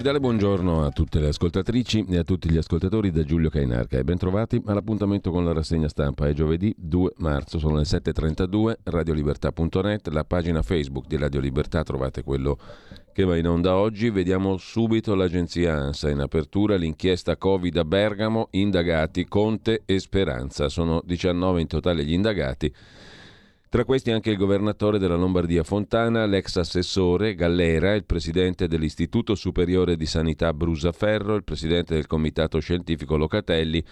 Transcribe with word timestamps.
Cordiale 0.00 0.24
buongiorno 0.24 0.82
a 0.82 0.90
tutte 0.92 1.20
le 1.20 1.28
ascoltatrici 1.28 2.06
e 2.08 2.16
a 2.16 2.24
tutti 2.24 2.48
gli 2.48 2.56
ascoltatori 2.56 3.10
da 3.10 3.22
Giulio 3.22 3.50
Cainarca 3.50 3.98
e 3.98 4.02
bentrovati 4.02 4.62
all'appuntamento 4.64 5.30
con 5.30 5.44
la 5.44 5.52
rassegna 5.52 5.90
stampa. 5.90 6.26
È 6.26 6.32
giovedì 6.32 6.74
2 6.74 7.12
marzo, 7.18 7.58
sono 7.58 7.76
le 7.76 7.82
7.32, 7.82 8.76
radiolibertà.net, 8.84 10.08
la 10.08 10.24
pagina 10.24 10.62
Facebook 10.62 11.06
di 11.06 11.18
Radio 11.18 11.40
Libertà, 11.40 11.82
trovate 11.82 12.22
quello 12.22 12.56
che 13.12 13.24
va 13.24 13.36
in 13.36 13.46
onda 13.46 13.76
oggi. 13.76 14.08
Vediamo 14.08 14.56
subito 14.56 15.14
l'agenzia 15.14 15.76
ANSA 15.76 16.08
in 16.08 16.20
apertura, 16.20 16.76
l'inchiesta 16.76 17.36
Covid 17.36 17.76
a 17.76 17.84
Bergamo, 17.84 18.48
indagati 18.52 19.28
Conte 19.28 19.82
e 19.84 19.98
Speranza. 19.98 20.70
Sono 20.70 21.02
19 21.04 21.60
in 21.60 21.66
totale 21.66 22.06
gli 22.06 22.14
indagati 22.14 22.72
tra 23.70 23.84
questi 23.84 24.10
anche 24.10 24.30
il 24.30 24.36
governatore 24.36 24.98
della 24.98 25.14
Lombardia 25.14 25.62
Fontana, 25.62 26.26
l'ex 26.26 26.56
assessore 26.56 27.36
Gallera, 27.36 27.94
il 27.94 28.04
presidente 28.04 28.66
dell'Istituto 28.66 29.36
Superiore 29.36 29.96
di 29.96 30.06
Sanità 30.06 30.52
Brusaferro, 30.52 31.36
il 31.36 31.44
presidente 31.44 31.94
del 31.94 32.08
Comitato 32.08 32.58
Scientifico 32.58 33.16
Locatelli. 33.16 33.82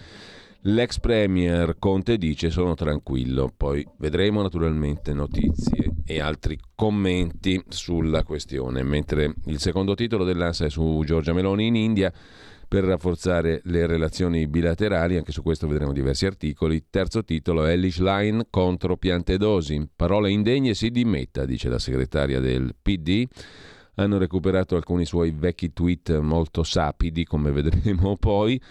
L'ex 0.63 0.99
premier 0.99 1.77
Conte 1.79 2.17
dice 2.17 2.49
sono 2.49 2.73
tranquillo, 2.75 3.53
poi 3.55 3.87
vedremo 3.99 4.41
naturalmente 4.41 5.13
notizie 5.13 5.93
e 6.03 6.19
altri 6.19 6.59
commenti 6.75 7.63
sulla 7.69 8.23
questione, 8.23 8.83
mentre 8.83 9.35
il 9.45 9.59
secondo 9.59 9.95
titolo 9.95 10.25
dell'ANSA 10.25 10.65
è 10.65 10.69
su 10.69 11.03
Giorgia 11.05 11.31
Meloni 11.31 11.67
in 11.67 11.77
India 11.77 12.11
per 12.69 12.83
rafforzare 12.83 13.61
le 13.63 13.87
relazioni 13.87 14.45
bilaterali, 14.45 15.17
anche 15.17 15.31
su 15.31 15.41
questo 15.41 15.67
vedremo 15.67 15.91
diversi 15.91 16.27
articoli. 16.27 16.85
Terzo 16.91 17.23
titolo, 17.23 17.65
Elish 17.65 17.97
Line 17.97 18.45
contro 18.51 18.95
Piantedosi. 18.95 19.89
Parole 19.95 20.29
indegne 20.29 20.75
si 20.75 20.91
dimetta, 20.91 21.45
dice 21.45 21.67
la 21.67 21.79
segretaria 21.79 22.39
del 22.39 22.75
PD. 22.79 23.25
Hanno 23.95 24.19
recuperato 24.19 24.75
alcuni 24.75 25.03
suoi 25.03 25.31
vecchi 25.31 25.73
tweet 25.73 26.19
molto 26.19 26.61
sapidi, 26.61 27.25
come 27.25 27.49
vedremo 27.51 28.15
poi, 28.17 28.61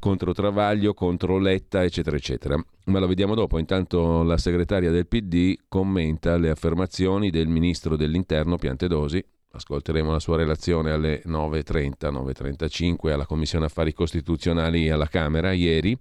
contro 0.00 0.32
Travaglio, 0.32 0.92
contro 0.92 1.38
Letta, 1.38 1.84
eccetera, 1.84 2.16
eccetera. 2.16 2.60
Ma 2.86 2.98
lo 2.98 3.06
vediamo 3.06 3.36
dopo. 3.36 3.58
Intanto 3.58 4.24
la 4.24 4.38
segretaria 4.38 4.90
del 4.90 5.06
PD 5.06 5.54
commenta 5.68 6.36
le 6.36 6.50
affermazioni 6.50 7.30
del 7.30 7.46
ministro 7.46 7.94
dell'Interno 7.96 8.56
Piantedosi 8.56 9.24
Ascolteremo 9.56 10.12
la 10.12 10.20
sua 10.20 10.36
relazione 10.36 10.90
alle 10.92 11.22
9.30, 11.26 12.12
9.35 12.12 13.10
alla 13.10 13.26
Commissione 13.26 13.64
Affari 13.64 13.92
Costituzionali 13.92 14.88
alla 14.90 15.08
Camera 15.08 15.52
ieri. 15.52 15.98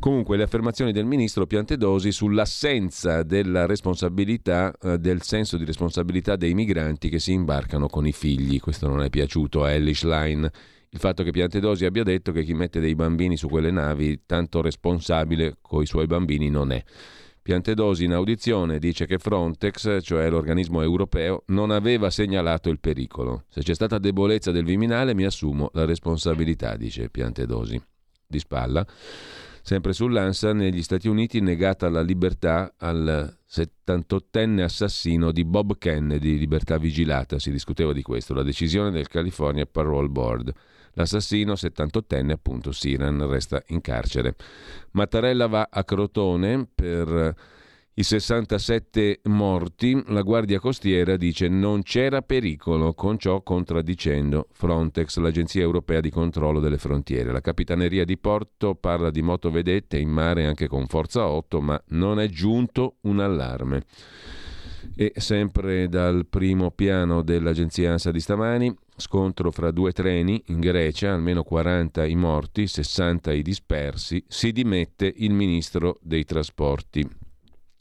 Comunque 0.00 0.36
le 0.36 0.44
affermazioni 0.44 0.92
del 0.92 1.06
ministro 1.06 1.46
Piantedosi 1.46 2.12
sull'assenza 2.12 3.24
della 3.24 3.66
responsabilità, 3.66 4.72
eh, 4.80 4.98
del 4.98 5.22
senso 5.22 5.56
di 5.56 5.64
responsabilità 5.64 6.36
dei 6.36 6.54
migranti 6.54 7.08
che 7.08 7.18
si 7.18 7.32
imbarcano 7.32 7.88
con 7.88 8.06
i 8.06 8.12
figli. 8.12 8.60
Questo 8.60 8.86
non 8.86 9.02
è 9.02 9.10
piaciuto 9.10 9.64
a 9.64 9.72
Ellis 9.72 10.04
Line. 10.04 10.50
Il 10.90 10.98
fatto 11.00 11.22
che 11.24 11.32
Piantedosi 11.32 11.84
abbia 11.84 12.04
detto 12.04 12.30
che 12.30 12.44
chi 12.44 12.54
mette 12.54 12.78
dei 12.78 12.94
bambini 12.94 13.36
su 13.36 13.48
quelle 13.48 13.72
navi 13.72 14.22
tanto 14.24 14.62
responsabile 14.62 15.56
coi 15.60 15.84
suoi 15.84 16.06
bambini 16.06 16.48
non 16.48 16.70
è. 16.70 16.82
Piantedosi 17.48 18.04
in 18.04 18.12
audizione 18.12 18.78
dice 18.78 19.06
che 19.06 19.16
Frontex, 19.16 20.02
cioè 20.02 20.28
l'organismo 20.28 20.82
europeo, 20.82 21.44
non 21.46 21.70
aveva 21.70 22.10
segnalato 22.10 22.68
il 22.68 22.78
pericolo. 22.78 23.44
Se 23.48 23.62
c'è 23.62 23.72
stata 23.72 23.96
debolezza 23.96 24.50
del 24.50 24.66
Viminale 24.66 25.14
mi 25.14 25.24
assumo 25.24 25.70
la 25.72 25.86
responsabilità, 25.86 26.76
dice 26.76 27.08
Piantedosi. 27.08 27.80
Di 28.26 28.38
spalla. 28.38 28.86
Sempre 29.62 29.94
sull'ANSA, 29.94 30.52
negli 30.52 30.82
Stati 30.82 31.08
Uniti 31.08 31.40
negata 31.40 31.88
la 31.88 32.02
libertà 32.02 32.74
al 32.76 33.34
78enne 33.50 34.60
assassino 34.60 35.32
di 35.32 35.46
Bob 35.46 35.78
Kennedy, 35.78 36.36
libertà 36.36 36.76
vigilata, 36.76 37.38
si 37.38 37.50
discuteva 37.50 37.94
di 37.94 38.02
questo, 38.02 38.34
la 38.34 38.42
decisione 38.42 38.90
del 38.90 39.08
California 39.08 39.64
Parole 39.64 40.08
Board. 40.08 40.52
L'assassino, 40.98 41.52
78enne, 41.52 42.32
appunto, 42.32 42.72
Siran, 42.72 43.24
resta 43.28 43.62
in 43.68 43.80
carcere. 43.80 44.34
Mattarella 44.90 45.46
va 45.46 45.68
a 45.70 45.84
Crotone 45.84 46.68
per 46.74 47.36
i 47.94 48.02
67 48.02 49.20
morti. 49.26 50.02
La 50.08 50.22
Guardia 50.22 50.58
Costiera 50.58 51.16
dice 51.16 51.46
non 51.46 51.82
c'era 51.82 52.20
pericolo, 52.20 52.94
con 52.94 53.16
ciò 53.16 53.42
contraddicendo 53.42 54.48
Frontex, 54.50 55.18
l'Agenzia 55.18 55.62
Europea 55.62 56.00
di 56.00 56.10
Controllo 56.10 56.58
delle 56.58 56.78
Frontiere. 56.78 57.30
La 57.30 57.40
Capitaneria 57.40 58.04
di 58.04 58.18
Porto 58.18 58.74
parla 58.74 59.10
di 59.10 59.22
motovedette 59.22 59.98
in 59.98 60.10
mare 60.10 60.46
anche 60.46 60.66
con 60.66 60.88
Forza 60.88 61.28
8, 61.28 61.60
ma 61.60 61.80
non 61.90 62.18
è 62.18 62.26
giunto 62.26 62.96
un 63.02 63.20
allarme. 63.20 63.84
E 64.96 65.12
sempre 65.14 65.88
dal 65.88 66.26
primo 66.26 66.72
piano 66.72 67.22
dell'agenzia 67.22 67.92
ANSA 67.92 68.10
di 68.10 68.18
stamani, 68.18 68.76
scontro 68.98 69.50
fra 69.50 69.70
due 69.70 69.92
treni 69.92 70.42
in 70.46 70.60
Grecia, 70.60 71.12
almeno 71.12 71.42
40 71.42 72.04
i 72.04 72.14
morti, 72.14 72.66
60 72.66 73.32
i 73.32 73.42
dispersi, 73.42 74.22
si 74.28 74.52
dimette 74.52 75.12
il 75.16 75.32
ministro 75.32 75.98
dei 76.02 76.24
trasporti. 76.24 77.08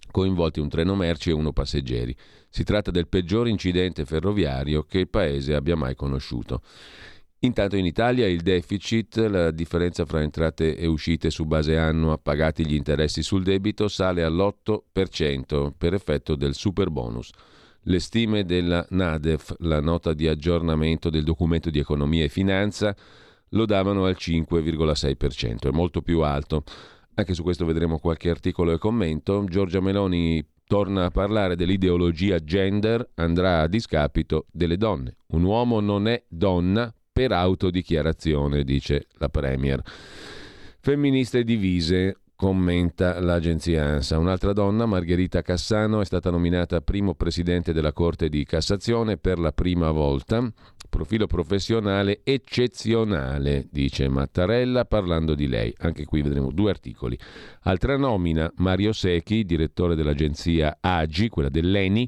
Coinvolti 0.10 0.60
un 0.60 0.70
treno 0.70 0.96
merci 0.96 1.30
e 1.30 1.34
uno 1.34 1.52
passeggeri. 1.52 2.16
Si 2.50 2.64
tratta 2.64 2.92
del 2.92 3.08
peggior 3.08 3.48
incidente 3.48 4.06
ferroviario 4.06 4.84
che 4.84 5.00
il 5.00 5.10
paese 5.10 5.54
abbia 5.54 5.76
mai 5.76 5.96
conosciuto. 5.96 6.62
Intanto 7.40 7.76
in 7.76 7.86
Italia 7.86 8.26
il 8.26 8.42
deficit, 8.42 9.18
la 9.18 9.52
differenza 9.52 10.06
fra 10.06 10.22
entrate 10.22 10.76
e 10.76 10.88
uscite 10.88 11.30
su 11.30 11.46
base 11.46 11.78
annua 11.78 12.18
pagati 12.18 12.66
gli 12.66 12.74
interessi 12.74 13.22
sul 13.22 13.44
debito, 13.44 13.88
sale 13.88 14.24
all'8% 14.24 15.72
per 15.78 15.94
effetto 15.94 16.36
del 16.36 16.56
super 16.56 16.90
bonus. 16.90 17.30
Le 17.88 18.00
stime 18.00 18.44
della 18.44 18.86
NADEF, 18.90 19.56
la 19.60 19.80
nota 19.80 20.12
di 20.12 20.28
aggiornamento 20.28 21.10
del 21.10 21.24
documento 21.24 21.70
di 21.70 21.80
economia 21.80 22.26
e 22.26 22.28
finanza, 22.28 22.94
lo 23.52 23.66
davano 23.66 24.04
al 24.04 24.18
5,6%, 24.20 25.70
è 25.70 25.72
molto 25.72 26.02
più 26.02 26.20
alto. 26.20 26.64
Anche 27.14 27.34
su 27.34 27.44
questo 27.44 27.64
vedremo 27.64 27.98
qualche 27.98 28.30
articolo 28.30 28.74
e 28.74 28.78
commento. 28.78 29.46
Giorgia 29.48 29.80
Meloni 29.80 30.46
torna 30.66 31.06
a 31.06 31.12
parlare 31.12 31.56
dell'ideologia 31.56 32.40
gender, 32.40 33.10
andrà 33.16 33.62
a 33.62 33.68
discapito 33.68 34.48
delle 34.52 34.76
donne. 34.76 35.16
Un 35.28 35.44
uomo 35.44 35.80
non 35.80 36.10
è 36.10 36.22
donna 36.28 36.94
per 37.10 37.32
autodichiarazione, 37.32 38.66
dice 38.66 39.08
la 39.14 39.30
Premier. 39.30 39.82
Femministe 40.82 41.46
divise, 41.46 42.18
commenta 42.38 43.20
l'agenzia 43.20 43.84
ANSA. 43.84 44.20
Un'altra 44.20 44.54
donna, 44.54 44.86
Margherita 44.86 45.42
Cassano, 45.42 46.02
è 46.02 46.06
stata 46.06 46.30
nominata 46.30 46.82
primo 46.82 47.16
presidente 47.16 47.74
della 47.74 47.92
Corte 47.92 48.30
di 48.30 48.46
Cassazione 48.46 49.18
per 49.18 49.40
la 49.40 49.52
prima 49.52 49.90
volta. 49.90 50.48
Profilo 50.88 51.26
professionale 51.26 52.22
eccezionale, 52.24 53.68
dice 53.72 54.08
Mattarella 54.08 54.86
parlando 54.86 55.34
di 55.34 55.48
lei. 55.48 55.74
Anche 55.80 56.06
qui 56.06 56.22
vedremo 56.22 56.52
due 56.52 56.70
articoli. 56.70 57.18
Altra 57.62 57.98
nomina, 57.98 58.50
Mario 58.58 58.94
Secchi, 58.94 59.44
direttore 59.44 59.96
dell'agenzia 59.96 60.78
AGI, 60.80 61.30
quella 61.30 61.50
dell'ENI 61.50 62.08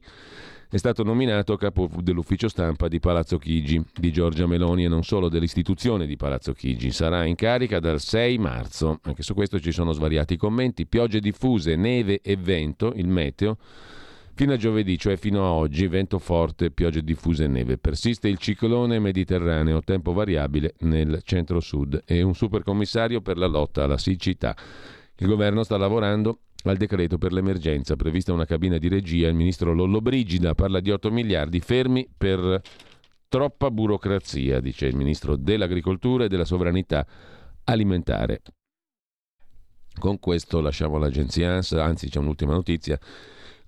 è 0.71 0.77
stato 0.77 1.01
nominato 1.04 1.57
capo 1.57 1.89
dell'ufficio 2.00 2.48
stampa 2.48 2.88
di 2.88 3.00
Palazzo 3.00 3.39
Chigi 3.39 3.83
di 3.92 4.12
Giorgia 4.12 4.45
Meloni 4.45 4.86
e 4.86 4.88
non 4.88 5.04
solo 5.04 5.27
dell'istituzione 5.27 6.06
di 6.06 6.16
Palazzo 6.16 6.54
Chigi. 6.54 6.92
Sarà 6.92 7.25
in 7.25 7.33
carica 7.33 7.80
dal 7.80 8.00
6 8.00 8.38
marzo. 8.38 9.00
Anche 9.01 9.24
su 9.24 9.33
questo 9.33 9.60
ci 9.60 9.71
sono 9.71 9.94
svariati 9.94 10.38
commenti. 10.38 10.86
Piogge 10.86 11.21
diffuse, 11.21 11.75
neve 11.75 12.21
e 12.21 12.36
vento, 12.36 12.94
il 12.95 13.07
meteo. 13.07 13.57
Fino 14.36 14.54
a 14.54 14.57
giovedì, 14.57 14.95
cioè 15.00 15.18
fino 15.18 15.44
a 15.44 15.54
oggi, 15.54 15.88
vento 15.88 16.19
forte, 16.19 16.69
piogge 16.69 17.04
diffuse 17.04 17.45
e 17.45 17.48
neve. 17.48 17.80
Persiste 17.80 18.27
il 18.27 18.38
ciclone 18.38 19.00
mediterraneo, 19.00 19.81
tempo 19.81 20.13
variabile 20.13 20.75
nel 20.81 21.21
centro-sud 21.24 22.04
e 22.06 22.21
un 22.21 22.36
supercommissario 22.36 23.21
per 23.21 23.39
la 23.39 23.48
lotta 23.48 23.86
alla 23.86 23.98
siccità. 23.98 24.56
Il 25.18 25.27
governo 25.27 25.63
sta 25.63 25.77
lavorando 25.77 26.42
al 26.64 26.78
decreto 26.78 27.18
per 27.18 27.32
l'emergenza 27.32 27.96
prevista 27.96 28.34
una 28.34 28.46
cabina 28.46 28.78
di 28.78 28.88
regia. 28.88 29.28
Il 29.28 29.36
ministro 29.36 29.74
Lollobrigida 29.74 30.56
parla 30.56 30.80
di 30.80 30.92
8 30.92 31.12
miliardi 31.12 31.60
fermi 31.60 32.08
per 32.16 32.62
troppa 33.30 33.72
burocrazia, 33.72 34.60
dice 34.60 34.88
il 34.88 34.96
ministro 34.96 35.36
dell'agricoltura 35.36 36.26
e 36.26 36.28
della 36.28 36.46
sovranità 36.46 37.06
alimentare. 37.66 38.42
Con 39.98 40.20
questo 40.20 40.62
lasciamo 40.62 40.98
l'agenzia 40.98 41.54
ANSA, 41.54 41.84
anzi 41.84 42.10
c'è 42.10 42.20
un'ultima 42.20 42.54
notizia. 42.54 43.00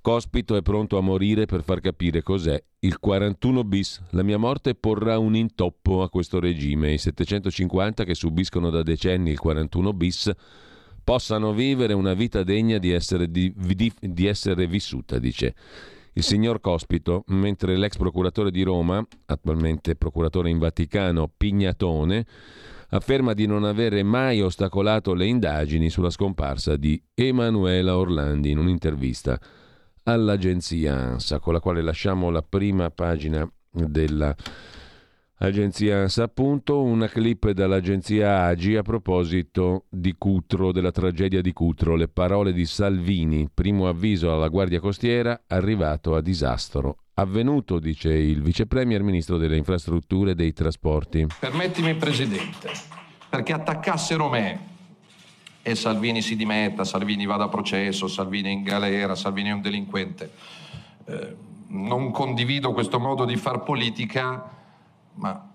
Cospito 0.02 0.56
è 0.56 0.64
pronto 0.64 0.98
a 0.98 1.02
morire 1.02 1.46
per 1.46 1.64
far 1.64 1.80
capire 1.80 2.24
cos'è 2.24 2.62
il 2.80 2.98
41 2.98 3.64
bis. 3.64 4.02
La 4.12 4.24
mia 4.24 4.38
morte 4.38 4.74
porrà 4.74 5.20
un 5.20 5.36
intoppo 5.36 6.02
a 6.02 6.10
questo 6.10 6.40
regime. 6.40 6.94
I 6.94 6.98
750 6.98 8.04
che 8.04 8.16
subiscono 8.16 8.72
da 8.72 8.82
decenni 8.82 9.30
il 9.30 9.40
41 9.40 9.94
bis 9.94 10.32
possano 11.04 11.54
vivere 11.54 11.94
una 11.94 12.14
vita 12.14 12.44
degna 12.44 12.78
di 12.78 12.92
essere, 12.92 13.30
di, 13.30 13.54
di, 13.56 13.92
di 14.00 14.26
essere 14.26 14.68
vissuta, 14.68 15.20
dice 15.20 15.56
il 16.14 16.24
signor 16.24 16.60
Cospito, 16.60 17.24
mentre 17.28 17.78
l'ex 17.78 17.96
procuratore 17.96 18.52
di 18.52 18.64
Roma, 18.64 19.06
attualmente 19.28 19.96
procuratore 19.96 20.50
in 20.50 20.58
Vaticano, 20.58 21.32
Pignatone, 21.36 22.26
afferma 22.90 23.34
di 23.34 23.46
non 23.46 23.64
avere 23.64 24.04
mai 24.04 24.42
ostacolato 24.42 25.14
le 25.14 25.26
indagini 25.26 25.90
sulla 25.90 26.10
scomparsa 26.10 26.76
di 26.76 27.02
Emanuela 27.14 27.98
Orlandi 27.98 28.52
in 28.52 28.58
un'intervista 28.58 29.40
all'agenzia 30.04 30.96
ANSA, 30.96 31.40
con 31.40 31.54
la 31.54 31.60
quale 31.60 31.82
lasciamo 31.82 32.30
la 32.30 32.42
prima 32.42 32.90
pagina 32.90 33.50
della 33.70 34.36
Agenzia 35.44 36.02
ANSA 36.02 36.22
appunto, 36.22 36.84
una 36.84 37.08
clip 37.08 37.50
dall'agenzia 37.50 38.44
AGI 38.44 38.76
a 38.76 38.84
proposito 38.84 39.86
di 39.90 40.14
Cutro, 40.16 40.72
della 40.72 40.92
tragedia 40.92 41.42
di 41.42 41.52
Cutro, 41.52 41.96
le 41.96 42.08
parole 42.08 42.54
di 42.54 42.68
Salvini, 42.68 43.50
primo 43.52 43.88
avviso 43.88 44.32
alla 44.32 44.50
Guardia 44.50 44.80
Costiera, 44.80 45.42
arrivato 45.48 46.14
a 46.14 46.22
disastro. 46.22 46.98
Avvenuto, 47.16 47.80
dice 47.80 48.14
il 48.14 48.44
vice 48.44 48.68
premier 48.68 49.02
ministro 49.02 49.38
delle 49.38 49.58
infrastrutture 49.58 50.32
e 50.32 50.36
dei 50.36 50.54
trasporti. 50.54 51.26
Permettimi, 51.40 51.96
Presidente, 51.96 52.70
perché 53.28 53.54
attaccassero 53.54 54.30
me 54.30 54.60
e 55.64 55.74
Salvini 55.74 56.22
si 56.22 56.36
dimetta, 56.36 56.84
Salvini 56.84 57.26
vada 57.26 57.46
a 57.46 57.50
processo, 57.50 58.08
Salvini 58.08 58.50
è 58.50 58.52
in 58.52 58.62
galera, 58.62 59.16
Salvini 59.16 59.50
è 59.50 59.54
un 59.54 59.62
delinquente. 59.62 60.32
Eh, 61.06 61.36
non 61.70 62.12
condivido 62.12 62.74
questo 62.74 63.00
modo 63.00 63.26
di 63.26 63.38
far 63.38 63.64
politica 63.64 64.60
ma, 65.16 65.50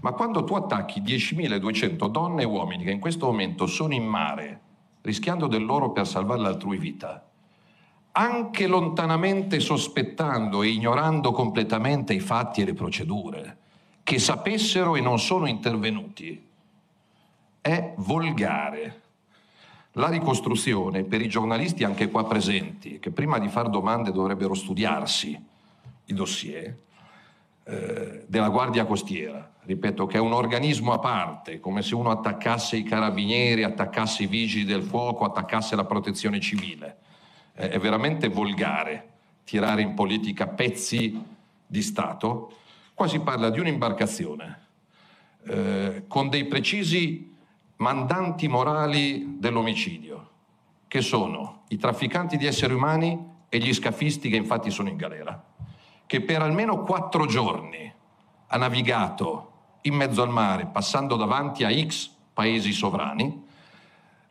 ma 0.00 0.12
quando 0.12 0.44
tu 0.44 0.54
attacchi 0.54 1.00
10.200 1.00 2.08
donne 2.08 2.42
e 2.42 2.46
uomini 2.46 2.84
che 2.84 2.90
in 2.90 3.00
questo 3.00 3.26
momento 3.26 3.66
sono 3.66 3.94
in 3.94 4.04
mare, 4.04 4.60
rischiando 5.02 5.46
del 5.46 5.64
loro 5.64 5.92
per 5.92 6.06
salvare 6.06 6.40
l'altrui 6.40 6.78
vita, 6.78 7.24
anche 8.12 8.66
lontanamente 8.66 9.60
sospettando 9.60 10.62
e 10.62 10.68
ignorando 10.68 11.32
completamente 11.32 12.14
i 12.14 12.20
fatti 12.20 12.62
e 12.62 12.64
le 12.64 12.74
procedure, 12.74 13.58
che 14.02 14.18
sapessero 14.18 14.96
e 14.96 15.00
non 15.00 15.18
sono 15.18 15.46
intervenuti, 15.46 16.48
è 17.60 17.94
volgare. 17.98 19.00
La 19.92 20.08
ricostruzione 20.08 21.04
per 21.04 21.20
i 21.20 21.28
giornalisti 21.28 21.84
anche 21.84 22.10
qua 22.10 22.24
presenti, 22.24 22.98
che 22.98 23.10
prima 23.10 23.38
di 23.38 23.48
fare 23.48 23.70
domande 23.70 24.10
dovrebbero 24.10 24.54
studiarsi 24.54 25.40
i 26.06 26.14
dossier, 26.14 26.76
eh, 27.64 28.24
della 28.26 28.48
Guardia 28.48 28.84
Costiera, 28.84 29.52
ripeto 29.62 30.06
che 30.06 30.16
è 30.16 30.20
un 30.20 30.32
organismo 30.32 30.92
a 30.92 30.98
parte, 30.98 31.60
come 31.60 31.82
se 31.82 31.94
uno 31.94 32.10
attaccasse 32.10 32.76
i 32.76 32.82
carabinieri, 32.82 33.62
attaccasse 33.62 34.24
i 34.24 34.26
vigili 34.26 34.64
del 34.64 34.82
fuoco, 34.82 35.24
attaccasse 35.24 35.76
la 35.76 35.84
protezione 35.84 36.40
civile. 36.40 36.96
Eh, 37.54 37.70
è 37.70 37.78
veramente 37.78 38.28
volgare 38.28 39.10
tirare 39.44 39.82
in 39.82 39.94
politica 39.94 40.48
pezzi 40.48 41.22
di 41.66 41.82
Stato. 41.82 42.52
Qua 42.94 43.06
si 43.06 43.20
parla 43.20 43.50
di 43.50 43.60
un'imbarcazione 43.60 44.60
eh, 45.44 46.04
con 46.08 46.28
dei 46.28 46.46
precisi 46.46 47.32
mandanti 47.76 48.48
morali 48.48 49.36
dell'omicidio, 49.38 50.30
che 50.88 51.00
sono 51.00 51.62
i 51.68 51.78
trafficanti 51.78 52.36
di 52.36 52.46
esseri 52.46 52.74
umani 52.74 53.30
e 53.48 53.58
gli 53.58 53.72
scafisti 53.72 54.28
che 54.28 54.36
infatti 54.36 54.70
sono 54.70 54.88
in 54.88 54.96
galera 54.96 55.50
che 56.12 56.20
per 56.20 56.42
almeno 56.42 56.82
quattro 56.82 57.24
giorni 57.24 57.90
ha 58.48 58.56
navigato 58.58 59.52
in 59.82 59.94
mezzo 59.94 60.20
al 60.20 60.28
mare, 60.28 60.66
passando 60.66 61.16
davanti 61.16 61.64
a 61.64 61.72
X 61.72 62.10
paesi 62.34 62.70
sovrani, 62.70 63.46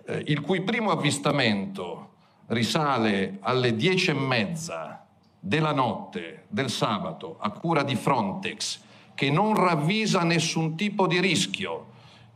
eh, 0.06 0.24
il 0.28 0.42
cui 0.42 0.62
primo 0.62 0.92
avvistamento 0.92 2.10
risale 2.50 3.40
alle 3.42 3.76
dieci 3.76 4.12
e 4.12 4.14
mezza 4.14 5.08
della 5.40 5.74
notte 5.74 6.46
del 6.50 6.70
sabato 6.70 7.38
a 7.40 7.50
cura 7.50 7.82
di 7.82 7.96
Frontex, 7.96 8.82
che 9.16 9.32
non 9.32 9.56
ravvisa 9.56 10.22
nessun 10.22 10.76
tipo 10.76 11.08
di 11.08 11.20
rischio. 11.20 11.88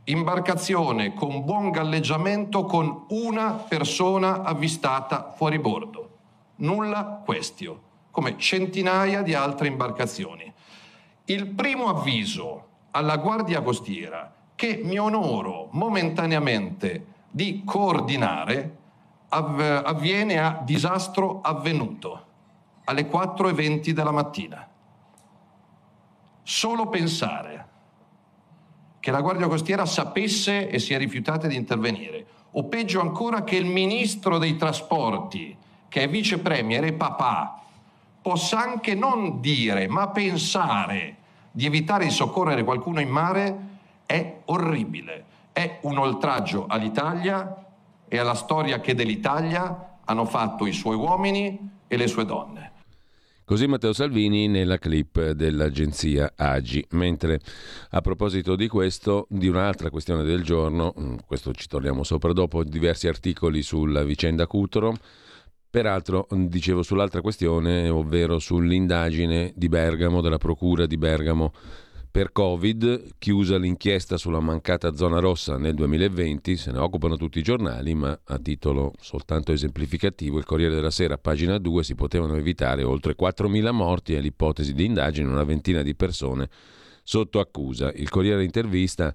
Imbarcazione 0.06 1.14
con 1.14 1.46
buon 1.46 1.70
galleggiamento 1.70 2.66
con 2.66 3.06
una 3.10 3.52
persona 3.52 4.42
avvistata 4.42 5.36
fuori 5.38 5.60
bordo. 5.60 6.10
Nulla 6.56 7.22
questio 7.24 7.85
come 8.16 8.38
centinaia 8.38 9.22
di 9.24 9.34
altre 9.34 9.68
imbarcazioni. 9.68 10.50
Il 11.26 11.48
primo 11.48 11.90
avviso 11.90 12.68
alla 12.92 13.18
Guardia 13.18 13.62
Costiera 13.62 14.34
che 14.56 14.80
mi 14.86 14.98
onoro 14.98 15.68
momentaneamente 15.72 17.08
di 17.30 17.64
coordinare 17.66 18.78
avviene 19.28 20.40
a 20.40 20.62
disastro 20.64 21.42
avvenuto 21.42 22.26
alle 22.86 23.10
4.20 23.10 23.90
della 23.90 24.12
mattina. 24.12 24.66
Solo 26.42 26.88
pensare 26.88 27.68
che 29.02 29.12
la 29.12 29.20
Guardia 29.20 29.50
Costiera 29.50 29.86
sapesse 29.86 30.70
e 30.70 30.80
si 30.80 30.94
è 30.94 30.98
rifiutata 30.98 31.48
di 31.48 31.56
intervenire, 31.58 32.26
o 32.52 32.64
peggio 32.64 33.02
ancora 33.02 33.44
che 33.44 33.58
il 33.58 33.66
ministro 33.66 34.38
dei 34.38 34.56
trasporti, 34.56 35.58
che 35.90 36.04
è 36.04 36.08
vice 36.08 36.40
premier 36.40 36.86
e 36.86 36.94
papà, 36.94 37.60
possa 38.26 38.58
anche 38.58 38.96
non 38.96 39.40
dire, 39.40 39.88
ma 39.88 40.10
pensare 40.10 41.18
di 41.52 41.68
evitare 41.68 42.06
di 42.06 42.10
soccorrere 42.10 42.64
qualcuno 42.64 43.00
in 43.00 43.08
mare 43.08 43.58
è 44.08 44.42
orribile. 44.46 45.26
È 45.52 45.78
un 45.84 46.00
oltraggio 46.00 46.66
all'Italia 46.68 47.68
e 48.08 48.18
alla 48.18 48.34
storia 48.34 48.80
che 48.82 48.96
dell'Italia 48.96 50.00
hanno 50.04 50.26
fatto 50.26 50.66
i 50.66 50.74
suoi 50.74 50.96
uomini 50.96 51.70
e 51.86 51.98
le 51.98 52.08
sue 52.08 52.26
donne. 52.26 52.72
Così 53.46 53.68
Matteo 53.68 53.94
Salvini 53.94 54.48
nella 54.48 54.80
clip 54.80 55.30
dell'agenzia 55.34 56.34
Agi. 56.36 56.84
Mentre 56.94 57.40
a 57.92 58.02
proposito 58.02 58.56
di 58.56 58.68
questo, 58.68 59.28
di 59.30 59.48
un'altra 59.48 59.92
questione 59.92 60.24
del 60.24 60.42
giorno, 60.42 60.96
mm, 61.00 61.18
questo 61.28 61.54
ci 61.54 61.68
torniamo 61.68 62.02
sopra 62.02 62.34
dopo, 62.34 62.64
diversi 62.64 63.08
articoli 63.08 63.62
sulla 63.62 64.04
vicenda 64.04 64.48
Cutro, 64.48 64.96
Peraltro, 65.76 66.26
dicevo 66.30 66.84
sull'altra 66.84 67.20
questione, 67.20 67.90
ovvero 67.90 68.40
sull'indagine 68.40 69.52
di 69.58 69.68
Bergamo, 69.68 70.22
della 70.22 70.38
Procura 70.38 70.86
di 70.86 70.96
Bergamo 70.96 71.52
per 72.10 72.32
Covid, 72.32 73.16
chiusa 73.18 73.58
l'inchiesta 73.58 74.16
sulla 74.16 74.40
mancata 74.40 74.96
zona 74.96 75.20
rossa 75.20 75.58
nel 75.58 75.74
2020, 75.74 76.56
se 76.56 76.72
ne 76.72 76.78
occupano 76.78 77.18
tutti 77.18 77.40
i 77.40 77.42
giornali, 77.42 77.94
ma 77.94 78.18
a 78.24 78.40
titolo 78.40 78.94
soltanto 79.02 79.52
esemplificativo, 79.52 80.38
il 80.38 80.46
Corriere 80.46 80.76
della 80.76 80.92
Sera, 80.92 81.18
pagina 81.18 81.58
2, 81.58 81.84
si 81.84 81.94
potevano 81.94 82.38
evitare 82.38 82.84
oltre 82.84 83.14
4.000 83.14 83.74
morti 83.74 84.16
e 84.16 84.22
l'ipotesi 84.22 84.74
di 84.74 84.86
indagine 84.86 85.28
una 85.28 85.44
ventina 85.44 85.82
di 85.82 85.94
persone 85.94 86.48
sotto 87.04 87.42
accusa. 87.42 87.92
Il 87.94 88.08
Corriere 88.08 88.46
intervista 88.46 89.14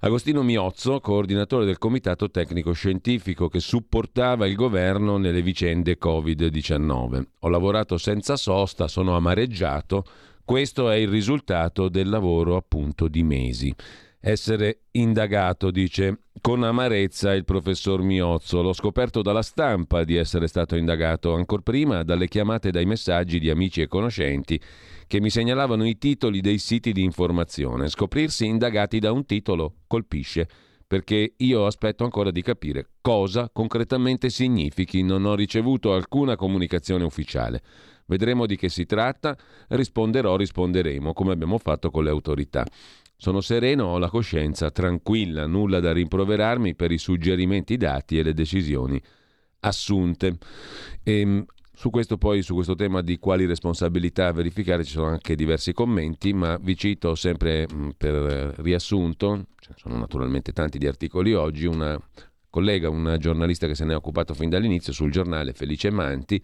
Agostino 0.00 0.42
Miozzo, 0.42 1.00
coordinatore 1.00 1.64
del 1.64 1.78
Comitato 1.78 2.30
Tecnico 2.30 2.72
Scientifico 2.72 3.48
che 3.48 3.60
supportava 3.60 4.46
il 4.46 4.54
governo 4.54 5.16
nelle 5.16 5.42
vicende 5.42 5.98
Covid-19. 5.98 7.22
Ho 7.40 7.48
lavorato 7.48 7.98
senza 7.98 8.36
sosta, 8.36 8.88
sono 8.88 9.16
amareggiato. 9.16 10.04
Questo 10.44 10.90
è 10.90 10.96
il 10.96 11.08
risultato 11.08 11.88
del 11.88 12.08
lavoro 12.08 12.56
appunto 12.56 13.08
di 13.08 13.22
mesi. 13.22 13.74
Essere 14.20 14.80
indagato, 14.92 15.70
dice 15.70 16.20
con 16.40 16.62
amarezza 16.62 17.34
il 17.34 17.44
professor 17.44 18.02
Miozzo. 18.02 18.62
L'ho 18.62 18.72
scoperto 18.72 19.22
dalla 19.22 19.42
stampa 19.42 20.04
di 20.04 20.16
essere 20.16 20.46
stato 20.46 20.76
indagato, 20.76 21.34
ancora 21.34 21.62
prima 21.62 22.02
dalle 22.02 22.28
chiamate 22.28 22.68
e 22.68 22.70
dai 22.70 22.86
messaggi 22.86 23.38
di 23.38 23.50
amici 23.50 23.80
e 23.80 23.88
conoscenti 23.88 24.60
che 25.06 25.20
mi 25.20 25.30
segnalavano 25.30 25.86
i 25.86 25.98
titoli 25.98 26.40
dei 26.40 26.58
siti 26.58 26.92
di 26.92 27.02
informazione. 27.02 27.88
Scoprirsi 27.88 28.46
indagati 28.46 28.98
da 28.98 29.12
un 29.12 29.24
titolo 29.24 29.76
colpisce, 29.86 30.48
perché 30.86 31.34
io 31.36 31.66
aspetto 31.66 32.04
ancora 32.04 32.30
di 32.30 32.42
capire 32.42 32.90
cosa 33.00 33.50
concretamente 33.52 34.30
significhi. 34.30 35.02
Non 35.02 35.24
ho 35.24 35.34
ricevuto 35.34 35.92
alcuna 35.92 36.36
comunicazione 36.36 37.04
ufficiale. 37.04 37.62
Vedremo 38.06 38.46
di 38.46 38.56
che 38.56 38.68
si 38.68 38.86
tratta, 38.86 39.36
risponderò, 39.68 40.36
risponderemo, 40.36 41.12
come 41.12 41.32
abbiamo 41.32 41.58
fatto 41.58 41.90
con 41.90 42.04
le 42.04 42.10
autorità. 42.10 42.64
Sono 43.16 43.40
sereno, 43.40 43.86
ho 43.86 43.98
la 43.98 44.10
coscienza 44.10 44.70
tranquilla, 44.70 45.46
nulla 45.46 45.80
da 45.80 45.92
rimproverarmi 45.92 46.74
per 46.74 46.92
i 46.92 46.98
suggerimenti 46.98 47.76
dati 47.76 48.18
e 48.18 48.22
le 48.22 48.34
decisioni 48.34 49.02
assunte. 49.60 50.36
E, 51.02 51.20
ehm, 51.20 51.44
su 51.78 51.90
questo 51.90 52.16
poi, 52.16 52.40
su 52.40 52.54
questo 52.54 52.74
tema 52.74 53.02
di 53.02 53.18
quali 53.18 53.44
responsabilità 53.44 54.32
verificare, 54.32 54.82
ci 54.82 54.92
sono 54.92 55.08
anche 55.08 55.34
diversi 55.34 55.74
commenti, 55.74 56.32
ma 56.32 56.56
vi 56.58 56.74
cito 56.74 57.14
sempre 57.14 57.68
mh, 57.68 57.90
per 57.98 58.54
riassunto, 58.60 59.48
ce 59.60 59.68
ne 59.72 59.76
sono 59.76 59.98
naturalmente 59.98 60.52
tanti 60.52 60.78
di 60.78 60.86
articoli 60.86 61.34
oggi, 61.34 61.66
una 61.66 62.00
collega, 62.48 62.88
una 62.88 63.18
giornalista 63.18 63.66
che 63.66 63.74
se 63.74 63.84
ne 63.84 63.92
è 63.92 63.96
occupato 63.96 64.32
fin 64.32 64.48
dall'inizio 64.48 64.94
sul 64.94 65.10
giornale, 65.10 65.52
Felice 65.52 65.90
Manti, 65.90 66.42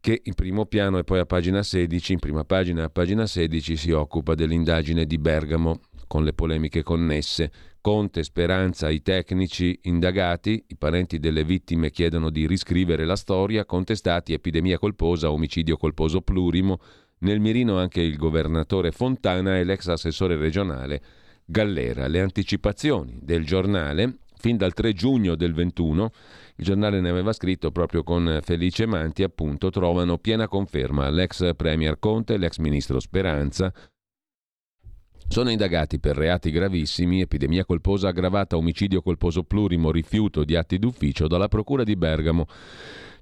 che 0.00 0.20
in 0.24 0.34
primo 0.34 0.66
piano 0.66 0.98
e 0.98 1.04
poi 1.04 1.20
a 1.20 1.26
pagina 1.26 1.62
16, 1.62 2.14
in 2.14 2.18
prima 2.18 2.42
pagina 2.42 2.82
a 2.82 2.90
pagina 2.90 3.26
16 3.26 3.76
si 3.76 3.92
occupa 3.92 4.34
dell'indagine 4.34 5.06
di 5.06 5.18
Bergamo 5.18 5.78
con 6.10 6.24
le 6.24 6.32
polemiche 6.32 6.82
connesse. 6.82 7.52
Conte, 7.80 8.24
Speranza, 8.24 8.90
i 8.90 9.00
tecnici 9.00 9.78
indagati, 9.82 10.64
i 10.66 10.76
parenti 10.76 11.20
delle 11.20 11.44
vittime 11.44 11.92
chiedono 11.92 12.30
di 12.30 12.48
riscrivere 12.48 13.04
la 13.04 13.14
storia, 13.14 13.64
contestati 13.64 14.32
epidemia 14.32 14.76
colposa, 14.76 15.30
omicidio 15.30 15.76
colposo 15.76 16.20
plurimo, 16.20 16.80
nel 17.18 17.38
mirino 17.38 17.78
anche 17.78 18.00
il 18.00 18.16
governatore 18.16 18.90
Fontana 18.90 19.56
e 19.56 19.62
l'ex 19.62 19.86
assessore 19.86 20.36
regionale 20.36 21.00
Gallera. 21.44 22.08
Le 22.08 22.20
anticipazioni 22.20 23.20
del 23.22 23.46
giornale, 23.46 24.18
fin 24.34 24.56
dal 24.56 24.74
3 24.74 24.92
giugno 24.92 25.36
del 25.36 25.54
21, 25.54 26.10
il 26.56 26.64
giornale 26.64 27.00
ne 27.00 27.08
aveva 27.08 27.32
scritto 27.32 27.70
proprio 27.70 28.02
con 28.02 28.40
Felice 28.42 28.84
Manti, 28.84 29.22
appunto, 29.22 29.70
trovano 29.70 30.18
piena 30.18 30.48
conferma 30.48 31.08
l'ex 31.08 31.54
Premier 31.54 32.00
Conte, 32.00 32.36
l'ex 32.36 32.56
ministro 32.56 32.98
Speranza, 32.98 33.72
sono 35.30 35.48
indagati 35.50 36.00
per 36.00 36.16
reati 36.16 36.50
gravissimi, 36.50 37.20
epidemia 37.20 37.64
colposa 37.64 38.08
aggravata, 38.08 38.56
omicidio 38.56 39.00
colposo 39.00 39.44
plurimo, 39.44 39.92
rifiuto 39.92 40.42
di 40.42 40.56
atti 40.56 40.76
d'ufficio 40.76 41.28
dalla 41.28 41.46
Procura 41.46 41.84
di 41.84 41.94
Bergamo. 41.94 42.46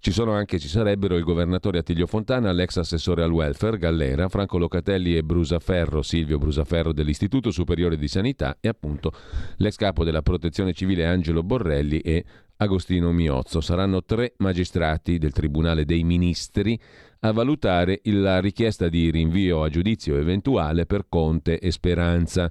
Ci 0.01 0.11
sono 0.11 0.33
anche, 0.33 0.59
ci 0.59 0.69
sarebbero 0.69 1.17
il 1.17 1.23
governatore 1.23 1.81
Attilio 1.81 2.07
Fontana, 2.07 2.51
l'ex 2.53 2.79
assessore 2.79 3.23
al 3.23 3.31
welfare 3.31 3.77
Gallera, 3.77 4.31
Franco 4.31 4.57
Locatelli 4.57 5.17
e 5.17 5.23
Brusaferro, 5.23 6.01
Silvio 6.01 6.39
Brusaferro 6.39 6.95
dell'Istituto 6.95 7.51
Superiore 7.51 7.99
di 7.99 8.09
Sanità 8.09 8.57
e 8.59 8.69
appunto 8.69 9.13
l'ex 9.57 9.75
capo 9.75 10.03
della 10.03 10.23
Protezione 10.23 10.73
Civile 10.73 11.05
Angelo 11.05 11.43
Borrelli 11.43 11.99
e 11.99 12.25
Agostino 12.57 13.13
Miozzo. 13.13 13.61
Saranno 13.61 14.03
tre 14.03 14.33
magistrati 14.39 15.19
del 15.19 15.33
Tribunale 15.33 15.85
dei 15.85 16.05
Ministri 16.05 16.81
a 17.21 17.33
valutare 17.33 18.01
la 18.05 18.41
richiesta 18.41 18.89
di 18.89 19.11
rinvio 19.11 19.63
a 19.63 19.69
giudizio 19.69 20.17
eventuale 20.17 20.87
per 20.87 21.07
Conte 21.09 21.59
e 21.59 21.71
Speranza. 21.73 22.51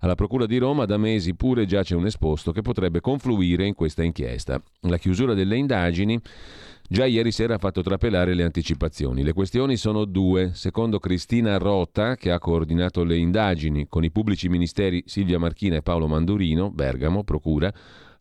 Alla 0.00 0.14
Procura 0.14 0.46
di 0.46 0.58
Roma 0.58 0.84
da 0.84 0.96
mesi 0.96 1.34
pure 1.34 1.66
giace 1.66 1.94
un 1.94 2.06
esposto 2.06 2.52
che 2.52 2.62
potrebbe 2.62 3.00
confluire 3.00 3.66
in 3.66 3.74
questa 3.74 4.02
inchiesta. 4.02 4.62
La 4.82 4.98
chiusura 4.98 5.34
delle 5.34 5.56
indagini 5.56 6.20
già 6.88 7.04
ieri 7.06 7.32
sera 7.32 7.54
ha 7.54 7.58
fatto 7.58 7.82
trapelare 7.82 8.34
le 8.34 8.44
anticipazioni. 8.44 9.22
Le 9.22 9.32
questioni 9.32 9.76
sono 9.76 10.04
due. 10.04 10.50
Secondo 10.54 10.98
Cristina 10.98 11.58
Rota, 11.58 12.16
che 12.16 12.30
ha 12.30 12.38
coordinato 12.38 13.04
le 13.04 13.16
indagini 13.16 13.86
con 13.88 14.04
i 14.04 14.10
pubblici 14.10 14.48
ministeri 14.48 15.02
Silvia 15.06 15.38
Marchina 15.38 15.76
e 15.76 15.82
Paolo 15.82 16.06
Mandurino, 16.06 16.70
Bergamo, 16.70 17.24
Procura, 17.24 17.72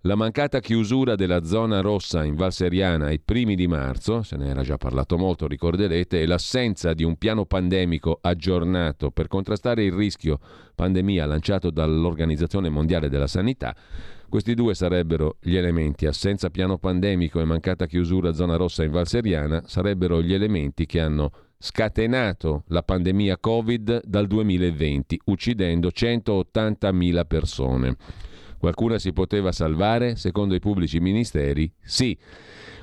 la 0.05 0.13
mancata 0.13 0.59
chiusura 0.59 1.15
della 1.15 1.43
zona 1.43 1.81
rossa 1.81 2.23
in 2.23 2.35
Val 2.35 2.53
Seriana 2.53 3.07
ai 3.07 3.19
primi 3.19 3.55
di 3.55 3.65
marzo, 3.65 4.21
se 4.21 4.37
ne 4.37 4.49
era 4.49 4.61
già 4.61 4.77
parlato 4.77 5.17
molto, 5.17 5.47
ricorderete, 5.47 6.21
e 6.21 6.27
l'assenza 6.27 6.93
di 6.93 7.03
un 7.03 7.17
piano 7.17 7.45
pandemico 7.45 8.19
aggiornato 8.21 9.09
per 9.09 9.27
contrastare 9.27 9.83
il 9.83 9.91
rischio 9.91 10.37
pandemia 10.75 11.25
lanciato 11.25 11.71
dall'Organizzazione 11.71 12.69
Mondiale 12.69 13.09
della 13.09 13.25
Sanità, 13.25 13.75
questi 14.29 14.53
due 14.53 14.75
sarebbero 14.75 15.37
gli 15.41 15.55
elementi, 15.55 16.05
assenza 16.05 16.51
piano 16.51 16.77
pandemico 16.77 17.39
e 17.39 17.45
mancata 17.45 17.87
chiusura 17.87 18.31
zona 18.31 18.57
rossa 18.57 18.83
in 18.83 18.91
Val 18.91 19.07
Seriana, 19.07 19.63
sarebbero 19.65 20.21
gli 20.21 20.35
elementi 20.35 20.85
che 20.85 20.99
hanno 20.99 21.31
scatenato 21.57 22.63
la 22.67 22.83
pandemia 22.83 23.39
Covid 23.39 24.01
dal 24.05 24.27
2020, 24.27 25.21
uccidendo 25.25 25.87
180.000 25.87 27.25
persone. 27.25 27.97
Qualcuna 28.65 28.97
si 28.97 29.13
poteva 29.13 29.51
salvare? 29.51 30.15
Secondo 30.15 30.55
i 30.55 30.59
pubblici 30.59 30.99
ministeri, 30.99 31.71
sì. 31.83 32.17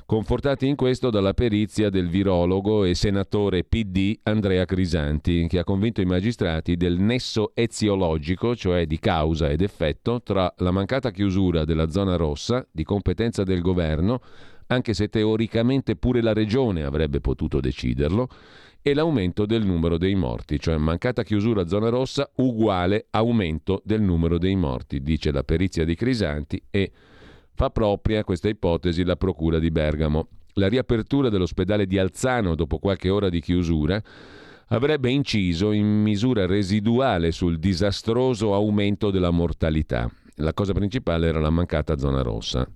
Confortati 0.05 0.65
in 0.65 0.77
questo 0.77 1.09
dalla 1.09 1.33
perizia 1.33 1.89
del 1.89 2.07
virologo 2.07 2.85
e 2.85 2.95
senatore 2.95 3.65
PD 3.65 4.17
Andrea 4.23 4.63
Crisanti, 4.63 5.45
che 5.49 5.59
ha 5.59 5.65
convinto 5.65 5.99
i 5.99 6.05
magistrati 6.05 6.77
del 6.77 6.97
nesso 6.99 7.51
eziologico, 7.53 8.55
cioè 8.55 8.85
di 8.85 8.97
causa 8.97 9.49
ed 9.49 9.61
effetto, 9.61 10.21
tra 10.23 10.53
la 10.59 10.71
mancata 10.71 11.11
chiusura 11.11 11.65
della 11.65 11.89
zona 11.89 12.15
rossa, 12.15 12.65
di 12.71 12.85
competenza 12.85 13.43
del 13.43 13.59
governo, 13.59 14.21
anche 14.67 14.93
se 14.93 15.09
teoricamente 15.09 15.97
pure 15.97 16.21
la 16.21 16.31
regione 16.31 16.83
avrebbe 16.83 17.19
potuto 17.19 17.59
deciderlo, 17.59 18.29
e 18.85 18.93
l'aumento 18.93 19.45
del 19.45 19.65
numero 19.65 19.97
dei 19.97 20.13
morti, 20.13 20.59
cioè 20.59 20.75
mancata 20.75 21.23
chiusura 21.23 21.65
zona 21.67 21.87
rossa 21.87 22.29
uguale 22.35 23.07
aumento 23.11 23.81
del 23.85 24.01
numero 24.01 24.37
dei 24.37 24.57
morti, 24.57 25.01
dice 25.01 25.31
la 25.31 25.43
perizia 25.43 25.85
di 25.85 25.95
Crisanti 25.95 26.61
e 26.69 26.91
fa 27.53 27.69
propria 27.69 28.25
questa 28.25 28.49
ipotesi 28.49 29.05
la 29.05 29.15
Procura 29.15 29.57
di 29.57 29.71
Bergamo. 29.71 30.27
La 30.55 30.67
riapertura 30.67 31.29
dell'ospedale 31.29 31.87
di 31.87 31.97
Alzano 31.97 32.55
dopo 32.55 32.77
qualche 32.77 33.09
ora 33.09 33.29
di 33.29 33.39
chiusura 33.39 34.03
avrebbe 34.67 35.09
inciso 35.09 35.71
in 35.71 35.87
misura 35.87 36.45
residuale 36.45 37.31
sul 37.31 37.59
disastroso 37.59 38.53
aumento 38.53 39.11
della 39.11 39.31
mortalità. 39.31 40.11
La 40.37 40.53
cosa 40.53 40.73
principale 40.73 41.27
era 41.27 41.39
la 41.39 41.49
mancata 41.49 41.97
zona 41.97 42.21
rossa. 42.21 42.67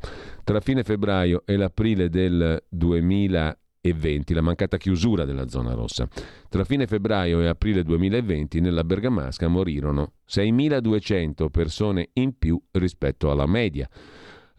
Tra 0.45 0.61
fine 0.61 0.83
febbraio 0.83 1.41
e 1.45 1.57
l'aprile 1.57 2.09
del 2.09 2.63
2000 2.69 3.57
2020, 3.91 4.33
la 4.33 4.41
mancata 4.41 4.77
chiusura 4.77 5.25
della 5.25 5.47
zona 5.47 5.73
rossa. 5.73 6.07
Tra 6.49 6.63
fine 6.63 6.87
febbraio 6.87 7.41
e 7.41 7.47
aprile 7.47 7.83
2020 7.83 8.59
nella 8.59 8.83
Bergamasca 8.83 9.47
morirono 9.47 10.13
6.200 10.29 11.49
persone 11.49 12.09
in 12.13 12.37
più 12.37 12.61
rispetto 12.71 13.31
alla 13.31 13.45
media. 13.45 13.87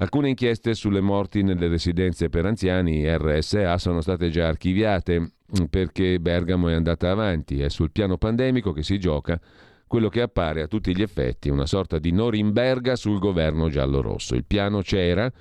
Alcune 0.00 0.28
inchieste 0.28 0.74
sulle 0.74 1.00
morti 1.00 1.42
nelle 1.42 1.66
residenze 1.66 2.28
per 2.28 2.46
anziani 2.46 3.04
RSA 3.04 3.78
sono 3.78 4.00
state 4.00 4.30
già 4.30 4.46
archiviate 4.46 5.32
perché 5.68 6.20
Bergamo 6.20 6.68
è 6.68 6.74
andata 6.74 7.10
avanti. 7.10 7.60
È 7.60 7.68
sul 7.68 7.90
piano 7.90 8.16
pandemico 8.16 8.72
che 8.72 8.84
si 8.84 8.98
gioca 9.00 9.40
quello 9.88 10.08
che 10.08 10.20
appare 10.20 10.62
a 10.62 10.68
tutti 10.68 10.94
gli 10.94 11.02
effetti 11.02 11.48
una 11.48 11.66
sorta 11.66 11.98
di 11.98 12.12
Norimberga 12.12 12.94
sul 12.94 13.18
governo 13.18 13.68
giallo-rosso. 13.68 14.36
Il 14.36 14.44
piano 14.44 14.82
c'era, 14.82 15.32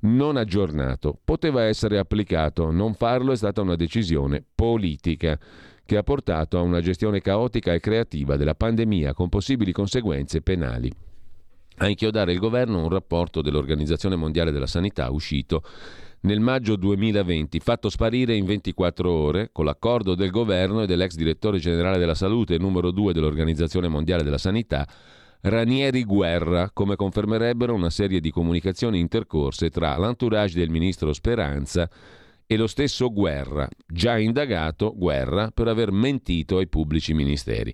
non 0.00 0.36
aggiornato. 0.36 1.18
Poteva 1.24 1.64
essere 1.64 1.98
applicato, 1.98 2.70
non 2.70 2.94
farlo 2.94 3.32
è 3.32 3.36
stata 3.36 3.60
una 3.60 3.76
decisione 3.76 4.44
politica 4.54 5.38
che 5.84 5.96
ha 5.96 6.02
portato 6.02 6.58
a 6.58 6.62
una 6.62 6.80
gestione 6.80 7.20
caotica 7.20 7.72
e 7.72 7.80
creativa 7.80 8.36
della 8.36 8.54
pandemia 8.54 9.14
con 9.14 9.28
possibili 9.28 9.72
conseguenze 9.72 10.42
penali. 10.42 10.92
A 11.78 11.88
inchiodare 11.88 12.32
il 12.32 12.38
governo 12.38 12.82
un 12.82 12.90
rapporto 12.90 13.40
dell'Organizzazione 13.40 14.16
Mondiale 14.16 14.50
della 14.50 14.66
Sanità 14.66 15.10
uscito 15.10 15.62
nel 16.20 16.40
maggio 16.40 16.74
2020, 16.74 17.60
fatto 17.60 17.88
sparire 17.88 18.34
in 18.34 18.44
24 18.44 19.10
ore 19.10 19.50
con 19.52 19.64
l'accordo 19.64 20.14
del 20.16 20.30
governo 20.30 20.82
e 20.82 20.86
dell'ex 20.86 21.14
direttore 21.14 21.58
generale 21.58 21.98
della 21.98 22.16
salute 22.16 22.58
numero 22.58 22.90
2 22.90 23.12
dell'Organizzazione 23.12 23.86
Mondiale 23.86 24.24
della 24.24 24.38
Sanità, 24.38 24.86
Ranieri 25.40 26.02
Guerra, 26.02 26.70
come 26.72 26.96
confermerebbero 26.96 27.72
una 27.72 27.90
serie 27.90 28.18
di 28.18 28.32
comunicazioni 28.32 28.98
intercorse 28.98 29.70
tra 29.70 29.96
l'entourage 29.96 30.58
del 30.58 30.68
ministro 30.68 31.12
Speranza 31.12 31.88
e 32.44 32.56
lo 32.56 32.66
stesso 32.66 33.12
Guerra, 33.12 33.68
già 33.86 34.18
indagato 34.18 34.92
Guerra 34.96 35.50
per 35.52 35.68
aver 35.68 35.92
mentito 35.92 36.58
ai 36.58 36.66
pubblici 36.66 37.14
ministeri. 37.14 37.72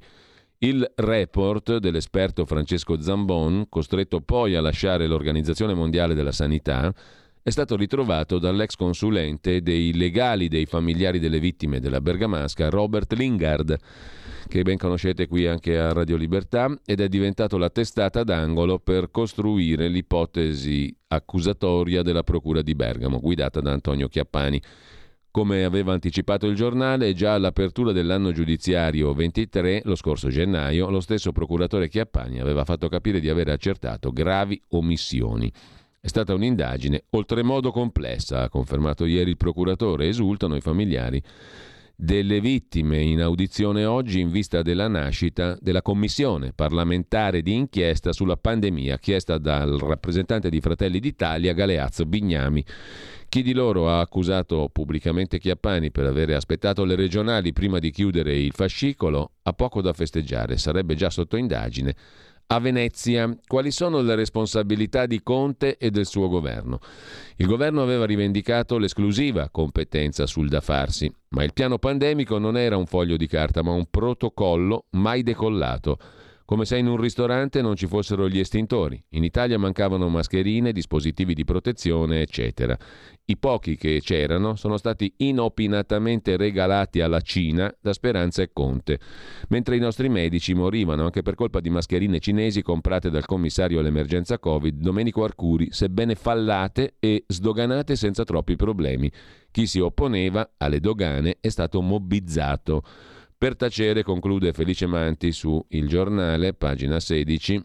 Il 0.59 0.92
report 0.97 1.78
dell'esperto 1.78 2.44
Francesco 2.44 3.00
Zambon, 3.00 3.66
costretto 3.71 4.21
poi 4.21 4.54
a 4.54 4.61
lasciare 4.61 5.06
l'Organizzazione 5.06 5.73
Mondiale 5.73 6.14
della 6.14 6.33
Sanità, 6.33 6.94
è 7.42 7.50
stato 7.50 7.76
ritrovato 7.76 8.38
dall'ex 8.38 8.75
consulente 8.75 9.62
dei 9.62 9.94
legali 9.94 10.49
dei 10.49 10.66
familiari 10.66 11.18
delle 11.18 11.38
vittime 11.38 11.80
della 11.80 12.00
Bergamasca, 12.02 12.68
Robert 12.68 13.12
Lingard 13.14 13.76
che 14.48 14.62
ben 14.62 14.78
conoscete 14.78 15.26
qui 15.26 15.46
anche 15.46 15.78
a 15.78 15.92
Radio 15.92 16.16
Libertà, 16.16 16.74
ed 16.84 17.00
è 17.00 17.08
diventato 17.08 17.56
la 17.58 17.70
testata 17.70 18.24
d'angolo 18.24 18.78
per 18.78 19.10
costruire 19.10 19.88
l'ipotesi 19.88 20.94
accusatoria 21.08 22.02
della 22.02 22.22
Procura 22.22 22.62
di 22.62 22.74
Bergamo, 22.74 23.20
guidata 23.20 23.60
da 23.60 23.72
Antonio 23.72 24.08
Chiappani. 24.08 24.60
Come 25.30 25.64
aveva 25.64 25.92
anticipato 25.92 26.46
il 26.46 26.54
giornale, 26.54 27.12
già 27.12 27.34
all'apertura 27.34 27.90
dell'anno 27.92 28.30
giudiziario 28.30 29.12
23, 29.12 29.82
lo 29.84 29.96
scorso 29.96 30.28
gennaio, 30.28 30.90
lo 30.90 31.00
stesso 31.00 31.32
procuratore 31.32 31.88
Chiappani 31.88 32.40
aveva 32.40 32.64
fatto 32.64 32.88
capire 32.88 33.18
di 33.18 33.28
aver 33.28 33.48
accertato 33.48 34.12
gravi 34.12 34.60
omissioni. 34.68 35.52
È 36.00 36.06
stata 36.06 36.34
un'indagine 36.34 37.04
oltremodo 37.10 37.72
complessa, 37.72 38.42
ha 38.42 38.48
confermato 38.48 39.06
ieri 39.06 39.30
il 39.30 39.36
procuratore, 39.36 40.06
esultano 40.06 40.54
i 40.54 40.60
familiari 40.60 41.22
delle 41.96 42.40
vittime 42.40 43.00
in 43.00 43.20
audizione 43.22 43.84
oggi 43.84 44.20
in 44.20 44.30
vista 44.30 44.62
della 44.62 44.88
nascita 44.88 45.56
della 45.60 45.80
commissione 45.82 46.52
parlamentare 46.52 47.40
di 47.40 47.54
inchiesta 47.54 48.12
sulla 48.12 48.36
pandemia 48.36 48.98
chiesta 48.98 49.38
dal 49.38 49.78
rappresentante 49.78 50.50
di 50.50 50.60
Fratelli 50.60 50.98
d'Italia 50.98 51.52
Galeazzo 51.52 52.04
Bignami. 52.04 52.64
Chi 53.28 53.42
di 53.42 53.52
loro 53.52 53.88
ha 53.88 54.00
accusato 54.00 54.68
pubblicamente 54.72 55.38
Chiappani 55.38 55.90
per 55.90 56.06
avere 56.06 56.34
aspettato 56.34 56.84
le 56.84 56.94
regionali 56.94 57.52
prima 57.52 57.78
di 57.78 57.90
chiudere 57.90 58.36
il 58.36 58.52
fascicolo 58.52 59.32
ha 59.42 59.52
poco 59.52 59.80
da 59.80 59.92
festeggiare, 59.92 60.56
sarebbe 60.56 60.94
già 60.94 61.10
sotto 61.10 61.36
indagine 61.36 61.94
a 62.46 62.58
Venezia. 62.58 63.36
Quali 63.46 63.70
sono 63.70 64.00
le 64.00 64.14
responsabilità 64.14 65.06
di 65.06 65.22
Conte 65.22 65.76
e 65.76 65.90
del 65.90 66.06
suo 66.06 66.28
governo? 66.28 66.78
Il 67.36 67.46
governo 67.46 67.82
aveva 67.82 68.06
rivendicato 68.06 68.78
l'esclusiva 68.78 69.48
competenza 69.50 70.26
sul 70.26 70.48
da 70.48 70.60
farsi, 70.60 71.12
ma 71.30 71.44
il 71.44 71.52
piano 71.52 71.78
pandemico 71.78 72.38
non 72.38 72.56
era 72.56 72.76
un 72.76 72.86
foglio 72.86 73.16
di 73.16 73.26
carta, 73.26 73.62
ma 73.62 73.72
un 73.72 73.86
protocollo 73.90 74.86
mai 74.90 75.22
decollato 75.22 75.98
come 76.44 76.66
se 76.66 76.76
in 76.76 76.86
un 76.86 76.98
ristorante 76.98 77.62
non 77.62 77.74
ci 77.74 77.86
fossero 77.86 78.28
gli 78.28 78.38
estintori. 78.38 79.02
In 79.10 79.24
Italia 79.24 79.58
mancavano 79.58 80.08
mascherine, 80.08 80.72
dispositivi 80.72 81.32
di 81.32 81.44
protezione, 81.44 82.20
eccetera. 82.20 82.76
I 83.24 83.38
pochi 83.38 83.76
che 83.76 84.00
c'erano 84.02 84.54
sono 84.54 84.76
stati 84.76 85.12
inopinatamente 85.18 86.36
regalati 86.36 87.00
alla 87.00 87.22
Cina 87.22 87.74
da 87.80 87.94
Speranza 87.94 88.42
e 88.42 88.50
Conte, 88.52 88.98
mentre 89.48 89.76
i 89.76 89.80
nostri 89.80 90.10
medici 90.10 90.52
morivano 90.52 91.04
anche 91.04 91.22
per 91.22 91.34
colpa 91.34 91.60
di 91.60 91.70
mascherine 91.70 92.18
cinesi 92.18 92.60
comprate 92.60 93.08
dal 93.08 93.24
commissario 93.24 93.80
all'emergenza 93.80 94.38
Covid 94.38 94.78
Domenico 94.78 95.24
Arcuri, 95.24 95.68
sebbene 95.70 96.14
fallate 96.14 96.96
e 96.98 97.24
sdoganate 97.26 97.96
senza 97.96 98.24
troppi 98.24 98.56
problemi. 98.56 99.10
Chi 99.50 99.66
si 99.66 99.78
opponeva 99.78 100.50
alle 100.58 100.80
dogane 100.80 101.38
è 101.40 101.48
stato 101.48 101.80
mobbizzato. 101.80 102.82
Per 103.44 103.56
tacere, 103.56 104.02
conclude 104.02 104.54
Felice 104.54 104.86
Manti 104.86 105.30
su 105.30 105.62
Il 105.68 105.86
Giornale, 105.86 106.54
pagina 106.54 106.98
16, 106.98 107.62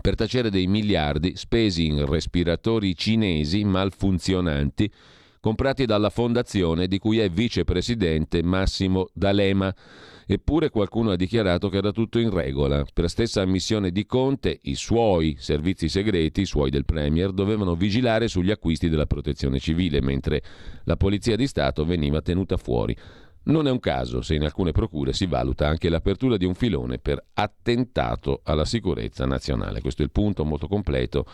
per 0.00 0.14
tacere 0.14 0.48
dei 0.48 0.68
miliardi 0.68 1.34
spesi 1.34 1.86
in 1.86 2.06
respiratori 2.06 2.94
cinesi 2.94 3.64
malfunzionanti 3.64 4.88
comprati 5.40 5.86
dalla 5.86 6.10
fondazione 6.10 6.86
di 6.86 6.98
cui 6.98 7.18
è 7.18 7.28
vicepresidente 7.28 8.44
Massimo 8.44 9.08
D'Alema. 9.12 9.74
Eppure 10.24 10.70
qualcuno 10.70 11.10
ha 11.10 11.16
dichiarato 11.16 11.68
che 11.68 11.76
era 11.76 11.92
tutto 11.92 12.18
in 12.18 12.30
regola. 12.30 12.84
Per 12.92 13.08
stessa 13.08 13.42
ammissione 13.42 13.90
di 13.90 14.06
Conte, 14.06 14.58
i 14.62 14.74
suoi 14.74 15.36
servizi 15.38 15.88
segreti, 15.88 16.40
i 16.40 16.46
suoi 16.46 16.70
del 16.70 16.84
Premier, 16.84 17.32
dovevano 17.32 17.76
vigilare 17.76 18.26
sugli 18.26 18.50
acquisti 18.50 18.88
della 18.88 19.06
protezione 19.06 19.60
civile, 19.60 20.00
mentre 20.00 20.42
la 20.84 20.96
Polizia 20.96 21.36
di 21.36 21.46
Stato 21.46 21.84
veniva 21.84 22.22
tenuta 22.22 22.56
fuori. 22.56 22.96
Non 23.46 23.68
è 23.68 23.70
un 23.70 23.78
caso 23.78 24.22
se 24.22 24.34
in 24.34 24.42
alcune 24.42 24.72
procure 24.72 25.12
si 25.12 25.26
valuta 25.26 25.68
anche 25.68 25.88
l'apertura 25.88 26.36
di 26.36 26.44
un 26.44 26.54
filone 26.54 26.98
per 26.98 27.24
attentato 27.34 28.40
alla 28.42 28.64
sicurezza 28.64 29.24
nazionale. 29.24 29.80
Questo 29.80 30.02
è 30.02 30.04
il 30.04 30.10
punto 30.10 30.44
molto 30.44 30.66
completo 30.66 31.24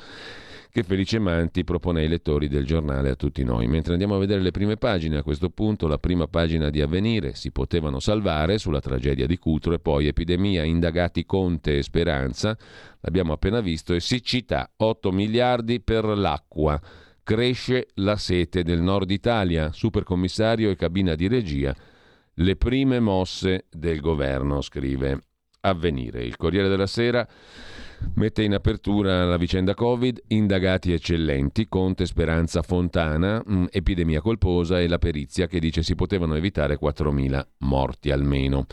che 0.70 0.82
Felice 0.82 1.18
Manti 1.18 1.64
propone 1.64 2.02
ai 2.02 2.08
lettori 2.08 2.48
del 2.48 2.66
giornale 2.66 3.08
a 3.08 3.14
tutti 3.14 3.42
noi. 3.44 3.66
Mentre 3.66 3.92
andiamo 3.92 4.16
a 4.16 4.18
vedere 4.18 4.42
le 4.42 4.50
prime 4.50 4.76
pagine, 4.76 5.16
a 5.16 5.22
questo 5.22 5.48
punto 5.48 5.86
la 5.86 5.96
prima 5.96 6.26
pagina 6.26 6.68
di 6.68 6.82
Avvenire 6.82 7.34
si 7.34 7.50
potevano 7.50 7.98
salvare 7.98 8.58
sulla 8.58 8.80
tragedia 8.80 9.26
di 9.26 9.38
Cutro 9.38 9.72
e 9.72 9.78
poi 9.78 10.06
epidemia, 10.06 10.64
indagati 10.64 11.24
Conte 11.24 11.78
e 11.78 11.82
Speranza, 11.82 12.54
l'abbiamo 13.00 13.32
appena 13.32 13.60
visto, 13.60 13.94
e 13.94 14.00
siccità, 14.00 14.70
8 14.76 15.12
miliardi 15.12 15.80
per 15.80 16.04
l'acqua. 16.04 16.78
Cresce 17.22 17.88
la 17.94 18.16
sete 18.16 18.62
del 18.62 18.82
nord 18.82 19.10
Italia, 19.10 19.72
supercommissario 19.72 20.68
e 20.68 20.76
cabina 20.76 21.14
di 21.14 21.28
regia 21.28 21.74
le 22.36 22.56
prime 22.56 23.00
mosse 23.00 23.66
del 23.70 24.00
governo, 24.00 24.60
scrive 24.60 25.20
Avvenire. 25.64 26.24
Il 26.24 26.36
Corriere 26.36 26.68
della 26.68 26.86
Sera 26.86 27.26
mette 28.14 28.42
in 28.42 28.54
apertura 28.54 29.24
la 29.24 29.36
vicenda 29.36 29.74
Covid, 29.74 30.22
indagati 30.28 30.92
eccellenti, 30.92 31.68
Conte 31.68 32.04
Speranza 32.06 32.62
Fontana, 32.62 33.42
mh, 33.44 33.54
mm, 33.54 33.64
epidemia 33.70 34.20
colposa 34.20 34.80
e 34.80 34.88
la 34.88 34.98
perizia 34.98 35.46
che 35.46 35.60
dice 35.60 35.82
si 35.82 35.94
potevano 35.94 36.34
evitare 36.34 36.78
4.000 36.78 37.46
morti 37.58 38.10
almeno. 38.10 38.66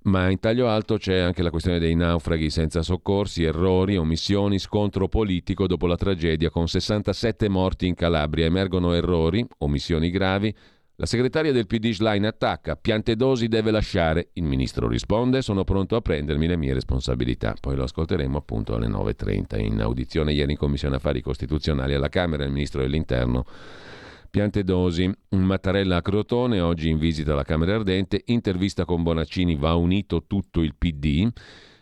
Ma 0.00 0.30
in 0.30 0.38
taglio 0.38 0.68
alto 0.68 0.96
c'è 0.96 1.18
anche 1.18 1.42
la 1.42 1.50
questione 1.50 1.78
dei 1.78 1.94
naufraghi 1.94 2.50
senza 2.50 2.82
soccorsi, 2.82 3.42
errori, 3.42 3.96
omissioni, 3.96 4.58
scontro 4.58 5.08
politico 5.08 5.66
dopo 5.66 5.86
la 5.86 5.96
tragedia 5.96 6.50
con 6.50 6.68
67 6.68 7.48
morti 7.48 7.86
in 7.86 7.94
Calabria. 7.94 8.46
Emergono 8.46 8.94
errori, 8.94 9.46
omissioni 9.58 10.10
gravi, 10.10 10.54
la 11.00 11.06
segretaria 11.06 11.52
del 11.52 11.68
PD 11.68 11.92
Schlein 11.92 12.24
attacca, 12.24 12.74
Piantedosi 12.74 13.46
deve 13.46 13.70
lasciare. 13.70 14.30
Il 14.32 14.42
ministro 14.42 14.88
risponde, 14.88 15.42
sono 15.42 15.62
pronto 15.62 15.94
a 15.94 16.00
prendermi 16.00 16.48
le 16.48 16.56
mie 16.56 16.74
responsabilità. 16.74 17.54
Poi 17.60 17.76
lo 17.76 17.84
ascolteremo 17.84 18.36
appunto 18.36 18.74
alle 18.74 18.88
9.30 18.88 19.60
in 19.60 19.80
audizione 19.80 20.32
ieri 20.32 20.52
in 20.52 20.58
Commissione 20.58 20.96
Affari 20.96 21.22
Costituzionali 21.22 21.94
alla 21.94 22.08
Camera, 22.08 22.42
il 22.42 22.50
ministro 22.50 22.80
dell'Interno. 22.80 23.44
Piantedosi, 24.28 25.08
Mattarella 25.30 25.98
a 25.98 26.02
Crotone, 26.02 26.58
oggi 26.58 26.88
in 26.88 26.98
visita 26.98 27.30
alla 27.30 27.44
Camera 27.44 27.76
Ardente, 27.76 28.22
intervista 28.26 28.84
con 28.84 29.04
Bonaccini, 29.04 29.54
va 29.54 29.76
unito 29.76 30.24
tutto 30.26 30.62
il 30.62 30.74
PD. 30.76 31.30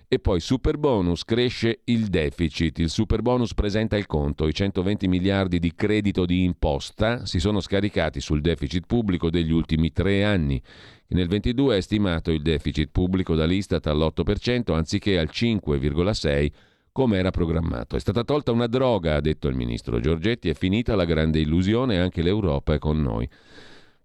E 0.08 0.20
poi 0.20 0.38
super 0.38 0.78
bonus, 0.78 1.24
cresce 1.24 1.80
il 1.84 2.06
deficit. 2.06 2.78
Il 2.78 2.90
super 2.90 3.22
bonus 3.22 3.54
presenta 3.54 3.96
il 3.96 4.06
conto. 4.06 4.46
I 4.46 4.54
120 4.54 5.08
miliardi 5.08 5.58
di 5.58 5.74
credito 5.74 6.24
di 6.24 6.44
imposta 6.44 7.26
si 7.26 7.40
sono 7.40 7.58
scaricati 7.58 8.20
sul 8.20 8.40
deficit 8.40 8.86
pubblico 8.86 9.30
degli 9.30 9.50
ultimi 9.50 9.90
tre 9.90 10.22
anni. 10.22 10.62
Nel 11.08 11.26
22 11.26 11.78
è 11.78 11.80
stimato 11.80 12.30
il 12.30 12.40
deficit 12.40 12.90
pubblico 12.92 13.34
dall'Istat 13.34 13.84
all'8% 13.88 14.74
anziché 14.74 15.18
al 15.18 15.28
5,6% 15.32 16.50
come 16.92 17.18
era 17.18 17.30
programmato. 17.30 17.96
È 17.96 17.98
stata 17.98 18.22
tolta 18.22 18.52
una 18.52 18.68
droga, 18.68 19.16
ha 19.16 19.20
detto 19.20 19.48
il 19.48 19.56
ministro 19.56 19.98
Giorgetti, 19.98 20.48
è 20.48 20.54
finita 20.54 20.94
la 20.94 21.04
grande 21.04 21.40
illusione, 21.40 21.98
anche 21.98 22.22
l'Europa 22.22 22.74
è 22.74 22.78
con 22.78 23.02
noi. 23.02 23.28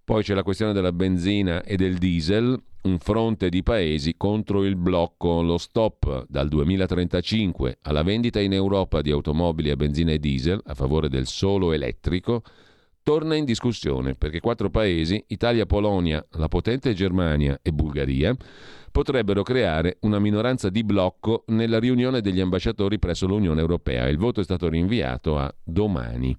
Poi 0.04 0.24
c'è 0.24 0.34
la 0.34 0.44
questione 0.44 0.74
della 0.74 0.92
benzina 0.92 1.64
e 1.64 1.76
del 1.76 1.98
diesel, 1.98 2.60
un 2.84 2.98
fronte 2.98 3.50
di 3.50 3.64
paesi 3.64 4.16
contro 4.18 4.66
il 4.66 4.76
blocco, 4.76 5.42
lo 5.42 5.58
stop 5.58 6.26
dal 6.28 6.48
2035 6.48 7.78
alla 7.84 8.04
vendita 8.04 8.40
in 8.40 8.54
Europa 8.54 9.02
di 9.02 9.12
automobili 9.12 9.70
a 9.70 9.76
benzina 9.76 10.12
e 10.12 10.20
diesel 10.20 10.60
a 10.66 10.74
favore 10.74 11.08
del 11.08 11.28
solo 11.28 11.72
elettrico 11.72 12.42
torna 13.04 13.36
in 13.36 13.46
discussione 13.46 14.16
perché 14.16 14.40
quattro 14.40 14.70
paesi, 14.70 15.24
Italia, 15.28 15.66
Polonia, 15.66 16.26
la 16.32 16.48
potente 16.48 16.94
Germania 16.94 17.60
e 17.62 17.72
Bulgaria, 17.72 18.36
potrebbero 18.92 19.42
creare 19.44 19.98
una 20.02 20.20
minoranza 20.20 20.70
di 20.70 20.84
blocco 20.84 21.44
nella 21.48 21.80
riunione 21.80 22.22
degli 22.22 22.40
ambasciatori 22.40 23.00
presso 23.00 23.26
l'Unione 23.26 23.62
Europea. 23.62 24.08
Il 24.08 24.18
voto 24.18 24.42
è 24.42 24.44
stato 24.44 24.68
rinviato 24.70 25.38
a 25.38 25.54
domani. 25.64 26.36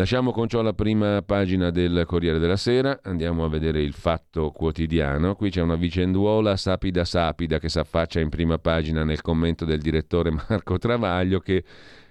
Lasciamo 0.00 0.32
con 0.32 0.48
ciò 0.48 0.62
la 0.62 0.72
prima 0.72 1.20
pagina 1.20 1.68
del 1.68 2.04
Corriere 2.06 2.38
della 2.38 2.56
Sera, 2.56 3.00
andiamo 3.02 3.44
a 3.44 3.50
vedere 3.50 3.82
il 3.82 3.92
fatto 3.92 4.50
quotidiano. 4.50 5.34
Qui 5.34 5.50
c'è 5.50 5.60
una 5.60 5.74
vicenduola 5.74 6.56
sapida 6.56 7.04
sapida 7.04 7.58
che 7.58 7.68
si 7.68 7.78
affaccia 7.78 8.18
in 8.18 8.30
prima 8.30 8.56
pagina 8.56 9.04
nel 9.04 9.20
commento 9.20 9.66
del 9.66 9.78
direttore 9.78 10.30
Marco 10.48 10.78
Travaglio 10.78 11.40
che 11.40 11.62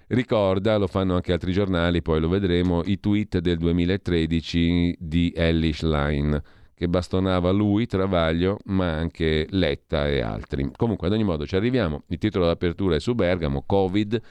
ricorda, 0.10 0.78
lo 0.78 0.86
fanno 0.86 1.16
anche 1.16 1.34
altri 1.34 1.52
giornali, 1.52 2.04
poi 2.04 2.20
lo 2.20 2.30
vedremo, 2.30 2.84
i 2.86 3.00
tweet 3.00 3.40
del 3.40 3.58
2013 3.58 4.98
di 5.00 5.34
Ellis 5.36 5.82
Line 5.82 6.44
che 6.76 6.88
bastonava 6.88 7.50
lui, 7.50 7.88
Travaglio, 7.88 8.60
ma 8.66 8.98
anche 8.98 9.48
Letta 9.50 10.08
e 10.08 10.22
altri. 10.22 10.70
Comunque, 10.76 11.08
ad 11.08 11.14
ogni 11.14 11.24
modo 11.24 11.48
ci 11.48 11.56
arriviamo. 11.56 12.04
Il 12.10 12.20
titolo 12.20 12.46
d'apertura 12.46 12.96
è 12.96 13.00
su 13.00 13.16
Bergamo, 13.16 13.64
Covid 13.66 14.22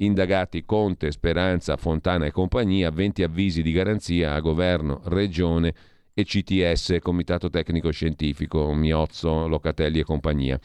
Indagati 0.00 0.64
Conte, 0.64 1.10
Speranza, 1.10 1.76
Fontana 1.76 2.26
e 2.26 2.30
compagnia, 2.30 2.90
20 2.90 3.24
avvisi 3.24 3.62
di 3.62 3.72
garanzia 3.72 4.34
a 4.34 4.40
governo, 4.40 5.00
regione 5.04 5.74
e 6.14 6.24
CTS, 6.24 6.98
Comitato 7.00 7.50
Tecnico 7.50 7.90
Scientifico, 7.90 8.72
Miozzo, 8.74 9.48
Locatelli 9.48 9.98
e 9.98 10.04
compagnia. 10.04 10.58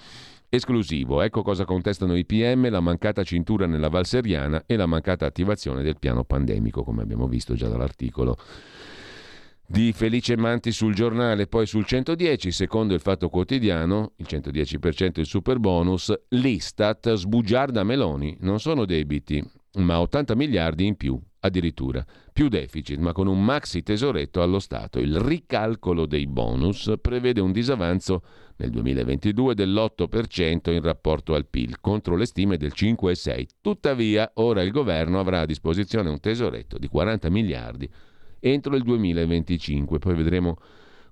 Esclusivo, 0.50 1.22
ecco 1.22 1.42
cosa 1.42 1.66
contestano 1.66 2.16
i 2.16 2.26
PM, 2.26 2.70
la 2.70 2.80
mancata 2.80 3.24
cintura 3.24 3.66
nella 3.66 3.90
Valseriana 3.90 4.64
e 4.68 4.76
la 4.76 4.86
mancata 4.86 5.26
attivazione 5.26 5.82
del 5.82 5.98
piano 5.98 6.24
pandemico, 6.24 6.84
come 6.84 7.02
abbiamo 7.02 7.28
visto 7.28 7.56
già 7.56 7.68
dall'articolo 7.68 8.38
di 9.66 9.94
Felice 9.94 10.36
Manti 10.38 10.72
sul 10.72 10.94
giornale, 10.94 11.48
poi 11.48 11.66
sul 11.66 11.86
110, 11.86 12.52
secondo 12.52 12.94
il 12.94 13.00
Fatto 13.00 13.30
Quotidiano, 13.30 14.12
il 14.18 14.28
110% 14.30 15.20
il 15.20 15.26
super 15.26 15.58
bonus, 15.60 16.14
l'Istat 16.30 17.14
sbugiarda 17.14 17.84
Meloni, 17.84 18.38
non 18.42 18.60
sono 18.60 18.86
debiti, 18.86 19.44
ma 19.76 20.00
80 20.00 20.36
miliardi 20.36 20.86
in 20.86 20.96
più, 20.96 21.20
addirittura, 21.40 22.06
più 22.32 22.50
deficit, 22.50 23.00
ma 23.00 23.14
con 23.14 23.28
un 23.28 23.44
maxi 23.44 23.82
tesoretto 23.82 24.42
allo 24.42 24.60
Stato. 24.60 25.00
Il 25.00 25.18
ricalcolo 25.20 26.06
dei 26.06 26.28
bonus 26.28 26.94
prevede 27.02 27.42
un 27.42 27.52
disavanzo 27.52 28.22
nel 28.58 28.70
2022 28.70 29.56
dell'8% 29.56 30.72
in 30.72 30.82
rapporto 30.82 31.34
al 31.34 31.48
PIL, 31.48 31.80
contro 31.80 32.16
le 32.16 32.26
stime 32.26 32.58
del 32.58 32.74
5,6. 32.76 33.46
Tuttavia, 33.62 34.30
ora 34.36 34.62
il 34.62 34.72
governo 34.72 35.20
avrà 35.20 35.40
a 35.40 35.46
disposizione 35.46 36.10
un 36.10 36.20
tesoretto 36.20 36.78
di 36.78 36.88
40 36.88 37.30
miliardi 37.30 37.90
entro 38.44 38.76
il 38.76 38.84
2025. 38.84 40.00
Poi 40.00 40.16
vedremo 40.16 40.58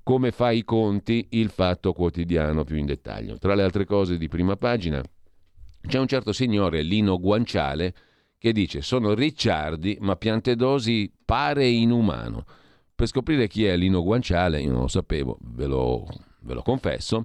come 0.03 0.31
fa 0.31 0.51
i 0.51 0.63
conti 0.63 1.27
il 1.31 1.49
fatto 1.49 1.93
quotidiano 1.93 2.63
più 2.63 2.75
in 2.75 2.85
dettaglio. 2.85 3.37
Tra 3.37 3.55
le 3.55 3.63
altre 3.63 3.85
cose 3.85 4.17
di 4.17 4.27
prima 4.27 4.57
pagina 4.57 5.01
c'è 5.87 5.99
un 5.99 6.07
certo 6.07 6.33
signore, 6.33 6.81
Lino 6.81 7.19
Guanciale, 7.19 7.93
che 8.37 8.51
dice 8.51 8.81
sono 8.81 9.13
Ricciardi 9.13 9.97
ma 10.01 10.15
Piantedosi 10.15 11.11
pare 11.23 11.67
inumano. 11.67 12.45
Per 12.93 13.07
scoprire 13.07 13.47
chi 13.47 13.65
è 13.65 13.77
Lino 13.77 14.03
Guanciale, 14.03 14.61
io 14.61 14.71
non 14.71 14.81
lo 14.81 14.87
sapevo, 14.87 15.37
ve 15.41 15.65
lo, 15.65 16.05
ve 16.41 16.53
lo 16.53 16.61
confesso, 16.61 17.23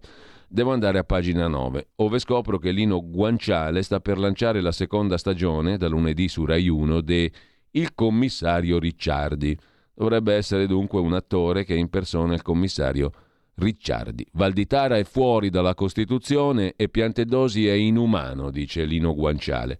devo 0.49 0.73
andare 0.73 0.99
a 0.99 1.05
pagina 1.05 1.49
9, 1.49 1.89
dove 1.97 2.19
scopro 2.19 2.59
che 2.59 2.71
Lino 2.71 3.03
Guanciale 3.07 3.83
sta 3.83 4.01
per 4.01 4.19
lanciare 4.19 4.61
la 4.61 4.73
seconda 4.73 5.19
stagione, 5.19 5.77
da 5.77 5.89
lunedì 5.89 6.29
su 6.29 6.45
Rai 6.47 6.69
1, 6.69 7.01
de 7.01 7.33
Il 7.73 7.95
commissario 7.95 8.79
Ricciardi. 8.79 9.59
Dovrebbe 9.99 10.35
essere 10.35 10.67
dunque 10.67 11.01
un 11.01 11.15
attore 11.15 11.65
che 11.65 11.75
impersona 11.75 12.35
il 12.35 12.43
commissario 12.43 13.11
Ricciardi. 13.55 14.27
Valditara 14.33 14.99
è 14.99 15.05
fuori 15.05 15.49
dalla 15.49 15.75
Costituzione 15.75 16.75
e 16.77 16.91
Piantedosi 16.91 17.67
è 17.67 17.73
inumano, 17.73 18.51
dice 18.51 18.85
Lino 18.85 19.15
Guanciale. 19.15 19.79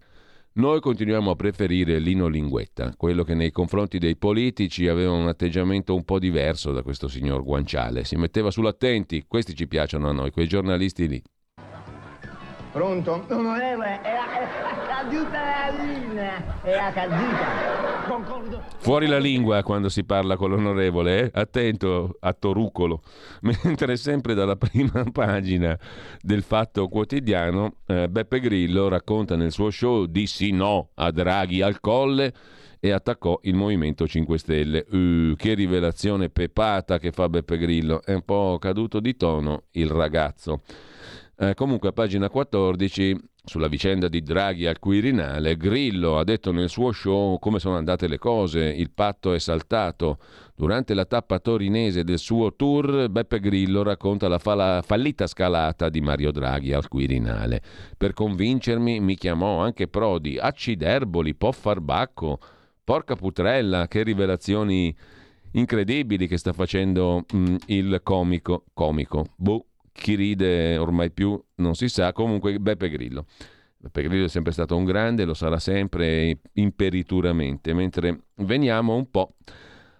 Noi 0.53 0.79
continuiamo 0.79 1.29
a 1.29 1.35
preferire 1.35 1.99
Lino 1.99 2.25
Linguetta, 2.25 2.95
quello 2.97 3.23
che 3.23 3.35
nei 3.35 3.51
confronti 3.51 3.99
dei 3.99 4.15
politici 4.15 4.87
aveva 4.87 5.11
un 5.11 5.27
atteggiamento 5.27 5.93
un 5.93 6.03
po' 6.03 6.17
diverso 6.17 6.71
da 6.71 6.81
questo 6.81 7.07
signor 7.07 7.43
Guanciale. 7.43 8.03
Si 8.03 8.15
metteva 8.15 8.49
sull'attenti, 8.49 9.25
questi 9.27 9.53
ci 9.53 9.67
piacciono 9.67 10.09
a 10.09 10.13
noi, 10.13 10.31
quei 10.31 10.47
giornalisti 10.47 11.07
lì. 11.07 11.21
Pronto? 12.71 13.25
Onorevole, 13.29 14.01
è, 14.01 14.15
caduta 14.87 15.31
la 15.31 15.83
linea, 15.83 16.61
è 16.61 16.93
caduta. 16.93 18.05
Concordo. 18.07 18.63
Fuori 18.77 19.07
la 19.07 19.17
lingua 19.17 19.63
quando 19.63 19.89
si 19.89 20.03
parla 20.03 20.35
con 20.35 20.51
l'onorevole, 20.51 21.23
eh? 21.23 21.31
attento 21.33 22.17
a 22.19 22.33
Torucolo. 22.33 23.01
Mentre 23.41 23.97
sempre 23.97 24.33
dalla 24.33 24.55
prima 24.55 25.03
pagina 25.11 25.77
del 26.21 26.43
Fatto 26.43 26.87
Quotidiano, 26.87 27.77
eh, 27.85 28.07
Beppe 28.09 28.39
Grillo 28.39 28.87
racconta 28.87 29.35
nel 29.35 29.51
suo 29.51 29.69
show 29.69 30.05
dissi 30.05 30.51
no 30.51 30.89
a 30.95 31.11
Draghi 31.11 31.61
al 31.61 31.79
colle 31.79 32.33
e 32.79 32.91
attaccò 32.91 33.39
il 33.43 33.55
Movimento 33.55 34.07
5 34.07 34.37
Stelle. 34.37 34.85
Uh, 34.89 35.35
che 35.35 35.53
rivelazione 35.53 36.29
pepata 36.29 36.99
che 36.99 37.11
fa 37.11 37.27
Beppe 37.29 37.57
Grillo. 37.57 38.01
È 38.03 38.13
un 38.13 38.23
po' 38.23 38.57
caduto 38.59 38.99
di 38.99 39.15
tono 39.15 39.63
il 39.71 39.89
ragazzo. 39.89 40.61
Eh, 41.39 41.53
comunque 41.53 41.89
a 41.89 41.91
pagina 41.91 42.29
14 42.29 43.15
sulla 43.43 43.67
vicenda 43.67 44.07
di 44.07 44.23
Draghi 44.23 44.65
al 44.65 44.79
Quirinale, 44.79 45.55
Grillo 45.55 46.17
ha 46.17 46.23
detto 46.23 46.51
nel 46.51 46.67
suo 46.67 46.91
show 46.91 47.37
come 47.37 47.59
sono 47.59 47.77
andate 47.77 48.07
le 48.07 48.17
cose, 48.17 48.65
il 48.65 48.89
patto 48.89 49.33
è 49.33 49.39
saltato. 49.39 50.17
Durante 50.55 50.95
la 50.95 51.05
tappa 51.05 51.37
torinese 51.37 52.03
del 52.03 52.17
suo 52.17 52.55
tour, 52.55 53.07
Beppe 53.09 53.39
Grillo 53.39 53.83
racconta 53.83 54.27
la 54.27 54.39
falla, 54.39 54.81
fallita 54.83 55.27
scalata 55.27 55.89
di 55.89 56.01
Mario 56.01 56.31
Draghi 56.31 56.73
al 56.73 56.87
Quirinale. 56.87 57.61
Per 57.95 58.13
convincermi 58.13 58.99
mi 58.99 59.15
chiamò 59.15 59.59
anche 59.59 59.87
Prodi, 59.87 60.39
acciderboli, 60.39 61.35
può 61.35 61.51
far 61.51 61.81
bacco, 61.81 62.39
porca 62.83 63.15
putrella, 63.15 63.87
che 63.87 64.01
rivelazioni 64.01 64.93
incredibili 65.51 66.27
che 66.27 66.37
sta 66.37 66.51
facendo 66.51 67.25
mh, 67.31 67.55
il 67.67 67.99
comico. 68.01 68.63
Comico, 68.73 69.27
boh, 69.35 69.65
chi 69.99 70.15
ride 70.15 70.77
ormai 70.77 71.11
più 71.11 71.41
non 71.55 71.75
si 71.75 71.89
sa, 71.89 72.13
comunque 72.13 72.59
Beppe 72.59 72.89
Grillo. 72.89 73.25
Beppe 73.77 74.03
Grillo 74.03 74.25
è 74.25 74.29
sempre 74.29 74.51
stato 74.51 74.75
un 74.75 74.85
grande, 74.85 75.25
lo 75.25 75.33
sarà 75.33 75.59
sempre 75.59 76.39
imperituramente, 76.53 77.73
mentre 77.73 78.25
veniamo 78.35 78.95
un 78.95 79.09
po' 79.09 79.33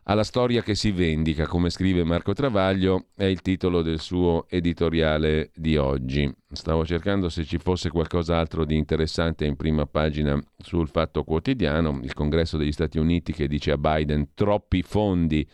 alla 0.10 0.24
storia 0.24 0.62
che 0.62 0.74
si 0.74 0.92
vendica, 0.92 1.48
come 1.48 1.70
scrive 1.70 2.04
Marco 2.06 2.32
Travaglio, 2.34 3.08
è 3.16 3.26
il 3.26 3.42
titolo 3.42 3.82
del 3.82 4.00
suo 4.00 4.46
editoriale 4.48 5.52
di 5.54 5.76
oggi. 5.76 6.34
Stavo 6.50 6.86
cercando 6.86 7.28
se 7.28 7.44
ci 7.44 7.58
fosse 7.58 7.90
qualcos'altro 7.90 8.64
di 8.64 8.78
interessante 8.78 9.46
in 9.46 9.58
prima 9.58 9.86
pagina 9.86 10.42
sul 10.58 10.88
Fatto 10.88 11.24
Quotidiano, 11.26 12.00
il 12.04 12.14
congresso 12.14 12.56
degli 12.56 12.72
Stati 12.72 12.98
Uniti 12.98 13.34
che 13.34 13.48
dice 13.48 13.72
a 13.72 13.78
Biden 13.78 14.30
troppi 14.34 14.82
fondi 14.82 15.46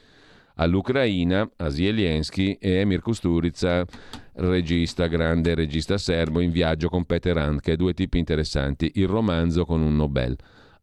all'Ucraina, 0.56 1.50
a 1.58 1.70
Zelensky 1.70 2.58
e 2.60 2.72
Emir 2.80 3.02
Kusturica, 3.02 3.86
regista, 4.36 5.08
grande 5.08 5.56
regista 5.56 5.98
serbo, 5.98 6.40
in 6.40 6.52
viaggio 6.52 6.90
con 6.90 7.06
Peter 7.06 7.38
Handke, 7.38 7.76
due 7.76 7.94
tipi 7.94 8.18
interessanti, 8.18 8.92
il 8.96 9.08
romanzo 9.08 9.66
con 9.66 9.82
un 9.82 9.96
Nobel. 9.96 10.36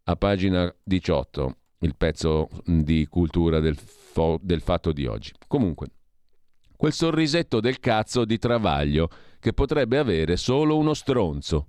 A 0.05 0.17
pagina 0.17 0.73
18, 0.83 1.57
il 1.81 1.95
pezzo 1.97 2.49
di 2.65 3.07
cultura 3.09 3.61
del, 3.61 3.77
fo- 3.77 4.41
del 4.43 4.61
fatto 4.61 4.93
di 4.93 5.07
oggi. 5.07 5.33
Comunque, 5.47 5.89
quel 6.77 6.93
sorrisetto 6.93 7.61
del 7.61 7.79
cazzo 7.79 8.25
di 8.25 8.39
Travaglio 8.39 9.09
che 9.39 9.53
potrebbe 9.53 9.99
avere 9.99 10.37
solo 10.37 10.77
uno 10.77 10.95
stronzo. 10.95 11.69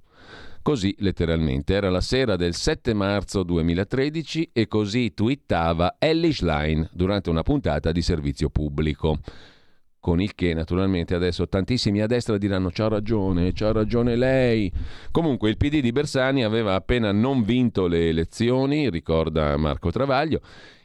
Così 0.63 0.93
letteralmente 0.99 1.73
era 1.73 1.89
la 1.89 2.01
sera 2.01 2.35
del 2.35 2.53
7 2.53 2.93
marzo 2.93 3.41
2013 3.41 4.51
e 4.53 4.67
così 4.67 5.11
twittava 5.15 5.95
Ellie 5.97 6.31
Schlein 6.31 6.87
durante 6.93 7.31
una 7.31 7.41
puntata 7.41 7.91
di 7.91 8.03
servizio 8.03 8.49
pubblico. 8.49 9.17
Con 9.99 10.21
il 10.21 10.35
che 10.35 10.53
naturalmente 10.53 11.15
adesso 11.15 11.47
tantissimi 11.47 12.01
a 12.01 12.07
destra 12.07 12.37
diranno 12.37 12.69
c'ha 12.71 12.87
ragione, 12.87 13.53
c'ha 13.53 13.71
ragione 13.71 14.15
lei. 14.15 14.71
Comunque 15.09 15.49
il 15.49 15.57
PD 15.57 15.79
di 15.79 15.91
Bersani 15.91 16.43
aveva 16.43 16.75
appena 16.75 17.11
non 17.11 17.43
vinto 17.43 17.87
le 17.87 18.09
elezioni, 18.09 18.89
ricorda 18.91 19.57
Marco 19.57 19.89
Travaglio, 19.89 20.41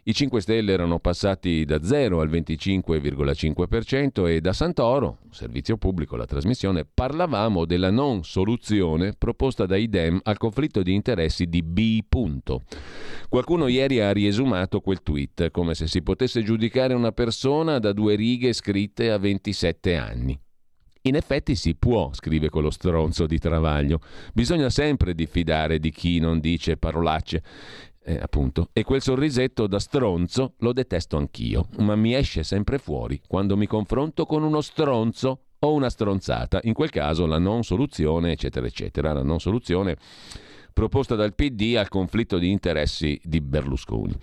i 0.09 0.15
5 0.15 0.41
Stelle 0.41 0.73
erano 0.73 1.01
passati 1.01 1.65
da 1.65 1.83
0 1.83 2.21
al 2.21 2.31
25,5% 2.31 4.29
e 4.29 4.41
da 4.41 4.53
Santoro, 4.53 5.19
servizio 5.31 5.79
pubblico, 5.79 6.15
la 6.15 6.27
trasmissione, 6.27 6.85
parlavamo 6.85 7.65
della 7.65 7.91
non 7.91 8.23
soluzione 8.23 9.15
proposta 9.19 9.67
dai 9.67 9.89
Dem 9.89 10.21
al 10.23 10.39
conflitto 10.39 10.85
di 10.85 10.95
interessi 10.95 11.47
di 11.47 11.61
B. 11.61 12.05
Qualcuno 13.29 13.67
ieri 13.67 13.99
ha 13.99 14.13
riesumato 14.13 14.81
quel 14.81 15.03
tweet 15.03 15.51
come 15.51 15.75
se 15.75 15.89
si 15.89 16.01
potesse 16.03 16.45
giudicare 16.45 16.95
una 16.95 17.11
persona 17.11 17.81
da 17.81 17.93
due 17.93 18.15
righe 18.15 18.53
scritte 18.53 19.11
a 19.11 19.19
27 19.19 19.97
anni. 19.97 20.39
In 21.03 21.17
effetti 21.17 21.57
si 21.57 21.75
può, 21.75 22.11
scrive 22.13 22.49
quello 22.49 22.71
stronzo 22.71 23.27
di 23.27 23.39
Travaglio. 23.39 24.01
Bisogna 24.33 24.71
sempre 24.71 25.15
diffidare 25.15 25.79
di 25.79 25.91
chi 25.91 26.19
non 26.19 26.41
dice 26.41 26.77
parolacce. 26.77 27.43
Eh, 28.09 28.21
appunto. 28.23 28.69
E 28.73 28.85
quel 28.85 29.03
sorrisetto 29.03 29.67
da 29.67 29.81
stronzo 29.81 30.55
lo 30.59 30.73
detesto 30.73 31.17
anch'io, 31.17 31.67
ma 31.79 31.97
mi 31.97 32.15
esce 32.15 32.45
sempre 32.45 32.79
fuori 32.79 33.21
quando 33.27 33.57
mi 33.57 33.67
confronto 33.67 34.27
con 34.27 34.45
uno 34.45 34.61
stronzo 34.61 35.41
o 35.59 35.73
una 35.73 35.91
stronzata. 35.91 36.61
In 36.63 36.73
quel 36.73 36.91
caso 36.91 37.27
la 37.27 37.39
non 37.39 37.65
soluzione, 37.65 38.31
eccetera, 38.31 38.65
eccetera. 38.65 39.13
La 39.13 39.25
non 39.25 39.41
soluzione 39.41 39.97
proposta 40.73 41.17
dal 41.17 41.35
PD 41.35 41.75
al 41.77 41.89
conflitto 41.89 42.39
di 42.39 42.49
interessi 42.49 43.19
di 43.25 43.41
Berlusconi. 43.41 44.15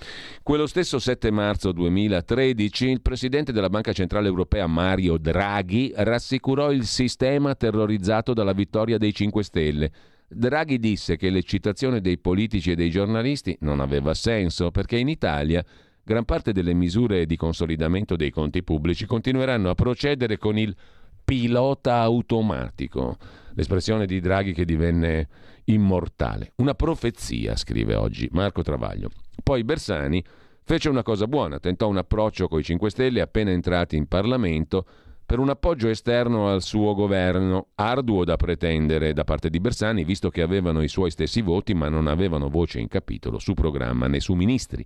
Quello 0.44 0.66
stesso 0.66 0.98
7 0.98 1.30
marzo 1.32 1.74
2013 1.74 2.90
il 2.90 3.02
presidente 3.02 3.52
della 3.52 3.70
Banca 3.70 3.92
Centrale 3.92 4.28
Europea 4.28 4.66
Mario 4.66 5.18
Draghi 5.18 5.92
rassicurò 5.94 6.72
il 6.72 6.86
sistema 6.86 7.54
terrorizzato 7.56 8.34
dalla 8.34 8.54
vittoria 8.54 8.98
dei 8.98 9.14
5 9.14 9.44
Stelle 9.44 9.92
Draghi 10.28 10.80
disse 10.80 11.16
che 11.16 11.30
l'eccitazione 11.30 12.02
dei 12.02 12.18
politici 12.18 12.72
e 12.72 12.76
dei 12.76 12.90
giornalisti 12.90 13.56
non 13.62 13.80
aveva 13.80 14.14
senso 14.14 14.72
perché 14.72 14.98
in 14.98 15.08
Italia 15.08 15.64
gran 16.04 16.26
parte 16.26 16.52
delle 16.52 16.74
misure 16.74 17.26
di 17.26 17.36
consolidamento 17.36 18.16
dei 18.16 18.30
conti 18.30 18.64
pubblici 18.64 19.06
continueranno 19.06 19.70
a 19.70 19.76
procedere 19.76 20.38
con 20.38 20.58
il 20.58 20.76
pilota 21.24 22.00
automatico, 22.02 23.18
l'espressione 23.54 24.06
di 24.06 24.20
Draghi 24.20 24.54
che 24.54 24.66
divenne 24.66 25.28
immortale. 25.66 26.52
Una 26.58 26.74
profezia, 26.74 27.56
scrive 27.56 27.96
oggi 27.96 28.28
Marco 28.32 28.62
Travaglio. 28.62 29.10
Poi 29.42 29.64
Bersani 29.64 30.24
fece 30.64 30.90
una 30.90 31.04
cosa 31.04 31.28
buona, 31.28 31.60
tentò 31.60 31.88
un 31.88 31.98
approccio 31.98 32.48
con 32.48 32.60
i 32.60 32.64
5 32.64 32.90
Stelle 32.90 33.22
appena 33.22 33.52
entrati 33.52 33.96
in 33.96 34.08
Parlamento 34.08 34.86
per 35.26 35.40
un 35.40 35.50
appoggio 35.50 35.88
esterno 35.88 36.50
al 36.50 36.62
suo 36.62 36.94
governo, 36.94 37.68
arduo 37.76 38.24
da 38.24 38.36
pretendere 38.36 39.14
da 39.14 39.24
parte 39.24 39.50
di 39.50 39.60
Bersani, 39.60 40.04
visto 40.04 40.30
che 40.30 40.42
avevano 40.42 40.82
i 40.82 40.88
suoi 40.88 41.12
stessi 41.12 41.42
voti 41.42 41.74
ma 41.74 41.90
non 41.90 42.08
avevano 42.08 42.50
voce 42.50 42.80
in 42.80 42.88
capitolo 42.88 43.40
su 43.40 43.54
programma 43.54 44.08
né 44.08 44.20
su 44.20 44.34
ministri. 44.34 44.86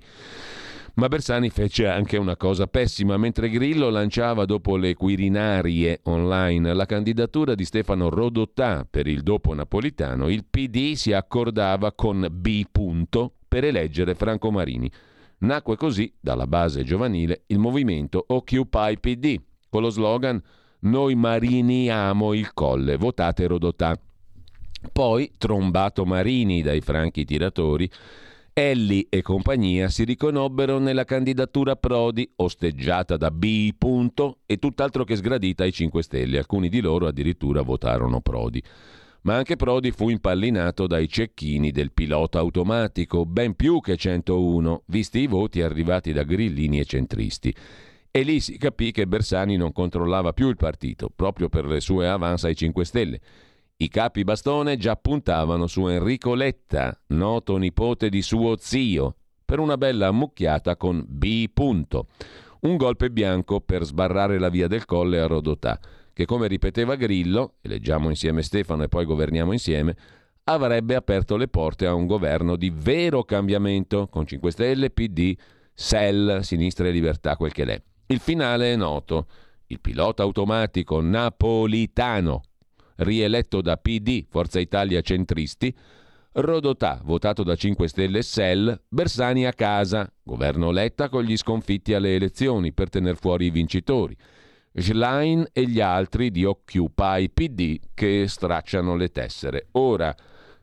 Ma 0.98 1.10
Bersani 1.10 1.52
fece 1.52 1.86
anche 1.88 2.18
una 2.18 2.36
cosa 2.36 2.66
pessima, 2.66 3.18
mentre 3.18 3.50
Grillo 3.50 3.90
lanciava 3.92 4.46
dopo 4.46 4.78
le 4.78 4.96
quirinarie 4.96 6.00
online 6.06 6.74
la 6.74 6.88
candidatura 6.88 7.54
di 7.54 7.66
Stefano 7.66 8.10
Rodotà 8.10 8.88
per 8.90 9.06
il 9.06 9.22
dopo 9.22 9.54
napolitano, 9.54 10.28
il 10.28 10.44
PD 10.50 10.94
si 10.94 11.14
accordava 11.14 11.92
con 11.92 12.28
B. 12.32 12.64
per 13.48 13.66
eleggere 13.66 14.16
Franco 14.16 14.50
Marini. 14.50 14.92
Nacque 15.40 15.76
così, 15.76 16.12
dalla 16.20 16.48
base 16.48 16.84
giovanile, 16.84 17.44
il 17.48 17.60
movimento 17.60 18.24
Occupy 18.26 18.98
PD, 18.98 19.40
con 19.78 19.82
lo 19.84 19.90
slogan 19.90 20.42
Noi 20.80 21.16
mariniamo 21.16 22.34
il 22.34 22.54
colle, 22.54 22.98
votate 22.98 23.48
Rodotà. 23.48 24.00
Poi, 24.92 25.32
trombato 25.38 26.06
Marini 26.06 26.62
dai 26.62 26.82
franchi 26.82 27.26
tiratori, 27.26 27.90
Elli 28.54 29.06
e 29.10 29.22
compagnia 29.22 29.90
si 29.90 30.04
riconobbero 30.04 30.80
nella 30.80 31.04
candidatura 31.04 31.76
Prodi, 31.76 32.32
osteggiata 32.38 33.18
da 33.18 33.30
B. 33.30 33.74
Punto, 33.78 34.40
e 34.46 34.58
tutt'altro 34.58 35.04
che 35.04 35.16
sgradita 35.16 35.64
ai 35.64 35.72
5 35.72 36.02
Stelle. 36.02 36.38
Alcuni 36.38 36.70
di 36.70 36.80
loro 36.80 37.08
addirittura 37.08 37.62
votarono 37.62 38.22
Prodi. 38.22 38.62
Ma 39.24 39.36
anche 39.36 39.58
Prodi 39.58 39.92
fu 39.92 40.10
impallinato 40.10 40.88
dai 40.88 41.08
cecchini 41.08 41.72
del 41.72 41.92
pilota 41.92 42.40
automatico, 42.40 43.26
ben 43.26 43.56
più 43.56 43.80
che 43.82 43.96
101, 43.96 44.84
visti 44.88 45.20
i 45.20 45.28
voti 45.28 45.62
arrivati 45.62 46.14
da 46.14 46.24
grillini 46.24 46.80
e 46.80 46.86
centristi. 46.86 47.54
E 48.18 48.24
lì 48.24 48.40
si 48.40 48.58
capì 48.58 48.90
che 48.90 49.06
Bersani 49.06 49.58
non 49.58 49.72
controllava 49.72 50.34
più 50.34 50.50
il 50.50 50.56
partito, 50.56 51.12
proprio 51.16 51.50
per 51.50 51.66
le 51.66 51.80
sue 51.80 52.08
avance 52.08 52.48
ai 52.48 52.56
5 52.56 52.84
Stelle 52.84 53.20
i 53.78 53.90
capi 53.90 54.24
bastone 54.24 54.76
già 54.76 54.96
puntavano 54.96 55.68
su 55.68 55.86
Enrico 55.86 56.34
Letta, 56.34 57.00
noto 57.10 57.58
nipote 57.58 58.10
di 58.10 58.24
suo 58.24 58.56
zio, 58.58 59.18
per 59.46 59.60
una 59.60 59.78
bella 59.78 60.08
ammucchiata 60.08 60.78
con 60.78 61.06
B. 61.08 61.48
Punto. 61.54 62.08
Un 62.62 62.76
golpe 62.76 63.12
bianco 63.12 63.62
per 63.62 63.84
sbarrare 63.84 64.40
la 64.40 64.50
via 64.50 64.66
del 64.66 64.86
colle 64.86 65.20
a 65.20 65.28
Rodotà, 65.28 65.80
che 66.12 66.26
come 66.26 66.48
ripeteva 66.48 66.96
Grillo, 66.96 67.58
e 67.62 67.68
leggiamo 67.68 68.10
insieme 68.10 68.42
Stefano 68.42 68.82
e 68.82 68.88
poi 68.88 69.06
governiamo 69.06 69.52
insieme, 69.52 69.96
avrebbe 70.46 70.96
aperto 70.96 71.38
le 71.38 71.50
porte 71.50 71.86
a 71.86 71.94
un 71.94 72.08
governo 72.08 72.56
di 72.56 72.72
vero 72.76 73.24
cambiamento, 73.24 74.08
con 74.08 74.26
5 74.26 74.50
Stelle, 74.50 74.90
PD, 74.90 75.38
SEL, 75.72 76.40
Sinistra 76.42 76.88
e 76.88 76.92
Libertà, 76.92 77.36
quel 77.36 77.52
che 77.52 77.64
l'è. 77.64 77.80
Il 78.10 78.20
finale 78.20 78.72
è 78.72 78.76
noto. 78.78 79.28
Il 79.68 79.82
pilota 79.82 80.24
automatico 80.24 81.02
napolitano 81.02 82.42
rieletto 82.98 83.60
da 83.60 83.76
PD, 83.76 84.26
Forza 84.30 84.60
Italia 84.60 85.02
centristi, 85.02 85.76
Rodotà, 86.32 87.02
votato 87.04 87.44
da 87.44 87.56
5 87.56 87.88
Stelle 87.88 88.22
SEL, 88.22 88.82
Bersani 88.88 89.46
a 89.46 89.52
casa, 89.52 90.10
governo 90.24 90.72
Letta 90.72 91.10
con 91.10 91.24
gli 91.24 91.36
sconfitti 91.36 91.94
alle 91.94 92.16
elezioni 92.16 92.72
per 92.72 92.90
tener 92.90 93.18
fuori 93.18 93.48
i 93.48 93.50
vincitori, 93.50 94.16
Schlein 94.74 95.46
e 95.52 95.68
gli 95.68 95.82
altri 95.82 96.32
di 96.32 96.46
Occupy 96.46 97.30
PD 97.30 97.80
che 97.94 98.26
stracciano 98.28 98.96
le 98.96 99.10
tessere. 99.10 99.68
Ora, 99.72 100.16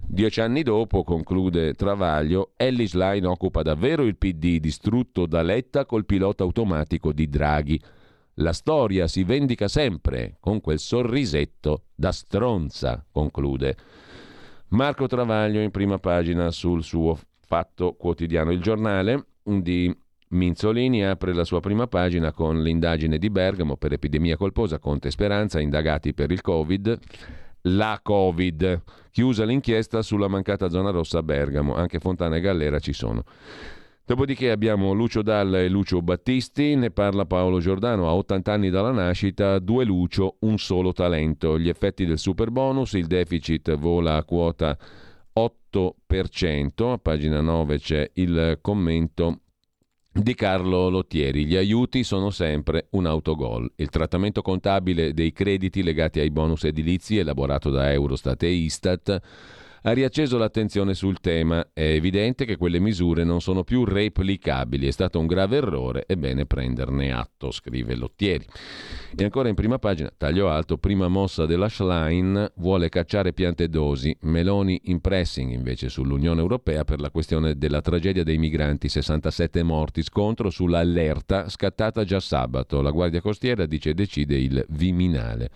dieci 0.07 0.41
anni 0.41 0.63
dopo, 0.63 1.03
conclude 1.03 1.75
Travaglio, 1.75 2.53
Ellis 2.57 2.91
Schlein 2.91 3.27
occupa 3.27 3.63
davvero 3.63 4.05
il 4.05 4.17
PD 4.17 4.59
distrutto 4.59 5.27
da 5.27 5.43
Letta 5.43 5.85
col 5.85 6.05
pilota 6.05 6.43
automatico 6.43 7.13
di 7.13 7.29
Draghi. 7.29 7.81
La 8.39 8.53
storia 8.53 9.07
si 9.07 9.23
vendica 9.23 9.69
sempre 9.69 10.37
con 10.41 10.61
quel 10.61 10.79
sorrisetto 10.79 11.85
da 11.95 12.11
stronza, 12.13 13.05
conclude. 13.11 13.77
Marco 14.69 15.07
Travaglio 15.07 15.61
in 15.61 15.71
prima 15.71 15.99
pagina 15.99 16.51
sul 16.51 16.83
suo 16.83 17.17
Fatto 17.41 17.93
Quotidiano. 17.93 18.51
Il 18.51 18.61
giornale 18.61 19.27
di 19.43 19.95
Minzolini 20.29 21.05
apre 21.05 21.33
la 21.33 21.45
sua 21.45 21.61
prima 21.61 21.87
pagina 21.87 22.33
con 22.33 22.61
l'indagine 22.61 23.19
di 23.19 23.31
Bergamo 23.31 23.77
per 23.77 23.93
epidemia 23.93 24.37
colposa, 24.37 24.79
Conte 24.81 25.11
Speranza, 25.11 25.61
indagati 25.61 26.13
per 26.13 26.33
il 26.33 26.41
Covid. 26.41 26.99
La 27.69 28.01
Covid. 28.03 28.83
Chiusa 29.11 29.45
l'inchiesta 29.45 30.03
sulla 30.03 30.29
mancata 30.29 30.69
zona 30.69 30.91
rossa 30.91 31.19
a 31.19 31.23
Bergamo. 31.23 31.75
Anche 31.75 31.99
Fontana 31.99 32.37
e 32.37 32.41
Gallera 32.41 32.79
ci 32.79 32.93
sono. 32.93 33.25
Dopodiché 34.07 34.51
abbiamo 34.51 34.93
Lucio 34.93 35.23
Dalla 35.23 35.61
e 35.61 35.69
Lucio 35.71 36.03
Battisti, 36.03 36.75
ne 36.75 36.91
parla 36.91 37.25
Paolo 37.25 37.59
Giordano, 37.61 38.07
a 38.07 38.15
80 38.15 38.53
anni 38.53 38.69
dalla 38.69 38.91
nascita, 38.91 39.59
due 39.59 39.87
Lucio, 39.87 40.37
un 40.41 40.59
solo 40.59 40.93
talento. 40.93 41.59
Gli 41.59 41.71
effetti 41.71 42.05
del 42.05 42.19
super 42.19 42.51
bonus, 42.51 42.93
il 42.93 43.07
deficit 43.07 43.75
vola 43.77 44.17
a 44.17 44.25
quota 44.25 44.77
8%, 45.33 46.93
a 46.93 46.99
pagina 46.99 47.41
9 47.41 47.79
c'è 47.79 48.11
il 48.15 48.59
commento 48.61 49.41
di 50.15 50.35
Carlo 50.35 50.89
Lottieri. 50.89 51.45
Gli 51.45 51.57
aiuti 51.57 52.05
sono 52.05 52.31
sempre 52.31 52.87
un 52.91 53.07
autogol. 53.07 53.71
Il 53.77 53.89
trattamento 53.89 54.43
contabile 54.43 55.13
dei 55.13 55.33
crediti 55.33 55.83
legati 55.83 56.21
ai 56.21 56.31
bonus 56.31 56.65
edilizi 56.65 57.19
elaborato 57.19 57.71
da 57.71 57.91
Eurostat 57.91 58.45
e 58.45 58.51
Istat 58.51 59.21
ha 59.87 59.93
riacceso 59.93 60.39
l'attenzione 60.39 60.95
sul 60.95 61.21
tema. 61.21 61.69
È 61.75 61.83
evidente 61.83 62.47
che 62.47 62.57
quelle 62.57 62.79
misure 62.79 63.23
non 63.23 63.43
sono 63.43 63.65
più 63.65 63.85
replicabili. 63.85 64.87
È 64.87 64.91
stato 64.91 65.19
un 65.19 65.27
grave 65.27 65.59
errore, 65.59 66.05
è 66.07 66.17
bene 66.17 66.47
prenderne 66.47 67.13
atto, 67.13 67.51
scrive 67.51 67.95
Lottieri. 67.95 68.47
E 69.15 69.25
ancora 69.25 69.51
in 69.51 69.55
prima 69.55 69.79
pagina, 69.79 70.11
taglio 70.17 70.49
alto, 70.49 70.79
prima 70.79 71.09
mossa 71.09 71.45
della 71.45 71.69
Schlein 71.69 72.51
vuole 72.57 72.89
cacciare 72.89 73.35
piante 73.35 73.69
dosi. 73.69 74.17
Meloni 74.23 74.81
in 74.85 75.01
pressing 75.01 75.53
invece 75.53 75.91
sull'Unione 75.91 76.41
Europea 76.41 76.85
per 76.85 77.01
la 77.01 77.11
questione 77.11 77.59
della 77.59 77.83
tragedia 77.83 78.25
dei 78.25 78.39
migranti, 78.39 78.89
67 78.89 79.63
morti, 79.63 80.03
scontro 80.03 80.49
sull'allerta 80.49 81.51
scattata 81.51 82.05
già 82.05 82.21
sabato. 82.21 82.81
La 82.81 82.91
Guardia 82.91 83.21
Costiera 83.21 83.67
dice 83.67 83.93
decide 83.93 84.39
il 84.39 84.65
Viminale. 84.71 85.51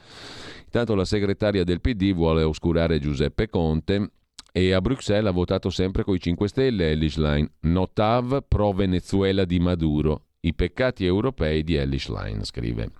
Intanto 0.66 0.94
la 0.94 1.06
segretaria 1.06 1.64
del 1.64 1.80
PD 1.80 2.12
vuole 2.12 2.42
oscurare 2.42 2.98
Giuseppe 2.98 3.48
Conte 3.48 4.10
e 4.58 4.72
a 4.72 4.80
Bruxelles 4.80 5.28
ha 5.28 5.32
votato 5.32 5.70
sempre 5.70 6.02
coi 6.02 6.18
5 6.18 6.48
Stelle 6.48 6.90
Ellis 6.90 7.16
Line. 7.16 7.48
Notav 7.60 8.42
pro 8.48 8.72
Venezuela 8.72 9.44
di 9.44 9.60
Maduro. 9.60 10.24
I 10.40 10.52
peccati 10.52 11.04
europei 11.04 11.62
di 11.62 11.76
Ellis 11.76 12.08
Line, 12.08 12.44
scrive 12.44 12.90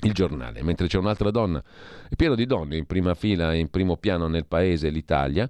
il 0.00 0.12
giornale. 0.12 0.64
Mentre 0.64 0.88
c'è 0.88 0.98
un'altra 0.98 1.30
donna, 1.30 1.62
è 2.08 2.16
pieno 2.16 2.34
di 2.34 2.44
donne 2.44 2.76
in 2.76 2.86
prima 2.86 3.14
fila 3.14 3.52
e 3.52 3.58
in 3.58 3.70
primo 3.70 3.98
piano 3.98 4.26
nel 4.26 4.46
paese, 4.46 4.90
l'Italia. 4.90 5.48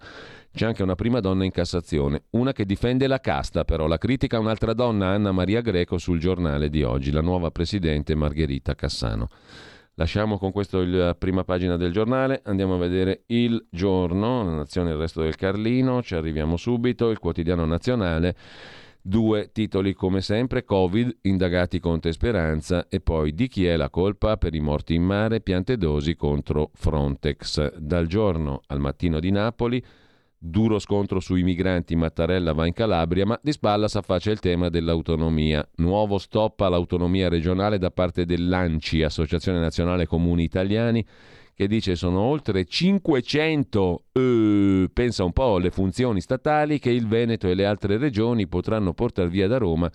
C'è 0.52 0.66
anche 0.66 0.82
una 0.82 0.94
prima 0.94 1.20
donna 1.20 1.44
in 1.44 1.52
Cassazione, 1.52 2.24
una 2.30 2.52
che 2.52 2.66
difende 2.66 3.06
la 3.06 3.20
casta, 3.20 3.64
però 3.64 3.86
la 3.86 3.96
critica 3.96 4.38
un'altra 4.38 4.74
donna, 4.74 5.06
Anna 5.06 5.32
Maria 5.32 5.62
Greco, 5.62 5.96
sul 5.96 6.18
giornale 6.18 6.68
di 6.68 6.82
oggi, 6.82 7.12
la 7.12 7.22
nuova 7.22 7.50
presidente 7.50 8.14
Margherita 8.14 8.74
Cassano. 8.74 9.28
Lasciamo 10.00 10.38
con 10.38 10.50
questo 10.50 10.82
la 10.82 11.14
prima 11.14 11.44
pagina 11.44 11.76
del 11.76 11.92
giornale, 11.92 12.40
andiamo 12.44 12.76
a 12.76 12.78
vedere 12.78 13.24
il 13.26 13.66
giorno, 13.68 14.42
la 14.42 14.54
nazione 14.54 14.88
e 14.88 14.92
il 14.94 14.98
resto 14.98 15.20
del 15.20 15.36
Carlino, 15.36 16.02
ci 16.02 16.14
arriviamo 16.14 16.56
subito, 16.56 17.10
il 17.10 17.18
quotidiano 17.18 17.66
nazionale. 17.66 18.34
Due 19.02 19.50
titoli 19.52 19.92
come 19.92 20.22
sempre, 20.22 20.64
Covid, 20.64 21.18
indagati 21.24 21.80
Conte 21.80 22.12
Speranza. 22.12 22.86
E 22.88 23.00
poi 23.00 23.34
di 23.34 23.46
chi 23.46 23.66
è 23.66 23.76
la 23.76 23.90
colpa 23.90 24.38
per 24.38 24.54
i 24.54 24.60
morti 24.60 24.94
in 24.94 25.02
mare, 25.02 25.42
piante 25.42 25.76
dosi 25.76 26.16
contro 26.16 26.70
Frontex. 26.72 27.76
Dal 27.76 28.06
giorno 28.06 28.62
al 28.68 28.80
mattino 28.80 29.20
di 29.20 29.30
Napoli, 29.30 29.84
Duro 30.42 30.78
scontro 30.78 31.20
sui 31.20 31.42
migranti, 31.42 31.94
Mattarella 31.94 32.54
va 32.54 32.66
in 32.66 32.72
Calabria, 32.72 33.26
ma 33.26 33.38
di 33.42 33.52
spalla 33.52 33.88
s'affaccia 33.88 34.30
il 34.30 34.40
tema 34.40 34.70
dell'autonomia. 34.70 35.68
Nuovo 35.76 36.16
stop 36.16 36.60
all'autonomia 36.60 37.28
regionale 37.28 37.76
da 37.76 37.90
parte 37.90 38.24
dell'ANCI, 38.24 39.02
Associazione 39.02 39.60
Nazionale 39.60 40.06
Comuni 40.06 40.42
Italiani, 40.42 41.04
che 41.54 41.66
dice 41.66 41.94
sono 41.94 42.20
oltre 42.20 42.64
500, 42.64 44.04
eh, 44.12 44.88
pensa 44.90 45.24
un 45.24 45.32
po', 45.32 45.58
le 45.58 45.70
funzioni 45.70 46.22
statali 46.22 46.78
che 46.78 46.90
il 46.90 47.06
Veneto 47.06 47.46
e 47.46 47.52
le 47.52 47.66
altre 47.66 47.98
regioni 47.98 48.46
potranno 48.46 48.94
portare 48.94 49.28
via 49.28 49.46
da 49.46 49.58
Roma 49.58 49.90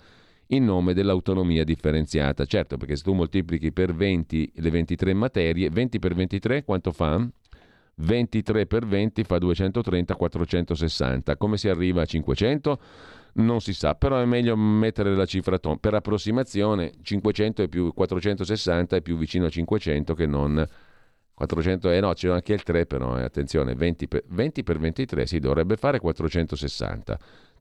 in 0.50 0.64
nome 0.64 0.94
dell'autonomia 0.94 1.64
differenziata. 1.64 2.44
Certo, 2.44 2.76
perché 2.76 2.94
se 2.94 3.02
tu 3.02 3.14
moltiplichi 3.14 3.72
per 3.72 3.92
20 3.92 4.52
le 4.54 4.70
23 4.70 5.12
materie, 5.12 5.70
20 5.70 5.98
per 5.98 6.14
23 6.14 6.62
quanto 6.62 6.92
fa? 6.92 7.28
23 7.98 8.66
per 8.66 8.86
20 8.86 9.24
fa 9.24 9.38
230, 9.38 10.14
460. 10.14 11.36
Come 11.36 11.56
si 11.56 11.68
arriva 11.68 12.02
a 12.02 12.04
500? 12.04 12.80
Non 13.34 13.60
si 13.60 13.74
sa, 13.74 13.94
però 13.94 14.18
è 14.18 14.24
meglio 14.24 14.56
mettere 14.56 15.14
la 15.14 15.26
cifra 15.26 15.58
ton. 15.58 15.78
Per 15.78 15.94
approssimazione 15.94 16.92
500 17.02 17.62
è 17.62 17.68
più 17.68 17.92
460 17.92 18.96
è 18.96 19.02
più 19.02 19.16
vicino 19.16 19.46
a 19.46 19.50
500 19.50 20.14
che 20.14 20.26
non 20.26 20.66
400 21.34 21.90
eh 21.90 22.00
no, 22.00 22.14
c'è 22.14 22.30
anche 22.30 22.54
il 22.54 22.62
3 22.62 22.86
però, 22.86 23.18
eh, 23.18 23.22
attenzione, 23.22 23.74
20 23.74 24.08
per, 24.08 24.24
20 24.26 24.64
per 24.64 24.78
23 24.78 25.26
si 25.26 25.38
dovrebbe 25.38 25.76
fare 25.76 25.98
460. 25.98 27.18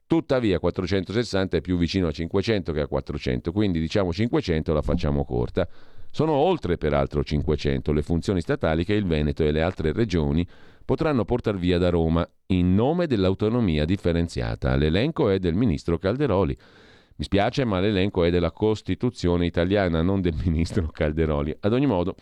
Tuttavia 0.07 0.59
460 0.59 1.57
è 1.57 1.61
più 1.61 1.77
vicino 1.77 2.07
a 2.07 2.11
500 2.11 2.71
che 2.71 2.81
a 2.81 2.87
400, 2.87 3.51
quindi 3.51 3.79
diciamo 3.79 4.13
500 4.13 4.73
la 4.73 4.81
facciamo 4.81 5.25
corta. 5.25 5.67
Sono 6.15 6.31
oltre 6.31 6.77
peraltro 6.77 7.25
500 7.25 7.91
le 7.91 8.01
funzioni 8.01 8.39
statali 8.39 8.85
che 8.85 8.93
il 8.93 9.05
Veneto 9.05 9.43
e 9.43 9.51
le 9.51 9.61
altre 9.61 9.91
regioni 9.91 10.47
potranno 10.85 11.25
portare 11.25 11.57
via 11.57 11.77
da 11.77 11.89
Roma 11.89 12.25
in 12.45 12.73
nome 12.73 13.05
dell'autonomia 13.05 13.83
differenziata. 13.83 14.77
L'elenco 14.77 15.27
è 15.27 15.39
del 15.39 15.55
ministro 15.55 15.97
Calderoli. 15.97 16.57
Mi 17.17 17.25
spiace, 17.25 17.65
ma 17.65 17.81
l'elenco 17.81 18.23
è 18.23 18.31
della 18.31 18.53
Costituzione 18.53 19.45
italiana, 19.45 20.01
non 20.01 20.21
del 20.21 20.35
ministro 20.45 20.87
Calderoli. 20.87 21.53
Ad 21.59 21.73
ogni 21.73 21.85
modo, 21.85 22.15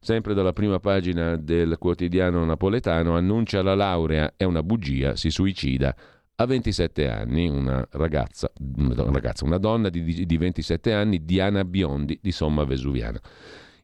sempre 0.00 0.34
dalla 0.34 0.52
prima 0.52 0.80
pagina 0.80 1.36
del 1.36 1.78
quotidiano 1.78 2.44
napoletano, 2.44 3.14
annuncia 3.16 3.62
la 3.62 3.76
laurea, 3.76 4.34
è 4.36 4.42
una 4.42 4.64
bugia, 4.64 5.14
si 5.14 5.30
suicida 5.30 5.94
a 6.42 6.46
27 6.46 7.08
anni, 7.08 7.48
una 7.48 7.86
ragazza, 7.92 8.50
una, 8.76 8.94
ragazza, 9.10 9.44
una 9.44 9.58
donna 9.58 9.88
di, 9.88 10.26
di 10.26 10.36
27 10.36 10.92
anni, 10.92 11.24
Diana 11.24 11.64
Biondi 11.64 12.18
di 12.20 12.32
Somma 12.32 12.64
Vesuviana. 12.64 13.20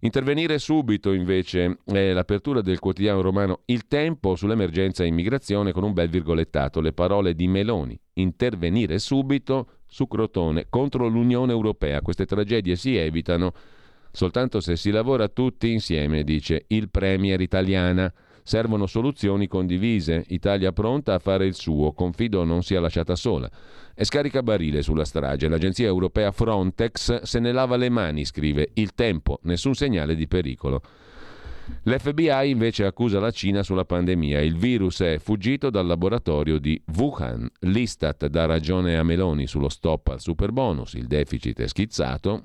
Intervenire 0.01 0.61
subito 0.61 1.13
invece 1.13 1.79
è 1.85 2.13
l'apertura 2.13 2.61
del 2.61 2.79
quotidiano 2.79 3.21
romano 3.21 3.63
Il 3.65 3.89
Tempo 3.89 4.37
sull'emergenza 4.37 5.05
immigrazione 5.05 5.73
con 5.73 5.83
un 5.83 5.93
bel 5.93 6.09
virgolettato, 6.09 6.81
le 6.81 6.93
parole 6.93 7.35
di 7.35 7.49
Meloni. 7.49 7.99
Intervenire 8.15 9.01
subito 9.01 9.81
su 9.87 10.07
Crotone 10.07 10.67
contro 10.69 11.09
l'Unione 11.09 11.51
Europea. 11.51 12.01
Queste 12.01 12.27
tragedie 12.27 12.77
si 12.77 12.97
evitano 12.97 13.53
soltanto 14.13 14.61
se 14.61 14.77
si 14.77 14.91
lavora 14.91 15.29
tutti 15.29 15.73
insieme, 15.73 16.23
dice 16.23 16.65
il 16.69 16.91
Premier 16.91 17.41
italiana. 17.41 18.13
Servono 18.49 18.87
soluzioni 18.87 19.47
condivise, 19.47 20.25
Italia 20.29 20.73
pronta 20.73 21.13
a 21.13 21.19
fare 21.19 21.45
il 21.45 21.53
suo, 21.55 21.93
confido 21.93 22.45
non 22.45 22.63
sia 22.63 22.81
lasciata 22.81 23.15
sola. 23.15 23.47
E 23.95 24.07
scarica 24.07 24.43
barile 24.43 24.81
sulla 24.81 25.05
strage, 25.05 25.49
l'agenzia 25.49 25.87
europea 25.87 26.33
Frontex 26.33 27.25
se 27.25 27.41
ne 27.41 27.53
lava 27.53 27.77
le 27.77 27.91
mani, 27.91 28.25
scrive 28.25 28.71
Il 28.73 28.95
Tempo, 28.95 29.39
nessun 29.43 29.75
segnale 29.75 30.15
di 30.15 30.27
pericolo. 30.27 30.81
L'FBI 31.83 32.49
invece 32.49 32.87
accusa 32.87 33.21
la 33.21 33.33
Cina 33.33 33.63
sulla 33.63 33.85
pandemia. 33.85 34.41
Il 34.41 34.57
virus 34.57 35.01
è 35.03 35.19
fuggito 35.19 35.69
dal 35.69 35.87
laboratorio 35.87 36.59
di 36.59 36.83
Wuhan. 36.97 37.47
L'Istat 37.61 38.29
dà 38.29 38.47
ragione 38.47 38.97
a 38.97 39.03
Meloni 39.03 39.47
sullo 39.47 39.69
stop 39.69 40.09
al 40.09 40.23
superbonus. 40.23 40.95
Il 40.95 41.07
deficit 41.07 41.61
è 41.61 41.69
schizzato. 41.69 42.45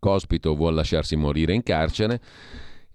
Cospito 0.00 0.56
vuole 0.56 0.74
lasciarsi 0.74 1.14
morire 1.14 1.54
in 1.54 1.62
carcere. 1.62 2.20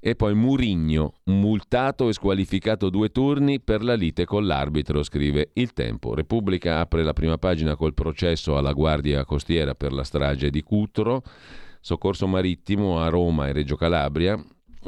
E 0.08 0.16
poi 0.16 0.34
Murigno, 0.34 1.16
multato 1.26 2.08
e 2.08 2.14
squalificato 2.14 2.90
due 2.90 3.10
turni 3.10 3.60
per 3.60 3.84
la 3.84 3.94
lite 3.94 4.24
con 4.24 4.48
l'arbitro, 4.48 5.04
scrive 5.04 5.50
Il 5.56 5.74
Tempo. 5.74 6.14
Repubblica 6.14 6.80
apre 6.80 7.04
la 7.04 7.12
prima 7.12 7.38
pagina 7.38 7.76
col 7.76 7.94
processo 7.94 8.56
alla 8.56 8.72
Guardia 8.72 9.26
Costiera 9.26 9.76
per 9.76 9.92
la 9.92 10.06
strage 10.06 10.50
di 10.50 10.64
Cutro, 10.64 11.24
soccorso 11.82 12.26
marittimo 12.26 13.02
a 13.02 13.10
Roma 13.10 13.50
e 13.50 13.52
Reggio 13.52 13.76
Calabria. 13.76 14.42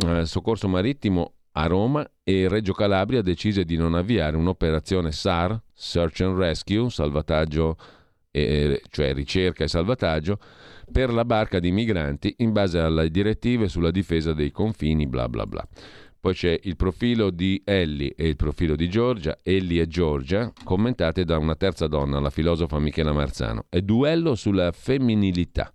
Eh, 0.06 0.26
soccorso 0.26 0.70
marittimo 0.70 1.34
a 1.52 1.66
Roma 1.66 2.10
e 2.24 2.48
Reggio 2.48 2.72
Calabria 2.72 3.22
decise 3.22 3.66
di 3.66 3.76
non 3.76 3.96
avviare 3.96 4.38
un'operazione 4.38 5.12
SAR, 5.12 5.62
Search 5.74 6.22
and 6.22 6.38
Rescue, 6.38 6.90
salvataggio, 6.90 7.76
eh, 8.32 8.82
cioè 8.90 9.14
ricerca 9.14 9.66
e 9.66 9.68
salvataggio, 9.68 10.40
per 10.92 11.14
la 11.14 11.26
barca 11.26 11.60
di 11.60 11.72
migranti 11.72 12.36
in 12.40 12.52
base 12.52 12.80
alle 12.80 13.10
direttive 13.10 13.68
sulla 13.68 13.92
difesa 13.92 14.34
dei 14.34 14.52
confini, 14.52 15.08
bla 15.08 15.30
bla 15.30 15.46
bla. 15.46 15.68
Poi 16.22 16.34
c'è 16.34 16.60
il 16.64 16.76
profilo 16.76 17.30
di 17.30 17.62
Ellie 17.64 18.14
e 18.16 18.28
il 18.28 18.36
profilo 18.36 18.76
di 18.76 18.90
Giorgia, 18.90 19.38
Ellie 19.42 19.84
e 19.84 19.88
Giorgia, 19.88 20.52
commentate 20.66 21.24
da 21.24 21.38
una 21.38 21.56
terza 21.56 21.88
donna, 21.88 22.20
la 22.20 22.30
filosofa 22.30 22.78
Michela 22.78 23.14
Marzano. 23.14 23.68
È 23.70 23.80
duello 23.80 24.36
sulla 24.36 24.74
femminilità. 24.74 25.74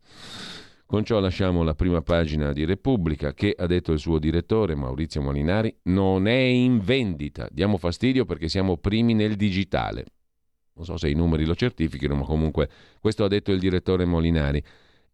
Con 0.85 1.03
ciò 1.03 1.19
lasciamo 1.19 1.63
la 1.63 1.75
prima 1.75 2.03
pagina 2.03 2.53
di 2.53 2.67
Repubblica 2.67 3.33
che, 3.33 3.55
ha 3.57 3.67
detto 3.67 3.93
il 3.93 3.99
suo 3.99 4.19
direttore 4.19 4.75
Maurizio 4.75 5.23
Molinari, 5.23 5.75
non 5.85 6.27
è 6.27 6.33
in 6.33 6.79
vendita. 6.79 7.49
Diamo 7.51 7.79
fastidio 7.79 8.27
perché 8.27 8.49
siamo 8.49 8.77
primi 8.77 9.15
nel 9.15 9.37
digitale. 9.37 10.05
Non 10.75 10.85
so 10.85 10.99
se 10.99 11.09
i 11.09 11.15
numeri 11.15 11.47
lo 11.47 11.55
certifichino, 11.55 12.15
ma 12.15 12.25
comunque 12.25 12.69
questo 13.01 13.25
ha 13.25 13.29
detto 13.29 13.51
il 13.51 13.61
direttore 13.61 14.05
Molinari. 14.05 14.63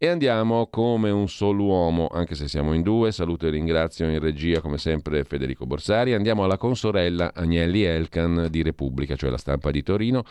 E 0.03 0.09
andiamo 0.09 0.69
come 0.69 1.11
un 1.11 1.29
solo 1.29 1.65
uomo, 1.65 2.09
anche 2.11 2.35
se 2.35 2.49
siamo 2.49 2.73
in 2.73 2.81
due. 2.81 3.13
Saluto 3.13 3.47
e 3.47 3.51
ringrazio 3.51 4.09
in 4.09 4.19
regia, 4.19 4.63
come 4.63 4.79
sempre, 4.79 5.25
Federico 5.25 5.67
Borsari. 5.67 6.15
Andiamo 6.15 6.43
alla 6.43 6.57
consorella 6.57 7.33
Agnelli 7.35 7.83
Elkan 7.83 8.47
di 8.49 8.63
Repubblica, 8.63 9.15
cioè 9.15 9.29
la 9.29 9.37
stampa 9.37 9.71
di 9.71 9.83
Torino, 9.83 10.23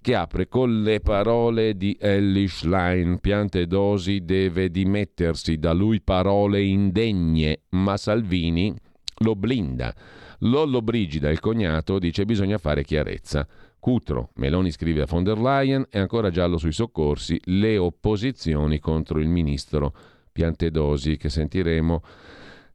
che 0.00 0.14
apre 0.14 0.48
con 0.48 0.80
le 0.80 1.00
parole 1.00 1.76
di 1.76 1.98
Ellie 2.00 2.48
Schlein. 2.48 3.18
Piante 3.18 3.66
dosi 3.66 4.24
deve 4.24 4.70
dimettersi, 4.70 5.58
da 5.58 5.74
lui 5.74 6.00
parole 6.00 6.62
indegne, 6.62 7.64
ma 7.72 7.98
Salvini 7.98 8.74
lo 9.18 9.36
blinda. 9.36 9.94
Lollo 10.38 10.80
Brigida, 10.80 11.28
il 11.28 11.40
cognato, 11.40 11.98
dice 11.98 12.24
bisogna 12.24 12.56
fare 12.56 12.84
chiarezza. 12.84 13.46
Cutro, 13.78 14.30
Meloni 14.34 14.70
scrive 14.70 15.02
a 15.02 15.06
von 15.06 15.22
der 15.22 15.38
Leyen, 15.38 15.86
è 15.88 15.98
ancora 15.98 16.30
giallo 16.30 16.58
sui 16.58 16.72
soccorsi, 16.72 17.40
le 17.44 17.78
opposizioni 17.78 18.78
contro 18.78 19.20
il 19.20 19.28
ministro 19.28 19.94
Piantedosi 20.32 21.16
che 21.16 21.28
sentiremo 21.28 22.02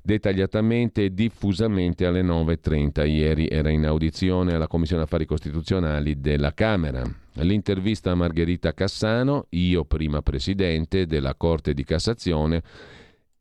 dettagliatamente 0.02 1.06
e 1.06 1.14
diffusamente 1.14 2.06
alle 2.06 2.22
9.30. 2.22 3.08
Ieri 3.08 3.48
era 3.48 3.70
in 3.70 3.86
audizione 3.86 4.54
alla 4.54 4.68
Commissione 4.68 5.04
Affari 5.04 5.26
Costituzionali 5.26 6.20
della 6.20 6.54
Camera. 6.54 7.04
L'intervista 7.36 8.12
a 8.12 8.16
Margherita 8.16 8.74
Cassano, 8.74 9.46
io 9.50 9.86
prima 9.86 10.22
presidente 10.22 11.06
della 11.06 11.36
Corte 11.36 11.74
di 11.74 11.84
Cassazione, 11.84 12.62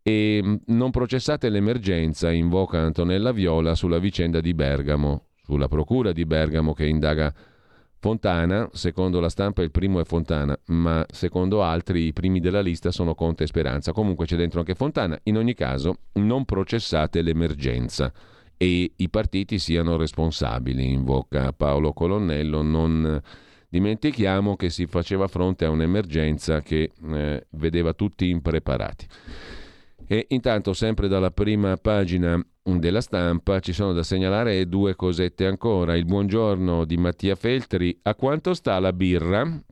e 0.03 0.61
non 0.67 0.91
processate 0.91 1.49
l'emergenza, 1.49 2.31
invoca 2.31 2.79
Antonella 2.79 3.33
Viola 3.33 3.75
sulla 3.75 3.99
vicenda 3.99 4.41
di 4.41 4.55
Bergamo, 4.55 5.27
sulla 5.45 5.69
procura 5.69 6.13
di 6.13 6.25
Bergamo 6.25 6.73
che 6.73 6.87
indaga 6.87 7.33
Fontana, 8.03 8.69
secondo 8.73 9.21
la 9.21 9.29
stampa 9.29 9.63
il 9.63 9.71
primo 9.71 10.01
è 10.01 10.05
Fontana, 10.05 10.59
ma 10.67 11.07
secondo 11.09 11.63
altri 11.63 12.07
i 12.07 12.13
primi 12.13 12.41
della 12.41 12.61
lista 12.61 12.91
sono 12.91 13.15
Conte 13.15 13.45
e 13.45 13.47
Speranza. 13.47 13.93
Comunque 13.93 14.27
c'è 14.27 14.35
dentro 14.35 14.59
anche 14.59 14.75
Fontana. 14.75 15.17
In 15.23 15.37
ogni 15.37 15.55
caso 15.55 15.99
non 16.15 16.45
processate 16.45 17.23
l'emergenza 17.23 18.13
e 18.57 18.91
i 18.97 19.09
partiti 19.09 19.61
siano 19.61 19.97
responsabili, 19.97 20.91
invoca 20.91 21.53
Paolo 21.53 21.93
Colonnello. 21.93 22.61
Non 22.63 23.23
dimentichiamo 23.69 24.57
che 24.57 24.69
si 24.69 24.87
faceva 24.87 25.29
fronte 25.29 25.65
a 25.65 25.71
un'emergenza 25.71 26.61
che 26.61 26.91
eh, 27.09 27.47
vedeva 27.51 27.93
tutti 27.93 28.29
impreparati. 28.29 29.07
E 30.07 30.27
intanto, 30.29 30.73
sempre 30.73 31.09
dalla 31.09 31.31
prima 31.31 31.77
pagina 31.77 32.45
della 32.63 33.01
stampa, 33.01 33.61
ci 33.61 33.73
sono 33.73 33.93
da 33.93 34.03
segnalare 34.03 34.69
due 34.69 34.95
cosette 34.95 35.47
ancora. 35.47 35.97
Il 35.97 36.05
buongiorno 36.05 36.85
di 36.85 36.97
Mattia 36.97 37.35
Feltri. 37.35 37.99
A 38.03 38.15
quanto 38.15 38.55
sta 38.55 38.79
la 38.79 38.93
birra? 38.93 39.63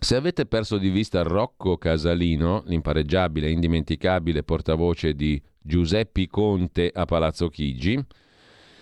Se 0.00 0.16
avete 0.16 0.44
perso 0.46 0.76
di 0.76 0.90
vista 0.90 1.22
Rocco 1.22 1.78
Casalino, 1.78 2.62
l'impareggiabile 2.66 3.46
e 3.46 3.50
indimenticabile 3.50 4.42
portavoce 4.42 5.14
di 5.14 5.40
Giuseppe 5.62 6.26
Conte 6.26 6.90
a 6.92 7.04
Palazzo 7.04 7.48
Chigi, 7.48 8.04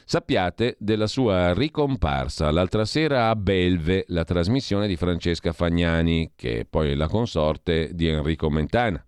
sappiate 0.05 0.77
della 0.79 1.07
sua 1.07 1.53
ricomparsa 1.53 2.51
l'altra 2.51 2.85
sera 2.87 3.29
a 3.29 3.37
Belve, 3.37 4.05
la 4.09 4.25
trasmissione 4.25 4.89
di 4.89 4.97
Francesca 4.97 5.53
Fagnani, 5.53 6.33
che 6.35 6.61
è 6.61 6.65
poi 6.65 6.97
la 6.97 7.09
consorte 7.09 7.91
di 7.93 8.09
Enrico 8.09 8.51
Mentana. 8.51 9.05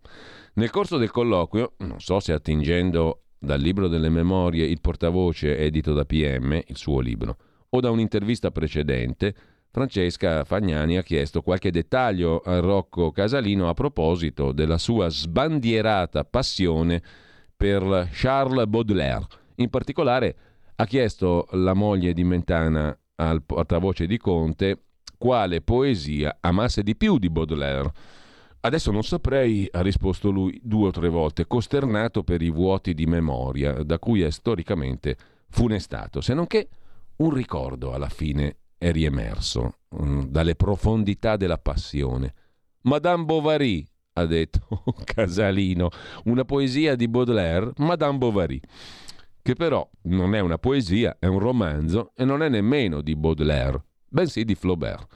Nel 0.57 0.71
corso 0.71 0.99
del 0.99 1.11
colloquio, 1.11 1.73
non 1.79 1.99
so 1.99 2.21
se 2.21 2.33
attingendo 2.33 3.23
dal 3.39 3.61
libro 3.61 3.89
delle 3.89 4.09
memorie 4.09 4.65
Il 4.65 4.81
portavoce 4.81 5.59
edito 5.59 5.93
da 5.93 6.05
PM, 6.05 6.61
il 6.67 6.77
suo 6.77 7.01
libro, 7.01 7.37
o 7.71 7.81
da 7.81 7.91
un'intervista 7.91 8.53
precedente, 8.53 9.35
Francesca 9.73 10.45
Fagnani 10.45 10.97
ha 10.97 11.03
chiesto 11.03 11.43
qualche 11.43 11.73
dettaglio 11.73 12.39
a 12.39 12.61
Rocco 12.61 13.11
Casalino 13.11 13.69
a 13.69 13.75
proposito 13.75 14.53
della 14.53 14.79
sua 14.79 15.09
sbandierata 15.09 16.25
passione 16.25 17.03
per 17.57 18.09
Charles 18.13 18.67
Baudelaire. 18.67 19.27
In 19.57 19.71
particolare 19.71 20.37
ha 20.77 20.87
chiesto 20.87 21.49
la 21.51 21.75
moglie 21.75 22.13
di 22.13 22.23
Mentana 22.23 22.97
al 23.17 23.43
portavoce 23.43 24.07
di 24.07 24.19
Conte 24.19 24.85
quale 25.19 25.61
poesia 25.63 26.37
amasse 26.41 26.85
di 26.85 26.95
più 26.95 27.19
di 27.19 27.29
Baudelaire. 27.29 27.93
Adesso 28.65 28.91
non 28.91 29.03
saprei, 29.03 29.69
ha 29.71 29.83
risposto 29.83 30.31
lui 30.31 30.59
due 30.63 30.89
o 30.89 30.91
tre 30.91 31.11
volte, 31.11 31.47
costernato 31.47 32.25
per 32.25 32.41
i 32.41 32.51
vuoti 32.51 32.95
di 32.95 33.05
memoria 33.05 33.83
da 33.83 33.99
cui 33.99 34.23
è 34.23 34.31
storicamente 34.31 35.19
funestato, 35.51 36.23
se 36.23 36.33
non 36.33 36.47
che 36.47 36.69
un 37.17 37.35
ricordo 37.35 37.93
alla 37.93 38.09
fine 38.09 38.57
è 38.79 38.91
riemerso 38.91 39.81
um, 39.91 40.27
dalle 40.27 40.55
profondità 40.55 41.37
della 41.37 41.59
passione. 41.59 42.33
Madame 42.85 43.25
Bovary, 43.25 43.87
ha 44.15 44.25
detto 44.25 44.83
Casalino, 45.05 45.91
una 46.25 46.47
poesia 46.47 46.97
di 46.97 47.07
Baudelaire, 47.07 47.71
Madame 47.77 48.17
Bovary, 48.17 48.61
che 49.43 49.53
però 49.53 49.87
non 50.05 50.35
è 50.35 50.41
una 50.41 50.57
poesia, 50.57 51.19
è 51.19 51.27
un 51.27 51.39
romanzo 51.39 52.13
e 52.17 52.25
non 52.25 52.43
è 52.43 52.49
nemmeno 52.49 53.03
di 53.03 53.15
Baudelaire, 53.15 53.85
bensì 54.09 54.43
di 54.43 54.55
Flaubert. 54.55 55.07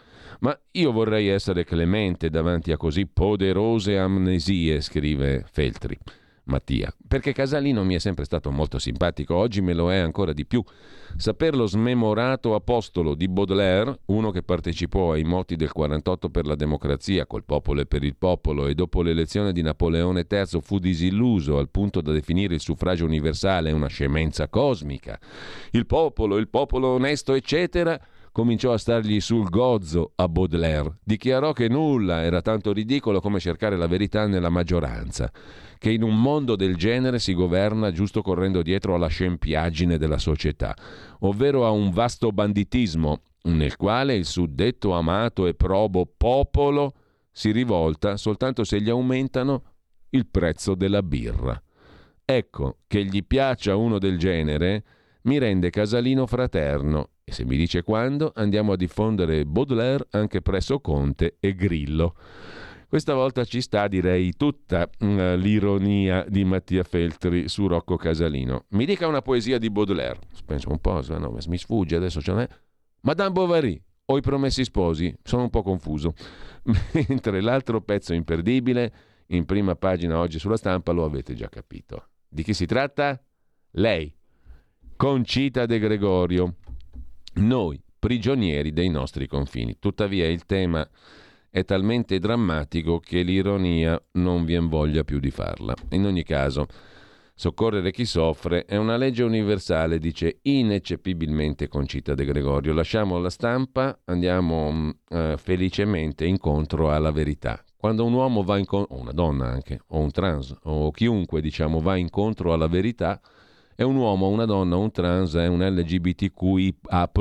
Ma 0.41 0.59
io 0.73 0.93
vorrei 0.93 1.29
essere 1.29 1.65
clemente 1.65 2.31
davanti 2.31 2.73
a 2.73 2.77
così 2.77 3.07
poderose 3.07 3.99
amnesie, 3.99 4.81
scrive 4.81 5.45
Feltri. 5.51 5.99
Mattia, 6.49 6.91
perché 7.07 7.33
Casalino 7.33 7.85
mi 7.85 7.95
è 7.95 7.99
sempre 7.99 8.25
stato 8.25 8.51
molto 8.51 8.79
simpatico, 8.79 9.35
oggi 9.35 9.61
me 9.61 9.75
lo 9.75 9.93
è 9.93 9.99
ancora 9.99 10.33
di 10.33 10.47
più. 10.47 10.65
Saperlo 11.17 11.67
smemorato 11.67 12.55
apostolo 12.55 13.15
di 13.15 13.29
Baudelaire, 13.29 14.01
uno 14.07 14.31
che 14.31 14.43
partecipò 14.43 15.13
ai 15.13 15.25
moti 15.25 15.57
del 15.57 15.73
48 15.73 16.31
per 16.31 16.47
la 16.47 16.55
democrazia, 16.55 17.27
col 17.27 17.45
popolo 17.45 17.83
e 17.83 17.87
per 17.87 18.03
il 18.03 18.17
popolo, 18.17 18.67
e 18.67 18.75
dopo 18.75 19.03
l'elezione 19.03 19.53
di 19.53 19.61
Napoleone 19.61 20.27
III 20.29 20.61
fu 20.63 20.79
disilluso 20.79 21.59
al 21.59 21.69
punto 21.69 22.01
da 22.01 22.13
definire 22.13 22.55
il 22.55 22.61
suffragio 22.61 23.05
universale 23.05 23.73
una 23.73 23.89
scemenza 23.89 24.49
cosmica. 24.49 25.21
Il 25.73 25.85
popolo, 25.85 26.39
il 26.39 26.49
popolo 26.49 26.89
onesto, 26.89 27.35
eccetera, 27.35 28.01
cominciò 28.39 28.73
a 28.73 28.79
stargli 28.79 29.19
sul 29.19 29.49
gozzo 29.49 30.13
a 30.15 30.29
Baudelaire. 30.29 30.99
Dichiarò 31.03 31.53
che 31.53 31.69
nulla 31.69 32.23
era 32.23 32.41
tanto 32.41 32.73
ridicolo 32.73 33.19
come 33.19 33.41
cercare 33.41 33.77
la 33.77 33.89
verità 33.89 34.29
nella 34.29 34.49
maggioranza, 34.49 35.29
che 35.77 35.91
in 35.91 36.05
un 36.05 36.23
mondo 36.23 36.55
del 36.55 36.77
genere 36.77 37.19
si 37.19 37.35
governa 37.35 37.91
giusto 37.91 38.23
correndo 38.23 38.63
dietro 38.63 38.95
alla 38.95 39.09
scempiaggine 39.09 39.99
della 39.99 40.19
società, 40.19 40.73
ovvero 41.23 41.67
a 41.67 41.71
un 41.71 41.91
vasto 41.91 42.31
banditismo 42.31 43.23
nel 43.47 43.75
quale 43.75 44.15
il 44.15 44.25
suddetto 44.25 44.93
amato 44.93 45.49
e 45.49 45.55
probo 45.55 46.09
popolo 46.17 46.95
si 47.33 47.51
rivolta 47.51 48.17
soltanto 48.17 48.63
se 48.63 48.81
gli 48.81 48.89
aumentano 48.89 49.65
il 50.11 50.29
prezzo 50.29 50.77
della 50.77 51.03
birra. 51.03 51.61
Ecco, 52.25 52.77
che 52.87 53.05
gli 53.05 53.27
piaccia 53.27 53.75
uno 53.75 53.99
del 53.99 54.17
genere 54.17 54.85
mi 55.23 55.39
rende 55.39 55.71
casalino 55.71 56.25
fraterno 56.25 57.09
e 57.29 57.33
se 57.33 57.45
mi 57.45 57.59
dice 57.59 57.83
quando 57.83 58.33
andiamo 58.35 58.73
a 58.73 58.77
diffondere 58.77 59.45
Baudelaire 59.45 60.07
anche 60.13 60.41
presso 60.41 60.81
Conte 60.81 61.37
e 61.41 61.55
Grillo. 61.55 62.15
Questa 62.89 63.13
volta 63.13 63.45
ci 63.45 63.61
sta, 63.61 63.87
direi, 63.87 64.33
tutta 64.33 64.89
uh, 65.01 65.35
l'ironia 65.37 66.25
di 66.27 66.43
Mattia 66.45 66.83
Feltri 66.85 67.47
su 67.47 67.67
Rocco 67.67 67.97
Casalino. 67.97 68.65
Mi 68.69 68.87
dica 68.87 69.07
una 69.07 69.21
poesia 69.21 69.59
di 69.59 69.69
Baudelaire. 69.69 70.21
Penso 70.47 70.71
un 70.71 70.79
po', 70.79 71.03
no, 71.19 71.37
mi 71.49 71.59
sfugge 71.59 71.97
adesso. 71.97 72.23
Cioè, 72.23 72.49
Madame 73.03 73.33
Bovary 73.33 73.79
o 74.07 74.17
I 74.17 74.23
Promessi 74.23 74.65
Sposi. 74.65 75.15
Sono 75.23 75.43
un 75.43 75.51
po' 75.51 75.63
confuso. 75.63 76.15
Mentre 77.09 77.43
l'altro 77.43 77.83
pezzo 77.83 78.15
imperdibile, 78.15 78.93
in 79.27 79.45
prima 79.45 79.77
pagina 79.77 80.19
oggi 80.19 80.39
sulla 80.39 80.57
stampa, 80.57 80.93
lo 80.93 81.05
avete 81.05 81.35
già 81.35 81.51
capito. 81.51 82.09
Di 82.27 82.43
chi 82.43 82.55
si 82.55 82.65
tratta? 82.65 83.23
Lei, 83.73 84.11
Concita 84.97 85.65
De 85.65 85.79
Gregorio. 85.79 86.55
Noi, 87.39 87.81
prigionieri 87.99 88.73
dei 88.73 88.89
nostri 88.89 89.29
confini. 89.29 89.79
Tuttavia 89.79 90.27
il 90.27 90.45
tema 90.45 90.87
è 91.49 91.65
talmente 91.65 92.19
drammatico 92.19 92.99
che 92.99 93.23
l'ironia 93.23 94.01
non 94.13 94.45
vien 94.45 94.69
voglia 94.69 95.05
più 95.05 95.21
di 95.21 95.31
farla. 95.31 95.73
In 95.91 96.05
ogni 96.05 96.25
caso, 96.25 96.67
soccorrere 97.35 97.93
chi 97.93 98.05
soffre 98.05 98.65
è 98.65 98.77
una 98.77 98.97
legge 98.97 99.23
universale, 99.23 100.01
dice 100.01 100.41
ineccepibilmente 100.43 101.69
Concita 101.69 102.15
De 102.15 102.25
Gregorio. 102.25 102.75
Lasciamo 102.75 103.19
la 103.19 103.31
stampa, 103.31 103.97
andiamo 104.07 104.95
eh, 105.09 105.37
felicemente 105.39 106.27
incontro 106.27 106.91
alla 106.91 107.13
verità. 107.13 107.63
Quando 107.77 108.05
un 108.05 108.15
uomo 108.15 108.43
va 108.43 108.59
incontro, 108.59 108.97
o 108.97 109.01
una 109.01 109.13
donna 109.13 109.47
anche, 109.47 109.81
o 109.87 110.01
un 110.01 110.11
trans, 110.11 110.57
o 110.65 110.91
chiunque 110.91 111.41
diciamo 111.41 111.79
va 111.79 111.95
incontro 111.95 112.53
alla 112.53 112.67
verità, 112.67 113.21
è 113.79 113.85
un 113.85 113.95
uomo, 113.95 114.27
una 114.27 114.45
donna, 114.45 114.75
un 114.75 114.91
trans, 114.91 115.37
è 115.37 115.47
un 115.47 115.65
LGBTQIA 115.65 117.13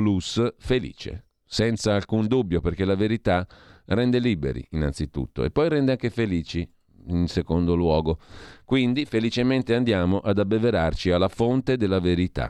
felice, 0.58 1.26
senza 1.46 1.94
alcun 1.94 2.26
dubbio, 2.26 2.62
perché 2.62 2.84
la 2.84 2.96
verità 2.96 3.46
rende 3.86 4.18
liberi 4.18 4.66
innanzitutto 4.72 5.44
e 5.44 5.52
poi 5.52 5.70
rende 5.70 5.92
anche 5.92 6.10
felici 6.10 6.68
in 7.10 7.28
secondo 7.28 7.76
luogo. 7.76 8.18
Quindi 8.66 9.06
felicemente 9.06 9.76
andiamo 9.76 10.18
ad 10.18 10.40
abbeverarci 10.40 11.12
alla 11.12 11.28
fonte 11.28 11.78
della 11.78 12.00
verità 12.00 12.50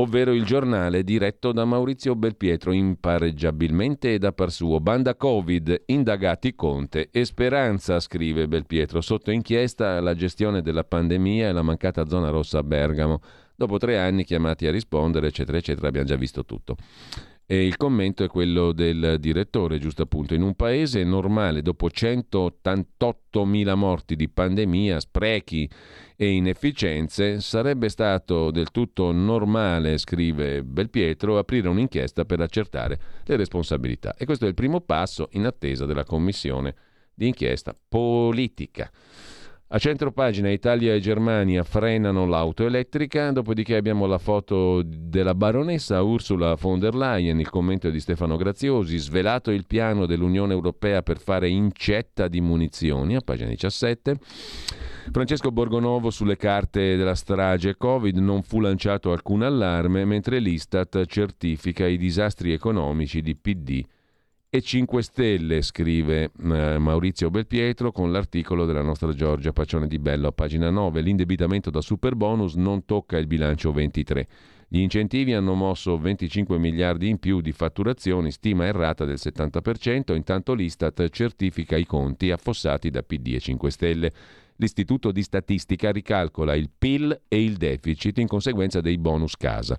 ovvero 0.00 0.32
il 0.32 0.44
giornale 0.44 1.02
diretto 1.02 1.52
da 1.52 1.64
Maurizio 1.64 2.14
Belpietro, 2.14 2.72
impareggiabilmente 2.72 4.14
e 4.14 4.18
da 4.18 4.32
par 4.32 4.50
suo. 4.50 4.80
Banda 4.80 5.14
Covid, 5.14 5.82
indagati 5.86 6.54
Conte 6.54 7.08
e 7.10 7.24
Speranza, 7.24 8.00
scrive 8.00 8.48
Belpietro, 8.48 9.00
sotto 9.00 9.30
inchiesta 9.30 10.00
la 10.00 10.14
gestione 10.14 10.62
della 10.62 10.84
pandemia 10.84 11.48
e 11.48 11.52
la 11.52 11.62
mancata 11.62 12.06
zona 12.06 12.30
rossa 12.30 12.58
a 12.58 12.62
Bergamo. 12.62 13.20
Dopo 13.56 13.78
tre 13.78 13.98
anni 13.98 14.24
chiamati 14.24 14.66
a 14.66 14.70
rispondere, 14.70 15.28
eccetera, 15.28 15.58
eccetera, 15.58 15.88
abbiamo 15.88 16.06
già 16.06 16.16
visto 16.16 16.44
tutto. 16.44 16.76
E 17.50 17.64
il 17.64 17.78
commento 17.78 18.24
è 18.24 18.28
quello 18.28 18.72
del 18.72 19.16
direttore, 19.18 19.78
giusto 19.78 20.02
appunto. 20.02 20.34
In 20.34 20.42
un 20.42 20.54
paese 20.54 21.02
normale, 21.02 21.62
dopo 21.62 21.86
188.000 21.86 23.74
morti 23.74 24.16
di 24.16 24.28
pandemia, 24.28 25.00
sprechi 25.00 25.66
e 26.14 26.28
inefficienze, 26.28 27.40
sarebbe 27.40 27.88
stato 27.88 28.50
del 28.50 28.70
tutto 28.70 29.12
normale, 29.12 29.96
scrive 29.96 30.62
Belpietro, 30.62 31.38
aprire 31.38 31.68
un'inchiesta 31.68 32.26
per 32.26 32.40
accertare 32.40 33.00
le 33.24 33.36
responsabilità. 33.36 34.14
E 34.18 34.26
questo 34.26 34.44
è 34.44 34.48
il 34.48 34.54
primo 34.54 34.82
passo 34.82 35.30
in 35.32 35.46
attesa 35.46 35.86
della 35.86 36.04
commissione 36.04 36.74
di 37.14 37.28
inchiesta 37.28 37.74
politica. 37.88 38.90
A 39.70 39.76
centro 39.78 40.12
pagina 40.12 40.48
Italia 40.48 40.94
e 40.94 40.98
Germania 40.98 41.62
frenano 41.62 42.24
l'auto 42.24 42.64
elettrica, 42.64 43.30
dopodiché 43.32 43.76
abbiamo 43.76 44.06
la 44.06 44.16
foto 44.16 44.80
della 44.82 45.34
baronessa 45.34 46.00
Ursula 46.00 46.54
von 46.54 46.78
der 46.78 46.94
Leyen, 46.94 47.38
il 47.38 47.50
commento 47.50 47.90
di 47.90 48.00
Stefano 48.00 48.36
Graziosi, 48.36 48.96
svelato 48.96 49.50
il 49.50 49.66
piano 49.66 50.06
dell'Unione 50.06 50.54
Europea 50.54 51.02
per 51.02 51.18
fare 51.18 51.50
incetta 51.50 52.28
di 52.28 52.40
munizioni, 52.40 53.14
a 53.14 53.20
pagina 53.20 53.50
17. 53.50 54.16
Francesco 55.12 55.52
Borgonovo 55.52 56.08
sulle 56.08 56.36
carte 56.36 56.96
della 56.96 57.14
strage 57.14 57.76
Covid 57.76 58.16
non 58.16 58.42
fu 58.42 58.60
lanciato 58.60 59.12
alcun 59.12 59.42
allarme, 59.42 60.06
mentre 60.06 60.38
l'Istat 60.38 61.04
certifica 61.04 61.86
i 61.86 61.98
disastri 61.98 62.54
economici 62.54 63.20
di 63.20 63.36
PD 63.36 63.84
e 64.50 64.62
5 64.62 65.02
Stelle, 65.02 65.60
scrive 65.60 66.30
eh, 66.42 66.78
Maurizio 66.78 67.28
Belpietro 67.28 67.92
con 67.92 68.10
l'articolo 68.10 68.64
della 68.64 68.80
nostra 68.80 69.12
Giorgia 69.12 69.52
Pacione 69.52 69.86
di 69.86 69.98
Bello 69.98 70.28
a 70.28 70.32
pagina 70.32 70.70
9. 70.70 71.02
L'indebitamento 71.02 71.68
da 71.68 71.82
super 71.82 72.14
bonus 72.14 72.54
non 72.54 72.86
tocca 72.86 73.18
il 73.18 73.26
bilancio 73.26 73.72
23. 73.72 74.26
Gli 74.66 74.80
incentivi 74.80 75.34
hanno 75.34 75.52
mosso 75.52 75.98
25 75.98 76.56
miliardi 76.58 77.08
in 77.08 77.18
più 77.18 77.42
di 77.42 77.52
fatturazioni, 77.52 78.30
stima 78.30 78.64
errata 78.64 79.04
del 79.04 79.18
70%, 79.18 80.14
intanto 80.14 80.54
l'Istat 80.54 81.10
certifica 81.10 81.76
i 81.76 81.84
conti 81.84 82.30
affossati 82.30 82.88
da 82.88 83.02
PD 83.02 83.34
e 83.34 83.40
5 83.40 83.70
Stelle. 83.70 84.12
L'Istituto 84.56 85.12
di 85.12 85.22
Statistica 85.22 85.92
ricalcola 85.92 86.54
il 86.54 86.70
PIL 86.76 87.20
e 87.28 87.44
il 87.44 87.58
deficit 87.58 88.16
in 88.18 88.26
conseguenza 88.26 88.80
dei 88.80 88.96
bonus 88.96 89.36
casa. 89.36 89.78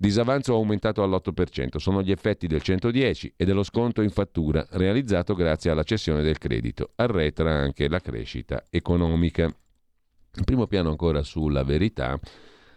Disavanzo 0.00 0.54
aumentato 0.54 1.02
all'8%, 1.02 1.78
sono 1.78 2.02
gli 2.02 2.12
effetti 2.12 2.46
del 2.46 2.62
110 2.62 3.32
e 3.34 3.44
dello 3.44 3.64
sconto 3.64 4.00
in 4.00 4.10
fattura 4.10 4.64
realizzato 4.70 5.34
grazie 5.34 5.72
alla 5.72 5.82
cessione 5.82 6.22
del 6.22 6.38
credito. 6.38 6.92
Arretra 6.94 7.52
anche 7.52 7.88
la 7.88 7.98
crescita 7.98 8.62
economica. 8.70 9.42
In 9.42 10.44
primo 10.44 10.68
piano 10.68 10.90
ancora 10.90 11.24
sulla 11.24 11.64
verità. 11.64 12.16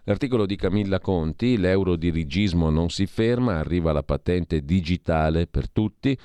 L'articolo 0.05 0.47
di 0.47 0.55
Camilla 0.55 0.99
Conti, 0.99 1.59
l'eurodirigismo 1.59 2.71
non 2.71 2.89
si 2.89 3.05
ferma, 3.05 3.59
arriva 3.59 3.91
la 3.91 4.01
patente 4.01 4.65
digitale 4.65 5.45
per 5.45 5.69
tutti. 5.69 6.17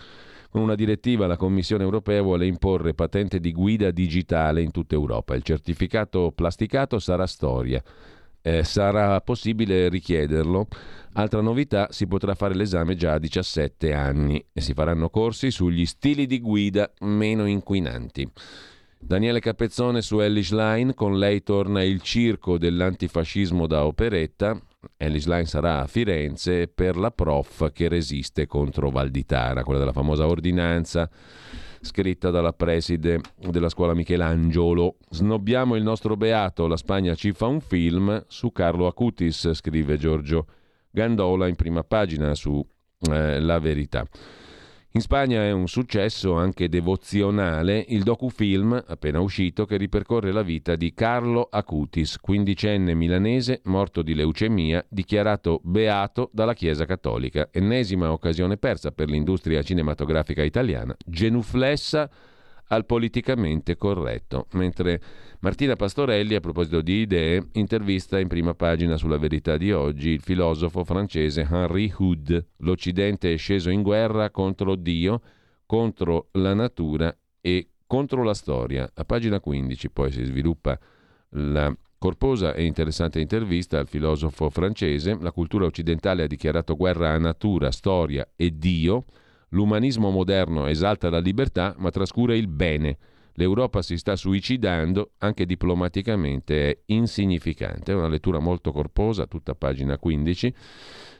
Con 0.48 0.62
una 0.62 0.74
direttiva 0.74 1.26
la 1.26 1.36
Commissione 1.36 1.84
europea 1.84 2.22
vuole 2.22 2.46
imporre 2.46 2.94
patente 2.94 3.38
di 3.38 3.52
guida 3.52 3.90
digitale 3.90 4.62
in 4.62 4.70
tutta 4.70 4.94
Europa. 4.94 5.34
Il 5.34 5.42
certificato 5.42 6.32
plasticato 6.34 6.98
sarà 6.98 7.26
storia 7.26 7.82
eh, 8.46 8.62
sarà 8.62 9.20
possibile 9.22 9.88
richiederlo. 9.88 10.68
Altra 11.14 11.40
novità, 11.40 11.88
si 11.90 12.06
potrà 12.06 12.36
fare 12.36 12.54
l'esame 12.54 12.94
già 12.94 13.14
a 13.14 13.18
17 13.18 13.92
anni 13.92 14.44
e 14.52 14.60
si 14.60 14.72
faranno 14.72 15.10
corsi 15.10 15.50
sugli 15.50 15.84
stili 15.84 16.26
di 16.26 16.40
guida 16.40 16.92
meno 17.00 17.46
inquinanti. 17.46 18.30
Daniele 19.00 19.40
Capezzone 19.40 20.00
su 20.00 20.20
Ellis 20.20 20.52
Line, 20.52 20.94
con 20.94 21.18
lei 21.18 21.42
torna 21.42 21.82
il 21.82 22.00
circo 22.02 22.56
dell'antifascismo 22.56 23.66
da 23.66 23.84
operetta. 23.84 24.56
Ellis 24.96 25.26
Line 25.26 25.46
sarà 25.46 25.80
a 25.80 25.86
Firenze 25.88 26.68
per 26.68 26.96
la 26.96 27.10
prof 27.10 27.72
che 27.72 27.88
resiste 27.88 28.46
contro 28.46 28.90
Valditara, 28.90 29.64
quella 29.64 29.80
della 29.80 29.92
famosa 29.92 30.24
ordinanza 30.28 31.10
scritta 31.86 32.30
dalla 32.30 32.52
preside 32.52 33.20
della 33.38 33.70
scuola 33.70 33.94
Michelangelo. 33.94 34.96
Snobbiamo 35.08 35.76
il 35.76 35.82
nostro 35.82 36.16
beato, 36.16 36.66
la 36.66 36.76
Spagna 36.76 37.14
ci 37.14 37.32
fa 37.32 37.46
un 37.46 37.60
film 37.60 38.22
su 38.28 38.52
Carlo 38.52 38.86
Acutis, 38.86 39.52
scrive 39.54 39.96
Giorgio 39.96 40.46
Gandola 40.90 41.46
in 41.46 41.54
prima 41.54 41.82
pagina 41.84 42.34
su 42.34 42.62
eh, 43.10 43.40
La 43.40 43.58
Verità. 43.58 44.06
In 44.96 45.02
Spagna 45.02 45.42
è 45.42 45.52
un 45.52 45.68
successo 45.68 46.36
anche 46.36 46.70
devozionale 46.70 47.84
il 47.88 48.02
docufilm 48.02 48.82
appena 48.86 49.20
uscito 49.20 49.66
che 49.66 49.76
ripercorre 49.76 50.32
la 50.32 50.40
vita 50.40 50.74
di 50.74 50.94
Carlo 50.94 51.48
Acutis, 51.50 52.16
quindicenne 52.18 52.94
milanese 52.94 53.60
morto 53.64 54.00
di 54.00 54.14
leucemia, 54.14 54.82
dichiarato 54.88 55.60
beato 55.62 56.30
dalla 56.32 56.54
Chiesa 56.54 56.86
Cattolica. 56.86 57.50
Ennesima 57.52 58.10
occasione 58.10 58.56
persa 58.56 58.90
per 58.90 59.10
l'industria 59.10 59.62
cinematografica 59.62 60.42
italiana, 60.42 60.96
genuflessa 61.04 62.08
al 62.68 62.86
politicamente 62.86 63.76
corretto, 63.76 64.46
mentre 64.52 65.00
Martina 65.40 65.76
Pastorelli, 65.76 66.34
a 66.34 66.40
proposito 66.40 66.80
di 66.80 67.00
idee, 67.00 67.48
intervista 67.52 68.18
in 68.18 68.28
prima 68.28 68.54
pagina 68.54 68.96
sulla 68.96 69.18
verità 69.18 69.56
di 69.56 69.72
oggi 69.72 70.10
il 70.10 70.20
filosofo 70.20 70.84
francese 70.84 71.46
Henri 71.48 71.92
Hood. 71.96 72.46
L'Occidente 72.58 73.32
è 73.32 73.36
sceso 73.36 73.70
in 73.70 73.82
guerra 73.82 74.30
contro 74.30 74.74
Dio, 74.74 75.20
contro 75.66 76.28
la 76.32 76.54
natura 76.54 77.16
e 77.40 77.68
contro 77.86 78.22
la 78.22 78.34
storia. 78.34 78.90
A 78.94 79.04
pagina 79.04 79.40
15 79.40 79.90
poi 79.90 80.10
si 80.10 80.24
sviluppa 80.24 80.78
la 81.30 81.74
Corposa 81.98 82.52
e 82.52 82.64
interessante 82.64 83.20
intervista 83.20 83.78
al 83.78 83.88
filosofo 83.88 84.50
francese, 84.50 85.16
la 85.18 85.32
cultura 85.32 85.64
occidentale 85.64 86.24
ha 86.24 86.26
dichiarato 86.26 86.76
guerra 86.76 87.12
a 87.12 87.18
natura, 87.18 87.70
storia 87.70 88.28
e 88.36 88.56
Dio, 88.56 89.06
l'umanismo 89.56 90.10
moderno 90.10 90.66
esalta 90.66 91.08
la 91.08 91.18
libertà 91.18 91.74
ma 91.78 91.90
trascura 91.90 92.34
il 92.36 92.46
bene. 92.46 92.98
L'Europa 93.38 93.82
si 93.82 93.96
sta 93.96 94.14
suicidando, 94.14 95.12
anche 95.18 95.46
diplomaticamente 95.46 96.70
è 96.70 96.78
insignificante. 96.86 97.92
È 97.92 97.94
una 97.94 98.08
lettura 98.08 98.38
molto 98.38 98.70
corposa, 98.70 99.26
tutta 99.26 99.54
pagina 99.54 99.98
15. 99.98 100.54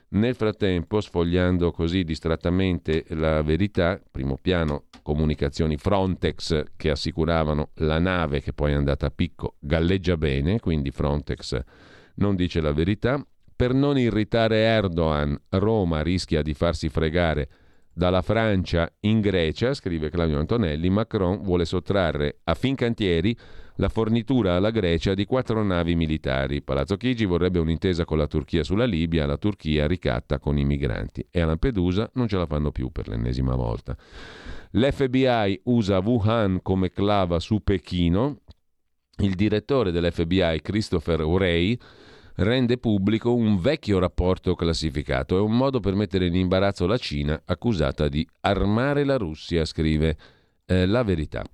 Nel 0.09 0.35
frattempo, 0.35 1.01
sfogliando 1.01 1.73
così 1.73 2.05
distrattamente 2.05 3.05
la 3.09 3.43
verità, 3.43 4.01
primo 4.11 4.39
piano 4.41 4.85
comunicazioni 5.03 5.77
Frontex 5.77 6.63
che 6.77 6.91
assicuravano 6.91 7.71
la 7.77 7.99
nave 7.99 8.41
che 8.41 8.53
poi 8.53 8.73
è 8.73 8.75
andata 8.75 9.07
a 9.07 9.11
picco 9.11 9.57
galleggia 9.59 10.17
bene, 10.17 10.61
quindi 10.61 10.91
Frontex 10.91 11.59
non 12.17 12.35
dice 12.35 12.61
la 12.61 12.73
verità. 12.73 13.25
Per 13.55 13.73
non 13.73 13.99
irritare 13.99 14.59
Erdogan, 14.59 15.39
Roma 15.51 16.03
rischia 16.03 16.43
di 16.43 16.55
farsi 16.55 16.89
fregare 16.89 17.49
dalla 17.97 18.21
Francia 18.21 18.93
in 19.01 19.21
Grecia, 19.21 19.73
scrive 19.73 20.11
Claudio 20.11 20.39
Antonelli, 20.39 20.91
Macron 20.91 21.41
vuole 21.41 21.65
sottrarre 21.65 22.41
a 22.45 22.53
Fincantieri 22.53 23.35
la 23.77 23.89
fornitura 23.89 24.55
alla 24.55 24.69
Grecia 24.69 25.15
di 25.15 25.25
quattro 25.25 25.63
navi 25.63 25.97
militari. 25.97 26.61
Palazzo 26.61 26.99
Chigi 26.99 27.25
vorrebbe 27.25 27.59
un'intesa 27.59 28.05
con 28.05 28.19
la 28.19 28.27
Turchia 28.27 28.63
sulla 28.65 28.85
Libia, 28.85 29.25
la 29.25 29.39
Turchia 29.39 29.87
ricatta 29.87 30.39
con 30.39 30.59
i 30.59 30.65
migranti 30.67 31.27
e 31.31 31.41
a 31.41 31.47
Lampedusa 31.47 32.11
non 32.15 32.29
ce 32.29 32.37
la 32.37 32.45
fanno 32.45 32.71
più 32.71 32.91
per 32.91 33.09
l'ennesima 33.09 33.55
volta. 33.55 33.97
L'FBI 34.73 35.63
usa 35.65 35.99
Wuhan 36.01 36.61
come 36.61 36.91
clava 36.91 37.39
su 37.39 37.63
Pechino. 37.63 38.41
Il 39.23 39.37
direttore 39.37 39.91
dell'FBI, 39.91 40.61
Christopher 40.61 41.23
Wray, 41.23 41.79
rende 42.37 42.79
pubblico 42.79 43.35
un 43.35 43.59
vecchio 43.61 43.99
rapporto 43.99 44.55
classificato. 44.55 45.37
È 45.37 45.41
un 45.41 45.57
modo 45.57 45.81
per 45.81 45.95
mettere 45.95 46.27
in 46.27 46.35
imbarazzo 46.35 46.87
la 46.87 46.99
Cina 46.99 47.41
accusata 47.45 48.09
di 48.09 48.27
armare 48.41 49.05
la 49.05 49.17
Russia, 49.17 49.65
scrive 49.65 50.17
eh, 50.67 50.87
la 50.87 51.03
verità. 51.03 51.45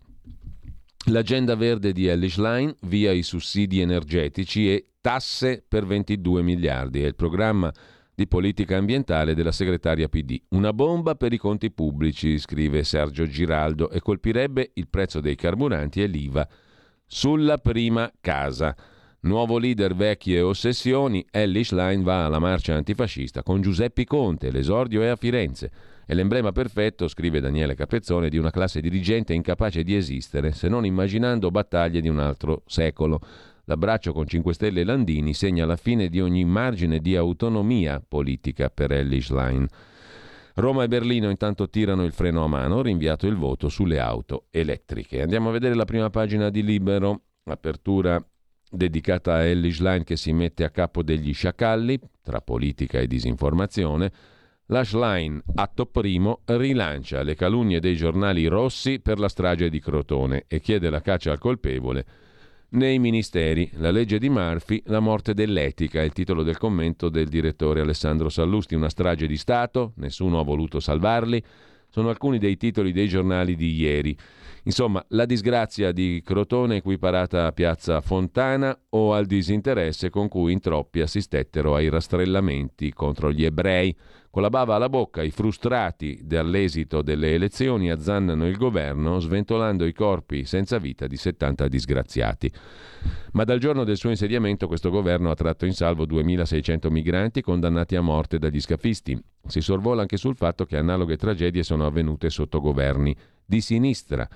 L'agenda 1.06 1.56
verde 1.56 1.92
di 1.92 2.06
Ellis 2.06 2.36
Line, 2.38 2.76
via 2.82 3.10
i 3.10 3.22
sussidi 3.22 3.80
energetici 3.80 4.72
e 4.72 4.86
tasse 5.00 5.64
per 5.66 5.84
22 5.84 6.42
miliardi. 6.42 7.02
È 7.02 7.06
il 7.06 7.16
programma 7.16 7.72
di 8.14 8.28
politica 8.28 8.76
ambientale 8.76 9.34
della 9.34 9.50
segretaria 9.50 10.08
PD. 10.08 10.40
Una 10.50 10.72
bomba 10.72 11.16
per 11.16 11.32
i 11.32 11.38
conti 11.38 11.72
pubblici, 11.72 12.38
scrive 12.38 12.84
Sergio 12.84 13.26
Giraldo, 13.26 13.90
e 13.90 14.00
colpirebbe 14.00 14.70
il 14.74 14.88
prezzo 14.88 15.20
dei 15.20 15.34
carburanti 15.34 16.02
e 16.02 16.06
l'IVA 16.06 16.48
sulla 17.04 17.58
prima 17.58 18.10
casa. 18.20 18.76
Nuovo 19.24 19.56
leader 19.56 19.94
vecchie 19.94 20.40
ossessioni, 20.40 21.24
Ellis 21.30 21.70
Line 21.70 22.02
va 22.02 22.24
alla 22.24 22.40
marcia 22.40 22.74
antifascista 22.74 23.44
con 23.44 23.60
Giuseppe 23.60 24.04
Conte, 24.04 24.50
l'esordio 24.50 25.00
è 25.00 25.06
a 25.06 25.14
Firenze. 25.14 25.70
È 26.04 26.12
l'emblema 26.12 26.50
perfetto, 26.50 27.06
scrive 27.06 27.38
Daniele 27.38 27.76
Capezzone, 27.76 28.28
di 28.28 28.36
una 28.36 28.50
classe 28.50 28.80
dirigente 28.80 29.32
incapace 29.32 29.84
di 29.84 29.94
esistere, 29.94 30.50
se 30.50 30.66
non 30.66 30.84
immaginando 30.84 31.52
battaglie 31.52 32.00
di 32.00 32.08
un 32.08 32.18
altro 32.18 32.64
secolo. 32.66 33.20
L'abbraccio 33.66 34.12
con 34.12 34.26
5 34.26 34.54
Stelle 34.54 34.80
e 34.80 34.84
Landini 34.84 35.34
segna 35.34 35.66
la 35.66 35.76
fine 35.76 36.08
di 36.08 36.20
ogni 36.20 36.44
margine 36.44 36.98
di 36.98 37.14
autonomia 37.14 38.02
politica 38.06 38.70
per 38.70 38.90
Ellis 38.90 39.30
Line. 39.30 39.68
Roma 40.54 40.82
e 40.82 40.88
Berlino 40.88 41.30
intanto 41.30 41.70
tirano 41.70 42.02
il 42.02 42.12
freno 42.12 42.42
a 42.42 42.48
mano, 42.48 42.82
rinviato 42.82 43.28
il 43.28 43.36
voto 43.36 43.68
sulle 43.68 44.00
auto 44.00 44.46
elettriche. 44.50 45.22
Andiamo 45.22 45.50
a 45.50 45.52
vedere 45.52 45.76
la 45.76 45.84
prima 45.84 46.10
pagina 46.10 46.50
di 46.50 46.64
Libero, 46.64 47.20
apertura 47.44 48.20
dedicata 48.72 49.34
a 49.34 49.42
Ellis 49.42 49.80
Line 49.80 50.04
che 50.04 50.16
si 50.16 50.32
mette 50.32 50.64
a 50.64 50.70
capo 50.70 51.02
degli 51.02 51.32
sciacalli, 51.32 52.00
tra 52.22 52.40
politica 52.40 52.98
e 52.98 53.06
disinformazione. 53.06 54.12
L'Ashline, 54.66 55.42
atto 55.54 55.86
primo, 55.86 56.40
rilancia 56.46 57.22
le 57.22 57.34
calunnie 57.34 57.80
dei 57.80 57.94
giornali 57.94 58.46
rossi 58.46 59.00
per 59.00 59.18
la 59.18 59.28
strage 59.28 59.68
di 59.68 59.80
Crotone 59.80 60.44
e 60.48 60.60
chiede 60.60 60.88
la 60.88 61.00
caccia 61.00 61.30
al 61.30 61.38
colpevole 61.38 62.06
nei 62.72 62.98
ministeri. 62.98 63.70
La 63.74 63.90
legge 63.90 64.18
di 64.18 64.28
Murphy, 64.28 64.82
la 64.86 65.00
morte 65.00 65.34
dell'etica, 65.34 66.00
è 66.00 66.04
il 66.04 66.12
titolo 66.12 66.42
del 66.42 66.58
commento 66.58 67.08
del 67.08 67.28
direttore 67.28 67.80
Alessandro 67.80 68.28
Sallusti. 68.28 68.74
Una 68.74 68.88
strage 68.88 69.26
di 69.26 69.36
Stato, 69.36 69.92
nessuno 69.96 70.38
ha 70.38 70.44
voluto 70.44 70.80
salvarli. 70.80 71.42
Sono 71.88 72.08
alcuni 72.08 72.38
dei 72.38 72.56
titoli 72.56 72.92
dei 72.92 73.08
giornali 73.08 73.54
di 73.54 73.74
ieri. 73.74 74.16
Insomma, 74.64 75.04
la 75.08 75.24
disgrazia 75.24 75.90
di 75.90 76.22
Crotone 76.24 76.76
equiparata 76.76 77.46
a 77.46 77.52
Piazza 77.52 78.00
Fontana 78.00 78.78
o 78.90 79.12
al 79.12 79.26
disinteresse 79.26 80.08
con 80.08 80.28
cui 80.28 80.52
in 80.52 80.60
troppi 80.60 81.00
assistettero 81.00 81.74
ai 81.74 81.88
rastrellamenti 81.88 82.92
contro 82.92 83.32
gli 83.32 83.44
ebrei. 83.44 83.94
Con 84.32 84.40
la 84.40 84.48
bava 84.48 84.76
alla 84.76 84.88
bocca, 84.88 85.22
i 85.22 85.30
frustrati 85.30 86.20
dall'esito 86.22 87.02
delle 87.02 87.34
elezioni 87.34 87.90
azzannano 87.90 88.48
il 88.48 88.56
governo 88.56 89.20
sventolando 89.20 89.84
i 89.84 89.92
corpi 89.92 90.46
senza 90.46 90.78
vita 90.78 91.06
di 91.06 91.18
70 91.18 91.68
disgraziati. 91.68 92.50
Ma 93.32 93.44
dal 93.44 93.58
giorno 93.58 93.84
del 93.84 93.98
suo 93.98 94.08
insediamento 94.08 94.68
questo 94.68 94.88
governo 94.88 95.30
ha 95.30 95.34
tratto 95.34 95.66
in 95.66 95.74
salvo 95.74 96.06
2.600 96.06 96.90
migranti 96.90 97.42
condannati 97.42 97.94
a 97.94 98.00
morte 98.00 98.38
dagli 98.38 98.58
scafisti. 98.58 99.22
Si 99.46 99.60
sorvola 99.60 100.00
anche 100.00 100.16
sul 100.16 100.34
fatto 100.34 100.64
che 100.64 100.78
analoghe 100.78 101.18
tragedie 101.18 101.62
sono 101.62 101.84
avvenute 101.84 102.30
sotto 102.30 102.58
governi 102.62 103.14
di 103.44 103.60
sinistra. 103.60 104.26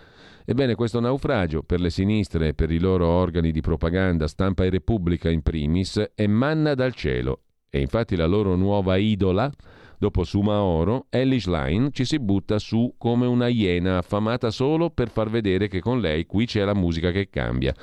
Ebbene, 0.45 0.75
questo 0.75 1.01
naufragio 1.01 1.63
per 1.63 1.81
le 1.81 1.89
sinistre 1.89 2.49
e 2.49 2.55
per 2.55 2.71
i 2.71 2.79
loro 2.79 3.07
organi 3.07 3.51
di 3.51 3.63
propaganda, 3.63 4.29
stampa 4.29 4.63
e 4.67 4.69
repubblica 4.69 5.31
in 5.31 5.41
primis, 5.41 6.11
è 6.15 6.27
manna 6.27 6.75
dal 6.75 6.93
cielo. 6.93 7.45
E 7.71 7.81
infatti 7.81 8.15
la 8.15 8.27
loro 8.27 8.57
nuova 8.57 8.97
idola 8.97 9.51
Dopo 9.99 10.25
Sumaoro, 10.25 11.07
Ellis 11.09 11.47
Line 11.47 11.91
ci 11.91 12.05
si 12.05 12.19
butta 12.19 12.59
su 12.59 12.95
come 12.99 13.27
una 13.27 13.49
iena 13.49 13.99
affamata 13.99 14.51
solo 14.51 14.91
per 14.91 15.09
far 15.09 15.31
vedere 15.31 15.69
che 15.69 15.81
con 15.81 16.01
lei 16.01 16.27
qui 16.27 16.45
c'è 16.45 16.65
la 16.65 16.75
musica 16.75 17.11
che 17.11 17.31
cambia. 17.31 17.75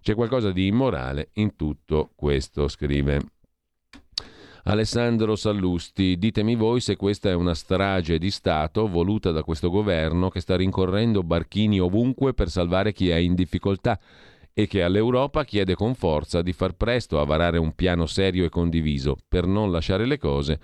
C'è 0.00 0.14
qualcosa 0.14 0.50
di 0.50 0.66
immorale 0.66 1.30
in 1.34 1.54
tutto 1.54 2.10
questo, 2.16 2.66
scrive 2.66 3.20
Alessandro 4.64 5.36
Sallusti, 5.36 6.18
ditemi 6.18 6.54
voi 6.54 6.80
se 6.80 6.96
questa 6.96 7.30
è 7.30 7.34
una 7.34 7.54
strage 7.54 8.18
di 8.18 8.30
Stato 8.30 8.88
voluta 8.88 9.30
da 9.30 9.42
questo 9.42 9.70
governo 9.70 10.28
che 10.28 10.40
sta 10.40 10.56
rincorrendo 10.56 11.22
barchini 11.22 11.80
ovunque 11.80 12.34
per 12.34 12.50
salvare 12.50 12.92
chi 12.92 13.10
è 13.10 13.16
in 13.16 13.34
difficoltà 13.34 13.98
e 14.52 14.66
che 14.66 14.82
all'Europa 14.82 15.44
chiede 15.44 15.74
con 15.74 15.94
forza 15.94 16.42
di 16.42 16.52
far 16.52 16.72
presto 16.72 17.20
a 17.20 17.24
varare 17.24 17.58
un 17.58 17.74
piano 17.74 18.06
serio 18.06 18.44
e 18.44 18.48
condiviso 18.48 19.16
per 19.28 19.46
non 19.46 19.70
lasciare 19.70 20.04
le 20.04 20.18
cose 20.18 20.60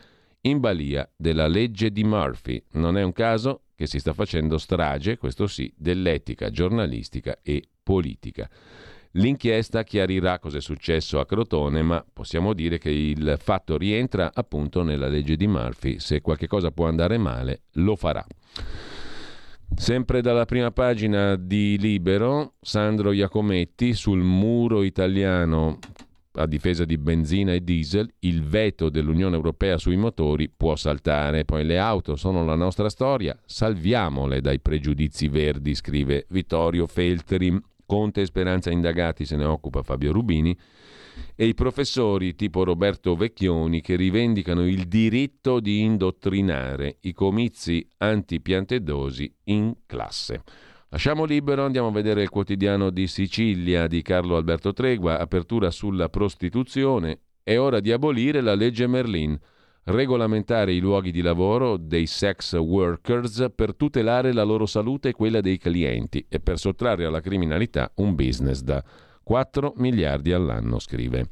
in 0.46 0.60
balia 0.60 1.08
della 1.16 1.48
legge 1.48 1.90
di 1.90 2.04
Murphy. 2.04 2.62
Non 2.72 2.96
è 2.96 3.02
un 3.02 3.12
caso 3.12 3.62
che 3.74 3.86
si 3.86 3.98
sta 3.98 4.12
facendo 4.12 4.58
strage, 4.58 5.18
questo 5.18 5.46
sì, 5.46 5.72
dell'etica 5.76 6.50
giornalistica 6.50 7.38
e 7.42 7.62
politica. 7.82 8.48
L'inchiesta 9.12 9.82
chiarirà 9.82 10.38
cosa 10.38 10.58
è 10.58 10.60
successo 10.60 11.18
a 11.20 11.26
Crotone, 11.26 11.82
ma 11.82 12.04
possiamo 12.10 12.52
dire 12.52 12.78
che 12.78 12.90
il 12.90 13.36
fatto 13.40 13.76
rientra 13.76 14.30
appunto 14.32 14.82
nella 14.82 15.08
legge 15.08 15.36
di 15.36 15.46
Murphy. 15.46 15.98
Se 15.98 16.20
qualche 16.20 16.46
cosa 16.46 16.70
può 16.70 16.86
andare 16.86 17.18
male, 17.18 17.62
lo 17.72 17.96
farà. 17.96 18.24
Sempre 19.74 20.20
dalla 20.20 20.44
prima 20.44 20.70
pagina 20.70 21.34
di 21.36 21.76
Libero, 21.78 22.54
Sandro 22.60 23.12
Iacometti 23.12 23.94
sul 23.94 24.20
muro 24.20 24.82
italiano 24.82 25.78
a 26.36 26.46
difesa 26.46 26.84
di 26.84 26.98
benzina 26.98 27.52
e 27.52 27.62
diesel, 27.62 28.10
il 28.20 28.42
veto 28.44 28.88
dell'Unione 28.88 29.36
Europea 29.36 29.78
sui 29.78 29.96
motori 29.96 30.48
può 30.48 30.76
saltare. 30.76 31.44
Poi 31.44 31.64
le 31.64 31.78
auto 31.78 32.16
sono 32.16 32.44
la 32.44 32.54
nostra 32.54 32.88
storia, 32.88 33.38
salviamole 33.44 34.40
dai 34.40 34.60
pregiudizi 34.60 35.28
verdi, 35.28 35.74
scrive 35.74 36.26
Vittorio 36.28 36.86
Feltri. 36.86 37.58
Conte 37.86 38.22
e 38.22 38.26
Speranza 38.26 38.70
indagati 38.70 39.24
se 39.24 39.36
ne 39.36 39.44
occupa 39.44 39.82
Fabio 39.82 40.10
Rubini 40.10 40.56
e 41.34 41.46
i 41.46 41.54
professori 41.54 42.34
tipo 42.34 42.64
Roberto 42.64 43.14
Vecchioni 43.14 43.80
che 43.80 43.94
rivendicano 43.94 44.66
il 44.66 44.88
diritto 44.88 45.60
di 45.60 45.82
indottrinare 45.82 46.96
i 47.02 47.12
comizi 47.12 47.88
antipiantedosi 47.98 49.32
in 49.44 49.72
classe. 49.86 50.42
Lasciamo 50.96 51.26
libero, 51.26 51.62
andiamo 51.62 51.88
a 51.88 51.92
vedere 51.92 52.22
il 52.22 52.30
quotidiano 52.30 52.88
di 52.88 53.06
Sicilia 53.06 53.86
di 53.86 54.00
Carlo 54.00 54.34
Alberto 54.34 54.72
Tregua, 54.72 55.18
apertura 55.18 55.70
sulla 55.70 56.08
prostituzione. 56.08 57.18
È 57.42 57.58
ora 57.58 57.80
di 57.80 57.92
abolire 57.92 58.40
la 58.40 58.54
legge 58.54 58.86
Merlin, 58.86 59.38
regolamentare 59.84 60.72
i 60.72 60.78
luoghi 60.78 61.10
di 61.10 61.20
lavoro 61.20 61.76
dei 61.76 62.06
sex 62.06 62.54
workers 62.54 63.48
per 63.54 63.76
tutelare 63.76 64.32
la 64.32 64.42
loro 64.42 64.64
salute 64.64 65.10
e 65.10 65.12
quella 65.12 65.42
dei 65.42 65.58
clienti 65.58 66.24
e 66.30 66.40
per 66.40 66.58
sottrarre 66.58 67.04
alla 67.04 67.20
criminalità 67.20 67.92
un 67.96 68.14
business 68.14 68.62
da 68.62 68.82
4 69.22 69.74
miliardi 69.76 70.32
all'anno, 70.32 70.78
scrive. 70.78 71.26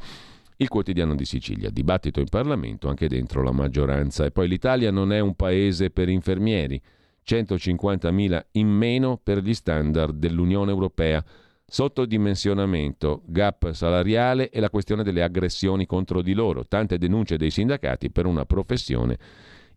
Il 0.59 0.69
quotidiano 0.69 1.15
di 1.15 1.25
Sicilia, 1.25 1.71
dibattito 1.71 2.21
in 2.21 2.29
Parlamento 2.29 2.91
anche 2.91 3.09
dentro 3.09 3.43
la 3.43 3.53
maggioranza. 3.53 4.27
E 4.27 4.31
poi 4.31 4.47
l'Italia 4.47 4.91
non 4.91 5.11
è 5.11 5.21
un 5.21 5.35
paese 5.35 5.89
per 5.89 6.11
infermieri. 6.11 6.79
150.000 7.27 8.45
in 8.53 8.69
meno 8.69 9.19
per 9.23 9.39
gli 9.39 9.55
standard 9.55 10.17
dell'Unione 10.17 10.71
Europea. 10.71 11.25
sottodimensionamento, 11.67 13.23
gap 13.25 13.73
salariale 13.73 14.51
e 14.51 14.61
la 14.61 14.69
questione 14.69 15.03
delle 15.03 15.23
aggressioni 15.23 15.87
contro 15.87 16.21
di 16.21 16.35
loro, 16.35 16.67
tante 16.67 16.99
denunce 16.99 17.39
dei 17.39 17.51
sindacati 17.51 18.11
per 18.11 18.27
una 18.27 18.45
professione 18.45 19.19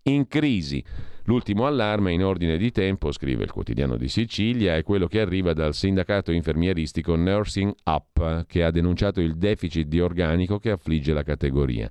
in 0.03 0.27
crisi. 0.27 0.83
L'ultimo 1.23 1.65
allarme 1.65 2.13
in 2.13 2.23
ordine 2.23 2.57
di 2.57 2.71
tempo, 2.71 3.11
scrive 3.11 3.43
il 3.43 3.51
quotidiano 3.51 3.97
di 3.97 4.07
Sicilia, 4.07 4.75
è 4.75 4.83
quello 4.83 5.07
che 5.07 5.19
arriva 5.19 5.53
dal 5.53 5.73
sindacato 5.73 6.31
infermieristico 6.31 7.15
Nursing 7.15 7.73
Up, 7.83 8.45
che 8.45 8.63
ha 8.63 8.71
denunciato 8.71 9.19
il 9.19 9.35
deficit 9.35 9.87
di 9.87 9.99
organico 9.99 10.57
che 10.57 10.71
affligge 10.71 11.13
la 11.13 11.23
categoria. 11.23 11.89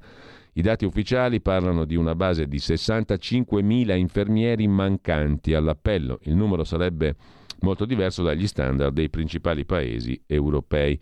I 0.57 0.63
dati 0.63 0.87
ufficiali 0.87 1.43
parlano 1.43 1.85
di 1.85 1.97
una 1.97 2.15
base 2.15 2.49
di 2.49 2.57
65.000 2.57 3.95
infermieri 3.95 4.67
mancanti 4.67 5.53
all'appello. 5.53 6.19
Il 6.23 6.35
numero 6.35 6.65
sarebbe 6.65 7.15
molto 7.61 7.85
diverso 7.85 8.23
dagli 8.23 8.47
standard 8.47 8.95
dei 8.95 9.11
principali 9.11 9.67
paesi 9.67 10.19
europei. 10.27 10.99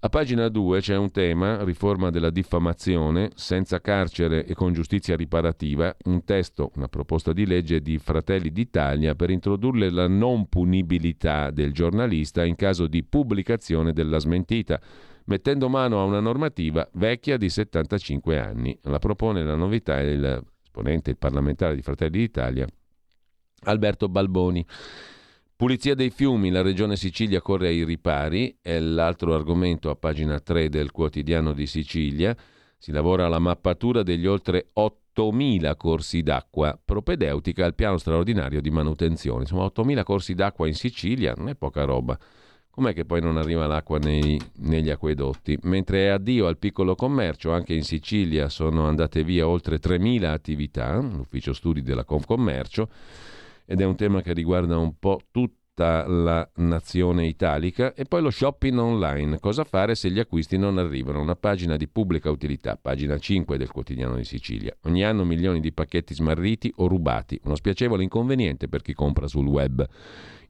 A 0.00 0.08
pagina 0.08 0.48
2 0.48 0.80
c'è 0.80 0.96
un 0.96 1.10
tema, 1.10 1.64
riforma 1.64 2.08
della 2.08 2.30
diffamazione, 2.30 3.30
senza 3.34 3.78
carcere 3.82 4.46
e 4.46 4.54
con 4.54 4.72
giustizia 4.72 5.16
riparativa, 5.16 5.94
un 6.04 6.24
testo, 6.24 6.70
una 6.76 6.88
proposta 6.88 7.34
di 7.34 7.44
legge 7.44 7.82
di 7.82 7.98
Fratelli 7.98 8.50
d'Italia 8.50 9.14
per 9.14 9.28
introdurre 9.28 9.90
la 9.90 10.08
non 10.08 10.48
punibilità 10.48 11.50
del 11.50 11.74
giornalista 11.74 12.42
in 12.42 12.54
caso 12.54 12.86
di 12.86 13.04
pubblicazione 13.04 13.92
della 13.92 14.18
smentita, 14.18 14.80
mettendo 15.28 15.68
mano 15.68 16.00
a 16.00 16.04
una 16.04 16.20
normativa 16.20 16.86
vecchia 16.94 17.36
di 17.36 17.48
75 17.48 18.38
anni. 18.38 18.78
La 18.82 18.98
propone 18.98 19.44
la 19.44 19.54
novità 19.54 20.00
il 20.00 20.44
esponente, 20.78 21.10
il 21.10 21.18
parlamentare 21.18 21.74
di 21.74 21.82
Fratelli 21.82 22.18
d'Italia, 22.18 22.66
Alberto 23.64 24.08
Balboni. 24.08 24.64
Pulizia 25.56 25.96
dei 25.96 26.10
fiumi, 26.10 26.50
la 26.50 26.62
regione 26.62 26.94
Sicilia 26.94 27.40
corre 27.40 27.68
ai 27.68 27.82
ripari, 27.82 28.58
è 28.62 28.78
l'altro 28.78 29.34
argomento 29.34 29.90
a 29.90 29.96
pagina 29.96 30.38
3 30.38 30.68
del 30.68 30.92
quotidiano 30.92 31.52
di 31.52 31.66
Sicilia. 31.66 32.36
Si 32.76 32.92
lavora 32.92 33.26
alla 33.26 33.40
mappatura 33.40 34.04
degli 34.04 34.26
oltre 34.26 34.68
8.000 34.72 35.76
corsi 35.76 36.22
d'acqua, 36.22 36.80
propedeutica 36.82 37.64
al 37.64 37.74
piano 37.74 37.96
straordinario 37.96 38.60
di 38.60 38.70
manutenzione. 38.70 39.40
Insomma, 39.40 39.64
8.000 39.64 40.04
corsi 40.04 40.34
d'acqua 40.34 40.68
in 40.68 40.74
Sicilia 40.74 41.34
non 41.36 41.48
è 41.48 41.56
poca 41.56 41.82
roba. 41.82 42.16
Com'è 42.78 42.94
che 42.94 43.04
poi 43.04 43.20
non 43.20 43.36
arriva 43.38 43.66
l'acqua 43.66 43.98
nei, 43.98 44.40
negli 44.58 44.88
acquedotti? 44.88 45.58
Mentre 45.62 46.04
è 46.04 46.08
addio 46.10 46.46
al 46.46 46.58
piccolo 46.58 46.94
commercio, 46.94 47.50
anche 47.50 47.74
in 47.74 47.82
Sicilia 47.82 48.48
sono 48.48 48.86
andate 48.86 49.24
via 49.24 49.48
oltre 49.48 49.80
3.000 49.80 50.26
attività, 50.26 50.96
l'ufficio 50.96 51.52
studi 51.52 51.82
della 51.82 52.04
Confcommercio, 52.04 52.88
ed 53.66 53.80
è 53.80 53.84
un 53.84 53.96
tema 53.96 54.22
che 54.22 54.32
riguarda 54.32 54.78
un 54.78 54.92
po' 54.96 55.22
tutta 55.32 56.06
la 56.06 56.48
nazione 56.58 57.26
italica, 57.26 57.94
e 57.94 58.04
poi 58.04 58.22
lo 58.22 58.30
shopping 58.30 58.78
online, 58.78 59.40
cosa 59.40 59.64
fare 59.64 59.96
se 59.96 60.12
gli 60.12 60.20
acquisti 60.20 60.56
non 60.56 60.78
arrivano? 60.78 61.20
Una 61.20 61.34
pagina 61.34 61.76
di 61.76 61.88
pubblica 61.88 62.30
utilità, 62.30 62.78
pagina 62.80 63.18
5 63.18 63.58
del 63.58 63.72
quotidiano 63.72 64.14
di 64.14 64.24
Sicilia. 64.24 64.72
Ogni 64.82 65.02
anno 65.02 65.24
milioni 65.24 65.58
di 65.58 65.72
pacchetti 65.72 66.14
smarriti 66.14 66.72
o 66.76 66.86
rubati, 66.86 67.40
uno 67.42 67.56
spiacevole 67.56 68.04
inconveniente 68.04 68.68
per 68.68 68.82
chi 68.82 68.92
compra 68.92 69.26
sul 69.26 69.48
web. 69.48 69.84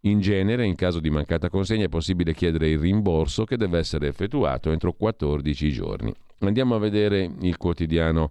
In 0.03 0.21
genere, 0.21 0.65
in 0.65 0.77
caso 0.77 1.01
di 1.01 1.11
mancata 1.11 1.49
consegna, 1.49 1.85
è 1.85 1.89
possibile 1.89 2.33
chiedere 2.33 2.69
il 2.69 2.79
rimborso 2.79 3.45
che 3.45 3.57
deve 3.57 3.79
essere 3.79 4.07
effettuato 4.07 4.71
entro 4.71 4.93
14 4.93 5.73
giorni. 5.73 6.15
Andiamo 6.41 6.77
a 6.77 6.79
vedere 6.79 7.29
il 7.41 7.57
quotidiano 7.57 8.31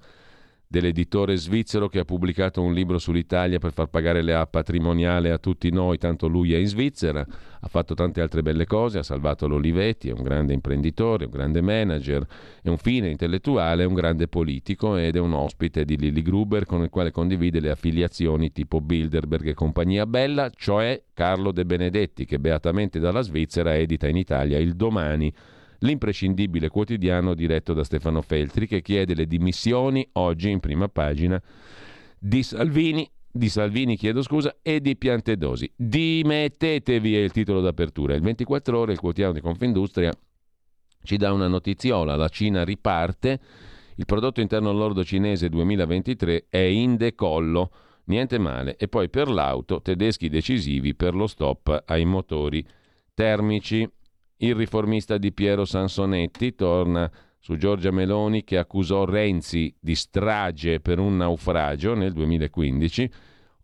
dell'editore 0.67 1.37
svizzero 1.37 1.87
che 1.87 1.99
ha 1.99 2.05
pubblicato 2.05 2.61
un 2.61 2.73
libro 2.73 2.97
sull'Italia 2.97 3.57
per 3.57 3.71
far 3.71 3.87
pagare 3.87 4.21
la 4.21 4.45
patrimoniale 4.45 5.31
a 5.31 5.37
tutti 5.37 5.71
noi, 5.71 5.97
tanto 5.97 6.27
lui 6.27 6.53
è 6.53 6.57
in 6.57 6.67
Svizzera, 6.67 7.25
ha 7.59 7.67
fatto 7.69 7.93
tante 7.93 8.19
altre 8.19 8.41
belle 8.41 8.65
cose, 8.65 8.99
ha 8.99 9.03
salvato 9.03 9.47
l'Olivetti, 9.47 10.09
è 10.09 10.13
un 10.13 10.23
grande 10.23 10.53
imprenditore, 10.53 11.25
un 11.25 11.31
grande 11.31 11.61
manager, 11.61 12.25
è 12.61 12.67
un 12.67 12.77
fine 12.77 13.09
intellettuale, 13.09 13.83
è 13.83 13.85
un 13.85 13.93
grande 13.93 14.27
politico 14.27 14.97
ed 14.97 15.15
è 15.15 15.19
un 15.19 15.33
ospite 15.33 15.85
di 15.85 15.97
Lilly 15.97 16.21
Gruber 16.21 16.65
con 16.65 16.83
il 16.83 16.89
quale 16.89 17.11
condivide 17.11 17.61
le 17.61 17.71
affiliazioni 17.71 18.51
tipo 18.51 18.81
Bilderberg 18.81 19.47
e 19.47 19.53
compagnia 19.53 20.05
bella, 20.05 20.49
cioè 20.53 21.01
Carlo 21.13 21.51
De 21.51 21.65
Benedetti 21.65 22.25
che 22.25 22.39
beatamente 22.39 22.99
dalla 22.99 23.21
Svizzera 23.21 23.75
edita 23.75 24.07
in 24.07 24.17
Italia 24.17 24.57
il 24.57 24.75
domani 24.75 25.33
l'imprescindibile 25.79 26.69
quotidiano 26.69 27.33
diretto 27.33 27.73
da 27.73 27.83
Stefano 27.83 28.21
Feltri 28.21 28.67
che 28.67 28.81
chiede 28.81 29.13
le 29.13 29.27
dimissioni 29.27 30.07
oggi 30.13 30.49
in 30.49 30.59
prima 30.59 30.87
pagina 30.87 31.41
di 32.19 32.43
Salvini 32.43 33.09
di 33.37 33.49
Salvini, 33.49 33.95
chiedo 33.95 34.21
scusa, 34.21 34.57
e 34.61 34.81
di 34.81 34.97
Piantedosi. 34.97 35.71
Dimettetevi 35.75 37.15
è 37.15 37.19
il 37.19 37.31
titolo 37.31 37.61
d'apertura. 37.61 38.15
Il 38.15 38.21
24 38.21 38.77
ore 38.77 38.93
il 38.93 38.99
quotidiano 38.99 39.33
di 39.33 39.41
Confindustria 39.41 40.11
ci 41.03 41.17
dà 41.17 41.31
una 41.31 41.47
notiziola. 41.47 42.15
La 42.15 42.29
Cina 42.29 42.63
riparte. 42.63 43.39
Il 43.95 44.05
prodotto 44.05 44.41
interno 44.41 44.71
lordo 44.71 45.03
cinese 45.03 45.49
2023 45.49 46.47
è 46.49 46.57
in 46.57 46.97
decollo. 46.97 47.71
Niente 48.05 48.37
male. 48.37 48.75
E 48.77 48.87
poi 48.87 49.09
per 49.09 49.29
l'auto, 49.29 49.81
tedeschi 49.81 50.29
decisivi 50.29 50.95
per 50.95 51.13
lo 51.13 51.27
stop 51.27 51.83
ai 51.85 52.05
motori 52.05 52.65
termici. 53.13 53.87
Il 54.37 54.53
riformista 54.53 55.17
di 55.17 55.31
Piero 55.31 55.65
Sansonetti 55.65 56.53
torna 56.53 57.09
su 57.39 57.55
Giorgia 57.57 57.91
Meloni 57.91 58.43
che 58.43 58.57
accusò 58.57 59.03
Renzi 59.03 59.73
di 59.79 59.95
strage 59.95 60.79
per 60.79 60.99
un 60.99 61.17
naufragio 61.17 61.95
nel 61.95 62.13
2015. 62.13 63.11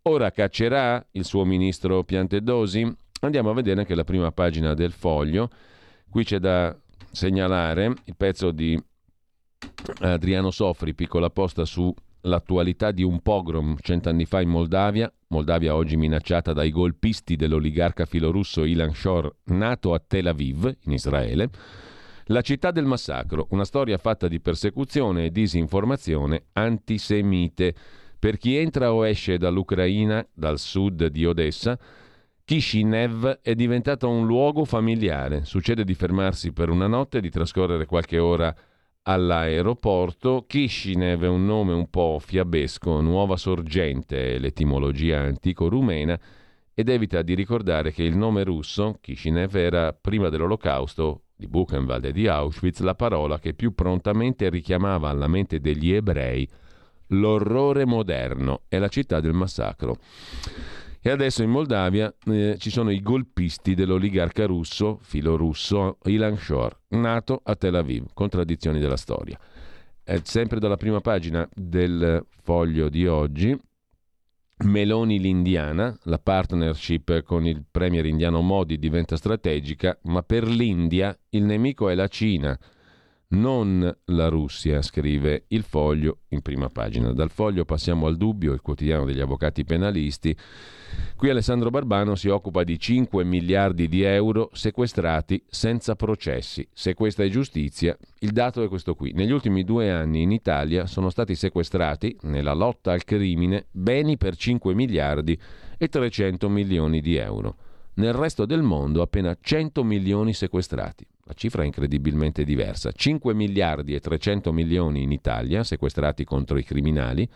Ora 0.03 0.31
caccerà 0.31 1.05
il 1.11 1.25
suo 1.25 1.45
ministro 1.45 2.03
Piantedosi? 2.03 2.91
Andiamo 3.21 3.51
a 3.51 3.53
vedere 3.53 3.81
anche 3.81 3.93
la 3.93 4.03
prima 4.03 4.31
pagina 4.31 4.73
del 4.73 4.91
foglio. 4.91 5.49
Qui 6.09 6.23
c'è 6.23 6.39
da 6.39 6.75
segnalare 7.11 7.93
il 8.05 8.15
pezzo 8.17 8.51
di 8.51 8.81
Adriano 9.99 10.49
Sofri, 10.49 10.95
piccola 10.95 11.29
posta 11.29 11.65
su 11.65 11.93
l'attualità 12.23 12.91
di 12.91 13.03
un 13.03 13.21
pogrom 13.21 13.77
cent'anni 13.79 14.25
fa 14.25 14.41
in 14.41 14.49
Moldavia, 14.49 15.11
Moldavia 15.27 15.75
oggi 15.75 15.97
minacciata 15.97 16.53
dai 16.53 16.71
golpisti 16.71 17.35
dell'oligarca 17.35 18.05
filorusso 18.05 18.65
Ilan 18.65 18.93
Shor, 18.93 19.33
nato 19.45 19.93
a 19.93 19.99
Tel 20.05 20.27
Aviv, 20.27 20.71
in 20.83 20.91
Israele, 20.91 21.49
la 22.27 22.41
città 22.41 22.71
del 22.71 22.85
massacro, 22.85 23.47
una 23.49 23.65
storia 23.65 23.97
fatta 23.97 24.27
di 24.27 24.39
persecuzione 24.39 25.25
e 25.25 25.31
disinformazione 25.31 26.45
antisemite. 26.53 27.75
Per 28.17 28.37
chi 28.37 28.55
entra 28.55 28.93
o 28.93 29.05
esce 29.05 29.37
dall'Ucraina, 29.37 30.25
dal 30.33 30.57
sud 30.57 31.07
di 31.07 31.25
Odessa, 31.25 31.77
Kishinev 32.45 33.39
è 33.41 33.55
diventato 33.55 34.09
un 34.09 34.25
luogo 34.25 34.63
familiare. 34.63 35.43
Succede 35.43 35.83
di 35.83 35.93
fermarsi 35.93 36.53
per 36.53 36.69
una 36.69 36.87
notte, 36.87 37.19
di 37.19 37.29
trascorrere 37.29 37.85
qualche 37.85 38.19
ora 38.19 38.55
all'aeroporto. 39.03 40.45
Kishinev 40.47 41.23
è 41.23 41.27
un 41.27 41.45
nome 41.45 41.73
un 41.73 41.89
po' 41.89 42.19
fiabesco, 42.19 43.01
nuova 43.01 43.37
sorgente, 43.37 44.37
l'etimologia 44.37 45.19
antico-rumena, 45.19 46.19
ed 46.73 46.89
evita 46.89 47.21
di 47.21 47.35
ricordare 47.35 47.91
che 47.91 48.03
il 48.03 48.17
nome 48.17 48.43
russo, 48.43 48.97
Kishinev, 48.99 49.55
era 49.55 49.93
prima 49.93 50.29
dell'olocausto 50.29 51.23
di 51.35 51.47
Buchenwald 51.47 52.05
e 52.05 52.11
di 52.11 52.27
Auschwitz 52.27 52.79
la 52.79 52.95
parola 52.95 53.39
che 53.39 53.53
più 53.53 53.73
prontamente 53.73 54.49
richiamava 54.49 55.09
alla 55.09 55.27
mente 55.27 55.59
degli 55.59 55.91
ebrei 55.93 56.47
l'orrore 57.07 57.85
moderno 57.85 58.61
e 58.67 58.79
la 58.79 58.87
città 58.87 59.19
del 59.19 59.33
massacro. 59.33 59.97
E 61.05 61.09
adesso 61.09 61.43
in 61.43 61.49
Moldavia 61.49 62.15
eh, 62.27 62.55
ci 62.57 62.69
sono 62.69 62.89
i 62.89 63.01
golpisti 63.01 63.75
dell'oligarca 63.75 64.45
russo, 64.45 64.99
filo 65.01 65.35
russo, 65.35 65.97
Ilan 66.05 66.37
Shor, 66.37 66.79
nato 66.91 67.41
a 67.43 67.57
Tel 67.57 67.75
Aviv. 67.75 68.05
Contraddizioni 68.13 68.79
della 68.79 68.95
storia. 68.95 69.37
È 70.01 70.21
sempre 70.23 70.61
dalla 70.61 70.77
prima 70.77 71.01
pagina 71.01 71.45
del 71.53 72.25
foglio 72.41 72.87
di 72.87 73.05
oggi. 73.05 73.53
Meloni 74.59 75.19
l'Indiana, 75.19 75.93
la 76.03 76.19
partnership 76.19 77.21
con 77.23 77.45
il 77.45 77.65
premier 77.69 78.05
indiano 78.05 78.39
Modi 78.39 78.79
diventa 78.79 79.17
strategica, 79.17 79.99
ma 80.03 80.23
per 80.23 80.47
l'India 80.47 81.13
il 81.31 81.43
nemico 81.43 81.89
è 81.89 81.95
la 81.95 82.07
Cina 82.07 82.57
non 83.33 83.95
la 84.05 84.27
Russia, 84.27 84.81
scrive 84.81 85.45
il 85.49 85.63
foglio 85.63 86.19
in 86.29 86.41
prima 86.41 86.69
pagina. 86.69 87.13
Dal 87.13 87.29
foglio 87.29 87.65
passiamo 87.65 88.07
al 88.07 88.17
dubbio, 88.17 88.53
il 88.53 88.61
quotidiano 88.61 89.05
degli 89.05 89.19
avvocati 89.19 89.63
penalisti. 89.63 90.35
Qui 91.15 91.29
Alessandro 91.29 91.69
Barbano 91.69 92.15
si 92.15 92.29
occupa 92.29 92.63
di 92.63 92.77
5 92.77 93.23
miliardi 93.23 93.87
di 93.87 94.03
euro 94.03 94.49
sequestrati 94.53 95.43
senza 95.47 95.95
processi. 95.95 96.67
Se 96.71 96.93
questa 96.93 97.23
è 97.23 97.29
giustizia, 97.29 97.97
il 98.19 98.31
dato 98.31 98.61
è 98.61 98.67
questo 98.67 98.93
qui. 98.93 99.13
Negli 99.13 99.31
ultimi 99.31 99.63
due 99.63 99.91
anni 99.91 100.21
in 100.21 100.31
Italia 100.31 100.85
sono 100.85 101.09
stati 101.09 101.35
sequestrati, 101.35 102.17
nella 102.23 102.53
lotta 102.53 102.91
al 102.91 103.03
crimine, 103.03 103.67
beni 103.71 104.17
per 104.17 104.35
5 104.35 104.73
miliardi 104.73 105.39
e 105.77 105.87
300 105.87 106.49
milioni 106.49 107.01
di 107.01 107.15
euro. 107.15 107.55
Nel 107.95 108.13
resto 108.13 108.45
del 108.45 108.61
mondo 108.61 109.01
appena 109.01 109.35
100 109.39 109.83
milioni 109.83 110.33
sequestrati. 110.33 111.05
La 111.25 111.33
cifra 111.33 111.63
è 111.63 111.65
incredibilmente 111.65 112.43
diversa. 112.43 112.91
5 112.91 113.33
miliardi 113.33 113.95
e 113.95 114.01
300 114.01 114.51
milioni 114.51 115.03
in 115.03 115.11
Italia 115.11 115.63
sequestrati 115.63 116.25
contro 116.25 116.57
i 116.57 116.63
criminali, 116.63 117.27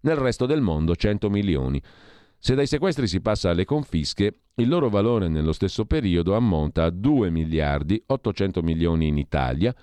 nel 0.00 0.16
resto 0.16 0.46
del 0.46 0.62
mondo 0.62 0.96
100 0.96 1.28
milioni. 1.28 1.80
Se 2.38 2.54
dai 2.54 2.66
sequestri 2.66 3.06
si 3.06 3.20
passa 3.20 3.50
alle 3.50 3.64
confische, 3.64 4.40
il 4.54 4.68
loro 4.68 4.88
valore 4.88 5.28
nello 5.28 5.52
stesso 5.52 5.84
periodo 5.84 6.34
ammonta 6.34 6.84
a 6.84 6.90
2 6.90 7.30
miliardi 7.30 8.02
800 8.06 8.62
milioni 8.62 9.08
in 9.08 9.18
Italia 9.18 9.74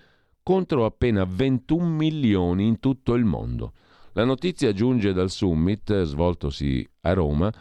contro 0.44 0.86
appena 0.86 1.24
21 1.24 1.86
milioni 1.86 2.66
in 2.66 2.80
tutto 2.80 3.14
il 3.14 3.26
mondo. 3.26 3.74
La 4.14 4.26
notizia 4.26 4.74
giunge 4.74 5.14
dal 5.14 5.30
summit 5.30 6.02
svoltosi 6.04 6.88
a 7.02 7.14
Roma 7.14 7.52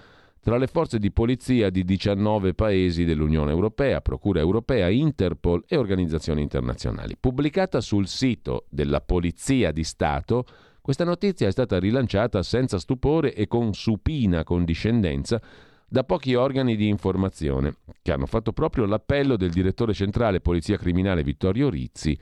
tra 0.42 0.56
le 0.56 0.66
forze 0.66 0.98
di 0.98 1.12
polizia 1.12 1.68
di 1.68 1.84
19 1.84 2.54
paesi 2.54 3.04
dell'Unione 3.04 3.50
Europea, 3.50 4.00
Procura 4.00 4.40
Europea, 4.40 4.88
Interpol 4.88 5.64
e 5.68 5.76
organizzazioni 5.76 6.40
internazionali. 6.40 7.16
Pubblicata 7.20 7.80
sul 7.80 8.06
sito 8.06 8.64
della 8.70 9.02
Polizia 9.02 9.70
di 9.70 9.84
Stato, 9.84 10.46
questa 10.80 11.04
notizia 11.04 11.46
è 11.46 11.50
stata 11.50 11.78
rilanciata 11.78 12.42
senza 12.42 12.78
stupore 12.78 13.34
e 13.34 13.46
con 13.46 13.74
supina 13.74 14.42
condiscendenza 14.42 15.40
da 15.86 16.04
pochi 16.04 16.34
organi 16.34 16.74
di 16.74 16.88
informazione, 16.88 17.76
che 18.00 18.12
hanno 18.12 18.26
fatto 18.26 18.52
proprio 18.52 18.86
l'appello 18.86 19.36
del 19.36 19.50
direttore 19.50 19.92
centrale 19.92 20.40
Polizia 20.40 20.78
Criminale 20.78 21.22
Vittorio 21.22 21.68
Rizzi 21.68 22.18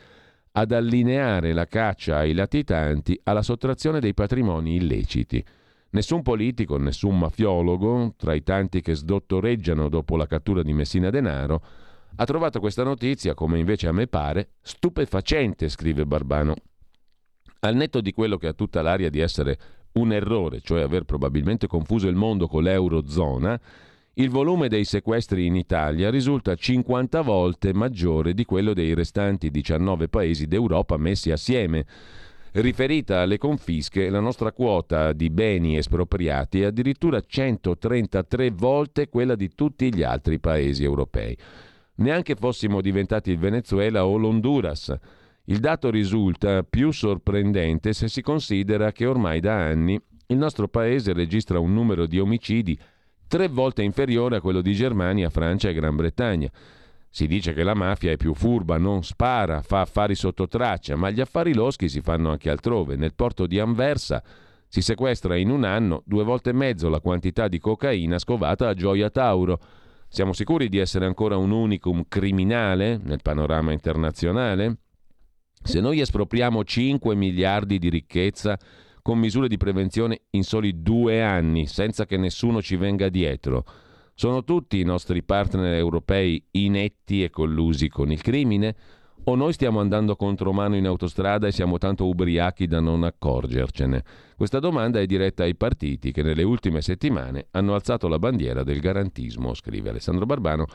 ad 0.52 0.72
allineare 0.72 1.52
la 1.52 1.66
caccia 1.66 2.16
ai 2.16 2.32
latitanti 2.32 3.20
alla 3.24 3.42
sottrazione 3.42 4.00
dei 4.00 4.14
patrimoni 4.14 4.74
illeciti. 4.74 5.44
Nessun 5.90 6.22
politico, 6.22 6.76
nessun 6.76 7.18
mafiologo, 7.18 8.14
tra 8.16 8.34
i 8.34 8.42
tanti 8.42 8.82
che 8.82 8.94
sdottoreggiano 8.94 9.88
dopo 9.88 10.16
la 10.16 10.26
cattura 10.26 10.62
di 10.62 10.74
Messina 10.74 11.08
Denaro, 11.08 11.62
ha 12.16 12.24
trovato 12.24 12.60
questa 12.60 12.82
notizia, 12.82 13.34
come 13.34 13.58
invece 13.58 13.88
a 13.88 13.92
me 13.92 14.06
pare, 14.06 14.50
stupefacente, 14.60 15.68
scrive 15.68 16.04
Barbano. 16.04 16.54
Al 17.60 17.74
netto 17.74 18.00
di 18.00 18.12
quello 18.12 18.36
che 18.36 18.48
ha 18.48 18.52
tutta 18.52 18.82
l'aria 18.82 19.08
di 19.08 19.20
essere 19.20 19.58
un 19.92 20.12
errore, 20.12 20.60
cioè 20.60 20.82
aver 20.82 21.04
probabilmente 21.04 21.66
confuso 21.66 22.06
il 22.06 22.16
mondo 22.16 22.48
con 22.48 22.62
l'Eurozona, 22.64 23.58
il 24.14 24.30
volume 24.30 24.68
dei 24.68 24.84
sequestri 24.84 25.46
in 25.46 25.54
Italia 25.54 26.10
risulta 26.10 26.54
50 26.54 27.20
volte 27.22 27.72
maggiore 27.72 28.34
di 28.34 28.44
quello 28.44 28.74
dei 28.74 28.92
restanti 28.92 29.50
19 29.50 30.08
paesi 30.08 30.46
d'Europa 30.46 30.96
messi 30.96 31.30
assieme. 31.30 31.86
Riferita 32.52 33.20
alle 33.20 33.36
confische, 33.36 34.08
la 34.08 34.20
nostra 34.20 34.52
quota 34.52 35.12
di 35.12 35.28
beni 35.28 35.76
espropriati 35.76 36.62
è 36.62 36.66
addirittura 36.66 37.20
133 37.20 38.50
volte 38.52 39.08
quella 39.08 39.34
di 39.34 39.50
tutti 39.54 39.94
gli 39.94 40.02
altri 40.02 40.38
paesi 40.38 40.82
europei. 40.82 41.36
Neanche 41.96 42.36
fossimo 42.36 42.80
diventati 42.80 43.30
il 43.30 43.38
Venezuela 43.38 44.06
o 44.06 44.16
l'Honduras. 44.16 44.96
Il 45.44 45.58
dato 45.58 45.90
risulta 45.90 46.62
più 46.62 46.90
sorprendente 46.90 47.92
se 47.92 48.08
si 48.08 48.22
considera 48.22 48.92
che 48.92 49.06
ormai 49.06 49.40
da 49.40 49.54
anni 49.54 50.00
il 50.26 50.36
nostro 50.36 50.68
paese 50.68 51.12
registra 51.12 51.58
un 51.58 51.72
numero 51.72 52.06
di 52.06 52.18
omicidi 52.18 52.78
tre 53.26 53.48
volte 53.48 53.82
inferiore 53.82 54.36
a 54.36 54.40
quello 54.40 54.62
di 54.62 54.72
Germania, 54.72 55.30
Francia 55.30 55.68
e 55.68 55.74
Gran 55.74 55.96
Bretagna. 55.96 56.50
Si 57.10 57.26
dice 57.26 57.54
che 57.54 57.62
la 57.62 57.74
mafia 57.74 58.12
è 58.12 58.16
più 58.16 58.34
furba, 58.34 58.76
non 58.78 59.02
spara, 59.02 59.62
fa 59.62 59.80
affari 59.80 60.14
sotto 60.14 60.46
traccia, 60.46 60.94
ma 60.96 61.10
gli 61.10 61.20
affari 61.20 61.54
loschi 61.54 61.88
si 61.88 62.00
fanno 62.00 62.30
anche 62.30 62.50
altrove. 62.50 62.96
Nel 62.96 63.14
porto 63.14 63.46
di 63.46 63.58
Anversa 63.58 64.22
si 64.68 64.82
sequestra 64.82 65.36
in 65.36 65.50
un 65.50 65.64
anno 65.64 66.02
due 66.04 66.24
volte 66.24 66.50
e 66.50 66.52
mezzo 66.54 66.88
la 66.90 67.00
quantità 67.00 67.48
di 67.48 67.58
cocaina 67.58 68.18
scovata 68.18 68.68
a 68.68 68.74
Gioia 68.74 69.08
Tauro. 69.08 69.58
Siamo 70.08 70.32
sicuri 70.32 70.68
di 70.68 70.78
essere 70.78 71.06
ancora 71.06 71.36
un 71.36 71.50
unicum 71.50 72.04
criminale 72.08 73.00
nel 73.02 73.22
panorama 73.22 73.72
internazionale? 73.72 74.76
Se 75.62 75.80
noi 75.80 76.00
espropriamo 76.00 76.62
5 76.62 77.14
miliardi 77.14 77.78
di 77.78 77.88
ricchezza 77.88 78.58
con 79.02 79.18
misure 79.18 79.48
di 79.48 79.56
prevenzione 79.56 80.22
in 80.30 80.44
soli 80.44 80.82
due 80.82 81.22
anni, 81.22 81.66
senza 81.66 82.04
che 82.04 82.18
nessuno 82.18 82.60
ci 82.60 82.76
venga 82.76 83.08
dietro, 83.08 83.64
sono 84.20 84.42
tutti 84.42 84.80
i 84.80 84.82
nostri 84.82 85.22
partner 85.22 85.74
europei 85.74 86.44
inetti 86.50 87.22
e 87.22 87.30
collusi 87.30 87.88
con 87.88 88.10
il 88.10 88.20
crimine? 88.20 88.74
O 89.26 89.36
noi 89.36 89.52
stiamo 89.52 89.78
andando 89.78 90.16
contromano 90.16 90.74
in 90.74 90.88
autostrada 90.88 91.46
e 91.46 91.52
siamo 91.52 91.78
tanto 91.78 92.04
ubriachi 92.04 92.66
da 92.66 92.80
non 92.80 93.04
accorgercene? 93.04 94.02
Questa 94.36 94.58
domanda 94.58 94.98
è 94.98 95.06
diretta 95.06 95.44
ai 95.44 95.54
partiti 95.54 96.10
che 96.10 96.24
nelle 96.24 96.42
ultime 96.42 96.80
settimane 96.80 97.46
hanno 97.52 97.74
alzato 97.74 98.08
la 98.08 98.18
bandiera 98.18 98.64
del 98.64 98.80
garantismo, 98.80 99.54
scrive 99.54 99.90
Alessandro 99.90 100.26
Barbano 100.26 100.66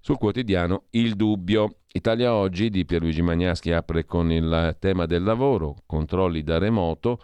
sul 0.00 0.18
quotidiano 0.18 0.86
Il 0.90 1.14
Dubbio. 1.14 1.82
Italia 1.92 2.34
Oggi 2.34 2.68
di 2.68 2.84
Pierluigi 2.84 3.22
Magnaschi 3.22 3.70
apre 3.70 4.06
con 4.06 4.32
il 4.32 4.76
tema 4.80 5.06
del 5.06 5.22
lavoro, 5.22 5.76
controlli 5.86 6.42
da 6.42 6.58
remoto, 6.58 7.20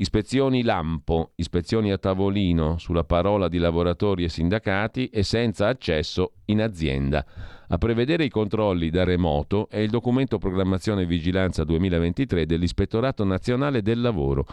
Ispezioni 0.00 0.62
lampo, 0.62 1.32
ispezioni 1.34 1.92
a 1.92 1.98
tavolino 1.98 2.78
sulla 2.78 3.04
parola 3.04 3.48
di 3.48 3.58
lavoratori 3.58 4.24
e 4.24 4.30
sindacati 4.30 5.08
e 5.08 5.22
senza 5.22 5.68
accesso 5.68 6.36
in 6.46 6.62
azienda. 6.62 7.22
A 7.68 7.76
prevedere 7.76 8.24
i 8.24 8.30
controlli 8.30 8.88
da 8.88 9.04
remoto 9.04 9.68
è 9.68 9.76
il 9.76 9.90
documento 9.90 10.38
Programmazione 10.38 11.02
e 11.02 11.06
Vigilanza 11.06 11.64
2023 11.64 12.46
dell'Ispettorato 12.46 13.24
Nazionale 13.24 13.82
del 13.82 14.00
Lavoro. 14.00 14.46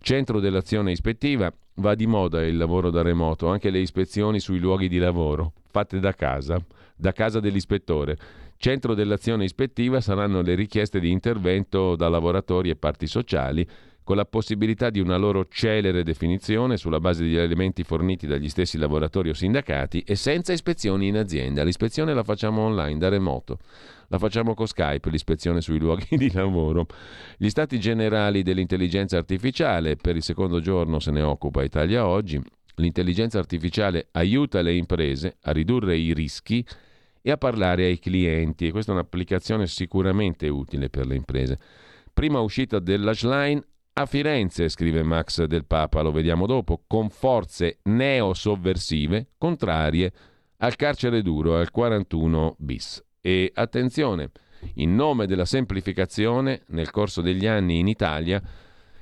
Centro 0.00 0.40
dell'azione 0.40 0.92
ispettiva 0.92 1.52
va 1.74 1.94
di 1.94 2.06
moda 2.06 2.42
il 2.42 2.56
lavoro 2.56 2.88
da 2.88 3.02
remoto, 3.02 3.48
anche 3.48 3.68
le 3.68 3.80
ispezioni 3.80 4.40
sui 4.40 4.58
luoghi 4.58 4.88
di 4.88 4.96
lavoro, 4.96 5.52
fatte 5.68 6.00
da 6.00 6.14
casa, 6.14 6.58
da 6.96 7.12
casa 7.12 7.38
dell'ispettore. 7.38 8.16
Centro 8.56 8.94
dell'azione 8.94 9.44
ispettiva 9.44 10.00
saranno 10.00 10.40
le 10.40 10.54
richieste 10.54 11.00
di 11.00 11.10
intervento 11.10 11.96
da 11.96 12.08
lavoratori 12.08 12.70
e 12.70 12.76
parti 12.76 13.06
sociali 13.06 13.68
con 14.06 14.14
la 14.14 14.24
possibilità 14.24 14.88
di 14.88 15.00
una 15.00 15.16
loro 15.16 15.48
celere 15.48 16.04
definizione 16.04 16.76
sulla 16.76 17.00
base 17.00 17.24
degli 17.24 17.34
elementi 17.34 17.82
forniti 17.82 18.28
dagli 18.28 18.48
stessi 18.48 18.78
lavoratori 18.78 19.30
o 19.30 19.34
sindacati 19.34 20.04
e 20.06 20.14
senza 20.14 20.52
ispezioni 20.52 21.08
in 21.08 21.16
azienda. 21.16 21.64
L'ispezione 21.64 22.14
la 22.14 22.22
facciamo 22.22 22.60
online, 22.60 23.00
da 23.00 23.08
remoto. 23.08 23.58
La 24.06 24.20
facciamo 24.20 24.54
con 24.54 24.68
Skype, 24.68 25.10
l'ispezione 25.10 25.60
sui 25.60 25.80
luoghi 25.82 26.16
di 26.16 26.30
lavoro. 26.30 26.86
Gli 27.36 27.48
stati 27.48 27.80
generali 27.80 28.44
dell'intelligenza 28.44 29.16
artificiale, 29.16 29.96
per 29.96 30.14
il 30.14 30.22
secondo 30.22 30.60
giorno 30.60 31.00
se 31.00 31.10
ne 31.10 31.22
occupa 31.22 31.64
Italia 31.64 32.06
Oggi. 32.06 32.40
L'intelligenza 32.76 33.40
artificiale 33.40 34.06
aiuta 34.12 34.60
le 34.60 34.74
imprese 34.74 35.38
a 35.42 35.50
ridurre 35.50 35.96
i 35.96 36.14
rischi 36.14 36.64
e 37.20 37.30
a 37.32 37.36
parlare 37.36 37.86
ai 37.86 37.98
clienti 37.98 38.68
e 38.68 38.70
questa 38.70 38.92
è 38.92 38.94
un'applicazione 38.94 39.66
sicuramente 39.66 40.46
utile 40.46 40.90
per 40.90 41.06
le 41.06 41.16
imprese. 41.16 41.58
Prima 42.14 42.38
uscita 42.38 42.78
dell'Ashline 42.78 43.64
a 43.98 44.04
Firenze, 44.04 44.68
scrive 44.68 45.02
Max 45.02 45.44
del 45.44 45.64
Papa, 45.64 46.02
lo 46.02 46.12
vediamo 46.12 46.44
dopo, 46.44 46.82
con 46.86 47.08
forze 47.08 47.78
neo-sovversive 47.84 49.28
contrarie 49.38 50.12
al 50.58 50.76
carcere 50.76 51.22
duro, 51.22 51.56
al 51.56 51.70
41 51.70 52.56
bis. 52.58 53.02
E 53.22 53.50
attenzione, 53.54 54.32
in 54.74 54.94
nome 54.94 55.26
della 55.26 55.46
semplificazione, 55.46 56.64
nel 56.68 56.90
corso 56.90 57.22
degli 57.22 57.46
anni 57.46 57.78
in 57.78 57.88
Italia, 57.88 58.42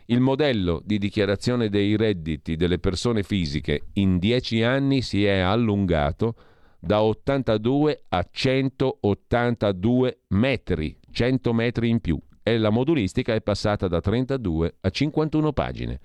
il 0.07 0.21
modello 0.21 0.81
di 0.85 0.99
dichiarazione 0.99 1.69
dei 1.69 1.97
redditi 1.97 2.55
delle 2.55 2.79
persone 2.79 3.25
fisiche 3.25 3.87
in 3.95 4.19
10 4.19 4.63
anni 4.63 5.03
si 5.03 5.25
è 5.25 5.39
allungato 5.39 6.37
da 6.79 7.03
82 7.03 8.05
a 8.11 8.25
182 8.31 10.21
metri, 10.29 10.97
100 11.11 11.53
metri 11.53 11.89
in 11.89 11.99
più 11.99 12.17
e 12.45 12.59
la 12.59 12.71
modulistica 12.71 13.35
è 13.35 13.41
passata 13.41 13.89
da 13.89 14.01
32 14.01 14.75
a 14.83 14.91
51 14.91 15.53
pagine. 15.53 16.01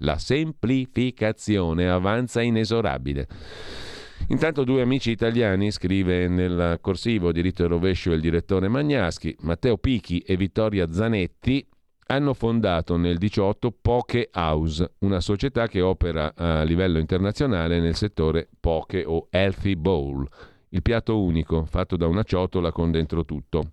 La 0.00 0.18
semplificazione 0.18 1.88
avanza 1.88 2.42
inesorabile. 2.42 3.26
Intanto 4.28 4.64
due 4.64 4.82
amici 4.82 5.12
italiani, 5.12 5.70
scrive 5.70 6.26
nel 6.26 6.78
corsivo 6.80 7.30
diritto 7.30 7.64
e 7.64 7.68
rovescio 7.68 8.12
il 8.12 8.20
direttore 8.20 8.66
Magnaschi, 8.66 9.36
Matteo 9.40 9.78
Pichi 9.78 10.18
e 10.18 10.36
Vittoria 10.36 10.90
Zanetti, 10.90 11.64
hanno 12.08 12.34
fondato 12.34 12.96
nel 12.96 13.18
18 13.18 13.70
Poke 13.80 14.30
House, 14.32 14.94
una 15.00 15.20
società 15.20 15.68
che 15.68 15.80
opera 15.80 16.34
a 16.34 16.62
livello 16.62 16.98
internazionale 16.98 17.78
nel 17.78 17.94
settore 17.94 18.48
poke 18.58 19.04
o 19.04 19.28
healthy 19.30 19.76
bowl, 19.76 20.26
il 20.70 20.82
piatto 20.82 21.20
unico 21.22 21.64
fatto 21.64 21.96
da 21.96 22.06
una 22.06 22.22
ciotola 22.22 22.72
con 22.72 22.90
dentro 22.90 23.24
tutto. 23.24 23.70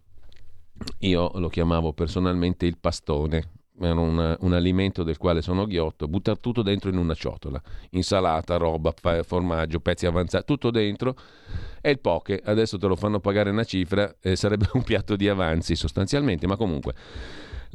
Io 0.99 1.31
lo 1.36 1.49
chiamavo 1.49 1.93
personalmente 1.93 2.65
il 2.65 2.77
pastone, 2.77 3.49
era 3.79 3.99
un, 3.99 4.38
un, 4.39 4.53
alimento 4.53 5.03
del 5.03 5.17
quale 5.17 5.41
sono 5.41 5.65
ghiotto, 5.65 6.07
buttare 6.07 6.39
tutto 6.39 6.61
dentro 6.61 6.89
in 6.89 6.97
una 6.97 7.13
ciotola, 7.15 7.61
insalata, 7.91 8.57
roba, 8.57 8.93
formaggio, 9.23 9.79
pezzi 9.79 10.05
avanzati, 10.05 10.45
tutto 10.45 10.69
dentro. 10.69 11.15
E 11.81 11.89
il 11.89 11.99
poke, 11.99 12.41
adesso 12.43 12.77
te 12.77 12.88
lo 12.88 12.95
fanno 12.95 13.19
pagare 13.19 13.49
una 13.49 13.63
cifra, 13.63 14.15
eh, 14.21 14.36
sarebbe 14.36 14.67
un 14.73 14.84
piatto 14.84 15.15
di 15.15 15.27
avanzi 15.27 15.75
sostanzialmente, 15.75 16.47
ma 16.47 16.55
comunque. 16.55 16.93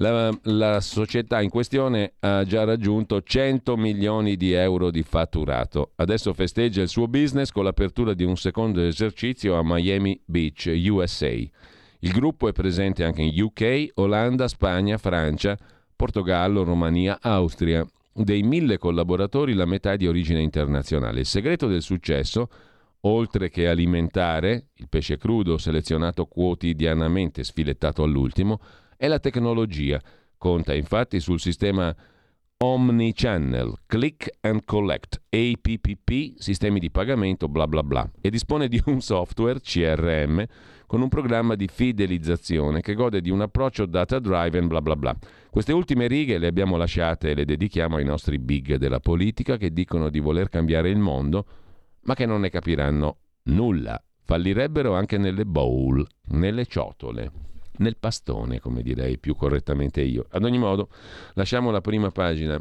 La, 0.01 0.31
la, 0.43 0.81
società 0.81 1.43
in 1.43 1.51
questione 1.51 2.13
ha 2.21 2.45
già 2.45 2.63
raggiunto 2.63 3.21
100 3.21 3.77
milioni 3.77 4.37
di 4.37 4.53
euro 4.53 4.93
di 4.93 5.03
fatturato. 5.03 5.91
Adesso 5.97 6.33
festeggia 6.35 6.83
il 6.83 6.89
suo 6.89 7.09
business 7.09 7.51
con 7.51 7.65
l'apertura 7.65 8.15
di 8.15 8.23
un 8.23 8.37
secondo 8.37 8.81
esercizio 8.81 9.57
a 9.57 9.63
Miami 9.65 10.21
Beach, 10.25 10.71
USA. 10.73 11.35
Il 12.01 12.13
gruppo 12.13 12.47
è 12.47 12.53
presente 12.53 13.03
anche 13.03 13.23
in 13.23 13.43
UK, 13.43 13.89
Olanda, 13.95 14.47
Spagna, 14.47 14.99
Francia, 14.99 15.57
Portogallo, 15.97 16.63
Romania, 16.63 17.19
Austria. 17.21 17.85
dei 18.13 18.43
mille 18.43 18.79
collaboratori 18.79 19.55
la 19.55 19.65
metà 19.65 19.93
è 19.93 19.97
di 19.97 20.07
origine 20.07 20.41
internazionale. 20.41 21.21
Il 21.21 21.27
segreto 21.27 21.67
del 21.67 21.83
successo, 21.83 22.49
oltre 23.03 23.49
che 23.49 23.69
alimentare, 23.69 24.71
il 24.75 24.89
pesce 24.89 25.17
crudo 25.17 25.57
selezionato 25.57 26.27
quotidianamente, 26.27 27.45
sfilettato 27.45 28.03
all'ultimo, 28.03 28.61
è 28.97 29.07
la 29.07 29.21
tecnologia. 29.21 30.01
Conta 30.37 30.75
infatti 30.75 31.21
sul 31.21 31.41
sistema 31.41 31.95
Omnichannel, 32.59 33.73
Click 33.87 34.39
and 34.41 34.65
Collect, 34.65 35.21
APPP, 35.31 36.41
sistemi 36.41 36.81
di 36.81 36.91
pagamento, 36.91 37.49
bla 37.49 37.69
bla 37.69 37.85
bla, 37.85 38.09
e 38.21 38.31
dispone 38.31 38.67
di 38.67 38.83
un 38.87 39.01
software 39.01 39.61
CRM 39.61 40.45
con 40.89 41.03
un 41.03 41.09
programma 41.09 41.55
di 41.55 41.69
fidelizzazione 41.71 42.81
che 42.81 42.95
gode 42.95 43.21
di 43.21 43.29
un 43.29 43.43
approccio 43.43 43.85
data 43.85 44.19
driven, 44.19 44.69
bla 44.69 44.81
bla 44.81 44.97
bla. 44.97 45.15
Queste 45.51 45.75
ultime 45.75 46.07
righe 46.07 46.39
le 46.39 46.47
abbiamo 46.47 46.79
lasciate 46.79 47.31
e 47.31 47.35
le 47.35 47.45
dedichiamo 47.45 47.97
ai 47.97 48.07
nostri 48.07 48.39
big 48.39 48.77
della 48.77 48.99
politica 48.99 49.59
che 49.59 49.71
dicono 49.71 50.09
di 50.09 50.19
voler 50.19 50.49
cambiare 50.49 50.89
il 50.89 50.99
mondo, 50.99 51.45
ma 52.05 52.15
che 52.15 52.25
non 52.25 52.41
ne 52.41 52.49
capiranno 52.49 53.19
nulla. 53.45 54.03
Fallirebbero 54.25 54.95
anche 54.95 55.19
nelle 55.19 55.45
bowl, 55.45 56.03
nelle 56.31 56.65
ciotole 56.65 57.33
nel 57.79 57.97
pastone, 57.97 58.59
come 58.59 58.83
direi 58.83 59.19
più 59.19 59.37
correttamente 59.37 60.01
io. 60.01 60.27
Ad 60.31 60.43
ogni 60.43 60.59
modo, 60.59 60.89
lasciamo 61.35 61.71
la 61.71 61.81
prima 61.81 62.11
pagina 62.11 62.61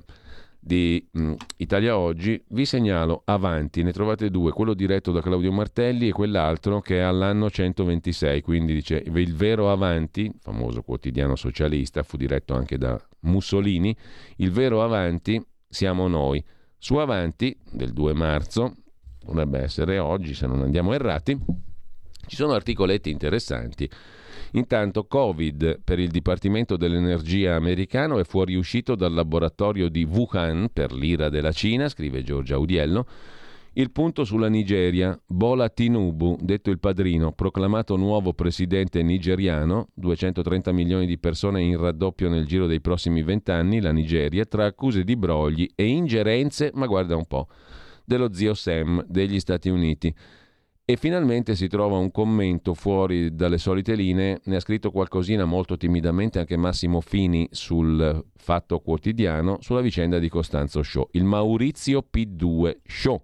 di 0.68 1.08
mh, 1.10 1.22
mm, 1.22 1.34
Italia 1.58 1.98
Oggi, 1.98 2.44
vi 2.50 2.66
segnalo 2.66 3.22
avanti, 3.26 3.82
ne 3.84 3.94
trovate 3.94 4.30
due, 4.30 4.52
quello 4.52 4.74
diretto 4.74 5.14
da 5.14 5.22
Claudio 5.22 5.52
Martelli 5.52 6.10
e 6.10 6.12
quell'altro 6.12 6.82
che 6.82 6.98
è 6.98 7.00
all'anno 7.00 7.50
126, 7.50 8.42
quindi 8.42 8.74
dice 8.74 9.02
il 9.04 9.34
vero 9.34 9.72
avanti, 9.72 10.30
famoso 10.40 10.84
quotidiano 10.84 11.38
socialista, 11.38 12.04
fu 12.04 12.18
diretto 12.18 12.54
anche 12.54 12.78
da 12.78 13.02
Mussolini, 13.22 13.96
il 14.38 14.52
vero 14.52 14.84
avanti 14.84 15.42
siamo 15.68 16.08
noi. 16.08 16.44
Su 16.78 16.98
avanti 16.98 17.58
del 17.72 17.94
2 17.94 18.14
marzo, 18.14 18.74
dovrebbe 19.26 19.60
essere 19.60 19.98
oggi 19.98 20.34
se 20.34 20.46
non 20.48 20.62
andiamo 20.62 20.94
errati, 20.94 21.36
ci 22.28 22.36
sono 22.36 22.52
articoletti 22.54 23.10
interessanti 23.10 23.90
Intanto 24.52 25.06
Covid 25.06 25.82
per 25.84 26.00
il 26.00 26.10
Dipartimento 26.10 26.78
dell'Energia 26.78 27.56
americano 27.56 28.20
è 28.20 28.24
fuoriuscito 28.24 28.96
dal 28.96 29.14
laboratorio 29.14 29.90
di 29.90 30.04
Wuhan 30.04 30.70
per 30.72 30.94
l'ira 30.94 31.30
della 31.30 31.52
Cina, 31.52 31.90
scrive 31.90 32.24
Giorgia 32.24 32.56
Audiello. 32.56 33.06
Il 33.74 33.92
punto 33.92 34.24
sulla 34.24 34.48
Nigeria, 34.48 35.20
Bola 35.24 35.70
Tinubu, 35.70 36.36
detto 36.42 36.72
il 36.72 36.80
padrino, 36.80 37.32
proclamato 37.34 37.96
nuovo 37.96 38.34
presidente 38.34 39.04
nigeriano, 39.04 39.90
230 39.94 40.72
milioni 40.72 41.06
di 41.06 41.20
persone 41.20 41.62
in 41.62 41.78
raddoppio 41.78 42.28
nel 42.28 42.48
giro 42.48 42.66
dei 42.66 42.82
prossimi 42.82 43.22
vent'anni, 43.22 43.80
la 43.80 43.92
Nigeria, 43.92 44.46
tra 44.46 44.66
accuse 44.66 45.04
di 45.04 45.16
brogli 45.16 45.70
e 45.76 45.86
ingerenze, 45.86 46.72
ma 46.74 46.88
guarda 46.88 47.16
un 47.16 47.26
po', 47.28 47.50
dello 48.04 48.34
zio 48.34 48.56
Sam 48.56 49.06
degli 49.08 49.40
Stati 49.40 49.70
Uniti. 49.70 50.12
E 50.90 50.96
finalmente 50.96 51.54
si 51.58 51.68
trova 51.68 51.98
un 51.98 52.12
commento 52.12 52.74
fuori 52.74 53.36
dalle 53.36 53.58
solite 53.58 53.94
linee, 53.94 54.40
ne 54.46 54.56
ha 54.56 54.60
scritto 54.62 54.90
qualcosina 54.90 55.44
molto 55.44 55.76
timidamente 55.76 56.40
anche 56.40 56.56
Massimo 56.56 57.02
Fini 57.02 57.46
sul 57.52 58.24
Fatto 58.38 58.80
Quotidiano 58.80 59.58
sulla 59.60 59.82
vicenda 59.82 60.18
di 60.18 60.30
Costanzo 60.30 60.82
Show. 60.84 61.10
Il 61.12 61.26
Maurizio 61.26 62.08
P2 62.10 62.78
Show, 62.86 63.22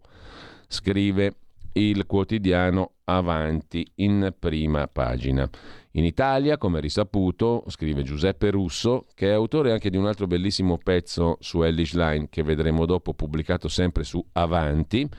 scrive 0.68 1.36
il 1.76 2.06
quotidiano 2.06 2.96
Avanti 3.06 3.90
in 3.96 4.36
prima 4.38 4.86
pagina. 4.88 5.50
In 5.92 6.04
Italia, 6.04 6.58
come 6.58 6.82
risaputo, 6.82 7.64
scrive 7.68 8.04
Giuseppe 8.04 8.52
Russo, 8.52 9.06
che 9.16 9.30
è 9.30 9.32
autore 9.32 9.72
anche 9.72 9.90
di 9.90 9.96
un 9.96 10.06
altro 10.06 10.28
bellissimo 10.28 10.78
pezzo 10.78 11.38
su 11.40 11.64
Ellis 11.64 11.94
Line 11.94 12.28
che 12.30 12.44
vedremo 12.44 12.86
dopo 12.86 13.14
pubblicato 13.14 13.70
sempre 13.70 14.04
su 14.04 14.22
Avanti, 14.34 15.10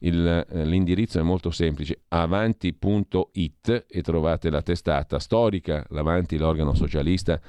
il, 0.00 0.26
eh, 0.26 0.64
l'indirizzo 0.64 1.18
è 1.18 1.22
molto 1.22 1.50
semplice, 1.50 2.02
avanti.it 2.08 3.86
e 3.88 4.02
trovate 4.02 4.50
la 4.50 4.62
testata 4.62 5.18
storica, 5.18 5.84
l'Avanti, 5.90 6.38
l'organo 6.38 6.74
socialista 6.74 7.40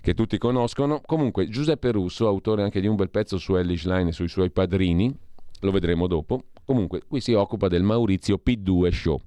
che 0.00 0.14
tutti 0.14 0.38
conoscono. 0.38 1.00
Comunque 1.04 1.48
Giuseppe 1.48 1.90
Russo, 1.92 2.26
autore 2.26 2.62
anche 2.62 2.80
di 2.80 2.86
un 2.86 2.96
bel 2.96 3.10
pezzo 3.10 3.38
su 3.38 3.56
Ellis 3.56 3.84
Line 3.84 4.10
e 4.10 4.12
sui 4.12 4.28
suoi 4.28 4.50
padrini, 4.50 5.14
lo 5.60 5.70
vedremo 5.70 6.06
dopo. 6.06 6.44
Comunque 6.64 7.02
qui 7.06 7.20
si 7.20 7.32
occupa 7.32 7.68
del 7.68 7.82
Maurizio 7.82 8.40
P2 8.44 8.90
Show. 8.90 9.20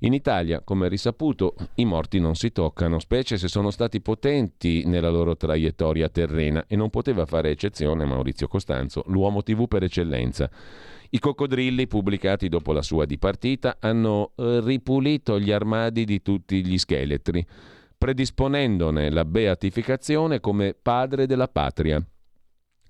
In 0.00 0.12
Italia, 0.12 0.60
come 0.60 0.88
risaputo, 0.88 1.54
i 1.76 1.86
morti 1.86 2.20
non 2.20 2.34
si 2.34 2.52
toccano, 2.52 2.98
specie 2.98 3.38
se 3.38 3.48
sono 3.48 3.70
stati 3.70 4.02
potenti 4.02 4.84
nella 4.84 5.08
loro 5.08 5.36
traiettoria 5.36 6.10
terrena 6.10 6.64
e 6.66 6.76
non 6.76 6.90
poteva 6.90 7.24
fare 7.24 7.48
eccezione 7.50 8.04
Maurizio 8.04 8.46
Costanzo, 8.46 9.04
l'uomo 9.06 9.42
TV 9.42 9.66
per 9.66 9.84
eccellenza. 9.84 10.50
I 11.16 11.18
coccodrilli, 11.18 11.86
pubblicati 11.86 12.50
dopo 12.50 12.74
la 12.74 12.82
sua 12.82 13.06
dipartita, 13.06 13.78
hanno 13.80 14.32
eh, 14.36 14.60
ripulito 14.62 15.40
gli 15.40 15.50
armadi 15.50 16.04
di 16.04 16.20
tutti 16.20 16.62
gli 16.62 16.76
scheletri, 16.76 17.42
predisponendone 17.96 19.10
la 19.10 19.24
beatificazione 19.24 20.40
come 20.40 20.74
padre 20.74 21.24
della 21.24 21.48
patria. 21.48 22.06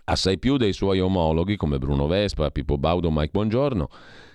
Assai 0.06 0.40
più 0.40 0.56
dei 0.56 0.72
suoi 0.72 0.98
omologhi 0.98 1.54
come 1.54 1.78
Bruno 1.78 2.08
Vespa, 2.08 2.50
Pippo 2.50 2.78
Baudo, 2.78 3.12
Mike 3.12 3.30
Bongiorno, 3.30 3.88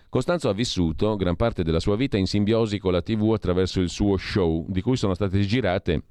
Costanzo 0.07 0.47
ha 0.47 0.53
vissuto 0.53 1.17
gran 1.17 1.35
parte 1.35 1.61
della 1.61 1.81
sua 1.81 1.97
vita 1.97 2.15
in 2.15 2.27
simbiosi 2.27 2.79
con 2.79 2.93
la 2.93 3.01
TV 3.01 3.33
attraverso 3.33 3.81
il 3.81 3.89
suo 3.89 4.15
show, 4.15 4.65
di 4.69 4.79
cui 4.79 4.95
sono 4.95 5.13
state 5.13 5.37
girate 5.41 6.03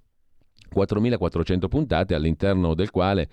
4.400 0.74 1.66
puntate, 1.66 2.14
all'interno 2.14 2.74
del 2.74 2.91
quale 2.91 3.31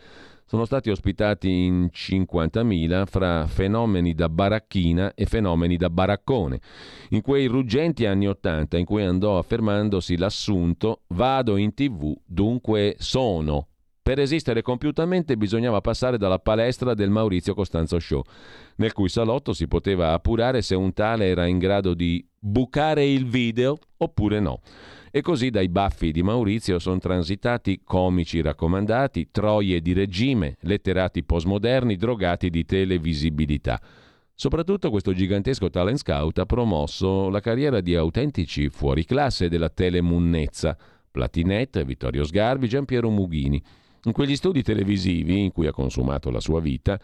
sono 0.48 0.64
stati 0.64 0.90
ospitati 0.90 1.50
in 1.50 1.90
50.000 1.94 3.06
fra 3.06 3.46
fenomeni 3.48 4.14
da 4.14 4.30
baracchina 4.30 5.14
e 5.14 5.26
fenomeni 5.26 5.76
da 5.76 5.90
baraccone. 5.90 6.62
In 7.10 7.22
quei 7.22 7.48
ruggenti 7.48 8.06
anni 8.06 8.28
Ottanta 8.28 8.78
in 8.78 8.86
cui 8.86 9.04
andò 9.04 9.38
affermandosi 9.38 10.16
l'assunto 10.16 11.02
vado 11.08 11.58
in 11.58 11.74
tv, 11.74 12.16
dunque 12.26 12.96
sono. 12.98 13.68
Per 14.02 14.20
esistere 14.20 14.62
compiutamente 14.62 15.36
bisognava 15.36 15.82
passare 15.82 16.18
dalla 16.18 16.40
palestra 16.40 16.94
del 16.94 17.10
Maurizio 17.10 17.54
Costanzo 17.54 18.00
Show, 18.00 18.22
nel 18.78 18.94
cui 18.94 19.10
salotto 19.10 19.52
si 19.52 19.68
poteva 19.68 20.14
appurare 20.14 20.62
se 20.62 20.76
un 20.76 20.94
tale 20.94 21.26
era 21.26 21.46
in 21.46 21.58
grado 21.58 21.94
di 21.94 22.26
bucare 22.48 23.06
il 23.06 23.26
video 23.26 23.78
oppure 23.98 24.40
no. 24.40 24.62
E 25.12 25.22
così 25.22 25.50
dai 25.50 25.70
baffi 25.70 26.12
di 26.12 26.22
Maurizio 26.24 26.80
sono 26.80 27.00
transitati 27.00 27.82
comici 27.84 28.42
raccomandati, 28.42 29.30
troie 29.32 29.82
di 29.82 29.94
regime, 29.94 30.58
letterati 30.62 31.24
postmoderni, 31.24 31.96
drogati 31.96 32.50
di 32.50 32.66
televisibilità. 32.66 33.82
Soprattutto 34.34 34.92
questo 34.92 35.14
gigantesco 35.14 35.70
talent 35.70 35.98
scout 35.98 36.38
ha 36.38 36.46
promosso 36.46 37.30
la 37.30 37.40
carriera 37.40 37.82
di 37.82 37.96
autentici 37.96 38.70
fuoriclasse 38.70 39.50
della 39.50 39.70
telemunnezza, 39.70 40.78
Platinette, 41.10 41.84
Vittorio 41.84 42.24
Sgarbi, 42.24 42.68
Giampiero 42.68 43.10
Mughini. 43.10 43.62
In 44.04 44.12
quegli 44.12 44.36
studi 44.36 44.62
televisivi 44.62 45.44
in 45.44 45.52
cui 45.52 45.66
ha 45.66 45.72
consumato 45.72 46.30
la 46.30 46.40
sua 46.40 46.62
vita, 46.62 47.00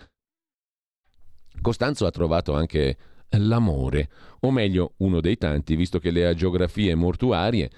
Costanzo 1.61 2.05
ha 2.05 2.11
trovato 2.11 2.53
anche 2.53 2.97
l'amore, 3.37 4.09
o 4.41 4.51
meglio 4.51 4.93
uno 4.97 5.21
dei 5.21 5.37
tanti, 5.37 5.75
visto 5.75 5.99
che 5.99 6.11
le 6.11 6.25
agiografie 6.25 6.95
mortuarie 6.95 7.69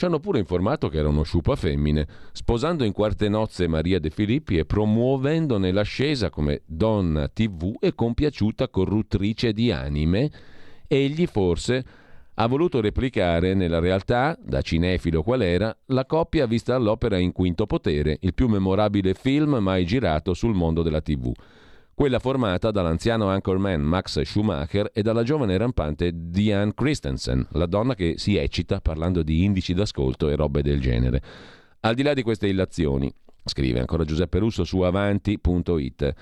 ci 0.00 0.06
hanno 0.06 0.18
pure 0.18 0.38
informato 0.38 0.88
che 0.88 0.96
era 0.96 1.08
uno 1.08 1.24
sciupa 1.24 1.56
femmine, 1.56 2.06
sposando 2.32 2.84
in 2.84 2.92
quarte 2.92 3.28
nozze 3.28 3.66
Maria 3.66 3.98
De 3.98 4.08
Filippi 4.08 4.56
e 4.56 4.64
promuovendone 4.64 5.72
l'ascesa 5.72 6.30
come 6.30 6.62
donna 6.64 7.28
tv 7.28 7.76
e 7.78 7.94
compiaciuta 7.94 8.70
corruttrice 8.70 9.52
di 9.52 9.70
anime, 9.70 10.30
egli 10.88 11.26
forse 11.26 11.84
ha 12.32 12.46
voluto 12.46 12.80
replicare 12.80 13.52
nella 13.52 13.78
realtà, 13.78 14.38
da 14.42 14.62
cinefilo 14.62 15.22
qual 15.22 15.42
era, 15.42 15.76
la 15.88 16.06
coppia 16.06 16.46
vista 16.46 16.74
all'opera 16.74 17.18
in 17.18 17.32
Quinto 17.32 17.66
Potere, 17.66 18.16
il 18.22 18.32
più 18.32 18.48
memorabile 18.48 19.12
film 19.12 19.56
mai 19.56 19.84
girato 19.84 20.32
sul 20.32 20.54
mondo 20.54 20.80
della 20.82 21.02
tv 21.02 21.30
quella 22.00 22.18
formata 22.18 22.70
dall'anziano 22.70 23.28
anchorman 23.28 23.82
Max 23.82 24.22
Schumacher 24.22 24.90
e 24.90 25.02
dalla 25.02 25.22
giovane 25.22 25.58
rampante 25.58 26.12
Diane 26.14 26.72
Christensen, 26.72 27.46
la 27.50 27.66
donna 27.66 27.94
che 27.94 28.14
si 28.16 28.36
eccita 28.36 28.80
parlando 28.80 29.22
di 29.22 29.44
indici 29.44 29.74
d'ascolto 29.74 30.30
e 30.30 30.34
robe 30.34 30.62
del 30.62 30.80
genere. 30.80 31.20
Al 31.80 31.94
di 31.94 32.02
là 32.02 32.14
di 32.14 32.22
queste 32.22 32.46
illazioni, 32.46 33.12
scrive 33.44 33.80
ancora 33.80 34.04
Giuseppe 34.04 34.38
Russo 34.38 34.64
su 34.64 34.80
avanti.it, 34.80 36.14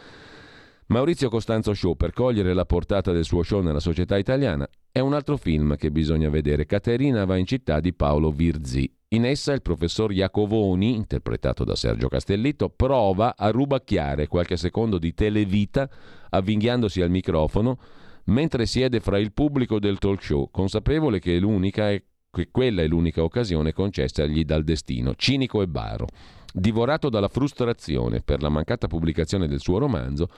Maurizio 0.87 1.29
Costanzo 1.29 1.73
Show, 1.73 1.95
per 1.95 2.13
cogliere 2.13 2.55
la 2.55 2.65
portata 2.65 3.13
del 3.13 3.25
suo 3.25 3.45
show 3.45 3.63
nella 3.63 3.79
società 3.79 4.19
italiana, 4.19 4.69
è 4.91 4.99
un 4.99 5.15
altro 5.15 5.37
film 5.37 5.77
che 5.77 5.93
bisogna 5.93 6.29
vedere. 6.29 6.67
Caterina 6.67 7.25
va 7.25 7.37
in 7.37 7.47
città 7.47 7.79
di 7.79 7.95
Paolo 7.95 8.33
Virzi. 8.33 8.98
In 9.13 9.25
essa 9.25 9.55
il 9.55 9.63
professor 9.63 10.13
Iacovoni, 10.13 10.95
interpretato 10.95 11.65
da 11.65 11.75
Sergio 11.75 12.09
Castellitto, 12.09 12.69
prova 12.69 13.37
a 13.39 13.49
rubacchiare 13.49 14.27
qualche 14.27 14.59
secondo 14.59 14.99
di 14.99 15.15
televita 15.15 15.89
avvinghiandosi 16.29 17.01
al 17.01 17.09
microfono 17.09 17.79
mentre 18.25 18.67
siede 18.67 19.01
fra 19.01 19.19
il 19.19 19.33
pubblico 19.33 19.79
del 19.79 19.97
talk 19.97 20.23
show, 20.23 20.51
consapevole 20.51 21.21
che, 21.21 21.41
che 22.31 22.49
quella 22.51 22.83
è 22.83 22.87
l'unica 22.87 23.23
occasione 23.23 23.73
concessagli 23.73 24.45
dal 24.45 24.63
destino, 24.63 25.15
cinico 25.15 25.63
e 25.63 25.69
baro. 25.69 26.07
Divorato 26.53 27.09
dalla 27.09 27.29
frustrazione 27.29 28.21
per 28.21 28.43
la 28.43 28.51
mancata 28.51 28.89
pubblicazione 28.89 29.49
del 29.49 29.61
suo 29.61 29.79
romanzo, 29.79 30.29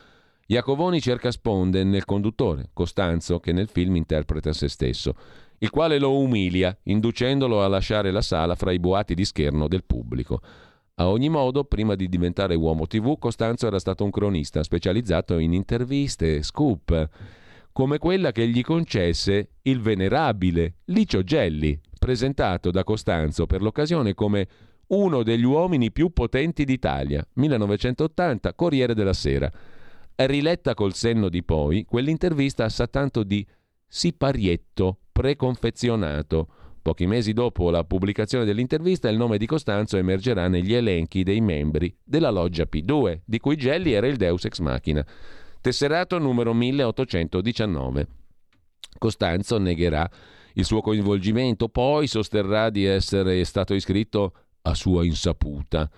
Iacovoni 0.46 1.00
cerca 1.00 1.32
sponde 1.32 1.82
nel 1.82 2.04
conduttore, 2.04 2.70
Costanzo, 2.72 3.40
che 3.40 3.52
nel 3.52 3.68
film 3.68 3.96
interpreta 3.96 4.52
se 4.52 4.68
stesso, 4.68 5.14
il 5.62 5.70
quale 5.70 5.98
lo 5.98 6.18
umilia, 6.18 6.76
inducendolo 6.84 7.62
a 7.62 7.68
lasciare 7.68 8.11
la 8.11 8.22
sala 8.22 8.54
fra 8.54 8.72
i 8.72 8.78
boati 8.78 9.14
di 9.14 9.26
scherno 9.26 9.68
del 9.68 9.84
pubblico. 9.84 10.40
A 10.94 11.08
ogni 11.08 11.28
modo, 11.28 11.64
prima 11.64 11.94
di 11.94 12.08
diventare 12.08 12.54
uomo 12.54 12.86
TV, 12.86 13.18
Costanzo 13.18 13.66
era 13.66 13.78
stato 13.78 14.04
un 14.04 14.11
cronista 14.11 14.62
specializzato 14.62 15.36
in 15.38 15.52
interviste, 15.52 16.42
scoop, 16.42 17.08
come 17.72 17.98
quella 17.98 18.32
che 18.32 18.48
gli 18.48 18.62
concesse 18.62 19.56
il 19.62 19.80
venerabile 19.80 20.76
Licio 20.86 21.22
Gelli, 21.22 21.78
presentato 21.98 22.70
da 22.70 22.82
Costanzo 22.82 23.46
per 23.46 23.61
l'occasione 23.61 24.14
come 24.14 24.48
uno 24.88 25.22
degli 25.22 25.44
uomini 25.44 25.92
più 25.92 26.11
potenti 26.11 26.64
d'Italia, 26.64 27.26
1980, 27.34 28.54
Corriere 28.54 28.94
della 28.94 29.12
Sera. 29.12 29.50
Riletta 30.16 30.72
col 30.72 30.94
senno 30.94 31.28
di 31.28 31.42
poi, 31.42 31.84
quell'intervista 31.84 32.68
sa 32.70 32.86
tanto 32.86 33.24
di 33.24 33.46
siparietto 33.86 34.99
preconfezionato. 35.11 36.48
Pochi 36.82 37.06
mesi 37.06 37.32
dopo 37.32 37.70
la 37.70 37.84
pubblicazione 37.84 38.44
dell'intervista 38.44 39.08
il 39.08 39.16
nome 39.16 39.36
di 39.36 39.46
Costanzo 39.46 39.96
emergerà 39.98 40.48
negli 40.48 40.72
elenchi 40.72 41.22
dei 41.22 41.40
membri 41.40 41.94
della 42.02 42.30
loggia 42.30 42.64
P2, 42.70 43.20
di 43.24 43.38
cui 43.38 43.56
Gelli 43.56 43.92
era 43.92 44.06
il 44.06 44.16
deus 44.16 44.44
ex 44.44 44.58
machina. 44.61 45.04
Tesserato 45.61 46.18
numero 46.18 46.54
1819. 46.54 48.06
Costanzo 48.98 49.58
negherà 49.58 50.08
il 50.54 50.64
suo 50.64 50.80
coinvolgimento, 50.80 51.68
poi 51.68 52.06
sosterrà 52.06 52.70
di 52.70 52.84
essere 52.84 53.44
stato 53.44 53.74
iscritto 53.74 54.32
a 54.62 54.74
sua 54.74 55.04
insaputa 55.04 55.90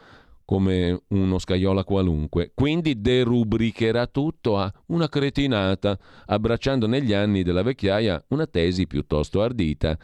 come 0.52 1.04
uno 1.08 1.38
scaiola 1.38 1.82
qualunque, 1.82 2.52
quindi 2.54 3.00
derubricherà 3.00 4.06
tutto 4.06 4.58
a 4.58 4.70
una 4.88 5.08
cretinata, 5.08 5.98
abbracciando 6.26 6.86
negli 6.86 7.14
anni 7.14 7.42
della 7.42 7.62
vecchiaia 7.62 8.22
una 8.28 8.46
tesi 8.46 8.86
piuttosto 8.86 9.40
ardita. 9.40 9.96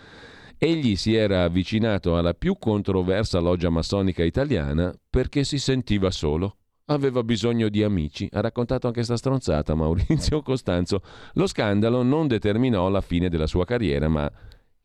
Egli 0.57 0.96
si 0.96 1.14
era 1.14 1.42
avvicinato 1.42 2.16
alla 2.16 2.32
più 2.32 2.57
controversa 2.59 3.40
loggia 3.40 3.68
massonica 3.68 4.24
italiana 4.24 4.90
perché 5.11 5.44
si 5.44 5.59
sentiva 5.59 6.11
solo. 6.11 6.57
Aveva 6.86 7.22
bisogno 7.22 7.68
di 7.68 7.82
amici. 7.82 8.26
Ha 8.32 8.40
raccontato 8.40 8.86
anche 8.86 9.03
sta 9.03 9.18
stronzata 9.18 9.74
Maurizio 9.74 10.40
Costanzo. 10.40 11.03
Lo 11.34 11.46
scandalo 11.46 12.03
non 12.03 12.26
determinò 12.26 12.88
la 12.88 13.03
fine 13.03 13.28
della 13.28 13.46
sua 13.46 13.66
carriera, 13.66 14.09
ma 14.09 14.32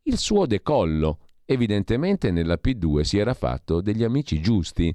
il 0.03 0.17
suo 0.17 0.45
decollo. 0.45 1.19
Evidentemente 1.45 2.31
nella 2.31 2.59
P2 2.61 3.01
si 3.01 3.17
era 3.17 3.33
fatto 3.33 3.79
degli 3.79 4.03
amici 4.03 4.41
giusti. 4.41 4.93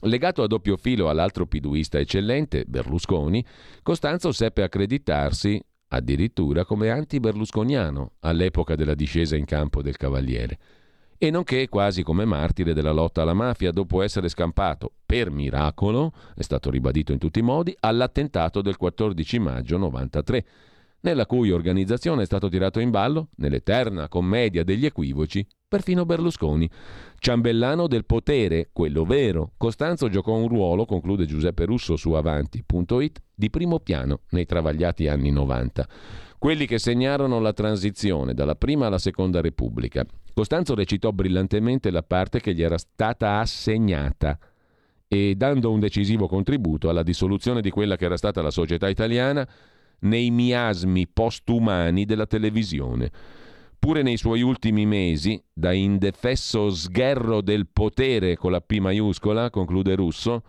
Legato 0.00 0.42
a 0.42 0.46
doppio 0.46 0.76
filo 0.76 1.08
all'altro 1.08 1.46
piduista 1.46 1.98
eccellente, 1.98 2.64
Berlusconi, 2.66 3.44
Costanzo 3.82 4.32
seppe 4.32 4.62
accreditarsi 4.62 5.62
addirittura 5.88 6.64
come 6.64 6.90
anti-berlusconiano 6.90 8.12
all'epoca 8.20 8.76
della 8.76 8.94
discesa 8.94 9.36
in 9.36 9.44
campo 9.44 9.82
del 9.82 9.96
Cavaliere. 9.96 10.58
E 11.18 11.30
nonché 11.30 11.68
quasi 11.68 12.02
come 12.02 12.24
martire 12.24 12.72
della 12.72 12.92
lotta 12.92 13.22
alla 13.22 13.34
mafia 13.34 13.72
dopo 13.72 14.00
essere 14.00 14.28
scampato, 14.28 14.92
per 15.04 15.30
miracolo, 15.30 16.12
è 16.34 16.42
stato 16.42 16.70
ribadito 16.70 17.12
in 17.12 17.18
tutti 17.18 17.40
i 17.40 17.42
modi, 17.42 17.76
all'attentato 17.80 18.62
del 18.62 18.76
14 18.76 19.38
maggio 19.38 19.76
93, 19.76 20.46
nella 21.00 21.26
cui 21.26 21.50
organizzazione 21.50 22.22
è 22.22 22.26
stato 22.26 22.48
tirato 22.48 22.80
in 22.80 22.90
ballo, 22.90 23.28
nell'eterna 23.36 24.08
commedia 24.08 24.64
degli 24.64 24.86
equivoci, 24.86 25.46
perfino 25.70 26.04
Berlusconi. 26.04 26.68
Ciambellano 27.16 27.86
del 27.86 28.04
potere, 28.04 28.70
quello 28.72 29.04
vero. 29.04 29.52
Costanzo 29.56 30.08
giocò 30.08 30.34
un 30.34 30.48
ruolo, 30.48 30.84
conclude 30.84 31.26
Giuseppe 31.26 31.64
Russo 31.64 31.94
su 31.94 32.10
avanti.it, 32.10 33.22
di 33.32 33.50
primo 33.50 33.78
piano 33.78 34.22
nei 34.30 34.46
travagliati 34.46 35.06
anni 35.06 35.30
90. 35.30 35.88
Quelli 36.38 36.66
che 36.66 36.80
segnarono 36.80 37.38
la 37.38 37.52
transizione 37.52 38.34
dalla 38.34 38.56
prima 38.56 38.86
alla 38.86 38.98
seconda 38.98 39.40
Repubblica. 39.40 40.04
Costanzo 40.34 40.74
recitò 40.74 41.12
brillantemente 41.12 41.92
la 41.92 42.02
parte 42.02 42.40
che 42.40 42.52
gli 42.52 42.62
era 42.62 42.76
stata 42.76 43.38
assegnata 43.38 44.36
e 45.06 45.34
dando 45.36 45.70
un 45.70 45.78
decisivo 45.78 46.26
contributo 46.26 46.88
alla 46.88 47.04
dissoluzione 47.04 47.60
di 47.60 47.70
quella 47.70 47.94
che 47.94 48.06
era 48.06 48.16
stata 48.16 48.42
la 48.42 48.50
società 48.50 48.88
italiana 48.88 49.48
nei 50.00 50.30
miasmi 50.30 51.06
postumani 51.06 52.04
della 52.06 52.26
televisione. 52.26 53.10
Pure 53.80 54.02
nei 54.02 54.18
suoi 54.18 54.42
ultimi 54.42 54.84
mesi, 54.84 55.42
da 55.50 55.72
indefesso 55.72 56.68
sgherro 56.68 57.40
del 57.40 57.66
potere 57.66 58.36
con 58.36 58.50
la 58.50 58.60
P 58.60 58.76
maiuscola, 58.76 59.48
conclude 59.48 59.94
Russo, 59.94 60.42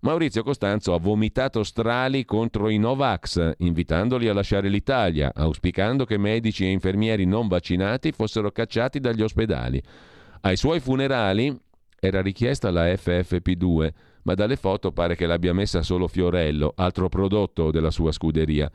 Maurizio 0.00 0.42
Costanzo 0.42 0.92
ha 0.92 0.98
vomitato 0.98 1.62
strali 1.62 2.24
contro 2.24 2.68
i 2.68 2.78
Novax, 2.78 3.52
invitandoli 3.58 4.26
a 4.26 4.34
lasciare 4.34 4.68
l'Italia, 4.68 5.30
auspicando 5.32 6.04
che 6.04 6.18
medici 6.18 6.64
e 6.64 6.70
infermieri 6.70 7.24
non 7.24 7.46
vaccinati 7.46 8.10
fossero 8.10 8.50
cacciati 8.50 8.98
dagli 8.98 9.22
ospedali. 9.22 9.80
Ai 10.40 10.56
suoi 10.56 10.80
funerali 10.80 11.56
era 12.00 12.20
richiesta 12.20 12.72
la 12.72 12.86
FFP2, 12.86 13.90
ma 14.24 14.34
dalle 14.34 14.56
foto 14.56 14.90
pare 14.90 15.14
che 15.14 15.26
l'abbia 15.26 15.54
messa 15.54 15.82
solo 15.82 16.08
Fiorello, 16.08 16.72
altro 16.74 17.08
prodotto 17.08 17.70
della 17.70 17.92
sua 17.92 18.10
scuderia. 18.10 18.68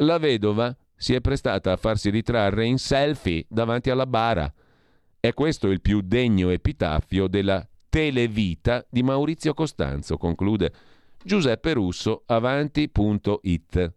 La 0.00 0.18
vedova 0.18 0.76
si 0.96 1.14
è 1.14 1.20
prestata 1.20 1.72
a 1.72 1.76
farsi 1.76 2.10
ritrarre 2.10 2.64
in 2.66 2.78
selfie 2.78 3.44
davanti 3.48 3.90
alla 3.90 4.06
bara. 4.06 4.52
È 5.20 5.32
questo 5.32 5.68
il 5.68 5.80
più 5.80 6.00
degno 6.00 6.50
epitaffio 6.50 7.28
della 7.28 7.66
televita 7.88 8.84
di 8.88 9.02
Maurizio 9.02 9.54
Costanzo, 9.54 10.16
conclude 10.16 10.72
Giuseppe 11.22 11.72
Russo, 11.72 12.22
avanti.it. 12.26 13.94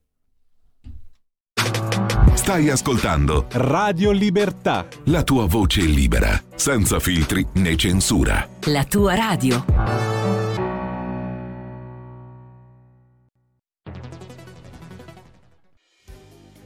Stai 2.33 2.69
ascoltando 2.69 3.45
Radio 3.51 4.11
Libertà. 4.11 4.87
La 5.05 5.23
tua 5.23 5.45
voce 5.45 5.81
libera, 5.81 6.41
senza 6.55 6.99
filtri 6.99 7.45
né 7.55 7.75
censura. 7.75 8.47
La 8.65 8.85
tua 8.85 9.13
radio. 9.13 10.38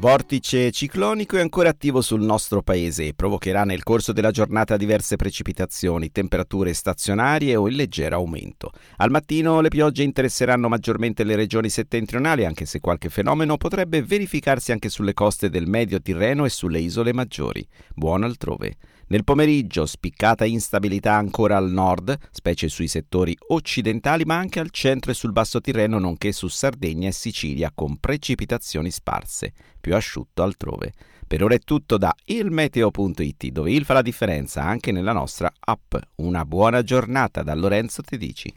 vortice 0.00 0.70
ciclonico 0.70 1.36
è 1.36 1.42
ancora 1.42 1.68
attivo 1.68 2.00
sul 2.00 2.22
nostro 2.22 2.62
paese 2.62 3.08
e 3.08 3.12
provocherà 3.12 3.64
nel 3.64 3.82
corso 3.82 4.14
della 4.14 4.30
giornata 4.30 4.78
diverse 4.78 5.16
precipitazioni, 5.16 6.10
temperature 6.10 6.72
stazionarie 6.72 7.54
o 7.54 7.68
in 7.68 7.76
leggero 7.76 8.16
aumento. 8.16 8.72
Al 8.96 9.10
mattino 9.10 9.60
le 9.60 9.68
piogge 9.68 10.02
interesseranno 10.02 10.68
maggiormente 10.68 11.22
le 11.22 11.36
regioni 11.36 11.68
settentrionali, 11.68 12.46
anche 12.46 12.64
se 12.64 12.80
qualche 12.80 13.10
fenomeno 13.10 13.58
potrebbe 13.58 14.02
verificarsi 14.02 14.72
anche 14.72 14.88
sulle 14.88 15.12
coste 15.12 15.50
del 15.50 15.66
Medio 15.66 16.00
Tirreno 16.00 16.46
e 16.46 16.48
sulle 16.48 16.78
isole 16.78 17.12
maggiori. 17.12 17.64
Buon 17.94 18.24
altrove. 18.24 18.76
Nel 19.10 19.24
pomeriggio 19.24 19.86
spiccata 19.86 20.44
instabilità 20.44 21.14
ancora 21.14 21.56
al 21.56 21.68
nord, 21.68 22.16
specie 22.30 22.68
sui 22.68 22.86
settori 22.86 23.36
occidentali, 23.48 24.24
ma 24.24 24.36
anche 24.36 24.60
al 24.60 24.70
centro 24.70 25.10
e 25.10 25.14
sul 25.14 25.32
basso 25.32 25.60
Tirreno, 25.60 25.98
nonché 25.98 26.30
su 26.30 26.46
Sardegna 26.46 27.08
e 27.08 27.12
Sicilia, 27.12 27.72
con 27.74 27.96
precipitazioni 27.98 28.92
sparse, 28.92 29.52
più 29.80 29.96
asciutto 29.96 30.44
altrove. 30.44 30.92
Per 31.26 31.42
ora 31.42 31.54
è 31.54 31.58
tutto 31.58 31.98
da 31.98 32.14
ilmeteo.it, 32.24 33.46
dove 33.48 33.72
il 33.72 33.84
fa 33.84 33.94
la 33.94 34.02
differenza 34.02 34.62
anche 34.62 34.92
nella 34.92 35.12
nostra 35.12 35.52
app. 35.58 35.96
Una 36.16 36.44
buona 36.44 36.84
giornata 36.84 37.42
da 37.42 37.54
Lorenzo 37.56 38.02
Tedici. 38.02 38.54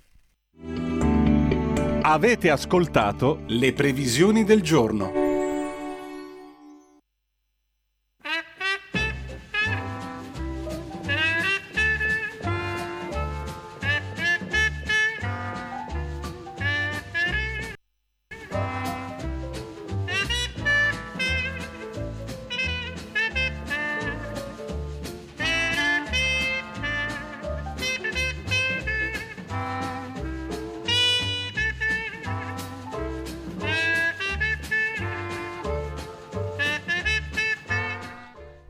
Avete 2.04 2.52
ascoltato 2.52 3.42
le 3.48 3.74
previsioni 3.74 4.44
del 4.44 4.62
giorno. 4.62 5.23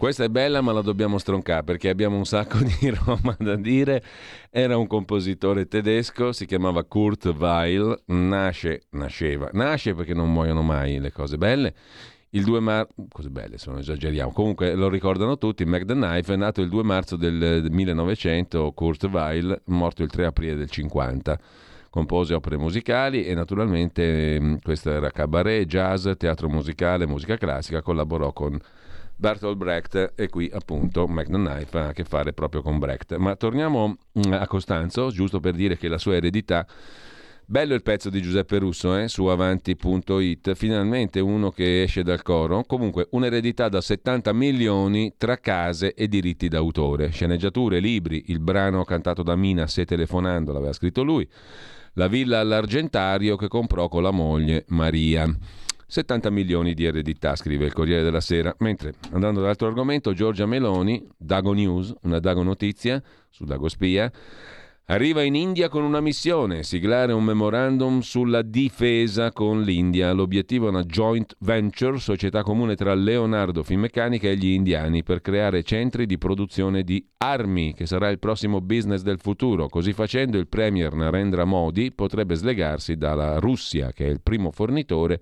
Questa 0.03 0.25
è 0.25 0.27
bella 0.27 0.59
ma 0.59 0.73
la 0.73 0.81
dobbiamo 0.81 1.17
stroncare 1.17 1.63
perché 1.63 1.87
abbiamo 1.87 2.17
un 2.17 2.25
sacco 2.25 2.57
di 2.57 2.89
roba 3.05 3.37
da 3.39 3.55
dire. 3.55 4.03
Era 4.49 4.75
un 4.75 4.85
compositore 4.85 5.65
tedesco, 5.69 6.33
si 6.33 6.45
chiamava 6.45 6.83
Kurt 6.83 7.33
Weil, 7.37 8.01
nasce, 8.07 8.81
nasceva, 8.89 9.49
nasce 9.53 9.93
perché 9.93 10.13
non 10.13 10.29
muoiono 10.29 10.61
mai 10.61 10.99
le 10.99 11.13
cose 11.13 11.37
belle. 11.37 11.73
Il 12.31 12.43
2 12.43 12.59
marzo, 12.59 12.93
cose 13.07 13.29
belle, 13.29 13.57
se 13.57 13.69
non 13.69 13.79
esageriamo, 13.79 14.33
comunque 14.33 14.75
lo 14.75 14.89
ricordano 14.89 15.37
tutti, 15.37 15.63
Mac 15.63 15.85
the 15.85 15.93
Knife 15.93 16.33
è 16.33 16.35
nato 16.35 16.59
il 16.59 16.67
2 16.67 16.83
marzo 16.83 17.15
del 17.15 17.67
1900, 17.71 18.73
Kurt 18.73 19.05
Weil, 19.05 19.61
morto 19.67 20.03
il 20.03 20.09
3 20.09 20.25
aprile 20.25 20.55
del 20.55 20.69
50 20.69 21.39
compose 21.93 22.33
opere 22.33 22.57
musicali 22.57 23.23
e 23.23 23.35
naturalmente 23.35 24.39
mm, 24.41 24.55
questo 24.63 24.89
era 24.89 25.11
cabaret, 25.11 25.67
jazz, 25.67 26.09
teatro 26.17 26.49
musicale, 26.49 27.05
musica 27.05 27.37
classica, 27.37 27.83
collaborò 27.83 28.33
con 28.33 28.59
Bertolt 29.15 29.57
Brecht 29.57 30.13
e 30.15 30.27
qui 30.27 30.49
appunto 30.51 31.07
McDonough 31.07 31.75
ha 31.75 31.87
a 31.89 31.93
che 31.93 32.03
fare 32.03 32.33
proprio 32.33 32.63
con 32.63 32.79
Brecht. 32.79 33.15
Ma 33.17 33.35
torniamo 33.35 33.95
mm, 34.17 34.33
a 34.33 34.47
Costanzo, 34.47 35.11
giusto 35.11 35.39
per 35.39 35.53
dire 35.53 35.77
che 35.77 35.87
la 35.87 35.99
sua 35.99 36.15
eredità 36.15 36.65
Bello 37.45 37.73
il 37.75 37.83
pezzo 37.83 38.09
di 38.09 38.21
Giuseppe 38.21 38.57
Russo 38.57 38.97
eh, 38.97 39.09
su 39.09 39.25
avanti.it, 39.25 40.55
finalmente 40.55 41.19
uno 41.19 41.51
che 41.51 41.83
esce 41.83 42.01
dal 42.01 42.23
coro. 42.23 42.63
Comunque 42.63 43.07
un'eredità 43.11 43.67
da 43.67 43.81
70 43.81 44.31
milioni 44.33 45.13
tra 45.17 45.37
case 45.37 45.93
e 45.93 46.07
diritti 46.07 46.47
d'autore, 46.47 47.09
sceneggiature, 47.09 47.79
libri, 47.79 48.23
il 48.27 48.39
brano 48.39 48.83
cantato 48.85 49.21
da 49.23 49.35
Mina 49.35 49.67
Se 49.67 49.83
telefonando 49.83 50.53
l'aveva 50.53 50.73
scritto 50.73 51.03
lui, 51.03 51.27
la 51.93 52.07
villa 52.07 52.39
all'Argentario 52.39 53.35
che 53.35 53.47
comprò 53.47 53.87
con 53.87 54.03
la 54.03 54.11
moglie 54.11 54.65
Maria. 54.69 55.27
70 55.85 56.31
milioni 56.31 56.73
di 56.73 56.85
eredità, 56.85 57.35
scrive 57.35 57.65
il 57.65 57.73
Corriere 57.73 58.01
della 58.01 58.21
Sera. 58.21 58.55
Mentre, 58.59 58.93
andando 59.11 59.41
all'altro 59.41 59.67
argomento, 59.67 60.13
Giorgia 60.13 60.47
Meloni, 60.47 61.07
Dago 61.15 61.53
News, 61.53 61.93
una 62.01 62.19
Dago 62.19 62.41
Notizia 62.41 63.01
su 63.29 63.45
Dago 63.45 63.69
Spia, 63.69 64.11
arriva 64.87 65.21
in 65.23 65.35
India 65.35 65.69
con 65.69 65.83
una 65.83 66.01
missione, 66.01 66.63
siglare 66.63 67.13
un 67.13 67.23
memorandum 67.23 68.01
sulla 68.01 68.41
difesa 68.41 69.31
con 69.31 69.61
l'India. 69.61 70.11
L'obiettivo 70.11 70.65
è 70.65 70.69
una 70.69 70.83
joint 70.83 71.35
venture, 71.39 71.97
società 71.99 72.43
comune 72.43 72.75
tra 72.75 72.93
Leonardo 72.93 73.63
Finmeccanica 73.63 74.27
e 74.27 74.35
gli 74.35 74.49
indiani, 74.49 75.03
per 75.03 75.21
creare 75.21 75.63
centri 75.63 76.05
di 76.05 76.17
produzione 76.17 76.83
di 76.83 77.05
armi, 77.17 77.73
che 77.73 77.85
sarà 77.85 78.09
il 78.09 78.19
prossimo 78.19 78.59
business 78.59 79.01
del 79.03 79.19
futuro. 79.19 79.69
Così 79.69 79.93
facendo 79.93 80.37
il 80.37 80.47
premier 80.47 80.93
Narendra 80.93 81.45
Modi 81.45 81.91
potrebbe 81.93 82.35
slegarsi 82.35 82.97
dalla 82.97 83.39
Russia, 83.39 83.93
che 83.93 84.05
è 84.05 84.09
il 84.09 84.21
primo 84.21 84.51
fornitore 84.51 85.21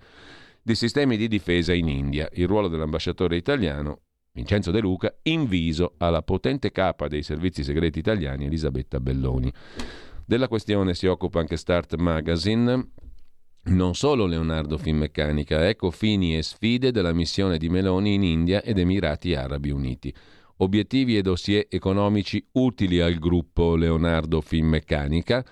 di 0.63 0.75
sistemi 0.75 1.17
di 1.17 1.27
difesa 1.27 1.73
in 1.73 1.87
India. 1.87 2.27
Il 2.33 2.47
ruolo 2.47 2.67
dell'ambasciatore 2.67 3.35
italiano, 3.35 4.00
Vincenzo 4.33 4.71
De 4.71 4.79
Luca, 4.79 5.13
inviso 5.23 5.95
alla 5.97 6.21
potente 6.21 6.71
capa 6.71 7.09
dei 7.09 7.21
servizi 7.21 7.65
segreti 7.65 7.99
italiani 7.99 8.45
Elisabetta 8.45 9.01
Belloni. 9.01 9.51
Della 10.25 10.47
questione 10.47 10.93
si 10.93 11.05
occupa 11.05 11.39
anche 11.39 11.57
Start 11.57 11.95
Magazine. 11.95 12.91
Non 13.63 13.93
solo 13.93 14.25
Leonardo 14.25 14.77
Finmeccanica, 14.77 15.67
ecco 15.67 15.91
fini 15.91 16.37
e 16.37 16.43
sfide 16.43 16.91
della 16.91 17.11
missione 17.11 17.57
di 17.57 17.67
Meloni 17.67 18.13
in 18.13 18.23
India 18.23 18.63
ed 18.63 18.79
Emirati 18.79 19.35
Arabi 19.35 19.69
Uniti. 19.69 20.13
Obiettivi 20.57 21.17
e 21.17 21.21
dossier 21.21 21.65
economici 21.69 22.43
utili 22.53 23.01
al 23.01 23.15
gruppo 23.15 23.75
Leonardo 23.75 24.39
Finmeccanica 24.39 25.43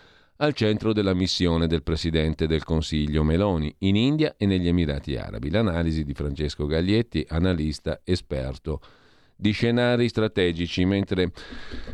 al 0.42 0.54
centro 0.54 0.94
della 0.94 1.14
missione 1.14 1.68
del 1.68 1.84
Presidente 1.84 2.48
del 2.48 2.64
Consiglio 2.64 3.24
Meloni 3.24 3.74
in 3.80 3.98
India 3.98 4.36
e 4.38 4.46
negli 4.46 4.70
Emirati 4.70 5.18
Arabi. 5.18 5.50
L'analisi 5.50 6.06
di 6.06 6.14
Francesco 6.14 6.66
Gaglietti, 6.66 7.26
analista 7.28 8.00
esperto 8.06 8.80
di 9.36 9.52
scenari 9.52 10.08
strategici, 10.08 10.86
mentre 10.86 11.32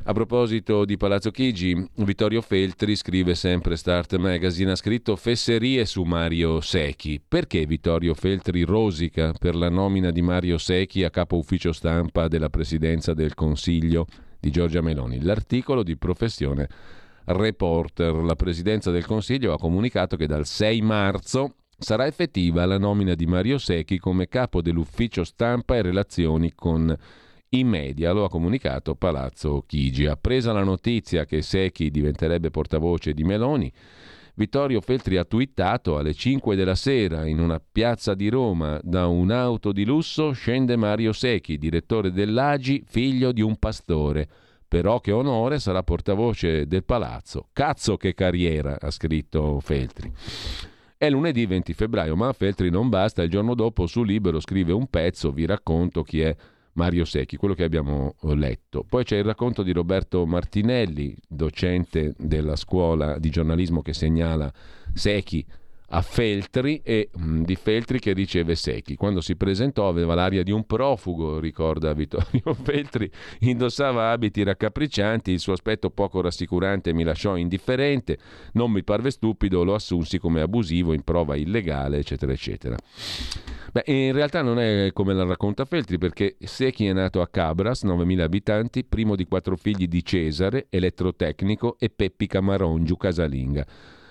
a 0.03 0.13
proposito 0.13 0.85
di 0.85 0.95
Palazzo 0.95 1.31
Chigi, 1.31 1.89
Vittorio 1.95 2.41
Feltri 2.41 2.95
scrive 2.95 3.33
sempre 3.33 3.75
Start 3.77 4.15
Magazine, 4.17 4.71
ha 4.71 4.75
scritto 4.75 5.15
fesserie 5.15 5.85
su 5.85 6.03
Mario 6.03 6.61
Secchi. 6.61 7.19
Perché 7.27 7.65
Vittorio 7.65 8.13
Feltri 8.13 8.61
rosica 8.61 9.33
per 9.33 9.55
la 9.55 9.69
nomina 9.69 10.11
di 10.11 10.21
Mario 10.21 10.59
Secchi 10.59 11.03
a 11.03 11.09
capo 11.09 11.37
ufficio 11.37 11.71
stampa 11.71 12.27
della 12.27 12.49
Presidenza 12.49 13.15
del 13.15 13.33
Consiglio 13.33 14.05
di 14.39 14.51
Giorgia 14.51 14.81
Meloni? 14.81 15.23
L'articolo 15.23 15.81
di 15.81 15.97
professione 15.97 16.69
Reporter. 17.25 18.13
La 18.15 18.35
Presidenza 18.35 18.91
del 18.91 19.05
Consiglio 19.05 19.53
ha 19.53 19.57
comunicato 19.57 20.15
che 20.15 20.27
dal 20.27 20.45
6 20.45 20.81
marzo 20.81 21.55
sarà 21.77 22.05
effettiva 22.05 22.65
la 22.65 22.77
nomina 22.77 23.15
di 23.15 23.25
Mario 23.25 23.57
Secchi 23.57 23.97
come 23.97 24.27
capo 24.27 24.61
dell'ufficio 24.61 25.23
stampa 25.23 25.75
e 25.75 25.81
relazioni 25.81 26.53
con 26.53 26.95
i 27.49 27.63
media, 27.63 28.11
lo 28.11 28.25
ha 28.25 28.29
comunicato 28.29 28.95
Palazzo 28.95 29.63
Chigi. 29.65 30.05
Appresa 30.05 30.51
la 30.51 30.63
notizia 30.63 31.25
che 31.25 31.41
Secchi 31.41 31.89
diventerebbe 31.89 32.49
portavoce 32.51 33.13
di 33.13 33.23
Meloni, 33.23 33.71
Vittorio 34.37 34.81
Feltri 34.81 35.15
ha 35.15 35.23
twittato 35.23 35.97
alle 35.97 36.13
5 36.13 36.57
della 36.57 36.75
sera 36.75 37.25
in 37.25 37.39
una 37.39 37.59
piazza 37.59 38.13
di 38.15 38.27
Roma 38.27 38.77
da 38.83 39.07
un'auto 39.07 39.71
di 39.71 39.85
lusso 39.85 40.33
scende 40.33 40.75
Mario 40.75 41.13
Secchi, 41.13 41.57
direttore 41.57 42.11
dell'Agi, 42.11 42.83
figlio 42.85 43.31
di 43.31 43.41
un 43.41 43.55
pastore. 43.55 44.27
Però 44.67 44.99
che 44.99 45.11
onore 45.11 45.59
sarà 45.59 45.83
portavoce 45.83 46.67
del 46.67 46.83
palazzo. 46.83 47.49
Cazzo 47.53 47.97
che 47.97 48.13
carriera, 48.13 48.77
ha 48.79 48.91
scritto 48.91 49.59
Feltri. 49.59 50.11
È 50.97 51.09
lunedì 51.09 51.45
20 51.45 51.73
febbraio, 51.73 52.15
ma 52.15 52.29
a 52.29 52.33
Feltri 52.33 52.69
non 52.69 52.89
basta. 52.89 53.21
Il 53.21 53.29
giorno 53.29 53.53
dopo 53.53 53.85
su 53.85 54.03
Libero 54.03 54.39
scrive 54.39 54.71
un 54.71 54.87
pezzo, 54.87 55.31
vi 55.31 55.45
racconto 55.45 56.03
chi 56.03 56.21
è 56.21 56.35
Mario 56.73 57.05
Secchi, 57.05 57.37
quello 57.37 57.53
che 57.53 57.63
abbiamo 57.63 58.15
letto. 58.21 58.83
Poi 58.83 59.03
c'è 59.03 59.17
il 59.17 59.23
racconto 59.23 59.63
di 59.63 59.71
Roberto 59.71 60.25
Martinelli, 60.25 61.15
docente 61.27 62.13
della 62.17 62.55
scuola 62.55 63.17
di 63.17 63.29
giornalismo 63.29 63.81
che 63.81 63.93
segnala 63.93 64.51
Secchi 64.93 65.45
a 65.89 66.01
Feltri 66.01 66.81
e 66.83 67.09
mh, 67.13 67.23
mm, 67.23 67.43
di 67.43 67.55
Feltri 67.55 67.99
che 67.99 68.13
riceve 68.13 68.55
Secchi. 68.55 68.95
Quando 68.95 69.21
si 69.21 69.35
presentò 69.35 69.87
aveva 69.87 70.15
l'aria 70.15 70.43
di 70.43 70.51
un 70.51 70.65
profugo, 70.65 71.39
ricorda 71.39 71.93
Vittorio 71.93 72.53
Feltri, 72.63 73.09
indossava 73.41 74.11
abiti 74.11 74.43
raccapriccianti, 74.43 75.31
il 75.31 75.39
suo 75.39 75.53
aspetto 75.53 75.89
poco 75.89 76.21
rassicurante 76.21 76.93
mi 76.93 77.03
lasciò 77.03 77.35
indifferente, 77.35 78.17
non 78.53 78.71
mi 78.71 78.83
parve 78.83 79.11
stupido, 79.11 79.63
lo 79.63 79.73
assunsi 79.73 80.17
come 80.17 80.41
abusivo 80.41 80.93
in 80.93 81.03
prova 81.03 81.35
illegale, 81.35 81.97
eccetera, 81.97 82.31
eccetera. 82.31 82.75
Beh, 83.71 83.83
in 83.87 84.13
realtà 84.13 84.41
non 84.41 84.59
è 84.59 84.91
come 84.93 85.13
la 85.13 85.25
racconta 85.25 85.65
Feltri, 85.65 85.97
perché 85.97 86.37
Secchi 86.39 86.85
è 86.85 86.93
nato 86.93 87.21
a 87.21 87.27
Cabras, 87.27 87.83
9.000 87.83 88.21
abitanti, 88.21 88.85
primo 88.85 89.15
di 89.15 89.25
quattro 89.25 89.57
figli 89.57 89.87
di 89.87 90.03
Cesare, 90.03 90.67
elettrotecnico, 90.69 91.75
e 91.77 91.89
Peppi 91.89 92.25
Camarongiu, 92.25 92.95
casalinga. 92.95 93.65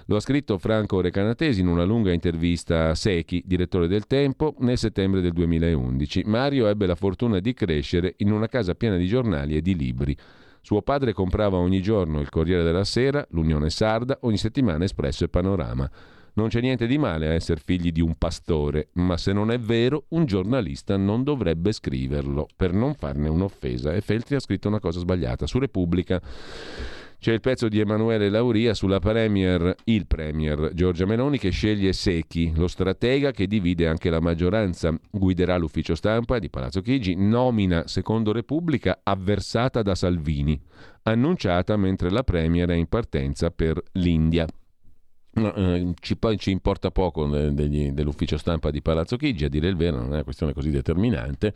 Lo 0.06 0.16
ha 0.16 0.20
scritto 0.20 0.58
Franco 0.58 1.00
Recanatesi 1.00 1.60
in 1.60 1.66
una 1.66 1.84
lunga 1.84 2.12
intervista 2.12 2.90
a 2.90 2.94
Secchi, 2.94 3.42
direttore 3.46 3.88
del 3.88 4.06
Tempo, 4.06 4.54
nel 4.58 4.76
settembre 4.76 5.22
del 5.22 5.32
2011. 5.32 6.24
Mario 6.26 6.66
ebbe 6.66 6.84
la 6.84 6.94
fortuna 6.94 7.38
di 7.38 7.54
crescere 7.54 8.12
in 8.18 8.30
una 8.30 8.46
casa 8.46 8.74
piena 8.74 8.96
di 8.96 9.06
giornali 9.06 9.56
e 9.56 9.62
di 9.62 9.74
libri. 9.74 10.14
Suo 10.60 10.82
padre 10.82 11.14
comprava 11.14 11.56
ogni 11.56 11.80
giorno 11.80 12.20
il 12.20 12.28
Corriere 12.28 12.62
della 12.62 12.84
Sera, 12.84 13.26
l'Unione 13.30 13.70
Sarda, 13.70 14.18
ogni 14.22 14.36
settimana 14.36 14.84
Espresso 14.84 15.24
e 15.24 15.28
Panorama. 15.28 15.90
Non 16.34 16.48
c'è 16.48 16.60
niente 16.60 16.86
di 16.86 16.98
male 16.98 17.28
a 17.28 17.32
essere 17.32 17.60
figli 17.64 17.90
di 17.90 18.02
un 18.02 18.16
pastore, 18.18 18.88
ma 18.94 19.16
se 19.16 19.32
non 19.32 19.50
è 19.50 19.58
vero, 19.58 20.04
un 20.08 20.26
giornalista 20.26 20.98
non 20.98 21.22
dovrebbe 21.22 21.72
scriverlo 21.72 22.48
per 22.54 22.74
non 22.74 22.92
farne 22.94 23.28
un'offesa. 23.30 23.94
E 23.94 24.02
Feltri 24.02 24.34
ha 24.34 24.40
scritto 24.40 24.68
una 24.68 24.80
cosa 24.80 24.98
sbagliata 24.98 25.46
su 25.46 25.58
Repubblica. 25.58 26.20
C'è 27.24 27.32
il 27.32 27.40
pezzo 27.40 27.68
di 27.68 27.80
Emanuele 27.80 28.28
Lauria 28.28 28.74
sulla 28.74 28.98
premier, 28.98 29.74
il 29.84 30.06
premier 30.06 30.72
Giorgia 30.74 31.06
Meloni 31.06 31.38
che 31.38 31.48
sceglie 31.48 31.94
Secchi, 31.94 32.52
lo 32.54 32.68
stratega 32.68 33.30
che 33.30 33.46
divide 33.46 33.88
anche 33.88 34.10
la 34.10 34.20
maggioranza, 34.20 34.94
guiderà 35.10 35.56
l'ufficio 35.56 35.94
stampa 35.94 36.38
di 36.38 36.50
Palazzo 36.50 36.82
Chigi, 36.82 37.14
nomina 37.14 37.86
secondo 37.86 38.30
Repubblica 38.30 39.00
avversata 39.02 39.80
da 39.80 39.94
Salvini, 39.94 40.60
annunciata 41.04 41.78
mentre 41.78 42.10
la 42.10 42.24
premier 42.24 42.68
è 42.68 42.74
in 42.74 42.88
partenza 42.88 43.50
per 43.50 43.80
l'India. 43.92 44.46
eh, 45.32 45.94
ci, 46.00 46.18
ci 46.36 46.50
importa 46.50 46.90
poco 46.90 47.26
degli, 47.26 47.92
dell'ufficio 47.92 48.36
stampa 48.36 48.70
di 48.70 48.82
Palazzo 48.82 49.16
Chigi, 49.16 49.46
a 49.46 49.48
dire 49.48 49.68
il 49.68 49.76
vero, 49.76 49.96
non 49.96 50.08
è 50.08 50.12
una 50.12 50.24
questione 50.24 50.52
così 50.52 50.68
determinante. 50.68 51.54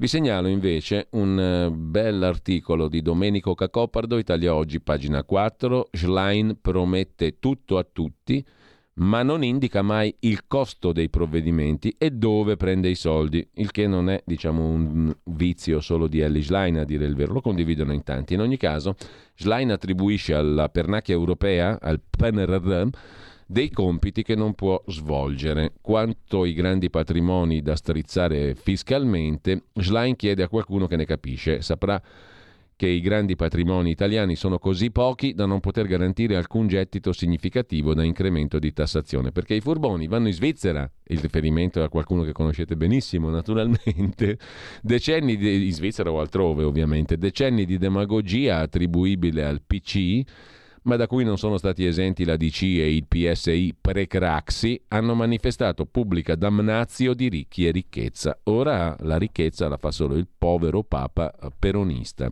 Vi 0.00 0.06
segnalo 0.06 0.46
invece 0.46 1.08
un 1.10 1.36
uh, 1.36 1.74
bell'articolo 1.74 2.86
di 2.86 3.02
Domenico 3.02 3.56
Cacopardo, 3.56 4.16
Italia 4.16 4.54
Oggi, 4.54 4.80
pagina 4.80 5.24
4. 5.24 5.88
Schlein 5.90 6.56
promette 6.62 7.40
tutto 7.40 7.78
a 7.78 7.82
tutti, 7.82 8.46
ma 8.94 9.24
non 9.24 9.42
indica 9.42 9.82
mai 9.82 10.14
il 10.20 10.46
costo 10.46 10.92
dei 10.92 11.08
provvedimenti 11.08 11.96
e 11.98 12.12
dove 12.12 12.56
prende 12.56 12.88
i 12.88 12.94
soldi, 12.94 13.44
il 13.54 13.72
che 13.72 13.88
non 13.88 14.08
è 14.08 14.22
diciamo, 14.24 14.68
un 14.68 15.12
vizio 15.24 15.80
solo 15.80 16.06
di 16.06 16.20
Ellie 16.20 16.42
Schlein, 16.44 16.78
a 16.78 16.84
dire 16.84 17.04
il 17.04 17.16
vero, 17.16 17.32
lo 17.32 17.40
condividono 17.40 17.92
in 17.92 18.04
tanti. 18.04 18.34
In 18.34 18.40
ogni 18.40 18.56
caso, 18.56 18.94
Schlein 19.34 19.72
attribuisce 19.72 20.32
alla 20.32 20.68
pernacchia 20.68 21.14
europea, 21.14 21.76
al 21.80 22.00
PNRR, 22.08 22.86
dei 23.50 23.70
compiti 23.70 24.22
che 24.22 24.34
non 24.34 24.54
può 24.54 24.82
svolgere. 24.88 25.72
Quanto 25.80 26.44
i 26.44 26.52
grandi 26.52 26.90
patrimoni 26.90 27.62
da 27.62 27.76
strizzare 27.76 28.54
fiscalmente, 28.54 29.64
Schlein 29.72 30.16
chiede 30.16 30.42
a 30.42 30.48
qualcuno 30.48 30.86
che 30.86 30.96
ne 30.96 31.06
capisce. 31.06 31.62
Saprà 31.62 32.00
che 32.76 32.86
i 32.86 33.00
grandi 33.00 33.36
patrimoni 33.36 33.90
italiani 33.90 34.36
sono 34.36 34.58
così 34.58 34.92
pochi 34.92 35.32
da 35.32 35.46
non 35.46 35.60
poter 35.60 35.86
garantire 35.86 36.36
alcun 36.36 36.68
gettito 36.68 37.12
significativo 37.12 37.94
da 37.94 38.04
incremento 38.04 38.58
di 38.58 38.72
tassazione, 38.72 39.32
perché 39.32 39.54
i 39.54 39.60
furboni 39.60 40.06
vanno 40.06 40.28
in 40.28 40.34
Svizzera, 40.34 40.88
il 41.06 41.18
riferimento 41.18 41.80
è 41.80 41.84
a 41.84 41.88
qualcuno 41.88 42.22
che 42.22 42.32
conoscete 42.32 42.76
benissimo 42.76 43.30
naturalmente, 43.30 44.38
decenni 44.82 45.36
di, 45.36 45.66
in 45.66 45.72
Svizzera 45.72 46.12
o 46.12 46.20
altrove 46.20 46.64
ovviamente, 46.64 47.16
decenni 47.16 47.64
di 47.64 47.78
demagogia 47.78 48.58
attribuibile 48.58 49.44
al 49.44 49.62
PC 49.66 50.22
ma 50.82 50.96
da 50.96 51.06
cui 51.06 51.24
non 51.24 51.38
sono 51.38 51.56
stati 51.56 51.84
esenti 51.84 52.24
la 52.24 52.36
DC 52.36 52.62
e 52.62 52.94
il 52.94 53.06
PSI 53.06 53.74
pre-Craxi, 53.80 54.82
hanno 54.88 55.14
manifestato 55.14 55.86
pubblica 55.86 56.34
damnazio 56.34 57.14
di 57.14 57.28
ricchi 57.28 57.66
e 57.66 57.70
ricchezza. 57.70 58.38
Ora 58.44 58.96
la 59.00 59.16
ricchezza 59.16 59.68
la 59.68 59.76
fa 59.76 59.90
solo 59.90 60.14
il 60.16 60.28
povero 60.36 60.82
Papa 60.82 61.32
peronista. 61.58 62.30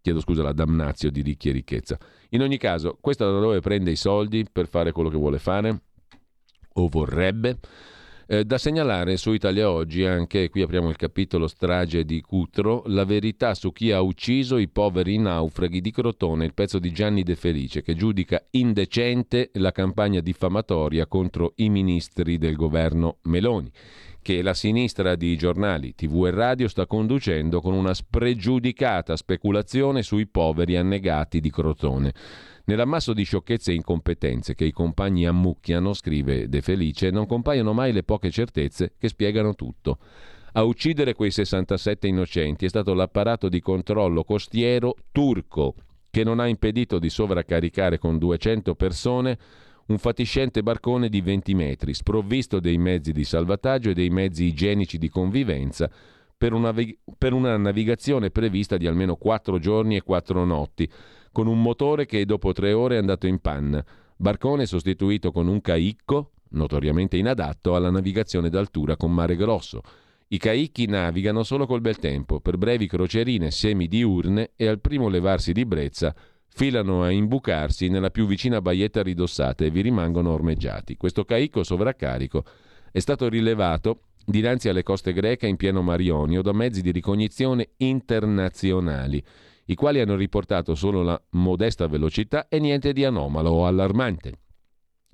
Chiedo 0.00 0.20
scusa, 0.20 0.42
la 0.42 0.52
damnazio 0.52 1.10
di 1.10 1.22
ricchi 1.22 1.48
e 1.48 1.52
ricchezza. 1.52 1.98
In 2.30 2.42
ogni 2.42 2.58
caso, 2.58 2.96
questo 3.00 3.30
da 3.30 3.38
dove 3.38 3.60
prende 3.60 3.90
i 3.90 3.96
soldi 3.96 4.46
per 4.50 4.68
fare 4.68 4.92
quello 4.92 5.08
che 5.08 5.16
vuole 5.16 5.38
fare? 5.38 5.82
O 6.74 6.88
vorrebbe? 6.88 7.58
Eh, 8.30 8.44
da 8.44 8.58
segnalare 8.58 9.16
su 9.16 9.32
Italia 9.32 9.70
Oggi, 9.70 10.04
anche 10.04 10.50
qui 10.50 10.60
apriamo 10.60 10.90
il 10.90 10.96
capitolo 10.96 11.46
strage 11.46 12.04
di 12.04 12.20
Cutro, 12.20 12.82
la 12.84 13.06
verità 13.06 13.54
su 13.54 13.72
chi 13.72 13.90
ha 13.90 14.02
ucciso 14.02 14.58
i 14.58 14.68
poveri 14.68 15.16
naufraghi 15.16 15.80
di 15.80 15.90
Crotone, 15.90 16.44
il 16.44 16.52
pezzo 16.52 16.78
di 16.78 16.92
Gianni 16.92 17.22
De 17.22 17.36
Felice, 17.36 17.80
che 17.80 17.94
giudica 17.94 18.44
indecente 18.50 19.48
la 19.54 19.72
campagna 19.72 20.20
diffamatoria 20.20 21.06
contro 21.06 21.54
i 21.56 21.70
ministri 21.70 22.36
del 22.36 22.54
governo 22.54 23.16
Meloni 23.22 23.72
che 24.20 24.42
la 24.42 24.52
sinistra 24.52 25.14
di 25.14 25.38
giornali, 25.38 25.94
tv 25.94 26.26
e 26.26 26.30
radio 26.30 26.68
sta 26.68 26.86
conducendo 26.86 27.62
con 27.62 27.72
una 27.72 27.94
spregiudicata 27.94 29.16
speculazione 29.16 30.02
sui 30.02 30.26
poveri 30.26 30.76
annegati 30.76 31.40
di 31.40 31.50
Crotone. 31.50 32.12
Nell'ammasso 32.68 33.14
di 33.14 33.22
sciocchezze 33.24 33.70
e 33.72 33.76
incompetenze 33.76 34.54
che 34.54 34.66
i 34.66 34.72
compagni 34.72 35.26
ammucchiano, 35.26 35.94
scrive 35.94 36.50
De 36.50 36.60
Felice, 36.60 37.08
non 37.08 37.26
compaiono 37.26 37.72
mai 37.72 37.92
le 37.92 38.02
poche 38.02 38.30
certezze 38.30 38.92
che 38.98 39.08
spiegano 39.08 39.54
tutto. 39.54 39.96
A 40.52 40.64
uccidere 40.64 41.14
quei 41.14 41.30
67 41.30 42.06
innocenti 42.06 42.66
è 42.66 42.68
stato 42.68 42.92
l'apparato 42.92 43.48
di 43.48 43.60
controllo 43.60 44.22
costiero 44.22 44.96
turco, 45.12 45.76
che 46.10 46.22
non 46.24 46.40
ha 46.40 46.46
impedito 46.46 46.98
di 46.98 47.08
sovraccaricare 47.08 47.96
con 47.96 48.18
200 48.18 48.74
persone 48.74 49.38
un 49.86 49.96
fatiscente 49.96 50.62
barcone 50.62 51.08
di 51.08 51.22
20 51.22 51.54
metri, 51.54 51.94
sprovvisto 51.94 52.60
dei 52.60 52.76
mezzi 52.76 53.12
di 53.12 53.24
salvataggio 53.24 53.88
e 53.88 53.94
dei 53.94 54.10
mezzi 54.10 54.44
igienici 54.44 54.98
di 54.98 55.08
convivenza 55.08 55.90
per 56.36 56.52
una, 56.52 56.74
per 57.16 57.32
una 57.32 57.56
navigazione 57.56 58.30
prevista 58.30 58.76
di 58.76 58.86
almeno 58.86 59.16
4 59.16 59.58
giorni 59.58 59.96
e 59.96 60.02
4 60.02 60.44
notti 60.44 60.90
con 61.32 61.46
un 61.46 61.60
motore 61.60 62.06
che 62.06 62.24
dopo 62.24 62.52
tre 62.52 62.72
ore 62.72 62.96
è 62.96 62.98
andato 62.98 63.26
in 63.26 63.40
panna. 63.40 63.84
Barcone 64.16 64.66
sostituito 64.66 65.30
con 65.30 65.46
un 65.46 65.60
caicco, 65.60 66.32
notoriamente 66.50 67.16
inadatto 67.16 67.74
alla 67.74 67.90
navigazione 67.90 68.50
d'altura 68.50 68.96
con 68.96 69.12
mare 69.12 69.36
grosso. 69.36 69.82
I 70.28 70.38
caicchi 70.38 70.86
navigano 70.86 71.42
solo 71.42 71.66
col 71.66 71.80
bel 71.80 71.98
tempo, 71.98 72.40
per 72.40 72.58
brevi 72.58 72.86
crocerine 72.86 73.50
semidiurne 73.50 74.50
e 74.56 74.66
al 74.66 74.80
primo 74.80 75.08
levarsi 75.08 75.52
di 75.52 75.64
brezza 75.64 76.14
filano 76.48 77.04
a 77.04 77.10
imbucarsi 77.10 77.88
nella 77.88 78.10
più 78.10 78.26
vicina 78.26 78.60
baietta 78.60 79.02
ridossata 79.02 79.64
e 79.64 79.70
vi 79.70 79.80
rimangono 79.80 80.32
ormeggiati. 80.32 80.96
Questo 80.96 81.24
caicco 81.24 81.62
sovraccarico 81.62 82.44
è 82.90 82.98
stato 82.98 83.28
rilevato 83.28 84.00
dinanzi 84.24 84.68
alle 84.68 84.82
coste 84.82 85.12
greche 85.12 85.46
in 85.46 85.56
pieno 85.56 85.82
Marionio 85.82 86.42
da 86.42 86.52
mezzi 86.52 86.82
di 86.82 86.90
ricognizione 86.90 87.70
internazionali 87.76 89.22
i 89.70 89.74
quali 89.74 90.00
hanno 90.00 90.16
riportato 90.16 90.74
solo 90.74 91.02
la 91.02 91.20
modesta 91.30 91.86
velocità 91.86 92.48
e 92.48 92.58
niente 92.58 92.92
di 92.92 93.04
anomalo 93.04 93.50
o 93.50 93.66
allarmante. 93.66 94.32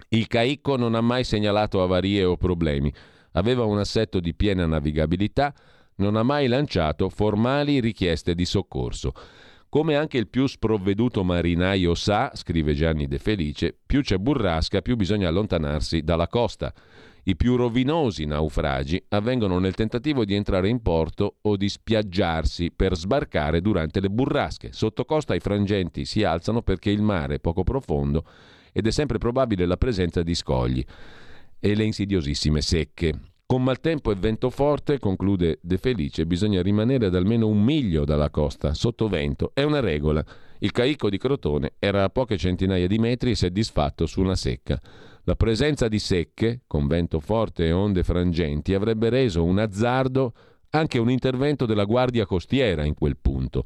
Il 0.08 0.26
Caicco 0.28 0.76
non 0.76 0.94
ha 0.94 1.00
mai 1.00 1.24
segnalato 1.24 1.82
avarie 1.82 2.24
o 2.24 2.36
problemi, 2.36 2.92
aveva 3.32 3.64
un 3.64 3.78
assetto 3.78 4.20
di 4.20 4.34
piena 4.34 4.66
navigabilità, 4.66 5.52
non 5.96 6.16
ha 6.16 6.22
mai 6.22 6.46
lanciato 6.46 7.08
formali 7.08 7.80
richieste 7.80 8.34
di 8.34 8.44
soccorso. 8.44 9.12
Come 9.68 9.96
anche 9.96 10.18
il 10.18 10.28
più 10.28 10.46
sprovveduto 10.46 11.24
marinaio 11.24 11.96
sa, 11.96 12.30
scrive 12.34 12.74
Gianni 12.74 13.08
De 13.08 13.18
Felice, 13.18 13.76
più 13.84 14.02
c'è 14.02 14.18
burrasca, 14.18 14.82
più 14.82 14.94
bisogna 14.94 15.28
allontanarsi 15.28 16.02
dalla 16.02 16.28
costa. 16.28 16.72
I 17.26 17.36
più 17.36 17.56
rovinosi 17.56 18.26
naufragi 18.26 19.02
avvengono 19.08 19.58
nel 19.58 19.74
tentativo 19.74 20.26
di 20.26 20.34
entrare 20.34 20.68
in 20.68 20.82
porto 20.82 21.36
o 21.40 21.56
di 21.56 21.70
spiaggiarsi 21.70 22.70
per 22.70 22.94
sbarcare 22.94 23.62
durante 23.62 24.00
le 24.00 24.10
burrasche. 24.10 24.72
Sotto 24.72 25.06
costa 25.06 25.34
i 25.34 25.40
frangenti 25.40 26.04
si 26.04 26.22
alzano 26.22 26.60
perché 26.60 26.90
il 26.90 27.00
mare 27.00 27.36
è 27.36 27.40
poco 27.40 27.62
profondo 27.62 28.26
ed 28.72 28.86
è 28.86 28.90
sempre 28.90 29.16
probabile 29.16 29.64
la 29.64 29.78
presenza 29.78 30.22
di 30.22 30.34
scogli 30.34 30.84
e 31.58 31.74
le 31.74 31.84
insidiosissime 31.84 32.60
secche. 32.60 33.18
Con 33.46 33.62
maltempo 33.62 34.10
e 34.10 34.16
vento 34.16 34.50
forte, 34.50 34.98
conclude 34.98 35.60
De 35.62 35.78
Felice, 35.78 36.26
bisogna 36.26 36.60
rimanere 36.60 37.06
ad 37.06 37.14
almeno 37.14 37.46
un 37.46 37.62
miglio 37.62 38.04
dalla 38.04 38.28
costa, 38.28 38.74
sotto 38.74 39.08
vento. 39.08 39.52
È 39.54 39.62
una 39.62 39.80
regola. 39.80 40.22
Il 40.58 40.72
caicco 40.72 41.08
di 41.08 41.18
Crotone 41.18 41.74
era 41.78 42.04
a 42.04 42.08
poche 42.10 42.36
centinaia 42.36 42.86
di 42.86 42.98
metri 42.98 43.30
e 43.30 43.34
si 43.34 43.46
è 43.46 43.50
disfatto 43.50 44.06
su 44.06 44.20
una 44.20 44.34
secca. 44.34 44.80
La 45.26 45.36
presenza 45.36 45.88
di 45.88 45.98
secche, 45.98 46.60
con 46.66 46.86
vento 46.86 47.18
forte 47.18 47.64
e 47.64 47.72
onde 47.72 48.02
frangenti, 48.02 48.74
avrebbe 48.74 49.08
reso 49.08 49.42
un 49.42 49.58
azzardo 49.58 50.34
anche 50.70 50.98
un 50.98 51.08
intervento 51.08 51.64
della 51.64 51.84
Guardia 51.84 52.26
Costiera 52.26 52.84
in 52.84 52.92
quel 52.94 53.16
punto. 53.16 53.64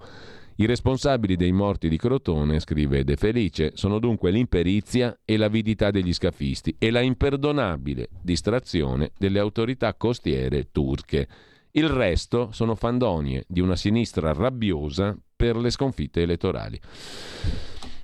I 0.56 0.66
responsabili 0.66 1.34
dei 1.34 1.50
morti 1.50 1.88
di 1.88 1.96
Crotone, 1.96 2.60
scrive 2.60 3.02
De 3.02 3.16
Felice, 3.16 3.72
sono 3.74 3.98
dunque 3.98 4.30
l'imperizia 4.30 5.18
e 5.24 5.36
l'avidità 5.36 5.90
degli 5.90 6.12
scafisti 6.12 6.76
e 6.78 6.90
la 6.90 7.00
imperdonabile 7.00 8.08
distrazione 8.22 9.10
delle 9.18 9.40
autorità 9.40 9.94
costiere 9.94 10.68
turche. 10.70 11.26
Il 11.72 11.88
resto 11.88 12.50
sono 12.52 12.76
fandonie 12.76 13.44
di 13.48 13.60
una 13.60 13.76
sinistra 13.76 14.32
rabbiosa 14.32 15.16
per 15.34 15.56
le 15.56 15.70
sconfitte 15.70 16.22
elettorali. 16.22 16.80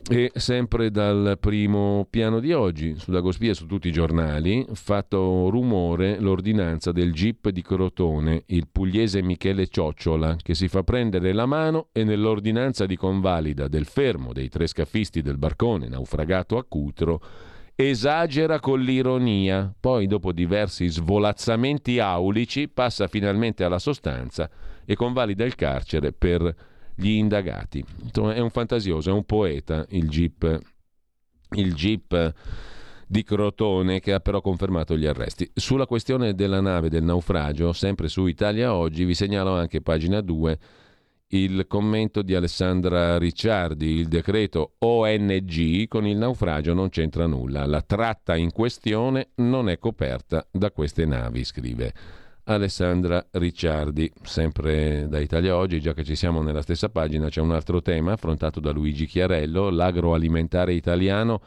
E 0.06 0.30
sempre 0.34 0.90
dal 0.90 1.38
primo 1.40 2.06
piano 2.10 2.38
di 2.38 2.52
oggi, 2.52 2.94
su 2.98 3.10
Dagospia 3.10 3.54
su 3.54 3.64
tutti 3.64 3.88
i 3.88 3.92
giornali, 3.92 4.66
fatto 4.74 5.48
rumore 5.48 6.20
l'ordinanza 6.20 6.92
del 6.92 7.10
GIP 7.10 7.48
di 7.48 7.62
Crotone, 7.62 8.42
il 8.48 8.68
pugliese 8.70 9.22
Michele 9.22 9.66
Ciocciola, 9.66 10.36
che 10.36 10.54
si 10.54 10.68
fa 10.68 10.82
prendere 10.82 11.32
la 11.32 11.46
mano 11.46 11.88
e 11.90 12.04
nell'ordinanza 12.04 12.84
di 12.84 12.96
convalida 12.96 13.66
del 13.66 13.86
fermo 13.86 14.34
dei 14.34 14.50
tre 14.50 14.66
scafisti 14.66 15.22
del 15.22 15.38
barcone 15.38 15.88
naufragato 15.88 16.58
a 16.58 16.64
Cutro 16.64 17.22
esagera 17.74 18.60
con 18.60 18.80
l'ironia, 18.80 19.74
poi 19.80 20.06
dopo 20.06 20.32
diversi 20.32 20.86
svolazzamenti 20.86 21.98
aulici 21.98 22.68
passa 22.68 23.08
finalmente 23.08 23.64
alla 23.64 23.80
sostanza 23.80 24.48
e 24.84 24.94
convalida 24.94 25.44
il 25.44 25.54
carcere 25.56 26.12
per 26.12 26.54
gli 26.94 27.10
indagati. 27.10 27.84
Insomma, 28.02 28.34
è 28.34 28.40
un 28.40 28.50
fantasioso, 28.50 29.10
è 29.10 29.12
un 29.12 29.24
poeta 29.24 29.84
il 29.90 30.08
GIP, 30.08 30.60
il 31.50 31.74
GIP 31.74 32.34
di 33.06 33.22
Crotone 33.22 34.00
che 34.00 34.12
ha 34.12 34.20
però 34.20 34.40
confermato 34.40 34.96
gli 34.96 35.06
arresti. 35.06 35.50
Sulla 35.54 35.86
questione 35.86 36.34
della 36.34 36.60
nave 36.60 36.88
del 36.88 37.02
naufragio, 37.02 37.72
sempre 37.72 38.08
su 38.08 38.26
Italia 38.26 38.74
Oggi, 38.74 39.04
vi 39.04 39.14
segnalo 39.14 39.54
anche 39.54 39.80
pagina 39.80 40.20
2 40.20 40.58
il 41.28 41.66
commento 41.66 42.22
di 42.22 42.34
Alessandra 42.34 43.18
Ricciardi, 43.18 43.86
il 43.86 44.06
decreto 44.06 44.74
ONG 44.78 45.88
con 45.88 46.06
il 46.06 46.16
naufragio 46.16 46.74
non 46.74 46.90
c'entra 46.90 47.26
nulla, 47.26 47.66
la 47.66 47.82
tratta 47.82 48.36
in 48.36 48.52
questione 48.52 49.30
non 49.36 49.68
è 49.68 49.78
coperta 49.78 50.46
da 50.50 50.70
queste 50.70 51.06
navi, 51.06 51.44
scrive. 51.44 51.92
Alessandra 52.44 53.26
Ricciardi. 53.30 54.10
Sempre 54.22 55.06
da 55.08 55.18
Italia 55.18 55.56
Oggi, 55.56 55.80
già 55.80 55.94
che 55.94 56.04
ci 56.04 56.14
siamo 56.14 56.42
nella 56.42 56.62
stessa 56.62 56.88
pagina, 56.88 57.28
c'è 57.28 57.40
un 57.40 57.52
altro 57.52 57.80
tema 57.80 58.12
affrontato 58.12 58.60
da 58.60 58.70
Luigi 58.70 59.06
Chiarello, 59.06 59.70
l'agroalimentare 59.70 60.74
italiano 60.74 61.40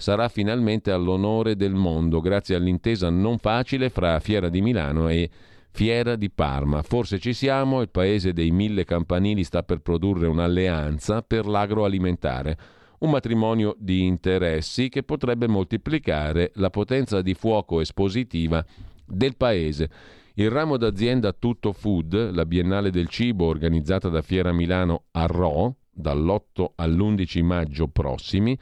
sarà 0.00 0.28
finalmente 0.28 0.90
all'onore 0.90 1.56
del 1.56 1.74
mondo 1.74 2.20
grazie 2.20 2.54
all'intesa 2.54 3.10
non 3.10 3.36
facile 3.36 3.90
fra 3.90 4.18
Fiera 4.18 4.48
di 4.48 4.62
Milano 4.62 5.08
e 5.08 5.28
Fiera 5.70 6.16
di 6.16 6.30
Parma. 6.30 6.82
Forse 6.82 7.18
ci 7.18 7.34
siamo, 7.34 7.82
il 7.82 7.90
paese 7.90 8.32
dei 8.32 8.50
mille 8.50 8.84
campanili 8.84 9.44
sta 9.44 9.62
per 9.62 9.80
produrre 9.80 10.26
un'alleanza 10.26 11.22
per 11.22 11.46
l'agroalimentare, 11.46 12.58
un 13.00 13.10
matrimonio 13.10 13.76
di 13.78 14.04
interessi 14.04 14.88
che 14.88 15.02
potrebbe 15.02 15.46
moltiplicare 15.46 16.50
la 16.54 16.70
potenza 16.70 17.20
di 17.20 17.34
fuoco 17.34 17.80
espositiva 17.80 18.64
del 19.04 19.36
paese. 19.36 19.90
Il 20.34 20.48
ramo 20.48 20.76
d'azienda 20.76 21.32
Tutto 21.32 21.72
Food, 21.72 22.32
la 22.32 22.46
Biennale 22.46 22.90
del 22.90 23.08
Cibo 23.08 23.46
organizzata 23.46 24.08
da 24.08 24.22
Fiera 24.22 24.52
Milano 24.52 25.04
a 25.10 25.26
Rho, 25.26 25.76
dall'8 25.90 26.72
all'11 26.76 27.42
maggio 27.42 27.88
prossimi, 27.88 28.56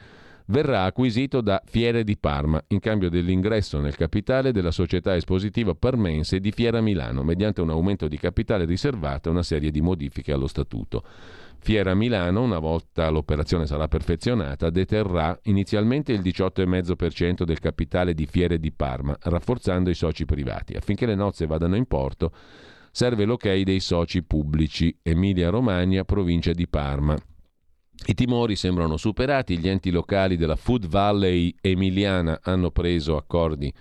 verrà 0.47 0.85
acquisito 0.85 1.41
da 1.41 1.61
Fiere 1.63 2.03
di 2.03 2.17
Parma 2.17 2.59
in 2.69 2.79
cambio 2.79 3.09
dell'ingresso 3.09 3.79
nel 3.79 3.95
capitale 3.95 4.51
della 4.51 4.71
società 4.71 5.15
espositiva 5.15 5.75
parmense 5.75 6.39
di 6.39 6.51
Fiera 6.51 6.81
Milano 6.81 7.23
mediante 7.23 7.61
un 7.61 7.69
aumento 7.69 8.07
di 8.07 8.17
capitale 8.17 8.65
riservato 8.65 9.29
e 9.29 9.31
una 9.31 9.43
serie 9.43 9.69
di 9.69 9.81
modifiche 9.81 10.31
allo 10.31 10.47
statuto. 10.47 11.03
Fiera 11.61 11.93
Milano, 11.93 12.41
una 12.41 12.59
volta 12.59 13.09
l'operazione 13.09 13.65
sarà 13.65 13.87
perfezionata, 13.87 14.69
deterrà 14.69 15.37
inizialmente 15.43 16.13
il 16.13 16.21
18,5% 16.21 17.43
del 17.43 17.59
capitale 17.59 18.13
di 18.13 18.25
Fiere 18.25 18.59
di 18.59 18.71
Parma, 18.71 19.15
rafforzando 19.19 19.89
i 19.89 19.93
soci 19.93 20.25
privati. 20.25 20.73
Affinché 20.75 21.05
le 21.05 21.15
nozze 21.15 21.45
vadano 21.45 21.75
in 21.75 21.85
porto, 21.85 22.31
serve 22.91 23.25
l'ok 23.25 23.61
dei 23.61 23.79
soci 23.81 24.23
pubblici, 24.23 24.97
Emilia-Romagna, 25.01 26.05
provincia 26.05 26.53
di 26.53 26.67
Parma. 26.67 27.15
I 28.05 28.13
timori 28.13 28.55
sembrano 28.55 28.95
superati, 28.95 29.57
gli 29.57 29.67
enti 29.67 29.91
locali 29.91 30.37
della 30.37 30.55
Food 30.55 30.87
Valley 30.87 31.53
emiliana 31.59 32.39
hanno 32.41 32.71
preso 32.71 33.17
accordi 33.17 33.71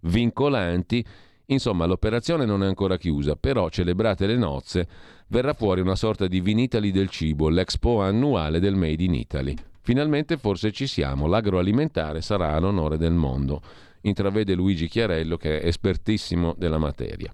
vincolanti, 0.00 1.04
insomma 1.50 1.84
l'operazione 1.84 2.44
non 2.44 2.62
è 2.62 2.66
ancora 2.66 2.96
chiusa, 2.96 3.36
però 3.36 3.68
celebrate 3.68 4.26
le 4.26 4.36
nozze 4.36 4.88
verrà 5.28 5.52
fuori 5.52 5.80
una 5.80 5.96
sorta 5.96 6.26
di 6.26 6.40
Vinitali 6.40 6.90
del 6.90 7.08
cibo, 7.08 7.48
l'expo 7.48 8.00
annuale 8.00 8.60
del 8.60 8.74
Made 8.74 9.02
in 9.02 9.14
Italy. 9.14 9.54
Finalmente 9.80 10.36
forse 10.36 10.72
ci 10.72 10.86
siamo, 10.86 11.26
l'agroalimentare 11.26 12.20
sarà 12.20 12.54
all'onore 12.54 12.98
del 12.98 13.14
mondo, 13.14 13.62
intravede 14.02 14.54
Luigi 14.54 14.88
Chiarello 14.88 15.36
che 15.36 15.60
è 15.60 15.66
espertissimo 15.66 16.54
della 16.56 16.78
materia. 16.78 17.32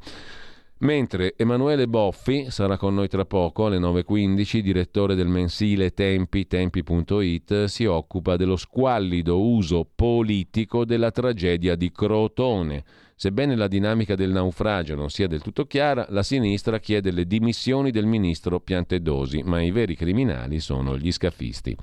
Mentre 0.79 1.35
Emanuele 1.37 1.87
Boffi 1.87 2.51
sarà 2.51 2.77
con 2.77 2.95
noi 2.95 3.09
tra 3.09 3.25
poco 3.25 3.67
alle 3.67 3.79
9.15, 3.79 4.59
direttore 4.59 5.15
del 5.15 5.29
mensile 5.29 5.93
Tempi, 5.93 6.47
tempi.it, 6.47 7.65
si 7.65 7.85
occupa 7.87 8.37
dello 8.37 8.57
squallido 8.57 9.41
uso 9.41 9.89
politico 9.95 10.85
della 10.85 11.11
tragedia 11.11 11.75
di 11.75 11.91
Crotone. 11.91 12.85
Sebbene 13.17 13.55
la 13.55 13.69
dinamica 13.69 14.17
del 14.17 14.33
naufragio 14.33 14.97
non 14.97 15.09
sia 15.09 15.29
del 15.29 15.41
tutto 15.41 15.67
chiara, 15.67 16.07
la 16.11 16.23
sinistra 16.23 16.81
chiede 16.81 17.13
le 17.13 17.27
dimissioni 17.27 17.91
del 17.91 18.07
ministro 18.07 18.59
Piantedosi, 18.59 19.43
ma 19.43 19.63
i 19.63 19.71
veri 19.71 19.95
criminali 19.95 20.59
sono 20.59 20.99
gli 20.99 21.13
scafisti. 21.13 21.77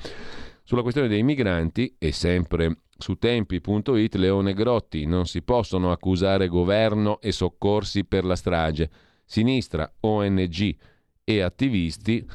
Sulla 0.63 0.81
questione 0.81 1.07
dei 1.07 1.23
migranti, 1.23 1.95
e 1.97 2.11
sempre 2.11 2.79
su 2.97 3.15
tempi.it 3.15 4.15
Leone 4.15 4.53
Grotti, 4.53 5.05
non 5.05 5.25
si 5.25 5.41
possono 5.41 5.91
accusare 5.91 6.47
governo 6.47 7.19
e 7.21 7.31
soccorsi 7.31 8.05
per 8.05 8.25
la 8.25 8.35
strage. 8.35 8.89
Sinistra, 9.25 9.91
ONG 10.01 10.75
e 11.23 11.41
attivisti 11.41 12.27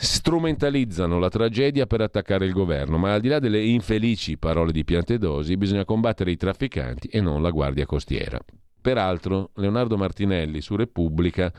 strumentalizzano 0.00 1.18
la 1.18 1.28
tragedia 1.28 1.86
per 1.86 2.00
attaccare 2.00 2.46
il 2.46 2.52
governo, 2.52 2.98
ma 2.98 3.14
al 3.14 3.20
di 3.20 3.26
là 3.26 3.40
delle 3.40 3.60
infelici 3.60 4.38
parole 4.38 4.70
di 4.70 4.84
Piantedosi 4.84 5.56
bisogna 5.56 5.84
combattere 5.84 6.30
i 6.30 6.36
trafficanti 6.36 7.08
e 7.08 7.20
non 7.20 7.42
la 7.42 7.50
Guardia 7.50 7.84
Costiera. 7.84 8.38
Peraltro, 8.80 9.50
Leonardo 9.56 9.96
Martinelli 9.96 10.60
su 10.60 10.76
Repubblica 10.76 11.52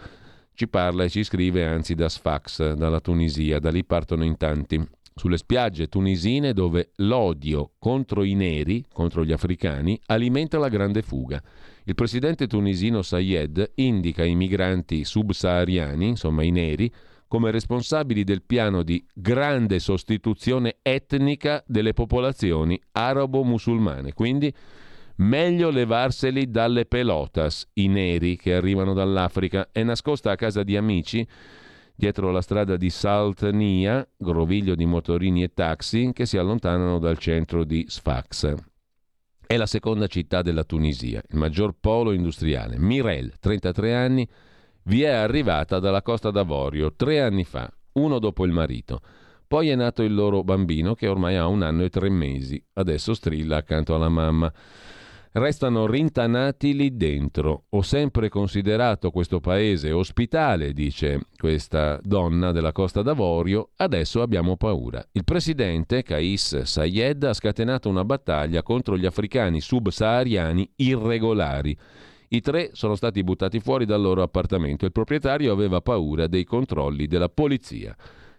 ci 0.53 0.69
parla 0.69 1.03
e 1.03 1.09
ci 1.09 1.23
scrive 1.23 1.65
anzi 1.65 1.95
da 1.95 2.07
Sfax, 2.07 2.73
dalla 2.73 3.01
Tunisia, 3.01 3.59
da 3.59 3.71
lì 3.71 3.83
partono 3.83 4.23
in 4.23 4.37
tanti 4.37 4.81
sulle 5.15 5.37
spiagge 5.37 5.87
tunisine 5.87 6.53
dove 6.53 6.91
l'odio 6.97 7.71
contro 7.77 8.23
i 8.23 8.35
neri, 8.35 8.85
contro 8.89 9.25
gli 9.25 9.33
africani, 9.33 9.99
alimenta 10.05 10.57
la 10.57 10.69
grande 10.69 11.01
fuga. 11.01 11.43
Il 11.83 11.93
presidente 11.93 12.47
tunisino 12.47 13.01
Sayed 13.01 13.71
indica 13.75 14.23
i 14.23 14.33
migranti 14.35 15.03
subsahariani, 15.03 16.07
insomma 16.07 16.43
i 16.43 16.51
neri, 16.51 16.89
come 17.29 17.51
responsabili 17.51 18.23
del 18.23 18.41
piano 18.41 18.81
di 18.81 19.05
grande 19.13 19.77
sostituzione 19.79 20.77
etnica 20.81 21.63
delle 21.67 21.93
popolazioni 21.93 22.77
arabo-musulmane. 22.91 24.13
Quindi 24.13 24.51
meglio 25.17 25.69
levarseli 25.69 26.49
dalle 26.49 26.85
pelotas, 26.85 27.69
i 27.73 27.87
neri 27.87 28.35
che 28.35 28.55
arrivano 28.55 28.93
dall'Africa, 28.93 29.69
è 29.71 29.83
nascosta 29.83 30.31
a 30.31 30.35
casa 30.35 30.63
di 30.63 30.75
amici 30.75 31.25
dietro 31.95 32.31
la 32.31 32.41
strada 32.41 32.77
di 32.77 32.89
Saltnia, 32.89 34.07
groviglio 34.17 34.73
di 34.73 34.85
motorini 34.85 35.43
e 35.43 35.53
taxi 35.53 36.09
che 36.13 36.25
si 36.25 36.37
allontanano 36.37 36.97
dal 36.97 37.19
centro 37.19 37.63
di 37.63 37.85
Sfax. 37.87 38.55
È 39.45 39.55
la 39.55 39.65
seconda 39.67 40.07
città 40.07 40.41
della 40.41 40.63
Tunisia, 40.63 41.21
il 41.29 41.37
maggior 41.37 41.75
polo 41.79 42.11
industriale. 42.11 42.79
Mirel, 42.79 43.37
33 43.39 43.93
anni, 43.93 44.27
vi 44.89 45.03
è 45.03 45.09
arrivata 45.09 45.77
dalla 45.77 46.01
Costa 46.01 46.31
d'Avorio 46.31 46.95
tre 46.95 47.21
anni 47.21 47.43
fa, 47.43 47.71
uno 47.93 48.17
dopo 48.17 48.43
il 48.43 48.51
marito. 48.51 49.01
Poi 49.47 49.69
è 49.69 49.75
nato 49.75 50.01
il 50.01 50.15
loro 50.15 50.43
bambino 50.43 50.95
che 50.95 51.07
ormai 51.07 51.35
ha 51.35 51.45
un 51.45 51.61
anno 51.61 51.83
e 51.83 51.89
tre 51.89 52.09
mesi, 52.09 52.59
adesso 52.73 53.13
strilla 53.13 53.57
accanto 53.57 53.93
alla 53.93 54.09
mamma 54.09 54.51
restano 55.33 55.85
rintanati 55.85 56.73
lì 56.73 56.97
dentro. 56.97 57.65
Ho 57.69 57.83
sempre 57.83 58.29
considerato 58.29 59.11
questo 59.11 59.39
paese 59.39 59.91
ospitale, 59.91 60.73
dice 60.73 61.21
questa 61.37 61.99
donna 62.01 62.51
della 62.51 62.71
Costa 62.71 63.03
d'Avorio, 63.03 63.69
adesso 63.75 64.23
abbiamo 64.23 64.57
paura. 64.57 65.05
Il 65.11 65.23
presidente 65.23 66.01
Kais 66.01 66.61
Sayed 66.63 67.23
ha 67.23 67.33
scatenato 67.33 67.89
una 67.89 68.03
battaglia 68.03 68.63
contro 68.63 68.97
gli 68.97 69.05
africani 69.05 69.61
subsahariani 69.61 70.71
irregolari. 70.77 71.77
I 72.31 72.41
tre 72.41 72.69
sono 72.73 72.93
stati 72.93 73.23
buttati 73.23 73.59
fuori 73.59 73.85
dal 73.85 74.01
loro 74.01 74.21
appartamento. 74.21 74.85
Il 74.85 74.91
proprietario 74.91 75.51
aveva 75.51 75.81
paura 75.81 76.27
dei 76.27 76.43
controlli 76.43 77.07
della 77.07 77.27
polizia. 77.27 77.95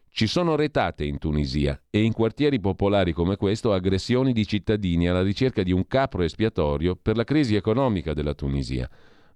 Ci 0.08 0.28
sono 0.28 0.54
retate 0.54 1.04
in 1.04 1.18
Tunisia 1.18 1.80
e 1.90 2.02
in 2.04 2.12
quartieri 2.12 2.60
popolari 2.60 3.12
come 3.12 3.34
questo 3.34 3.72
aggressioni 3.72 4.32
di 4.32 4.46
cittadini 4.46 5.08
alla 5.08 5.22
ricerca 5.22 5.64
di 5.64 5.72
un 5.72 5.88
capro 5.88 6.22
espiatorio 6.22 6.94
per 6.94 7.16
la 7.16 7.24
crisi 7.24 7.56
economica 7.56 8.14
della 8.14 8.34
Tunisia. 8.34 8.88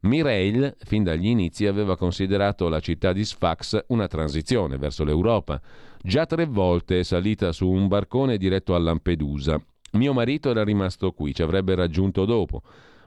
Mireille, 0.03 0.77
fin 0.79 1.03
dagli 1.03 1.27
inizi, 1.27 1.67
aveva 1.67 1.97
considerato 1.97 2.69
la 2.69 2.79
città 2.79 3.13
di 3.13 3.25
Sfax 3.25 3.87
una 3.89 4.07
transizione 4.07 4.77
verso 4.77 5.03
l'Europa. 5.03 5.61
Già 6.01 6.27
tre 6.27 6.47
volte 6.47 7.01
è 7.01 7.03
salita 7.03 7.51
su 7.51 7.69
un 7.69 7.89
barcone 7.89 8.37
diretto 8.37 8.77
a 8.77 8.79
Lampedusa. 8.79 9.61
Mio 9.93 10.13
marito 10.13 10.51
era 10.51 10.63
rimasto 10.63 11.11
qui, 11.11 11.35
ci 11.35 11.43
avrebbe 11.43 11.75
raggiunto 11.75 12.25
dopo 12.25 12.63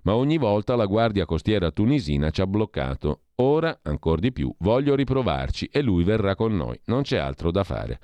ma 0.07 0.15
ogni 0.15 0.37
volta 0.37 0.77
la 0.77 0.85
guardia 0.85 1.25
costiera 1.25 1.69
tunisina 1.69 2.29
ci 2.29 2.39
ha 2.39 2.47
bloccato. 2.47 3.23
Ora, 3.35 3.77
ancora 3.83 4.21
di 4.21 4.31
più, 4.31 4.49
voglio 4.59 4.95
riprovarci 4.95 5.67
e 5.69 5.81
lui 5.81 6.05
verrà 6.05 6.33
con 6.33 6.55
noi, 6.55 6.79
non 6.85 7.01
c'è 7.01 7.17
altro 7.17 7.51
da 7.51 7.65
fare. 7.65 7.99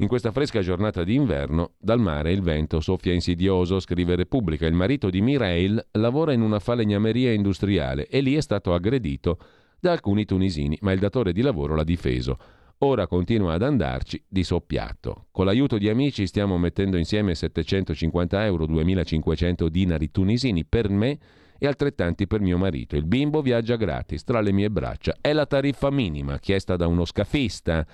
In 0.00 0.06
questa 0.06 0.32
fresca 0.32 0.60
giornata 0.60 1.02
d'inverno, 1.02 1.72
dal 1.78 1.98
mare 1.98 2.32
il 2.32 2.42
vento 2.42 2.80
soffia 2.80 3.14
insidioso, 3.14 3.80
scrive 3.80 4.16
Repubblica. 4.16 4.66
Il 4.66 4.74
marito 4.74 5.08
di 5.08 5.22
Mireille 5.22 5.88
lavora 5.92 6.34
in 6.34 6.42
una 6.42 6.58
falegnameria 6.58 7.32
industriale 7.32 8.06
e 8.06 8.20
lì 8.20 8.34
è 8.34 8.42
stato 8.42 8.74
aggredito 8.74 9.38
da 9.80 9.92
alcuni 9.92 10.26
tunisini, 10.26 10.76
ma 10.82 10.92
il 10.92 10.98
datore 10.98 11.32
di 11.32 11.40
lavoro 11.40 11.74
l'ha 11.74 11.84
difeso. 11.84 12.36
Ora 12.82 13.06
continua 13.06 13.52
ad 13.52 13.62
andarci 13.62 14.24
di 14.26 14.42
soppiatto. 14.42 15.26
Con 15.30 15.44
l'aiuto 15.44 15.76
di 15.76 15.90
amici 15.90 16.26
stiamo 16.26 16.56
mettendo 16.56 16.96
insieme 16.96 17.34
750 17.34 18.42
euro, 18.46 18.64
2500 18.64 19.68
dinari 19.68 20.10
tunisini 20.10 20.64
per 20.64 20.88
me 20.88 21.18
e 21.58 21.66
altrettanti 21.66 22.26
per 22.26 22.40
mio 22.40 22.56
marito. 22.56 22.96
Il 22.96 23.04
bimbo 23.04 23.42
viaggia 23.42 23.76
gratis 23.76 24.24
tra 24.24 24.40
le 24.40 24.50
mie 24.52 24.70
braccia. 24.70 25.18
È 25.20 25.30
la 25.34 25.44
tariffa 25.44 25.90
minima 25.90 26.38
chiesta 26.38 26.76
da 26.76 26.86
uno 26.86 27.04
scafista, 27.04 27.86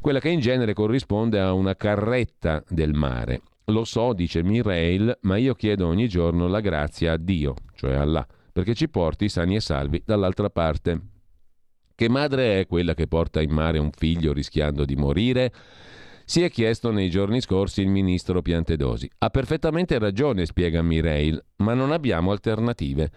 quella 0.00 0.18
che 0.18 0.30
in 0.30 0.40
genere 0.40 0.72
corrisponde 0.72 1.38
a 1.38 1.52
una 1.52 1.76
carretta 1.76 2.60
del 2.68 2.92
mare. 2.92 3.40
Lo 3.66 3.84
so, 3.84 4.12
dice 4.14 4.42
Mireille, 4.42 5.18
ma 5.22 5.36
io 5.36 5.54
chiedo 5.54 5.86
ogni 5.86 6.08
giorno 6.08 6.48
la 6.48 6.58
grazia 6.58 7.12
a 7.12 7.16
Dio, 7.18 7.54
cioè 7.76 7.94
Allah, 7.94 8.26
perché 8.52 8.74
ci 8.74 8.88
porti 8.88 9.28
sani 9.28 9.54
e 9.54 9.60
salvi 9.60 10.02
dall'altra 10.04 10.50
parte. 10.50 11.13
Che 11.96 12.08
madre 12.08 12.58
è 12.58 12.66
quella 12.66 12.92
che 12.92 13.06
porta 13.06 13.40
in 13.40 13.52
mare 13.52 13.78
un 13.78 13.92
figlio 13.92 14.32
rischiando 14.32 14.84
di 14.84 14.96
morire? 14.96 15.52
Si 16.24 16.42
è 16.42 16.50
chiesto 16.50 16.90
nei 16.90 17.08
giorni 17.08 17.40
scorsi 17.40 17.82
il 17.82 17.88
ministro 17.88 18.42
Piantedosi. 18.42 19.08
Ha 19.18 19.30
perfettamente 19.30 19.96
ragione, 20.00 20.44
spiega 20.44 20.82
Mireille, 20.82 21.44
ma 21.58 21.72
non 21.74 21.92
abbiamo 21.92 22.32
alternative. 22.32 23.10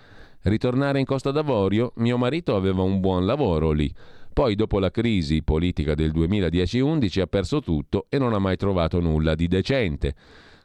Ritornare 0.44 1.00
in 1.00 1.06
Costa 1.06 1.32
d'Avorio? 1.32 1.94
Mio 1.96 2.20
marito 2.20 2.56
aveva 2.56 2.84
un 2.84 3.00
buon 3.00 3.26
lavoro 3.26 3.72
lì. 3.72 3.92
Poi, 4.32 4.54
dopo 4.54 4.78
la 4.78 4.92
crisi 4.92 5.42
politica 5.42 5.96
del 5.96 6.12
2010-11, 6.12 7.22
ha 7.22 7.26
perso 7.26 7.62
tutto 7.62 8.06
e 8.10 8.20
non 8.20 8.34
ha 8.34 8.40
mai 8.40 8.58
trovato 8.58 9.00
nulla 9.00 9.34
di 9.34 9.48
decente. 9.48 10.14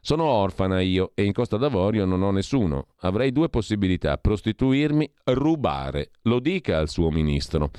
Sono 0.05 0.25
orfana 0.25 0.81
io 0.81 1.13
e 1.15 1.23
in 1.23 1.33
Costa 1.33 1.57
d'Avorio 1.57 2.05
non 2.05 2.23
ho 2.23 2.33
nessuno. 2.33 2.89
Avrei 3.03 3.31
due 3.31 3.49
possibilità, 3.49 4.19
prostituirmi, 4.19 5.09
rubare. 5.27 6.11
Lo 6.23 6.41
dica 6.41 6.79
al 6.79 6.89
suo 6.89 7.09
ministro. 7.13 7.71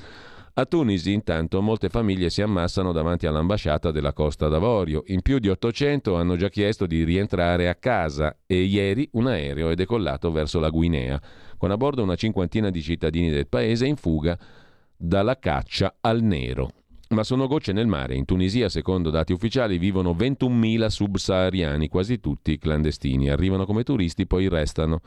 A 0.54 0.66
Tunisi 0.66 1.12
intanto 1.12 1.62
molte 1.62 1.90
famiglie 1.90 2.30
si 2.30 2.41
ammassano 2.41 2.94
davanti 2.94 3.28
all'ambasciata 3.28 3.91
della 3.91 4.14
Costa 4.14 4.48
d'Avorio. 4.48 5.04
In 5.08 5.22
più 5.22 5.38
di 5.38 5.50
800 5.50 6.16
hanno 6.16 6.38
già 6.38 6.48
chiesto 6.48 6.86
di 6.86 7.04
rientrare 7.04 7.68
a 7.68 7.76
casa 7.76 8.38
e 8.45 8.62
ieri 8.62 9.06
un 9.14 9.28
aereo 9.28 9.68
è 9.68 9.76
decollato 9.76 10.32
verso 10.32 10.62
la 10.62 10.70
Guinea, 10.70 11.22
con 11.58 11.72
a 11.72 11.76
bordo 11.76 12.04
una 12.04 12.16
cinquantina 12.16 12.70
di 12.70 12.82
cittadini 12.82 13.32
del 13.32 13.50
paese 13.50 13.86
in 13.86 13.98
fuga 13.98 14.40
dalla 14.95 15.38
caccia 15.38 15.98
al 16.00 16.22
nero. 16.22 16.82
Ma 17.14 17.23
sono 17.23 17.45
gocce 17.45 17.73
nel 17.73 17.85
mare. 17.85 18.15
In 18.15 18.26
Tunisia, 18.26 18.69
secondo 18.69 19.11
dati 19.11 19.34
ufficiali, 19.34 19.77
vivono 19.77 20.14
21.000 20.14 20.88
subsahariani, 20.88 21.88
quasi 21.88 22.19
tutti 22.19 22.57
clandestini. 22.57 23.30
Arrivano 23.30 23.65
come 23.65 23.84
turisti, 23.84 24.26
poi 24.26 24.49
restano. 24.49 25.02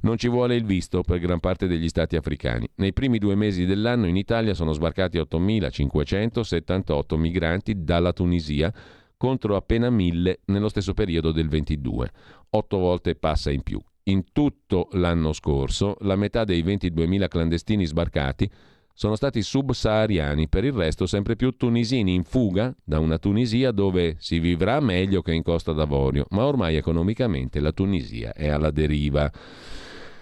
Non 0.00 0.18
ci 0.18 0.28
vuole 0.28 0.56
il 0.56 0.64
visto 0.64 1.02
per 1.02 1.20
gran 1.20 1.38
parte 1.38 1.68
degli 1.68 1.88
stati 1.88 2.16
africani. 2.16 2.68
Nei 2.76 2.92
primi 2.92 3.18
due 3.18 3.36
mesi 3.36 3.64
dell'anno 3.64 4.08
in 4.08 4.16
Italia 4.16 4.54
sono 4.54 4.72
sbarcati 4.72 5.18
8.578 5.18 7.16
migranti 7.16 7.84
dalla 7.84 8.12
Tunisia 8.12 8.74
contro 9.16 9.54
appena 9.54 9.88
1.000 9.88 10.34
nello 10.46 10.68
stesso 10.68 10.94
periodo 10.94 11.30
del 11.30 11.48
22. 11.48 12.10
Otto 12.50 12.78
volte 12.78 13.14
passa 13.14 13.52
in 13.52 13.62
più. 13.62 13.80
In 14.08 14.24
tutto 14.32 14.88
l'anno 14.92 15.32
scorso, 15.32 15.96
la 16.00 16.16
metà 16.16 16.42
dei 16.42 16.64
22.000 16.64 17.28
clandestini 17.28 17.84
sbarcati 17.86 18.50
sono 18.98 19.14
stati 19.14 19.42
subsahariani, 19.42 20.48
per 20.48 20.64
il 20.64 20.72
resto 20.72 21.04
sempre 21.04 21.36
più 21.36 21.54
tunisini 21.54 22.14
in 22.14 22.24
fuga 22.24 22.74
da 22.82 22.98
una 22.98 23.18
Tunisia 23.18 23.70
dove 23.70 24.16
si 24.18 24.38
vivrà 24.38 24.80
meglio 24.80 25.20
che 25.20 25.34
in 25.34 25.42
Costa 25.42 25.74
d'Avorio, 25.74 26.24
ma 26.30 26.46
ormai 26.46 26.76
economicamente 26.76 27.60
la 27.60 27.72
Tunisia 27.72 28.32
è 28.32 28.48
alla 28.48 28.70
deriva. 28.70 29.30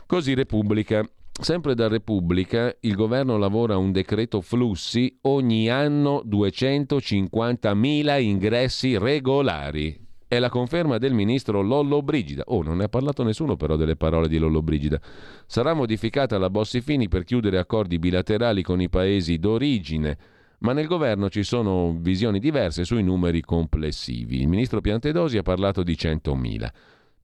Così 0.07 0.35
Repubblica. 0.35 1.09
Sempre 1.41 1.75
da 1.75 1.87
Repubblica, 1.87 2.77
il 2.81 2.95
governo 2.97 3.37
lavora 3.37 3.77
un 3.77 3.93
decreto 3.93 4.41
flussi 4.41 5.19
ogni 5.23 5.69
anno 5.69 6.23
250.000 6.25 8.21
ingressi 8.21 8.99
regolari. 8.99 10.04
È 10.35 10.41
la 10.41 10.49
conferma 10.49 10.99
del 10.99 11.15
ministro 11.15 11.63
Lollo 11.63 12.03
Brigida. 12.03 12.43
Oh, 12.47 12.65
non 12.65 12.79
ne 12.79 12.85
ha 12.85 12.89
parlato 12.89 13.23
nessuno 13.23 13.55
però 13.55 13.77
delle 13.77 13.95
parole 13.95 14.27
di 14.27 14.39
Lollo 14.39 14.63
Brigida. 14.63 15.01
Sarà 15.47 15.75
modificata 15.75 16.39
la 16.39 16.51
Bossi-Fini 16.51 17.07
per 17.07 17.23
chiudere 17.23 17.57
accordi 17.57 18.01
bilaterali 18.01 18.61
con 18.65 18.81
i 18.81 18.89
paesi 18.89 19.39
d'origine, 19.39 20.19
ma 20.59 20.73
nel 20.73 20.89
governo 20.89 21.31
ci 21.31 21.45
sono 21.45 21.97
visioni 22.01 22.41
diverse 22.41 22.83
sui 22.83 23.05
numeri 23.05 23.43
complessivi. 23.43 24.41
Il 24.41 24.49
ministro 24.49 24.81
Piantedosi 24.81 25.39
ha 25.39 25.43
parlato 25.43 25.85
di 25.85 25.93
100.000. 25.93 26.69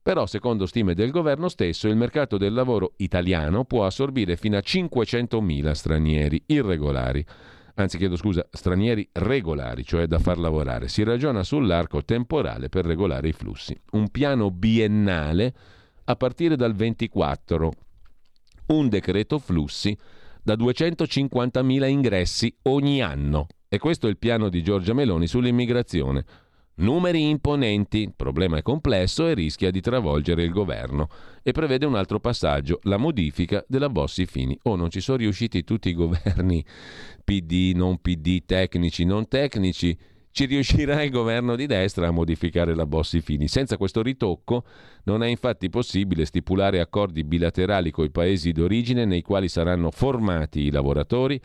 Però, 0.01 0.25
secondo 0.25 0.65
stime 0.65 0.93
del 0.93 1.11
governo 1.11 1.49
stesso, 1.49 1.89
il 1.89 1.97
mercato 1.97 2.37
del 2.37 2.53
lavoro 2.53 2.93
italiano 2.95 3.65
può 3.65 3.85
assorbire 3.85 4.37
fino 4.37 4.55
a 4.55 4.61
500.000 4.65 5.71
stranieri 5.71 6.43
irregolari 6.45 7.25
anzi 7.75 7.97
chiedo 7.97 8.15
scusa, 8.15 8.47
stranieri 8.51 9.07
regolari, 9.13 9.83
cioè 9.83 10.07
da 10.07 10.19
far 10.19 10.37
lavorare. 10.37 10.87
Si 10.87 11.03
ragiona 11.03 11.43
sull'arco 11.43 12.03
temporale 12.03 12.69
per 12.69 12.85
regolare 12.85 13.29
i 13.29 13.33
flussi. 13.33 13.79
Un 13.91 14.09
piano 14.09 14.51
biennale 14.51 15.53
a 16.05 16.15
partire 16.15 16.55
dal 16.55 16.73
24. 16.73 17.71
Un 18.67 18.89
decreto 18.89 19.39
flussi 19.39 19.97
da 20.43 20.55
250.000 20.55 21.87
ingressi 21.87 22.55
ogni 22.63 23.01
anno. 23.01 23.47
E 23.67 23.77
questo 23.77 24.07
è 24.07 24.09
il 24.09 24.17
piano 24.17 24.49
di 24.49 24.61
Giorgia 24.63 24.93
Meloni 24.93 25.27
sull'immigrazione. 25.27 26.25
Numeri 26.75 27.29
imponenti, 27.29 27.99
il 27.99 28.13
problema 28.15 28.57
è 28.57 28.61
complesso 28.61 29.27
e 29.27 29.33
rischia 29.33 29.69
di 29.71 29.81
travolgere 29.81 30.43
il 30.43 30.51
governo. 30.51 31.09
E 31.43 31.51
prevede 31.51 31.85
un 31.85 31.95
altro 31.95 32.19
passaggio, 32.19 32.79
la 32.83 32.97
modifica 32.97 33.63
della 33.67 33.89
Bossi 33.89 34.25
Fini. 34.25 34.57
Oh, 34.63 34.75
non 34.75 34.89
ci 34.89 35.01
sono 35.01 35.17
riusciti 35.17 35.63
tutti 35.63 35.89
i 35.89 35.93
governi 35.93 36.63
PD, 37.23 37.73
non 37.75 37.99
PD, 37.99 38.45
tecnici, 38.45 39.03
non 39.03 39.27
tecnici. 39.27 39.97
Ci 40.33 40.45
riuscirà 40.45 41.03
il 41.03 41.11
governo 41.11 41.57
di 41.57 41.65
destra 41.65 42.07
a 42.07 42.11
modificare 42.11 42.73
la 42.73 42.85
Bossi 42.85 43.19
Fini. 43.19 43.49
Senza 43.49 43.75
questo 43.75 44.01
ritocco 44.01 44.63
non 45.03 45.23
è 45.23 45.27
infatti 45.27 45.69
possibile 45.69 46.23
stipulare 46.23 46.79
accordi 46.79 47.25
bilaterali 47.25 47.91
con 47.91 48.05
i 48.05 48.11
paesi 48.11 48.53
d'origine 48.53 49.03
nei 49.03 49.21
quali 49.21 49.49
saranno 49.49 49.91
formati 49.91 50.61
i 50.61 50.71
lavoratori 50.71 51.39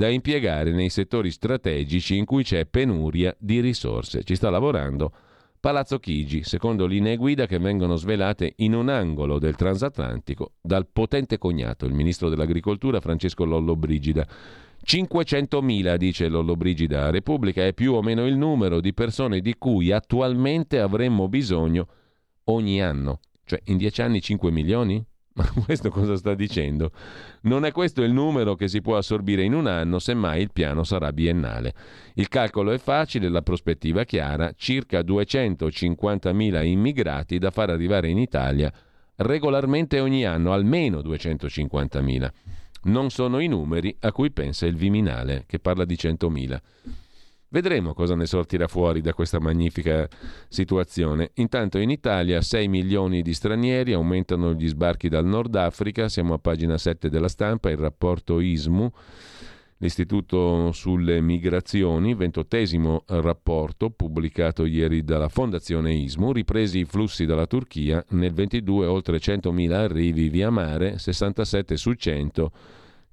da 0.00 0.08
impiegare 0.08 0.72
nei 0.72 0.88
settori 0.88 1.30
strategici 1.30 2.16
in 2.16 2.24
cui 2.24 2.42
c'è 2.42 2.64
penuria 2.64 3.36
di 3.38 3.60
risorse. 3.60 4.24
Ci 4.24 4.34
sta 4.34 4.48
lavorando 4.48 5.12
Palazzo 5.60 5.98
Chigi, 5.98 6.42
secondo 6.42 6.86
linee 6.86 7.18
guida 7.18 7.44
che 7.44 7.58
vengono 7.58 7.96
svelate 7.96 8.54
in 8.56 8.72
un 8.72 8.88
angolo 8.88 9.38
del 9.38 9.56
transatlantico 9.56 10.52
dal 10.62 10.86
potente 10.90 11.36
cognato, 11.36 11.84
il 11.84 11.92
ministro 11.92 12.30
dell'agricoltura 12.30 12.98
Francesco 12.98 13.44
Lollo 13.44 13.76
Brigida. 13.76 14.26
500.000, 14.82 15.96
dice 15.96 16.28
Lollo 16.28 16.56
Brigida 16.56 17.04
a 17.04 17.10
Repubblica, 17.10 17.66
è 17.66 17.74
più 17.74 17.92
o 17.92 18.00
meno 18.00 18.24
il 18.24 18.38
numero 18.38 18.80
di 18.80 18.94
persone 18.94 19.40
di 19.40 19.54
cui 19.58 19.92
attualmente 19.92 20.80
avremmo 20.80 21.28
bisogno 21.28 21.86
ogni 22.44 22.82
anno. 22.82 23.20
Cioè 23.44 23.60
in 23.66 23.76
dieci 23.76 24.00
anni 24.00 24.22
5 24.22 24.50
milioni? 24.50 25.04
Ma 25.34 25.48
questo 25.64 25.90
cosa 25.90 26.16
sta 26.16 26.34
dicendo? 26.34 26.90
Non 27.42 27.64
è 27.64 27.72
questo 27.72 28.02
il 28.02 28.12
numero 28.12 28.54
che 28.54 28.68
si 28.68 28.80
può 28.80 28.96
assorbire 28.96 29.42
in 29.42 29.54
un 29.54 29.66
anno, 29.66 29.98
semmai 29.98 30.42
il 30.42 30.52
piano 30.52 30.82
sarà 30.82 31.12
biennale. 31.12 31.74
Il 32.14 32.28
calcolo 32.28 32.72
è 32.72 32.78
facile, 32.78 33.28
la 33.28 33.42
prospettiva 33.42 34.04
chiara, 34.04 34.52
circa 34.56 35.00
250.000 35.00 36.64
immigrati 36.64 37.38
da 37.38 37.50
far 37.50 37.70
arrivare 37.70 38.08
in 38.08 38.18
Italia 38.18 38.72
regolarmente 39.16 40.00
ogni 40.00 40.24
anno, 40.24 40.52
almeno 40.52 40.98
250.000. 41.00 42.30
Non 42.82 43.10
sono 43.10 43.40
i 43.40 43.46
numeri 43.46 43.94
a 44.00 44.12
cui 44.12 44.30
pensa 44.30 44.66
il 44.66 44.76
Viminale, 44.76 45.44
che 45.46 45.58
parla 45.58 45.84
di 45.84 45.94
100.000. 45.94 46.58
Vedremo 47.52 47.94
cosa 47.94 48.14
ne 48.14 48.26
sortirà 48.26 48.68
fuori 48.68 49.00
da 49.00 49.12
questa 49.12 49.40
magnifica 49.40 50.08
situazione. 50.48 51.32
Intanto 51.34 51.78
in 51.78 51.90
Italia 51.90 52.40
6 52.40 52.68
milioni 52.68 53.22
di 53.22 53.34
stranieri, 53.34 53.92
aumentano 53.92 54.54
gli 54.54 54.68
sbarchi 54.68 55.08
dal 55.08 55.26
Nord 55.26 55.56
Africa, 55.56 56.08
siamo 56.08 56.34
a 56.34 56.38
pagina 56.38 56.78
7 56.78 57.08
della 57.08 57.26
stampa, 57.26 57.68
il 57.68 57.76
rapporto 57.76 58.38
ISMU, 58.38 58.88
l'Istituto 59.78 60.70
sulle 60.70 61.20
migrazioni, 61.20 62.14
ventottesimo 62.14 63.02
rapporto 63.06 63.90
pubblicato 63.90 64.64
ieri 64.64 65.02
dalla 65.02 65.28
Fondazione 65.28 65.92
ISMU, 65.92 66.30
ripresi 66.30 66.78
i 66.78 66.84
flussi 66.84 67.26
dalla 67.26 67.48
Turchia, 67.48 68.04
nel 68.10 68.32
22 68.32 68.86
oltre 68.86 69.16
100.000 69.16 69.72
arrivi 69.72 70.28
via 70.28 70.50
mare, 70.50 70.98
67 70.98 71.76
su 71.76 71.94
100 71.94 72.52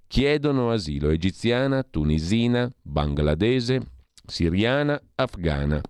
chiedono 0.05 0.69
asilo. 0.69 1.09
Egiziana, 1.09 1.81
tunisina, 1.81 2.71
bangladese, 2.83 3.95
siriana, 4.27 5.01
afghana. 5.15 5.81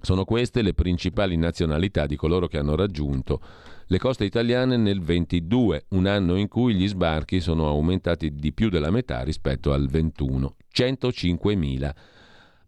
Sono 0.00 0.24
queste 0.24 0.62
le 0.62 0.74
principali 0.74 1.36
nazionalità 1.36 2.06
di 2.06 2.16
coloro 2.16 2.46
che 2.46 2.56
hanno 2.56 2.76
raggiunto 2.76 3.40
le 3.86 3.98
coste 3.98 4.24
italiane 4.24 4.76
nel 4.76 5.00
22, 5.00 5.86
un 5.90 6.06
anno 6.06 6.36
in 6.36 6.46
cui 6.46 6.74
gli 6.74 6.86
sbarchi 6.86 7.40
sono 7.40 7.66
aumentati 7.66 8.34
di 8.34 8.52
più 8.52 8.68
della 8.68 8.90
metà 8.90 9.22
rispetto 9.22 9.72
al 9.72 9.88
21, 9.88 10.56
105.000 10.72 11.94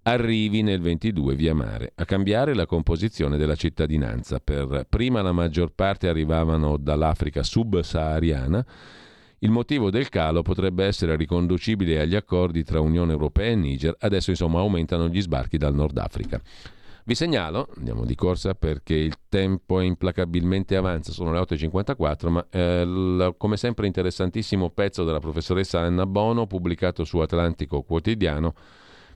arrivi 0.02 0.62
nel 0.62 0.80
22 0.80 1.34
via 1.34 1.54
mare. 1.54 1.92
A 1.96 2.04
cambiare 2.04 2.54
la 2.54 2.66
composizione 2.66 3.36
della 3.36 3.54
cittadinanza. 3.54 4.40
Per 4.40 4.86
prima 4.88 5.20
la 5.22 5.32
maggior 5.32 5.72
parte 5.74 6.08
arrivavano 6.08 6.76
dall'Africa 6.78 7.42
subsahariana 7.42 8.64
il 9.42 9.50
motivo 9.50 9.90
del 9.90 10.08
calo 10.08 10.42
potrebbe 10.42 10.84
essere 10.84 11.16
riconducibile 11.16 12.00
agli 12.00 12.14
accordi 12.14 12.62
tra 12.64 12.80
Unione 12.80 13.12
Europea 13.12 13.50
e 13.50 13.54
Niger, 13.54 13.96
adesso 14.00 14.30
insomma 14.30 14.60
aumentano 14.60 15.08
gli 15.08 15.20
sbarchi 15.20 15.56
dal 15.56 15.74
Nord 15.74 15.96
Africa. 15.98 16.40
Vi 17.04 17.14
segnalo, 17.14 17.68
andiamo 17.76 18.04
di 18.04 18.14
corsa 18.14 18.54
perché 18.54 18.94
il 18.94 19.14
tempo 19.28 19.80
è 19.80 19.84
implacabilmente 19.84 20.76
avanza, 20.76 21.12
sono 21.12 21.32
le 21.32 21.38
8.54, 21.40 22.28
ma 22.28 22.46
eh, 22.50 23.34
come 23.38 23.56
sempre 23.56 23.86
interessantissimo 23.86 24.68
pezzo 24.70 25.04
della 25.04 25.18
professoressa 25.18 25.80
Anna 25.80 26.04
Bono 26.04 26.46
pubblicato 26.46 27.04
su 27.04 27.18
Atlantico 27.18 27.82
Quotidiano 27.82 28.54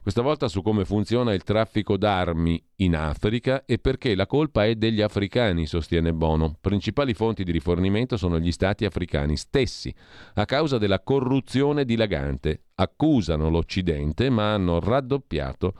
questa 0.04 0.20
volta 0.20 0.48
su 0.48 0.60
come 0.60 0.84
funziona 0.84 1.32
il 1.32 1.44
traffico 1.44 1.96
d'armi 1.96 2.62
in 2.76 2.94
Africa 2.94 3.64
e 3.64 3.78
perché 3.78 4.14
la 4.14 4.26
colpa 4.26 4.66
è 4.66 4.74
degli 4.74 5.00
africani, 5.00 5.64
sostiene 5.64 6.12
Bono. 6.12 6.58
Principali 6.60 7.14
fonti 7.14 7.42
di 7.42 7.50
rifornimento 7.50 8.18
sono 8.18 8.38
gli 8.38 8.52
stati 8.52 8.84
africani 8.84 9.38
stessi, 9.38 9.94
a 10.34 10.44
causa 10.44 10.76
della 10.76 11.00
corruzione 11.00 11.86
dilagante. 11.86 12.64
Accusano 12.74 13.48
l'Occidente, 13.48 14.28
ma 14.28 14.52
hanno 14.52 14.78
raddoppiato 14.78 15.72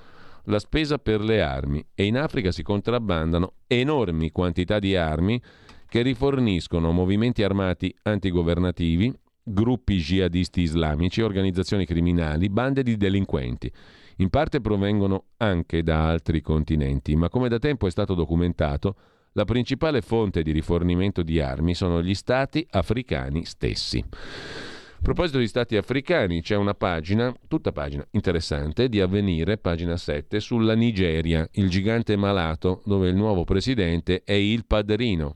la 0.44 0.58
spesa 0.58 0.96
per 0.96 1.20
le 1.20 1.42
armi 1.42 1.84
e 1.94 2.06
in 2.06 2.16
Africa 2.16 2.50
si 2.50 2.62
contrabbandano 2.62 3.56
enormi 3.66 4.30
quantità 4.30 4.78
di 4.78 4.96
armi 4.96 5.38
che 5.86 6.00
riforniscono 6.00 6.92
movimenti 6.92 7.42
armati 7.42 7.94
antigovernativi, 8.00 9.12
gruppi 9.42 9.98
jihadisti 9.98 10.62
islamici, 10.62 11.20
organizzazioni 11.20 11.84
criminali, 11.84 12.48
bande 12.48 12.82
di 12.82 12.96
delinquenti 12.96 13.70
in 14.16 14.30
parte 14.30 14.60
provengono 14.60 15.26
anche 15.38 15.82
da 15.82 16.08
altri 16.08 16.40
continenti, 16.40 17.16
ma 17.16 17.28
come 17.28 17.48
da 17.48 17.58
tempo 17.58 17.86
è 17.86 17.90
stato 17.90 18.14
documentato, 18.14 18.96
la 19.32 19.44
principale 19.44 20.00
fonte 20.00 20.42
di 20.42 20.52
rifornimento 20.52 21.22
di 21.22 21.40
armi 21.40 21.74
sono 21.74 22.00
gli 22.02 22.14
stati 22.14 22.64
africani 22.70 23.44
stessi. 23.44 23.98
A 23.98 25.02
proposito 25.02 25.38
di 25.38 25.48
stati 25.48 25.76
africani, 25.76 26.40
c'è 26.40 26.56
una 26.56 26.74
pagina, 26.74 27.34
tutta 27.46 27.72
pagina 27.72 28.06
interessante, 28.12 28.88
di 28.88 29.00
avvenire, 29.00 29.58
pagina 29.58 29.96
7, 29.96 30.40
sulla 30.40 30.74
Nigeria, 30.74 31.46
il 31.54 31.68
gigante 31.68 32.16
malato, 32.16 32.80
dove 32.86 33.08
il 33.08 33.16
nuovo 33.16 33.44
presidente 33.44 34.22
è 34.24 34.32
il 34.32 34.64
padrino, 34.64 35.34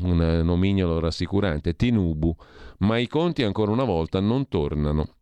un 0.00 0.40
nomignolo 0.44 0.98
rassicurante, 0.98 1.74
Tinubu, 1.74 2.34
ma 2.78 2.96
i 2.98 3.06
conti 3.06 3.42
ancora 3.42 3.72
una 3.72 3.84
volta 3.84 4.20
non 4.20 4.48
tornano. 4.48 5.16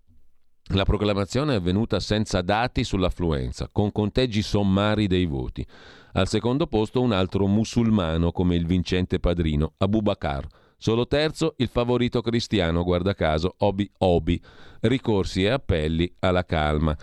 La 0.73 0.85
proclamazione 0.85 1.55
è 1.55 1.57
avvenuta 1.57 1.99
senza 1.99 2.43
dati 2.43 2.85
sull'affluenza, 2.85 3.69
con 3.73 3.91
conteggi 3.91 4.41
sommari 4.41 5.09
dei 5.09 5.27
voti. 5.27 5.67
Al 6.13 6.29
secondo 6.29 6.69
posto 6.69 7.01
un 7.01 7.11
altro 7.11 7.49
musulmano 7.49 8.31
come 8.31 8.55
il 8.55 8.67
vincente 8.67 9.19
padrino, 9.19 9.73
Abu 9.79 10.01
Bakr. 10.01 10.47
Solo 10.77 11.09
terzo 11.09 11.55
il 11.57 11.67
favorito 11.67 12.21
cristiano, 12.21 12.85
guarda 12.85 13.15
caso, 13.15 13.57
Obi 13.59 13.91
Obi. 13.99 14.41
Ricorsi 14.83 15.43
e 15.43 15.49
appelli 15.49 16.15
alla 16.21 16.45
calma. 16.45 16.97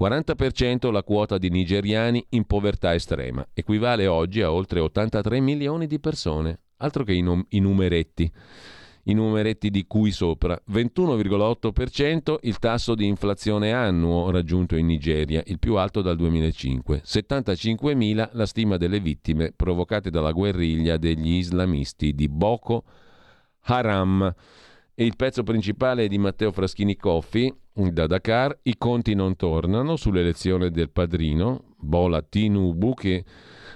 40% 0.00 0.90
la 0.90 1.02
quota 1.02 1.36
di 1.36 1.50
nigeriani 1.50 2.24
in 2.30 2.46
povertà 2.46 2.94
estrema, 2.94 3.46
equivale 3.52 4.06
oggi 4.06 4.40
a 4.40 4.50
oltre 4.50 4.80
83 4.80 5.40
milioni 5.40 5.86
di 5.86 6.00
persone, 6.00 6.60
altro 6.78 7.04
che 7.04 7.12
i, 7.12 7.20
num- 7.20 7.44
i 7.50 7.58
numeretti 7.58 8.32
i 9.04 9.14
numeretti 9.14 9.70
di 9.70 9.86
cui 9.86 10.10
sopra. 10.10 10.60
21,8% 10.70 12.36
il 12.42 12.58
tasso 12.58 12.94
di 12.94 13.06
inflazione 13.06 13.72
annuo 13.72 14.30
raggiunto 14.30 14.76
in 14.76 14.86
Nigeria, 14.86 15.42
il 15.46 15.58
più 15.58 15.76
alto 15.76 16.02
dal 16.02 16.16
2005. 16.16 17.02
75.000 17.04 18.30
la 18.32 18.46
stima 18.46 18.76
delle 18.76 19.00
vittime 19.00 19.52
provocate 19.54 20.10
dalla 20.10 20.32
guerriglia 20.32 20.96
degli 20.96 21.34
islamisti 21.34 22.14
di 22.14 22.28
Boko 22.28 22.84
Haram. 23.62 24.34
E 24.94 25.04
il 25.04 25.16
pezzo 25.16 25.42
principale 25.42 26.04
è 26.04 26.08
di 26.08 26.18
Matteo 26.18 26.52
Fraschini 26.52 26.96
Coffi 26.96 27.52
da 27.72 28.06
Dakar. 28.06 28.58
I 28.64 28.76
conti 28.76 29.14
non 29.14 29.34
tornano 29.36 29.96
sull'elezione 29.96 30.70
del 30.70 30.90
padrino, 30.90 31.64
Bola 31.78 32.20
Tinubu, 32.20 32.92
che 32.92 33.24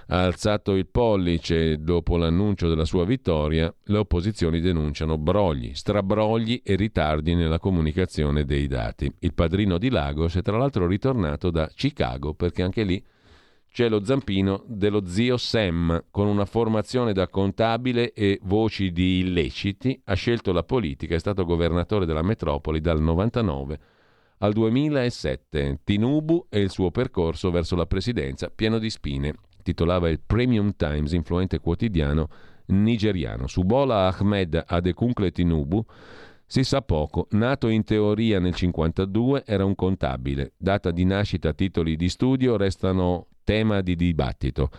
ha 0.09 0.23
alzato 0.25 0.73
il 0.73 0.87
pollice 0.87 1.83
dopo 1.83 2.17
l'annuncio 2.17 2.69
della 2.69 2.85
sua 2.85 3.05
vittoria, 3.05 3.73
le 3.85 3.99
opposizioni 3.99 4.61
denunciano 4.61 5.17
brogli, 5.17 5.75
strabrogli 5.75 6.61
e 6.65 6.75
ritardi 6.77 7.35
nella 7.35 7.59
comunicazione 7.59 8.45
dei 8.45 8.67
dati. 8.67 9.11
Il 9.21 9.35
padrino 9.35 9.79
di 9.79 9.91
Lagos 9.91 10.37
è 10.37 10.43
tra 10.43 10.59
l'altro 10.59 10.87
ritornato 10.87 11.51
da 11.51 11.71
Chicago 11.75 12.35
perché 12.35 12.63
anche 12.63 12.83
lì 12.83 13.03
c'è 13.75 13.89
lo 13.89 14.05
zampino 14.05 14.63
dello 14.69 15.05
zio 15.07 15.37
Sam 15.37 16.05
con 16.13 16.29
una 16.29 16.45
formazione 16.45 17.13
da 17.13 17.27
contabile 17.27 18.13
e 18.13 18.39
voci 18.43 18.93
di 18.93 19.19
illeciti, 19.19 20.01
ha 20.05 20.15
scelto 20.15 20.53
la 20.53 20.63
politica, 20.63 21.17
è 21.17 21.19
stato 21.19 21.45
governatore 21.45 22.07
della 22.07 22.23
metropoli 22.23 22.81
dal 22.81 23.01
99 23.01 23.79
al 24.39 24.53
2007. 24.53 25.81
Tinubu 25.83 26.47
e 26.51 26.61
il 26.61 26.71
suo 26.71 26.93
percorso 26.93 27.51
verso 27.51 27.75
la 27.75 27.87
presidenza 27.87 28.49
pieno 28.49 28.79
di 28.79 28.91
spine 28.91 29.35
titolava 29.65 30.09
il 30.09 30.21
Premium 30.25 30.77
Times, 30.77 31.11
influente 31.11 31.59
quotidiano 31.59 32.29
nigeriano. 32.67 33.49
Su 33.49 33.63
Bola 33.65 34.07
Ahmed 34.07 34.63
Adekunle 34.65 35.33
Tinubu 35.33 35.85
si 36.47 36.63
sa 36.63 36.83
poco. 36.83 37.27
Nato 37.31 37.67
in 37.69 37.83
teoria 37.83 38.39
nel 38.39 38.55
1952, 38.55 39.43
era 39.45 39.65
un 39.65 39.75
contabile. 39.75 40.53
Data 40.57 40.93
di 40.93 41.05
nascita, 41.05 41.53
titoli 41.53 41.97
di 41.97 42.09
studio 42.09 42.57
restano 42.57 43.27
tema 43.43 43.81
di 43.81 43.97
dibattito. 43.97 44.71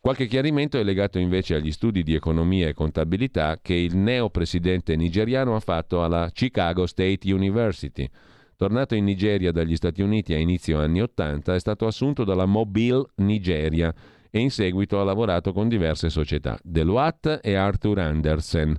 Qualche 0.00 0.26
chiarimento 0.26 0.78
è 0.78 0.82
legato 0.82 1.18
invece 1.18 1.54
agli 1.54 1.72
studi 1.72 2.02
di 2.02 2.14
economia 2.14 2.68
e 2.68 2.74
contabilità 2.74 3.58
che 3.62 3.72
il 3.72 3.96
neo 3.96 4.28
presidente 4.28 4.96
nigeriano 4.96 5.56
ha 5.56 5.60
fatto 5.60 6.04
alla 6.04 6.30
Chicago 6.30 6.86
State 6.86 7.32
University. 7.32 8.08
Tornato 8.56 8.94
in 8.94 9.04
Nigeria 9.04 9.50
dagli 9.50 9.74
Stati 9.74 10.00
Uniti 10.00 10.32
a 10.32 10.38
inizio 10.38 10.78
anni 10.78 11.00
80, 11.00 11.54
è 11.54 11.58
stato 11.58 11.86
assunto 11.86 12.24
dalla 12.24 12.46
Mobile 12.46 13.04
Nigeria 13.16 13.92
e 14.30 14.38
in 14.38 14.50
seguito 14.50 15.00
ha 15.00 15.04
lavorato 15.04 15.52
con 15.52 15.68
diverse 15.68 16.08
società, 16.08 16.58
Deloitte 16.62 17.40
e 17.40 17.54
Arthur 17.54 17.98
Andersen. 17.98 18.76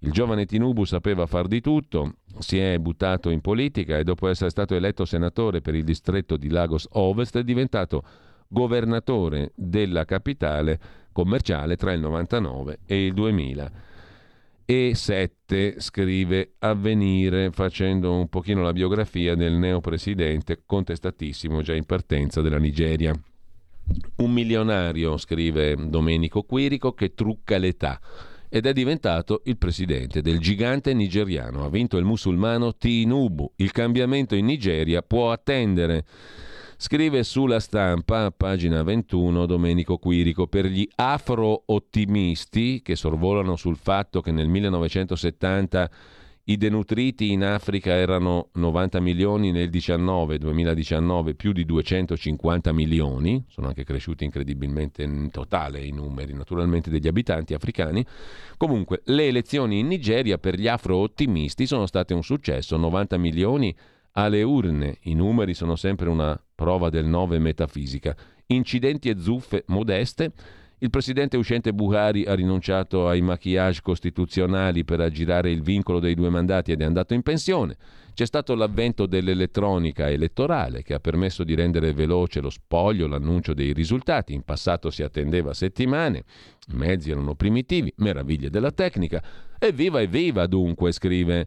Il 0.00 0.12
giovane 0.12 0.46
Tinubu 0.46 0.84
sapeva 0.84 1.26
far 1.26 1.46
di 1.46 1.60
tutto, 1.60 2.14
si 2.38 2.58
è 2.58 2.78
buttato 2.78 3.30
in 3.30 3.40
politica 3.40 3.98
e 3.98 4.04
dopo 4.04 4.28
essere 4.28 4.50
stato 4.50 4.74
eletto 4.74 5.04
senatore 5.04 5.60
per 5.60 5.74
il 5.74 5.84
distretto 5.84 6.36
di 6.36 6.48
Lagos 6.48 6.86
Ovest 6.92 7.36
è 7.36 7.42
diventato 7.42 8.02
governatore 8.48 9.52
della 9.54 10.04
capitale 10.04 10.78
commerciale 11.12 11.76
tra 11.76 11.92
il 11.92 12.00
99 12.00 12.78
e 12.86 13.06
il 13.06 13.12
2000 13.12 13.87
e 14.70 14.94
7 14.94 15.80
scrive 15.80 16.56
Avvenire 16.58 17.50
facendo 17.52 18.12
un 18.12 18.28
pochino 18.28 18.60
la 18.60 18.74
biografia 18.74 19.34
del 19.34 19.54
neopresidente 19.54 20.64
contestatissimo 20.66 21.62
già 21.62 21.72
in 21.74 21.86
partenza 21.86 22.42
della 22.42 22.58
Nigeria. 22.58 23.18
Un 24.16 24.30
milionario, 24.30 25.16
scrive 25.16 25.74
Domenico 25.88 26.42
Quirico, 26.42 26.92
che 26.92 27.14
trucca 27.14 27.56
l'età 27.56 27.98
ed 28.50 28.66
è 28.66 28.74
diventato 28.74 29.40
il 29.46 29.56
presidente 29.56 30.20
del 30.20 30.38
gigante 30.38 30.92
nigeriano. 30.92 31.64
Ha 31.64 31.70
vinto 31.70 31.96
il 31.96 32.04
musulmano 32.04 32.76
Tinubu. 32.76 33.50
Il 33.56 33.72
cambiamento 33.72 34.34
in 34.34 34.44
Nigeria 34.44 35.00
può 35.00 35.32
attendere. 35.32 36.04
Scrive 36.80 37.24
sulla 37.24 37.58
stampa, 37.58 38.30
pagina 38.30 38.84
21, 38.84 39.46
Domenico 39.46 39.98
Quirico, 39.98 40.46
per 40.46 40.66
gli 40.66 40.88
afro-ottimisti 40.94 42.82
che 42.82 42.94
sorvolano 42.94 43.56
sul 43.56 43.76
fatto 43.76 44.20
che 44.20 44.30
nel 44.30 44.46
1970 44.46 45.90
i 46.44 46.56
denutriti 46.56 47.32
in 47.32 47.42
Africa 47.42 47.90
erano 47.90 48.50
90 48.52 49.00
milioni 49.00 49.50
nel 49.50 49.70
19, 49.70 50.38
2019 50.38 51.34
più 51.34 51.50
di 51.50 51.64
250 51.64 52.72
milioni, 52.72 53.44
sono 53.48 53.66
anche 53.66 53.82
cresciuti 53.82 54.22
incredibilmente 54.22 55.02
in 55.02 55.30
totale 55.32 55.84
i 55.84 55.90
numeri 55.90 56.32
naturalmente 56.32 56.90
degli 56.90 57.08
abitanti 57.08 57.54
africani. 57.54 58.06
Comunque 58.56 59.00
le 59.06 59.26
elezioni 59.26 59.80
in 59.80 59.88
Nigeria 59.88 60.38
per 60.38 60.56
gli 60.56 60.68
afro-ottimisti 60.68 61.66
sono 61.66 61.86
state 61.86 62.14
un 62.14 62.22
successo, 62.22 62.76
90 62.76 63.18
milioni 63.18 63.74
alle 64.12 64.42
urne. 64.42 64.98
I 65.02 65.14
numeri 65.14 65.54
sono 65.54 65.76
sempre 65.76 66.08
una 66.08 66.40
prova 66.54 66.90
del 66.90 67.06
9 67.06 67.38
metafisica. 67.38 68.16
Incidenti 68.46 69.08
e 69.08 69.18
zuffe 69.18 69.64
modeste. 69.68 70.32
Il 70.80 70.90
presidente 70.90 71.36
uscente 71.36 71.72
Buhari 71.72 72.24
ha 72.24 72.34
rinunciato 72.34 73.08
ai 73.08 73.20
maquillage 73.20 73.80
costituzionali 73.82 74.84
per 74.84 75.00
aggirare 75.00 75.50
il 75.50 75.60
vincolo 75.60 75.98
dei 75.98 76.14
due 76.14 76.30
mandati 76.30 76.70
ed 76.70 76.80
è 76.80 76.84
andato 76.84 77.14
in 77.14 77.22
pensione. 77.22 77.76
C'è 78.14 78.24
stato 78.26 78.54
l'avvento 78.54 79.06
dell'elettronica 79.06 80.08
elettorale 80.08 80.82
che 80.82 80.94
ha 80.94 81.00
permesso 81.00 81.42
di 81.42 81.54
rendere 81.54 81.92
veloce 81.92 82.40
lo 82.40 82.50
spoglio, 82.50 83.08
l'annuncio 83.08 83.54
dei 83.54 83.72
risultati. 83.72 84.34
In 84.34 84.42
passato 84.42 84.90
si 84.90 85.02
attendeva 85.02 85.52
settimane, 85.52 86.24
i 86.68 86.76
mezzi 86.76 87.10
erano 87.10 87.34
primitivi, 87.34 87.92
meraviglie 87.96 88.48
della 88.48 88.70
tecnica. 88.70 89.20
Evviva, 89.58 90.00
evviva 90.00 90.46
dunque, 90.46 90.92
scrive 90.92 91.46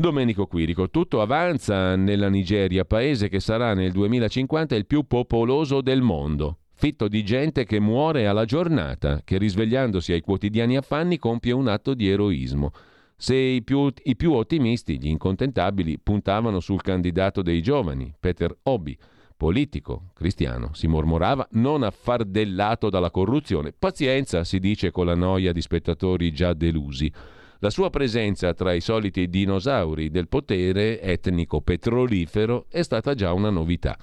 Domenico 0.00 0.46
Quirico, 0.46 0.88
tutto 0.88 1.20
avanza 1.20 1.94
nella 1.94 2.30
Nigeria, 2.30 2.86
paese 2.86 3.28
che 3.28 3.38
sarà 3.38 3.74
nel 3.74 3.92
2050 3.92 4.74
il 4.74 4.86
più 4.86 5.06
popoloso 5.06 5.82
del 5.82 6.00
mondo, 6.00 6.60
fitto 6.72 7.06
di 7.06 7.22
gente 7.22 7.66
che 7.66 7.80
muore 7.80 8.26
alla 8.26 8.46
giornata, 8.46 9.20
che 9.22 9.36
risvegliandosi 9.36 10.12
ai 10.12 10.22
quotidiani 10.22 10.78
affanni 10.78 11.18
compie 11.18 11.52
un 11.52 11.68
atto 11.68 11.92
di 11.92 12.08
eroismo. 12.08 12.70
Se 13.14 13.34
i 13.34 13.62
più, 13.62 13.92
i 14.04 14.16
più 14.16 14.32
ottimisti, 14.32 14.98
gli 14.98 15.08
incontentabili, 15.08 15.98
puntavano 15.98 16.60
sul 16.60 16.80
candidato 16.80 17.42
dei 17.42 17.60
giovani, 17.60 18.10
Peter 18.18 18.56
Obi, 18.62 18.96
politico, 19.36 20.12
cristiano, 20.14 20.70
si 20.72 20.86
mormorava, 20.86 21.46
non 21.52 21.82
affardellato 21.82 22.88
dalla 22.88 23.10
corruzione. 23.10 23.74
Pazienza, 23.78 24.44
si 24.44 24.60
dice 24.60 24.92
con 24.92 25.04
la 25.04 25.14
noia 25.14 25.52
di 25.52 25.60
spettatori 25.60 26.32
già 26.32 26.54
delusi. 26.54 27.12
La 27.62 27.68
sua 27.68 27.90
presenza 27.90 28.54
tra 28.54 28.72
i 28.72 28.80
soliti 28.80 29.28
dinosauri 29.28 30.08
del 30.08 30.28
potere 30.28 30.98
etnico 31.02 31.60
petrolifero 31.60 32.64
è 32.70 32.80
stata 32.80 33.14
già 33.14 33.34
una 33.34 33.50
novità. 33.50 33.98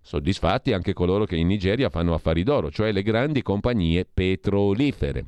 Soddisfatti 0.00 0.72
anche 0.72 0.94
coloro 0.94 1.26
che 1.26 1.36
in 1.36 1.46
Nigeria 1.46 1.90
fanno 1.90 2.14
affari 2.14 2.42
d'oro, 2.42 2.70
cioè 2.70 2.92
le 2.92 3.02
grandi 3.02 3.42
compagnie 3.42 4.06
petrolifere. 4.10 5.24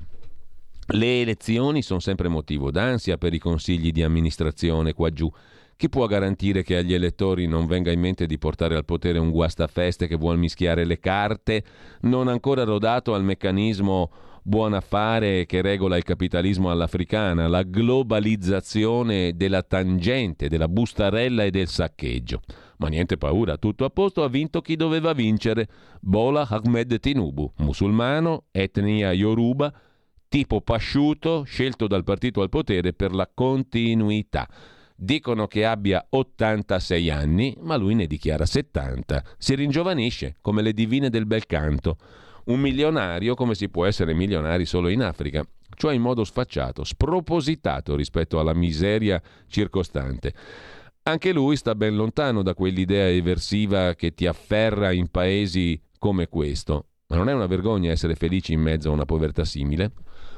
Le 0.94 1.20
elezioni 1.20 1.82
sono 1.82 2.00
sempre 2.00 2.28
motivo 2.28 2.70
d'ansia 2.70 3.18
per 3.18 3.34
i 3.34 3.38
consigli 3.38 3.92
di 3.92 4.02
amministrazione 4.02 4.94
qua 4.94 5.10
giù. 5.10 5.30
Chi 5.76 5.90
può 5.90 6.06
garantire 6.06 6.62
che 6.62 6.78
agli 6.78 6.94
elettori 6.94 7.46
non 7.46 7.66
venga 7.66 7.92
in 7.92 8.00
mente 8.00 8.24
di 8.24 8.38
portare 8.38 8.76
al 8.76 8.86
potere 8.86 9.18
un 9.18 9.30
guastafeste 9.30 10.06
che 10.06 10.16
vuol 10.16 10.38
mischiare 10.38 10.86
le 10.86 10.98
carte, 10.98 11.62
non 12.00 12.28
ancora 12.28 12.64
rodato 12.64 13.12
al 13.12 13.24
meccanismo 13.24 14.10
buon 14.48 14.72
affare 14.72 15.44
che 15.44 15.60
regola 15.60 15.98
il 15.98 16.04
capitalismo 16.04 16.70
all'africana, 16.70 17.48
la 17.48 17.64
globalizzazione 17.64 19.36
della 19.36 19.62
tangente, 19.62 20.48
della 20.48 20.68
bustarella 20.68 21.44
e 21.44 21.50
del 21.50 21.68
saccheggio. 21.68 22.40
Ma 22.78 22.88
niente 22.88 23.18
paura, 23.18 23.58
tutto 23.58 23.84
a 23.84 23.90
posto, 23.90 24.24
ha 24.24 24.28
vinto 24.28 24.62
chi 24.62 24.74
doveva 24.74 25.12
vincere. 25.12 25.68
Bola 26.00 26.48
Ahmed 26.48 26.98
Tinubu, 26.98 27.52
musulmano, 27.58 28.44
etnia 28.50 29.12
Yoruba, 29.12 29.70
tipo 30.28 30.62
pasciuto 30.62 31.42
scelto 31.42 31.86
dal 31.86 32.04
partito 32.04 32.40
al 32.40 32.48
potere 32.48 32.94
per 32.94 33.12
la 33.12 33.28
continuità. 33.32 34.48
Dicono 34.96 35.46
che 35.46 35.66
abbia 35.66 36.06
86 36.08 37.10
anni, 37.10 37.54
ma 37.60 37.76
lui 37.76 37.94
ne 37.94 38.06
dichiara 38.06 38.46
70. 38.46 39.22
Si 39.36 39.54
ringiovanisce, 39.54 40.36
come 40.40 40.62
le 40.62 40.72
divine 40.72 41.10
del 41.10 41.26
bel 41.26 41.44
canto. 41.44 41.98
Un 42.48 42.60
milionario 42.60 43.34
come 43.34 43.54
si 43.54 43.68
può 43.68 43.84
essere 43.84 44.14
milionari 44.14 44.64
solo 44.64 44.88
in 44.88 45.02
Africa, 45.02 45.46
cioè 45.76 45.92
in 45.92 46.00
modo 46.00 46.24
sfacciato, 46.24 46.82
spropositato 46.82 47.94
rispetto 47.94 48.40
alla 48.40 48.54
miseria 48.54 49.20
circostante. 49.48 50.32
Anche 51.02 51.32
lui 51.32 51.56
sta 51.56 51.74
ben 51.74 51.94
lontano 51.94 52.42
da 52.42 52.54
quell'idea 52.54 53.06
eversiva 53.08 53.94
che 53.94 54.14
ti 54.14 54.26
afferra 54.26 54.92
in 54.92 55.08
paesi 55.08 55.78
come 55.98 56.28
questo. 56.28 56.86
Ma 57.08 57.16
non 57.16 57.28
è 57.28 57.34
una 57.34 57.46
vergogna 57.46 57.90
essere 57.90 58.14
felici 58.14 58.54
in 58.54 58.60
mezzo 58.60 58.88
a 58.88 58.92
una 58.92 59.04
povertà 59.04 59.44
simile? 59.44 59.92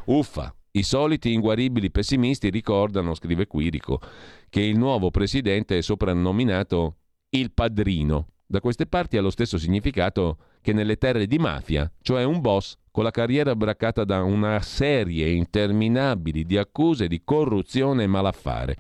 Uffa, 0.07 0.53
i 0.73 0.83
soliti 0.83 1.33
inguaribili 1.33 1.93
pessimisti 1.93 2.51
ricordano, 2.51 3.15
scrive 3.15 3.47
Quirico, 3.47 4.01
che 4.49 4.63
il 4.63 4.77
nuovo 4.77 5.13
presidente 5.13 5.79
è 5.79 5.81
soprannominato 5.81 6.97
il 7.31 7.53
padrino. 7.53 8.31
Da 8.47 8.61
queste 8.61 8.87
parti 8.87 9.17
ha 9.17 9.21
lo 9.21 9.31
stesso 9.31 9.59
significato 9.59 10.39
che 10.61 10.73
nelle 10.73 10.97
terre 10.97 11.27
di 11.27 11.39
mafia, 11.39 11.91
cioè 12.03 12.25
un 12.25 12.41
boss 12.41 12.77
con 12.91 13.05
la 13.05 13.11
carriera 13.11 13.55
braccata 13.55 14.05
da 14.05 14.23
una 14.23 14.61
serie 14.61 15.29
interminabili 15.31 16.45
di 16.45 16.57
accuse 16.57 17.09
di 17.09 17.23
corruzione 17.25 18.05
e 18.05 18.07
malaffare. 18.07 18.77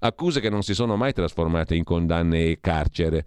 Accuse 0.00 0.40
che 0.40 0.50
non 0.50 0.62
si 0.62 0.74
sono 0.74 0.96
mai 0.96 1.12
trasformate 1.12 1.74
in 1.74 1.84
condanne 1.84 2.50
e 2.50 2.58
carcere. 2.60 3.24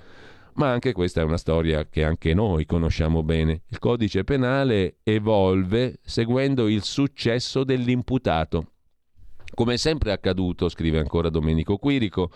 Ma 0.54 0.72
anche 0.72 0.92
questa 0.92 1.22
è 1.22 1.24
una 1.24 1.38
storia 1.38 1.88
che 1.88 2.04
anche 2.04 2.34
noi 2.34 2.66
conosciamo 2.66 3.24
bene. 3.24 3.62
Il 3.68 3.80
codice 3.80 4.24
penale 4.24 4.98
evolve 5.04 6.00
seguendo 6.04 6.68
il 6.68 6.84
successo 6.84 7.64
dell'imputato. 7.64 8.66
Come 9.60 9.76
sempre 9.76 10.12
è 10.12 10.14
accaduto, 10.14 10.70
scrive 10.70 11.00
ancora 11.00 11.28
Domenico 11.28 11.76
Quirico, 11.76 12.32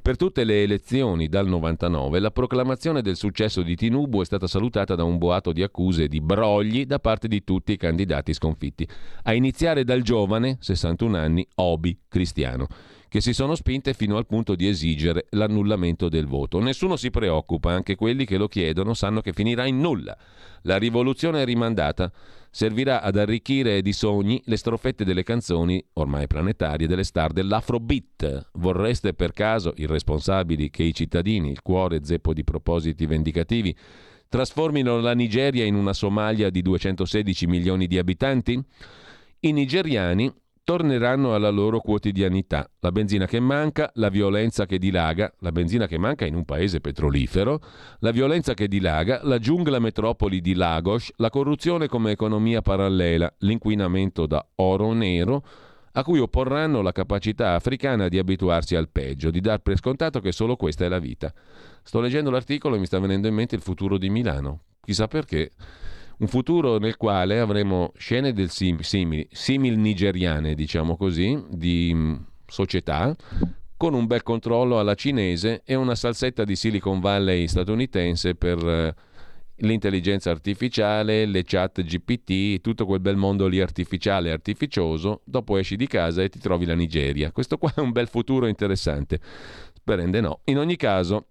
per 0.00 0.14
tutte 0.14 0.44
le 0.44 0.62
elezioni 0.62 1.26
dal 1.26 1.48
99 1.48 2.20
la 2.20 2.30
proclamazione 2.30 3.02
del 3.02 3.16
successo 3.16 3.62
di 3.62 3.74
Tinubu 3.74 4.20
è 4.20 4.24
stata 4.24 4.46
salutata 4.46 4.94
da 4.94 5.02
un 5.02 5.18
boato 5.18 5.50
di 5.50 5.64
accuse 5.64 6.04
e 6.04 6.08
di 6.08 6.20
brogli 6.20 6.86
da 6.86 7.00
parte 7.00 7.26
di 7.26 7.42
tutti 7.42 7.72
i 7.72 7.76
candidati 7.76 8.32
sconfitti, 8.32 8.86
a 9.24 9.34
iniziare 9.34 9.82
dal 9.82 10.02
giovane, 10.02 10.58
61 10.60 11.16
anni, 11.16 11.44
Obi 11.56 12.02
Cristiano 12.06 12.68
che 13.10 13.20
si 13.20 13.32
sono 13.32 13.56
spinte 13.56 13.92
fino 13.92 14.16
al 14.16 14.24
punto 14.24 14.54
di 14.54 14.68
esigere 14.68 15.26
l'annullamento 15.30 16.08
del 16.08 16.28
voto. 16.28 16.60
Nessuno 16.60 16.94
si 16.94 17.10
preoccupa, 17.10 17.72
anche 17.72 17.96
quelli 17.96 18.24
che 18.24 18.36
lo 18.36 18.46
chiedono 18.46 18.94
sanno 18.94 19.20
che 19.20 19.32
finirà 19.32 19.66
in 19.66 19.80
nulla. 19.80 20.16
La 20.62 20.76
rivoluzione 20.76 21.44
rimandata, 21.44 22.12
servirà 22.52 23.02
ad 23.02 23.16
arricchire 23.16 23.82
di 23.82 23.92
sogni 23.92 24.40
le 24.44 24.56
strofette 24.56 25.04
delle 25.04 25.24
canzoni, 25.24 25.84
ormai 25.94 26.28
planetarie, 26.28 26.86
delle 26.86 27.02
star 27.02 27.32
dell'Afrobeat. 27.32 28.50
Vorreste 28.52 29.12
per 29.12 29.32
caso, 29.32 29.72
irresponsabili, 29.74 30.70
che 30.70 30.84
i 30.84 30.94
cittadini, 30.94 31.50
il 31.50 31.62
cuore 31.62 32.04
zeppo 32.04 32.32
di 32.32 32.44
propositi 32.44 33.06
vendicativi, 33.06 33.76
trasformino 34.28 35.00
la 35.00 35.14
Nigeria 35.14 35.64
in 35.64 35.74
una 35.74 35.94
Somalia 35.94 36.48
di 36.48 36.62
216 36.62 37.48
milioni 37.48 37.88
di 37.88 37.98
abitanti? 37.98 38.62
I 39.40 39.50
nigeriani 39.50 40.32
torneranno 40.70 41.34
alla 41.34 41.50
loro 41.50 41.80
quotidianità. 41.80 42.70
La 42.78 42.92
benzina 42.92 43.26
che 43.26 43.40
manca, 43.40 43.90
la 43.94 44.08
violenza 44.08 44.66
che 44.66 44.78
dilaga, 44.78 45.34
la 45.40 45.50
benzina 45.50 45.88
che 45.88 45.98
manca 45.98 46.26
in 46.26 46.36
un 46.36 46.44
paese 46.44 46.78
petrolifero, 46.78 47.60
la 47.98 48.12
violenza 48.12 48.54
che 48.54 48.68
dilaga, 48.68 49.18
la 49.24 49.40
giungla 49.40 49.80
metropoli 49.80 50.40
di 50.40 50.54
Lagos, 50.54 51.10
la 51.16 51.28
corruzione 51.28 51.88
come 51.88 52.12
economia 52.12 52.62
parallela, 52.62 53.34
l'inquinamento 53.38 54.26
da 54.26 54.46
oro 54.56 54.92
nero, 54.92 55.42
a 55.90 56.04
cui 56.04 56.20
opporranno 56.20 56.82
la 56.82 56.92
capacità 56.92 57.54
africana 57.54 58.06
di 58.06 58.18
abituarsi 58.18 58.76
al 58.76 58.90
peggio, 58.90 59.32
di 59.32 59.40
dar 59.40 59.58
per 59.58 59.76
scontato 59.76 60.20
che 60.20 60.30
solo 60.30 60.54
questa 60.54 60.84
è 60.84 60.88
la 60.88 61.00
vita. 61.00 61.34
Sto 61.82 61.98
leggendo 61.98 62.30
l'articolo 62.30 62.76
e 62.76 62.78
mi 62.78 62.86
sta 62.86 63.00
venendo 63.00 63.26
in 63.26 63.34
mente 63.34 63.56
il 63.56 63.60
futuro 63.60 63.98
di 63.98 64.08
Milano. 64.08 64.60
Chissà 64.84 65.08
perché. 65.08 65.50
Un 66.20 66.28
futuro 66.28 66.78
nel 66.78 66.98
quale 66.98 67.40
avremo 67.40 67.92
scene 67.96 68.34
del 68.34 68.50
sim, 68.50 68.80
simil, 68.80 69.26
simil 69.30 69.78
nigeriane, 69.78 70.54
diciamo 70.54 70.94
così, 70.94 71.42
di 71.48 71.92
mh, 71.94 71.98
mm, 71.98 72.14
società 72.46 73.16
con 73.74 73.94
un 73.94 74.06
bel 74.06 74.22
controllo 74.22 74.78
alla 74.78 74.94
cinese 74.94 75.62
e 75.64 75.74
una 75.74 75.94
salsetta 75.94 76.44
di 76.44 76.54
Silicon 76.54 77.00
Valley 77.00 77.48
statunitense 77.48 78.34
per 78.34 78.58
eh, 78.62 78.94
l'intelligenza 79.66 80.30
artificiale, 80.30 81.24
le 81.24 81.42
chat 81.44 81.80
GPT, 81.82 82.60
tutto 82.60 82.84
quel 82.84 83.00
bel 83.00 83.16
mondo 83.16 83.46
lì 83.46 83.58
artificiale 83.58 84.30
artificioso, 84.30 85.22
dopo 85.24 85.56
esci 85.56 85.76
di 85.76 85.86
casa 85.86 86.22
e 86.22 86.28
ti 86.28 86.38
trovi 86.38 86.66
la 86.66 86.74
Nigeria. 86.74 87.32
Questo 87.32 87.56
qua 87.56 87.72
è 87.74 87.80
un 87.80 87.92
bel 87.92 88.08
futuro 88.08 88.46
interessante. 88.46 89.18
Sperende 89.72 90.20
no. 90.20 90.40
In 90.44 90.58
ogni 90.58 90.76
caso, 90.76 91.28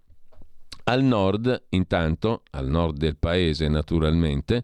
al 0.90 1.04
nord, 1.04 1.66
intanto, 1.70 2.42
al 2.50 2.68
nord 2.68 2.98
del 2.98 3.16
paese 3.16 3.68
naturalmente, 3.68 4.64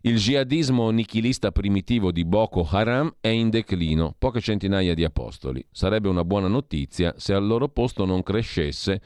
il 0.00 0.16
jihadismo 0.16 0.90
nichilista 0.90 1.52
primitivo 1.52 2.10
di 2.10 2.24
Boko 2.24 2.66
Haram 2.68 3.14
è 3.20 3.28
in 3.28 3.50
declino, 3.50 4.12
poche 4.18 4.40
centinaia 4.40 4.94
di 4.94 5.04
apostoli. 5.04 5.64
Sarebbe 5.70 6.08
una 6.08 6.24
buona 6.24 6.48
notizia 6.48 7.14
se 7.16 7.34
al 7.34 7.46
loro 7.46 7.68
posto 7.68 8.04
non 8.04 8.24
crescesse, 8.24 9.00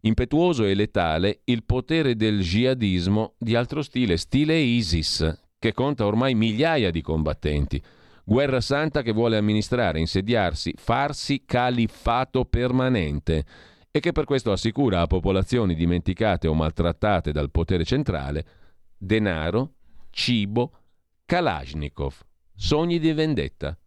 impetuoso 0.00 0.64
e 0.64 0.74
letale, 0.74 1.40
il 1.44 1.64
potere 1.64 2.16
del 2.16 2.40
jihadismo 2.40 3.32
di 3.38 3.54
altro 3.54 3.80
stile, 3.80 4.18
stile 4.18 4.58
ISIS, 4.58 5.44
che 5.58 5.72
conta 5.72 6.04
ormai 6.04 6.34
migliaia 6.34 6.90
di 6.90 7.00
combattenti. 7.00 7.82
Guerra 8.26 8.60
santa 8.60 9.00
che 9.00 9.12
vuole 9.12 9.38
amministrare, 9.38 10.00
insediarsi, 10.00 10.74
farsi 10.76 11.44
califfato 11.46 12.44
permanente 12.44 13.72
e 13.96 14.00
che 14.00 14.10
per 14.10 14.24
questo 14.24 14.50
assicura 14.50 15.02
a 15.02 15.06
popolazioni 15.06 15.76
dimenticate 15.76 16.48
o 16.48 16.54
maltrattate 16.54 17.30
dal 17.30 17.52
potere 17.52 17.84
centrale 17.84 18.44
denaro, 18.98 19.74
cibo, 20.10 20.72
Kalashnikov, 21.24 22.12
sogni 22.56 22.98
di 22.98 23.12
vendetta. 23.12 23.78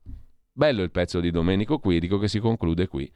Bello 0.49 0.81
il 0.81 0.91
pezzo 0.91 1.19
di 1.19 1.29
Domenico 1.29 1.79
Quirico 1.79 2.19
che 2.19 2.29
si 2.29 2.39
conclude 2.39 2.87
qui 2.87 3.11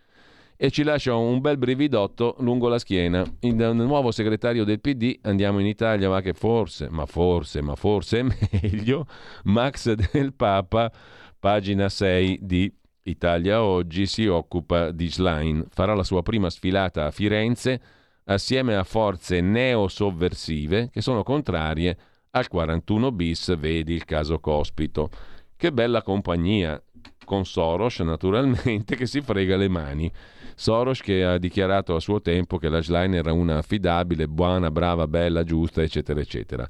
e 0.58 0.70
ci 0.70 0.84
lascia 0.84 1.16
un 1.16 1.40
bel 1.40 1.58
brividotto 1.58 2.36
lungo 2.40 2.68
la 2.68 2.78
schiena. 2.78 3.24
Il 3.40 3.56
nuovo 3.56 4.12
segretario 4.12 4.66
del 4.66 4.82
PD, 4.82 5.18
andiamo 5.22 5.60
in 5.60 5.68
Italia, 5.68 6.10
ma 6.10 6.20
che 6.20 6.34
forse, 6.34 6.90
ma 6.90 7.06
forse, 7.06 7.62
ma 7.62 7.76
forse 7.78 8.20
è 8.20 8.24
meglio, 8.62 9.08
Max 9.46 9.94
del 9.94 10.34
Papa, 10.34 10.92
pagina 11.40 11.88
6 11.88 12.40
di 12.42 12.81
Italia 13.04 13.64
Oggi 13.64 14.06
si 14.06 14.28
occupa 14.28 14.92
di 14.92 15.10
Schlein, 15.10 15.66
farà 15.70 15.96
la 15.96 16.04
sua 16.04 16.22
prima 16.22 16.50
sfilata 16.50 17.06
a 17.06 17.12
Firenze 17.12 17.82
assieme 18.26 18.76
a 18.76 18.84
forze 18.84 19.42
neo-sovversive 19.42 20.90
che 20.92 21.02
sono 21.02 21.24
contrarie 21.24 21.98
al 22.32 22.48
41 22.48 23.12
bis, 23.12 23.58
vedi 23.58 23.94
il 23.94 24.06
caso 24.06 24.40
Cospito. 24.40 25.10
Che 25.58 25.72
bella 25.72 26.02
compagnia, 26.02 26.82
con 27.26 27.46
Soros 27.46 28.00
naturalmente 28.00 28.96
che 28.98 29.06
si 29.06 29.22
frega 29.22 29.58
le 29.58 29.68
mani. 29.68 30.12
Soros 30.56 31.02
che 31.02 31.24
ha 31.24 31.38
dichiarato 31.38 31.96
a 31.96 32.00
suo 32.00 32.22
tempo 32.22 32.58
che 32.58 32.70
la 32.70 32.82
Schlein 32.82 33.16
era 33.16 33.34
una 33.34 33.58
affidabile, 33.58 34.28
buona, 34.28 34.70
brava, 34.70 35.08
bella, 35.08 35.44
giusta, 35.44 35.82
eccetera, 35.82 36.20
eccetera. 36.20 36.68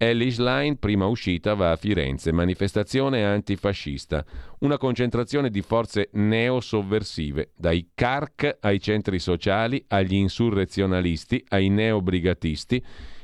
Ellis 0.00 0.38
Line, 0.38 0.76
prima 0.76 1.06
uscita, 1.06 1.54
va 1.54 1.72
a 1.72 1.76
Firenze, 1.76 2.30
manifestazione 2.30 3.24
antifascista, 3.24 4.24
una 4.60 4.78
concentrazione 4.78 5.50
di 5.50 5.60
forze 5.60 6.10
neo-sovversive, 6.12 7.50
dai 7.56 7.90
CARC 7.96 8.58
ai 8.60 8.80
centri 8.80 9.18
sociali, 9.18 9.84
agli 9.88 10.14
insurrezionalisti, 10.14 11.44
ai 11.48 11.68
neobrigatisti, 11.68 12.80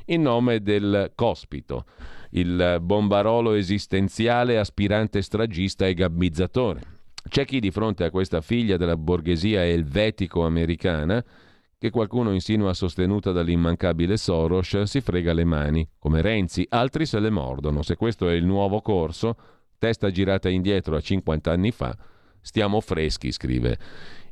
in 0.06 0.22
nome 0.22 0.62
del 0.62 1.12
cospito, 1.14 1.84
il 2.30 2.78
bombarolo 2.80 3.52
esistenziale 3.52 4.58
aspirante 4.58 5.22
stragista 5.22 5.86
e 5.86 5.94
gabbizzatore. 5.94 6.80
C'è 7.28 7.44
chi 7.44 7.60
di 7.60 7.70
fronte 7.70 8.02
a 8.02 8.10
questa 8.10 8.40
figlia 8.40 8.76
della 8.76 8.96
borghesia 8.96 9.64
elvetico-americana 9.64 11.24
che 11.84 11.90
qualcuno 11.90 12.32
insinua 12.32 12.72
sostenuta 12.72 13.30
dall'immancabile 13.30 14.16
Soros, 14.16 14.84
si 14.84 15.02
frega 15.02 15.34
le 15.34 15.44
mani, 15.44 15.86
come 15.98 16.22
Renzi, 16.22 16.64
altri 16.70 17.04
se 17.04 17.20
le 17.20 17.28
mordono. 17.28 17.82
Se 17.82 17.94
questo 17.94 18.26
è 18.26 18.32
il 18.32 18.46
nuovo 18.46 18.80
corso, 18.80 19.36
testa 19.76 20.10
girata 20.10 20.48
indietro 20.48 20.96
a 20.96 21.00
50 21.02 21.52
anni 21.52 21.72
fa, 21.72 21.94
stiamo 22.40 22.80
freschi, 22.80 23.30
scrive. 23.30 23.76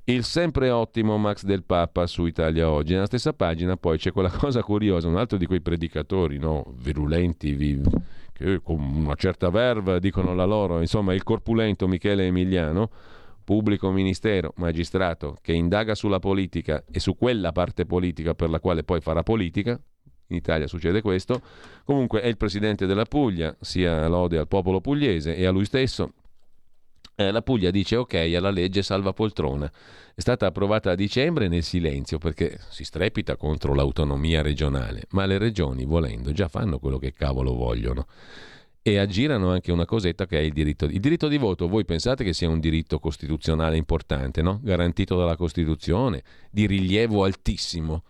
Il 0.04 0.24
sempre 0.24 0.70
ottimo 0.70 1.18
Max 1.18 1.44
del 1.44 1.62
Papa 1.62 2.06
su 2.06 2.24
Italia 2.24 2.70
Oggi. 2.70 2.94
Nella 2.94 3.04
stessa 3.04 3.34
pagina 3.34 3.76
poi 3.76 3.98
c'è 3.98 4.12
quella 4.12 4.30
cosa 4.34 4.62
curiosa, 4.62 5.08
un 5.08 5.18
altro 5.18 5.36
di 5.36 5.44
quei 5.44 5.60
predicatori 5.60 6.38
no? 6.38 6.72
virulenti, 6.78 7.52
vi... 7.52 7.78
che 8.32 8.62
con 8.62 8.80
una 8.80 9.14
certa 9.14 9.50
verve 9.50 10.00
dicono 10.00 10.34
la 10.34 10.46
loro, 10.46 10.80
insomma 10.80 11.12
il 11.12 11.22
corpulento 11.22 11.86
Michele 11.86 12.24
Emiliano, 12.24 12.88
pubblico 13.52 13.90
ministero, 13.90 14.54
magistrato 14.56 15.36
che 15.42 15.52
indaga 15.52 15.94
sulla 15.94 16.18
politica 16.18 16.82
e 16.90 16.98
su 17.00 17.18
quella 17.18 17.52
parte 17.52 17.84
politica 17.84 18.32
per 18.32 18.48
la 18.48 18.60
quale 18.60 18.82
poi 18.82 19.02
farà 19.02 19.22
politica, 19.22 19.78
in 20.28 20.36
Italia 20.36 20.66
succede 20.66 21.02
questo, 21.02 21.42
comunque 21.84 22.22
è 22.22 22.28
il 22.28 22.38
presidente 22.38 22.86
della 22.86 23.04
Puglia, 23.04 23.54
sia 23.60 24.08
lode 24.08 24.38
al 24.38 24.48
popolo 24.48 24.80
pugliese 24.80 25.36
e 25.36 25.44
a 25.44 25.50
lui 25.50 25.66
stesso, 25.66 26.14
eh, 27.14 27.30
la 27.30 27.42
Puglia 27.42 27.70
dice 27.70 27.96
ok 27.96 28.14
alla 28.34 28.50
legge 28.50 28.82
salva 28.82 29.12
poltrona. 29.12 29.70
È 30.14 30.20
stata 30.22 30.46
approvata 30.46 30.92
a 30.92 30.94
dicembre 30.94 31.48
nel 31.48 31.62
silenzio 31.62 32.16
perché 32.16 32.58
si 32.70 32.84
strepita 32.84 33.36
contro 33.36 33.74
l'autonomia 33.74 34.40
regionale, 34.40 35.04
ma 35.10 35.26
le 35.26 35.36
regioni, 35.36 35.84
volendo, 35.84 36.32
già 36.32 36.48
fanno 36.48 36.78
quello 36.78 36.96
che 36.96 37.12
cavolo 37.12 37.52
vogliono. 37.52 38.06
E 38.84 38.98
aggirano 38.98 39.50
anche 39.50 39.70
una 39.70 39.84
cosetta 39.84 40.26
che 40.26 40.38
è 40.38 40.42
il 40.42 40.52
diritto. 40.52 40.86
Il 40.86 40.98
diritto 40.98 41.28
di 41.28 41.38
voto, 41.38 41.68
voi 41.68 41.84
pensate 41.84 42.24
che 42.24 42.32
sia 42.32 42.48
un 42.48 42.58
diritto 42.58 42.98
costituzionale 42.98 43.76
importante, 43.76 44.42
no? 44.42 44.58
Garantito 44.60 45.16
dalla 45.16 45.36
Costituzione, 45.36 46.22
di 46.50 46.66
rilievo 46.66 47.22
altissimo. 47.22 48.02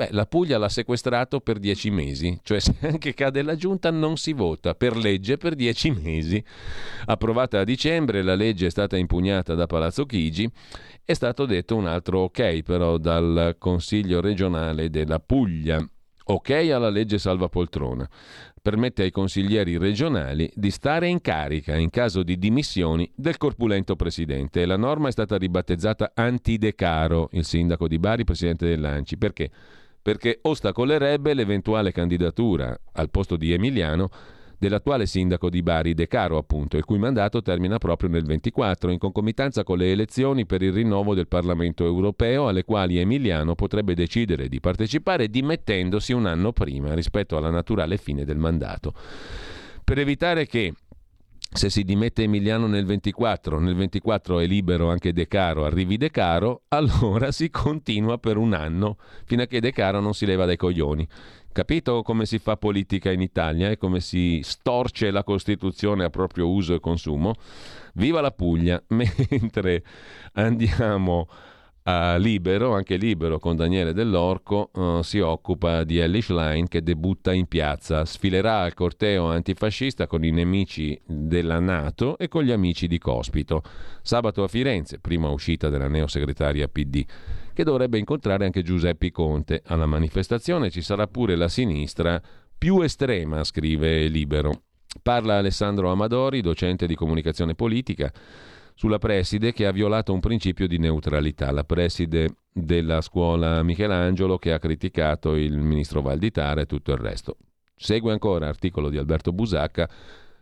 Beh, 0.00 0.08
la 0.12 0.24
Puglia 0.24 0.56
l'ha 0.56 0.70
sequestrato 0.70 1.40
per 1.40 1.58
dieci 1.58 1.90
mesi, 1.90 2.38
cioè 2.42 2.58
se 2.58 2.74
anche 2.80 3.12
cade 3.12 3.42
la 3.42 3.54
giunta 3.54 3.90
non 3.90 4.16
si 4.16 4.32
vota 4.32 4.74
per 4.74 4.96
legge 4.96 5.36
per 5.36 5.54
dieci 5.54 5.90
mesi. 5.90 6.42
Approvata 7.04 7.60
a 7.60 7.64
dicembre, 7.64 8.22
la 8.22 8.34
legge 8.34 8.66
è 8.66 8.70
stata 8.70 8.96
impugnata 8.96 9.54
da 9.54 9.66
Palazzo 9.66 10.06
Chigi, 10.06 10.50
è 11.04 11.12
stato 11.12 11.44
detto 11.44 11.76
un 11.76 11.86
altro 11.86 12.20
ok 12.20 12.62
però 12.62 12.96
dal 12.96 13.56
Consiglio 13.58 14.22
regionale 14.22 14.88
della 14.88 15.20
Puglia. 15.20 15.86
Ok 16.24 16.50
alla 16.50 16.90
legge 16.90 17.18
salva 17.18 17.48
poltrona. 17.48 18.08
Permette 18.62 19.02
ai 19.02 19.10
consiglieri 19.10 19.78
regionali 19.78 20.50
di 20.54 20.70
stare 20.70 21.08
in 21.08 21.20
carica 21.20 21.76
in 21.76 21.90
caso 21.90 22.22
di 22.22 22.38
dimissioni 22.38 23.10
del 23.14 23.38
corpulento 23.38 23.96
presidente. 23.96 24.66
La 24.66 24.76
norma 24.76 25.08
è 25.08 25.12
stata 25.12 25.36
ribattezzata 25.36 26.12
Antidecaro, 26.14 27.30
il 27.32 27.44
sindaco 27.44 27.88
di 27.88 27.98
Bari, 27.98 28.24
presidente 28.24 28.66
dell'Anci. 28.66 29.16
Perché? 29.16 29.50
perché 30.02 30.38
ostacolerebbe 30.42 31.34
l'eventuale 31.34 31.92
candidatura 31.92 32.74
al 32.92 33.10
posto 33.10 33.36
di 33.36 33.52
Emiliano 33.52 34.08
dell'attuale 34.60 35.06
sindaco 35.06 35.48
di 35.48 35.62
Bari, 35.62 35.94
De 35.94 36.06
Caro 36.06 36.36
appunto, 36.36 36.76
il 36.76 36.84
cui 36.84 36.98
mandato 36.98 37.40
termina 37.40 37.78
proprio 37.78 38.10
nel 38.10 38.26
24, 38.26 38.90
in 38.90 38.98
concomitanza 38.98 39.64
con 39.64 39.78
le 39.78 39.90
elezioni 39.90 40.44
per 40.44 40.60
il 40.60 40.72
rinnovo 40.72 41.14
del 41.14 41.28
Parlamento 41.28 41.86
europeo, 41.86 42.46
alle 42.46 42.64
quali 42.64 42.98
Emiliano 42.98 43.54
potrebbe 43.54 43.94
decidere 43.94 44.48
di 44.48 44.60
partecipare 44.60 45.28
dimettendosi 45.28 46.12
un 46.12 46.26
anno 46.26 46.52
prima 46.52 46.92
rispetto 46.92 47.38
alla 47.38 47.48
naturale 47.48 47.96
fine 47.96 48.26
del 48.26 48.36
mandato. 48.36 48.92
Per 49.82 49.98
evitare 49.98 50.44
che 50.46 50.74
se 51.52 51.68
si 51.68 51.82
dimette 51.82 52.22
Emiliano 52.22 52.66
nel 52.66 52.84
24, 52.84 53.58
nel 53.58 53.74
24 53.74 54.38
è 54.38 54.46
libero 54.46 54.88
anche 54.90 55.12
De 55.12 55.26
Caro, 55.26 55.64
arrivi 55.64 55.96
De 55.96 56.10
Caro, 56.10 56.62
allora 56.68 57.32
si 57.32 57.50
continua 57.50 58.18
per 58.18 58.36
un 58.36 58.52
anno 58.52 58.98
fino 59.24 59.42
a 59.42 59.46
che 59.46 59.60
De 59.60 59.72
Caro 59.72 60.00
non 60.00 60.14
si 60.14 60.26
leva 60.26 60.44
dai 60.44 60.56
coglioni. 60.56 61.08
Capito 61.52 62.02
come 62.02 62.26
si 62.26 62.38
fa 62.38 62.56
politica 62.56 63.10
in 63.10 63.20
Italia 63.20 63.70
e 63.70 63.76
come 63.76 63.98
si 63.98 64.40
storce 64.44 65.10
la 65.10 65.24
Costituzione 65.24 66.04
a 66.04 66.10
proprio 66.10 66.48
uso 66.48 66.74
e 66.74 66.80
consumo? 66.80 67.34
Viva 67.94 68.20
la 68.20 68.30
Puglia! 68.30 68.80
Mentre 68.88 69.82
andiamo 70.34 71.26
a 71.84 72.16
Libero, 72.18 72.74
anche 72.74 72.96
Libero 72.96 73.40
con 73.40 73.56
Daniele 73.56 73.92
Dell'Orco, 73.92 74.70
uh, 74.74 75.02
si 75.02 75.18
occupa 75.18 75.82
di 75.82 75.98
Ellie 75.98 76.20
Schlein 76.20 76.68
che 76.68 76.82
debutta 76.82 77.32
in 77.32 77.46
piazza, 77.46 78.04
sfilerà 78.04 78.60
al 78.60 78.74
corteo 78.74 79.26
antifascista 79.26 80.06
con 80.06 80.22
i 80.22 80.30
nemici 80.30 81.00
della 81.04 81.58
Nato 81.58 82.16
e 82.16 82.28
con 82.28 82.44
gli 82.44 82.52
amici 82.52 82.86
di 82.86 82.98
Cospito. 82.98 83.62
Sabato 84.02 84.44
a 84.44 84.48
Firenze, 84.48 85.00
prima 85.00 85.30
uscita 85.30 85.68
della 85.68 85.88
neosegretaria 85.88 86.68
PD, 86.68 87.04
che 87.52 87.64
dovrebbe 87.64 87.98
incontrare 87.98 88.44
anche 88.44 88.62
Giuseppe 88.62 89.10
Conte. 89.10 89.62
Alla 89.66 89.86
manifestazione 89.86 90.70
ci 90.70 90.82
sarà 90.82 91.06
pure 91.06 91.36
la 91.36 91.48
sinistra 91.48 92.20
più 92.56 92.80
estrema, 92.80 93.44
scrive 93.44 94.06
Libero. 94.08 94.62
Parla 95.02 95.36
Alessandro 95.36 95.90
Amadori, 95.90 96.40
docente 96.40 96.86
di 96.86 96.94
comunicazione 96.94 97.54
politica 97.54 98.12
sulla 98.74 98.98
preside 98.98 99.52
che 99.52 99.66
ha 99.66 99.72
violato 99.72 100.12
un 100.12 100.20
principio 100.20 100.66
di 100.66 100.78
neutralità, 100.78 101.52
la 101.52 101.64
preside 101.64 102.36
della 102.50 103.02
scuola 103.02 103.62
Michelangelo 103.62 104.38
che 104.38 104.52
ha 104.52 104.58
criticato 104.58 105.34
il 105.34 105.58
ministro 105.58 106.00
Valditara 106.00 106.62
e 106.62 106.66
tutto 106.66 106.92
il 106.92 106.96
resto. 106.96 107.36
Segue 107.76 108.10
ancora 108.10 108.48
articolo 108.48 108.88
di 108.88 108.96
Alberto 108.96 109.32
Busacca, 109.32 109.88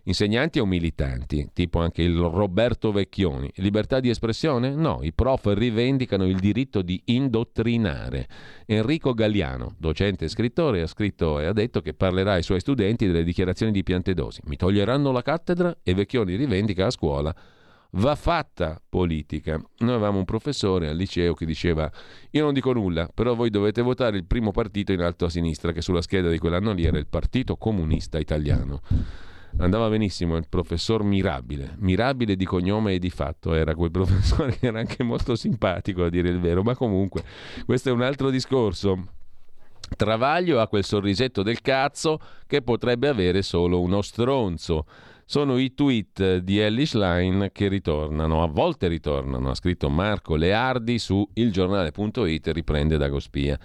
insegnanti 0.08 0.58
o 0.58 0.64
militanti, 0.64 1.50
tipo 1.52 1.80
anche 1.80 2.02
il 2.02 2.16
Roberto 2.16 2.92
Vecchioni. 2.92 3.50
Libertà 3.56 4.00
di 4.00 4.08
espressione? 4.08 4.74
No, 4.74 5.00
i 5.02 5.12
prof 5.12 5.52
rivendicano 5.54 6.26
il 6.26 6.38
diritto 6.38 6.80
di 6.80 7.00
indottrinare. 7.06 8.26
Enrico 8.66 9.12
Galliano, 9.12 9.74
docente 9.78 10.24
e 10.24 10.28
scrittore, 10.28 10.80
ha 10.80 10.86
scritto 10.86 11.38
e 11.38 11.44
ha 11.44 11.52
detto 11.52 11.82
che 11.82 11.92
parlerà 11.92 12.32
ai 12.32 12.42
suoi 12.42 12.60
studenti 12.60 13.06
delle 13.06 13.22
dichiarazioni 13.22 13.70
di 13.70 13.82
Piantedosi. 13.82 14.40
Mi 14.46 14.56
toglieranno 14.56 15.12
la 15.12 15.22
cattedra? 15.22 15.76
E 15.82 15.92
Vecchioni 15.92 16.36
rivendica 16.36 16.86
a 16.86 16.90
scuola 16.90 17.34
va 17.92 18.14
fatta 18.14 18.80
politica. 18.86 19.60
Noi 19.78 19.94
avevamo 19.94 20.18
un 20.18 20.24
professore 20.24 20.88
al 20.88 20.96
liceo 20.96 21.32
che 21.32 21.46
diceva 21.46 21.90
io 22.30 22.44
non 22.44 22.52
dico 22.52 22.72
nulla, 22.72 23.08
però 23.12 23.34
voi 23.34 23.50
dovete 23.50 23.80
votare 23.82 24.16
il 24.16 24.24
primo 24.24 24.50
partito 24.50 24.92
in 24.92 25.00
alto 25.00 25.24
a 25.24 25.30
sinistra, 25.30 25.72
che 25.72 25.80
sulla 25.80 26.02
scheda 26.02 26.28
di 26.28 26.38
quell'anno 26.38 26.72
lì 26.72 26.84
era 26.84 26.98
il 26.98 27.06
Partito 27.06 27.56
Comunista 27.56 28.18
Italiano. 28.18 28.80
Andava 29.56 29.88
benissimo 29.88 30.36
il 30.36 30.46
professor 30.48 31.02
Mirabile, 31.02 31.74
Mirabile 31.78 32.36
di 32.36 32.44
cognome 32.44 32.94
e 32.94 32.98
di 32.98 33.10
fatto, 33.10 33.54
era 33.54 33.74
quel 33.74 33.90
professore 33.90 34.56
che 34.56 34.66
era 34.66 34.78
anche 34.78 35.02
molto 35.02 35.34
simpatico 35.34 36.04
a 36.04 36.10
dire 36.10 36.28
il 36.28 36.38
vero, 36.38 36.62
ma 36.62 36.76
comunque 36.76 37.24
questo 37.64 37.88
è 37.88 37.92
un 37.92 38.02
altro 38.02 38.30
discorso. 38.30 39.14
Travaglio 39.96 40.60
ha 40.60 40.68
quel 40.68 40.84
sorrisetto 40.84 41.42
del 41.42 41.60
cazzo 41.60 42.20
che 42.46 42.62
potrebbe 42.62 43.08
avere 43.08 43.42
solo 43.42 43.80
uno 43.80 44.02
stronzo 44.02 44.84
sono 45.30 45.58
i 45.58 45.74
tweet 45.74 46.38
di 46.38 46.58
Ellis 46.58 46.94
Line 46.94 47.52
che 47.52 47.68
ritornano, 47.68 48.42
a 48.42 48.46
volte 48.46 48.88
ritornano, 48.88 49.50
ha 49.50 49.54
scritto 49.54 49.90
Marco 49.90 50.36
Leardi 50.36 50.98
su 50.98 51.22
ilgiornale.it 51.34 52.46
riprende 52.46 52.96
da 52.96 53.08
Gospia. 53.08 53.58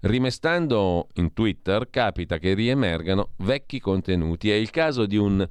Rimestando 0.00 1.08
in 1.14 1.32
Twitter 1.32 1.90
capita 1.90 2.38
che 2.38 2.54
riemergano 2.54 3.30
vecchi 3.38 3.80
contenuti. 3.80 4.50
È 4.50 4.54
il 4.54 4.70
caso 4.70 5.06
di 5.06 5.16
un 5.16 5.46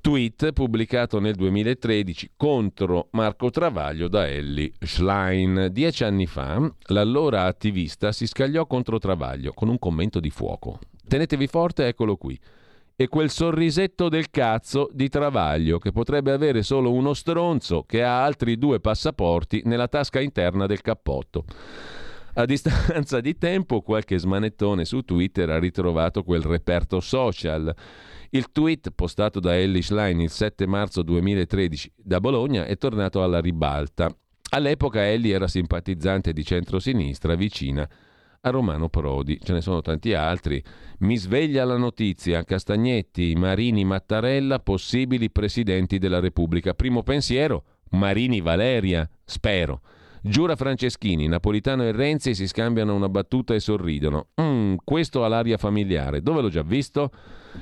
tweet 0.00 0.52
pubblicato 0.52 1.20
nel 1.20 1.34
2013 1.34 2.32
contro 2.36 3.08
Marco 3.12 3.50
Travaglio 3.50 4.08
da 4.08 4.28
Ellie 4.28 4.72
Schlein. 4.80 5.68
Dieci 5.70 6.02
anni 6.02 6.26
fa 6.26 6.68
l'allora 6.88 7.44
attivista 7.44 8.10
si 8.10 8.26
scagliò 8.26 8.66
contro 8.66 8.98
Travaglio 8.98 9.52
con 9.52 9.68
un 9.68 9.78
commento 9.78 10.18
di 10.18 10.30
fuoco. 10.30 10.80
Tenetevi 11.06 11.46
forte, 11.46 11.86
eccolo 11.86 12.16
qui 12.16 12.38
e 12.96 13.08
quel 13.08 13.30
sorrisetto 13.30 14.08
del 14.08 14.30
cazzo 14.30 14.88
di 14.92 15.08
Travaglio 15.08 15.78
che 15.78 15.90
potrebbe 15.90 16.30
avere 16.30 16.62
solo 16.62 16.92
uno 16.92 17.12
stronzo 17.12 17.82
che 17.82 18.04
ha 18.04 18.22
altri 18.22 18.56
due 18.56 18.78
passaporti 18.78 19.62
nella 19.64 19.88
tasca 19.88 20.20
interna 20.20 20.66
del 20.66 20.80
cappotto. 20.80 21.44
A 22.36 22.46
distanza 22.46 23.20
di 23.20 23.38
tempo 23.38 23.80
qualche 23.80 24.18
smanettone 24.18 24.84
su 24.84 25.02
Twitter 25.02 25.50
ha 25.50 25.58
ritrovato 25.60 26.24
quel 26.24 26.42
reperto 26.42 26.98
social. 26.98 27.72
Il 28.30 28.50
tweet 28.50 28.90
postato 28.90 29.38
da 29.38 29.56
Ellis 29.56 29.92
Line 29.92 30.24
il 30.24 30.30
7 30.30 30.66
marzo 30.66 31.02
2013 31.02 31.92
da 31.94 32.18
Bologna 32.18 32.64
è 32.64 32.76
tornato 32.76 33.22
alla 33.22 33.40
ribalta. 33.40 34.12
All'epoca 34.50 35.06
Ellie 35.06 35.32
era 35.32 35.46
simpatizzante 35.46 36.32
di 36.32 36.44
centrosinistra 36.44 37.36
vicina 37.36 37.88
a 38.40 38.50
Romano 38.50 38.88
Prodi. 38.88 39.38
Ce 39.40 39.52
ne 39.52 39.60
sono 39.60 39.80
tanti 39.80 40.12
altri. 40.12 40.60
Mi 40.98 41.16
sveglia 41.16 41.64
la 41.64 41.76
notizia. 41.76 42.42
Castagnetti, 42.42 43.34
Marini, 43.36 43.84
Mattarella, 43.84 44.58
possibili 44.58 45.30
presidenti 45.30 45.98
della 45.98 46.18
Repubblica. 46.18 46.74
Primo 46.74 47.04
pensiero, 47.04 47.64
Marini, 47.90 48.40
Valeria, 48.40 49.08
spero. 49.24 49.82
Giura 50.26 50.56
Franceschini, 50.56 51.28
Napolitano 51.28 51.82
e 51.82 51.92
Renzi 51.92 52.34
si 52.34 52.46
scambiano 52.46 52.94
una 52.94 53.10
battuta 53.10 53.52
e 53.52 53.60
sorridono. 53.60 54.28
Mm, 54.40 54.76
questo 54.82 55.22
ha 55.22 55.28
l'aria 55.28 55.58
familiare. 55.58 56.22
Dove 56.22 56.40
l'ho 56.40 56.48
già 56.48 56.62
visto? 56.62 57.10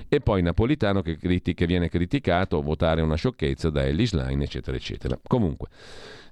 E 0.08 0.20
poi 0.20 0.42
Napolitano 0.42 1.02
che, 1.02 1.16
criti- 1.16 1.54
che 1.54 1.66
viene 1.66 1.88
criticato, 1.88 2.62
votare 2.62 3.00
una 3.00 3.16
sciocchezza 3.16 3.68
da 3.68 3.84
Ellis 3.84 4.12
Line, 4.12 4.44
eccetera, 4.44 4.76
eccetera. 4.76 5.18
Comunque. 5.26 5.70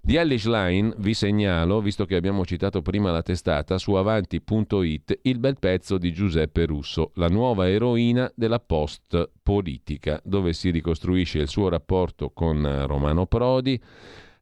Di 0.00 0.14
Ellis 0.14 0.46
Line 0.46 0.94
vi 0.98 1.14
segnalo, 1.14 1.80
visto 1.80 2.04
che 2.04 2.14
abbiamo 2.14 2.46
citato 2.46 2.80
prima 2.80 3.10
la 3.10 3.22
testata, 3.22 3.76
su 3.76 3.94
avanti.it 3.94 5.18
il 5.22 5.38
bel 5.40 5.58
pezzo 5.58 5.98
di 5.98 6.12
Giuseppe 6.12 6.64
Russo, 6.64 7.10
la 7.14 7.26
nuova 7.26 7.68
eroina 7.68 8.30
della 8.36 8.60
post 8.60 9.30
politica, 9.42 10.20
dove 10.24 10.52
si 10.52 10.70
ricostruisce 10.70 11.40
il 11.40 11.48
suo 11.48 11.68
rapporto 11.68 12.30
con 12.30 12.84
Romano 12.86 13.26
Prodi, 13.26 13.82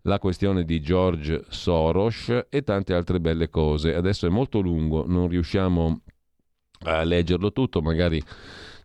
la 0.09 0.19
questione 0.19 0.65
di 0.65 0.81
George 0.81 1.45
Soros 1.49 2.47
e 2.49 2.63
tante 2.63 2.95
altre 2.95 3.21
belle 3.21 3.49
cose. 3.51 3.95
Adesso 3.95 4.27
è 4.27 4.31
molto 4.31 4.59
lungo, 4.59 5.05
non 5.07 5.29
riusciamo 5.29 6.01
a 6.81 7.03
leggerlo 7.05 7.53
tutto, 7.53 7.81
magari 7.81 8.21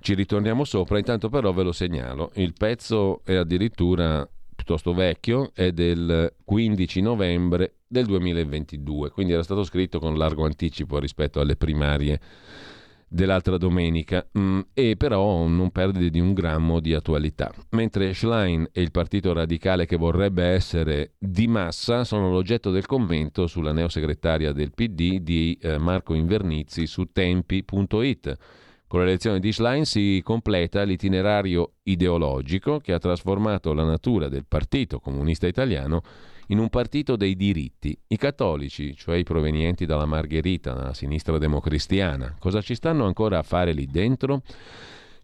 ci 0.02 0.14
ritorniamo 0.14 0.66
sopra, 0.66 0.98
intanto 1.00 1.30
però 1.30 1.52
ve 1.54 1.64
lo 1.64 1.72
segnalo. 1.72 2.32
Il 2.36 2.54
pezzo 2.54 3.22
è 3.24 3.36
addirittura 3.36 4.28
piuttosto 4.54 4.94
vecchio, 4.94 5.52
è 5.54 5.72
del 5.72 6.34
15 6.44 7.02
novembre 7.02 7.78
del 7.88 8.06
2022, 8.06 9.10
quindi 9.10 9.34
era 9.34 9.44
stato 9.44 9.64
scritto 9.64 10.00
con 10.00 10.18
largo 10.18 10.45
anticipo 10.45 11.00
rispetto 11.00 11.40
alle 11.40 11.56
primarie 11.56 12.20
dell'altra 13.14 13.57
domenica 13.57 14.27
mm, 14.38 14.60
e 14.73 14.95
però 14.98 15.45
non 15.45 15.69
perde 15.69 16.10
di 16.10 16.19
un 16.19 16.34
grammo 16.34 16.80
di 16.80 16.95
attualità. 16.95 17.53
Mentre 17.72 18.14
Schlein 18.14 18.68
e 18.72 18.81
il 18.81 18.90
partito 18.90 19.34
radicale 19.34 19.85
che 19.85 19.98
vorrebbe 19.98 20.44
essere 20.44 21.14
di 21.19 21.48
massa 21.48 22.03
sono 22.03 22.31
l'oggetto 22.31 22.72
del 22.72 22.88
commento 22.88 23.45
sulla 23.45 23.72
neosegretaria 23.72 24.52
del 24.52 24.73
PD 24.73 25.19
di 25.19 25.57
eh, 25.61 25.77
Marco 25.77 26.15
Invernizzi 26.15 26.88
su 26.88 27.11
tempi.it. 27.11 28.38
Con 28.88 29.02
l'elezione 29.02 29.40
di 29.40 29.52
Schlein 29.52 29.85
si 29.85 30.22
completa 30.23 30.81
l'itinerario 30.84 31.73
ideologico 31.84 32.80
che 32.80 32.94
ha 32.94 32.99
trasformato 32.99 33.73
la 33.73 33.84
natura 33.84 34.27
del 34.27 34.45
Partito 34.48 34.99
Comunista 34.99 35.45
Italiano 35.45 36.02
in 36.48 36.60
un 36.60 36.70
partito 36.70 37.15
dei 37.15 37.36
diritti. 37.36 37.98
I 38.07 38.18
cattolici, 38.18 38.95
cioè 38.95 39.18
i 39.18 39.24
provenienti 39.24 39.86
dalla 39.86 40.06
Margherita, 40.06 40.74
dalla 40.74 40.94
sinistra 40.94 41.38
democristiana, 41.38 42.36
cosa 42.40 42.61
ci 42.61 42.76
stanno 42.76 43.06
ancora 43.06 43.40
a 43.40 43.44
fare 43.44 43.74
lì 43.74 43.86
dentro? 43.86 44.41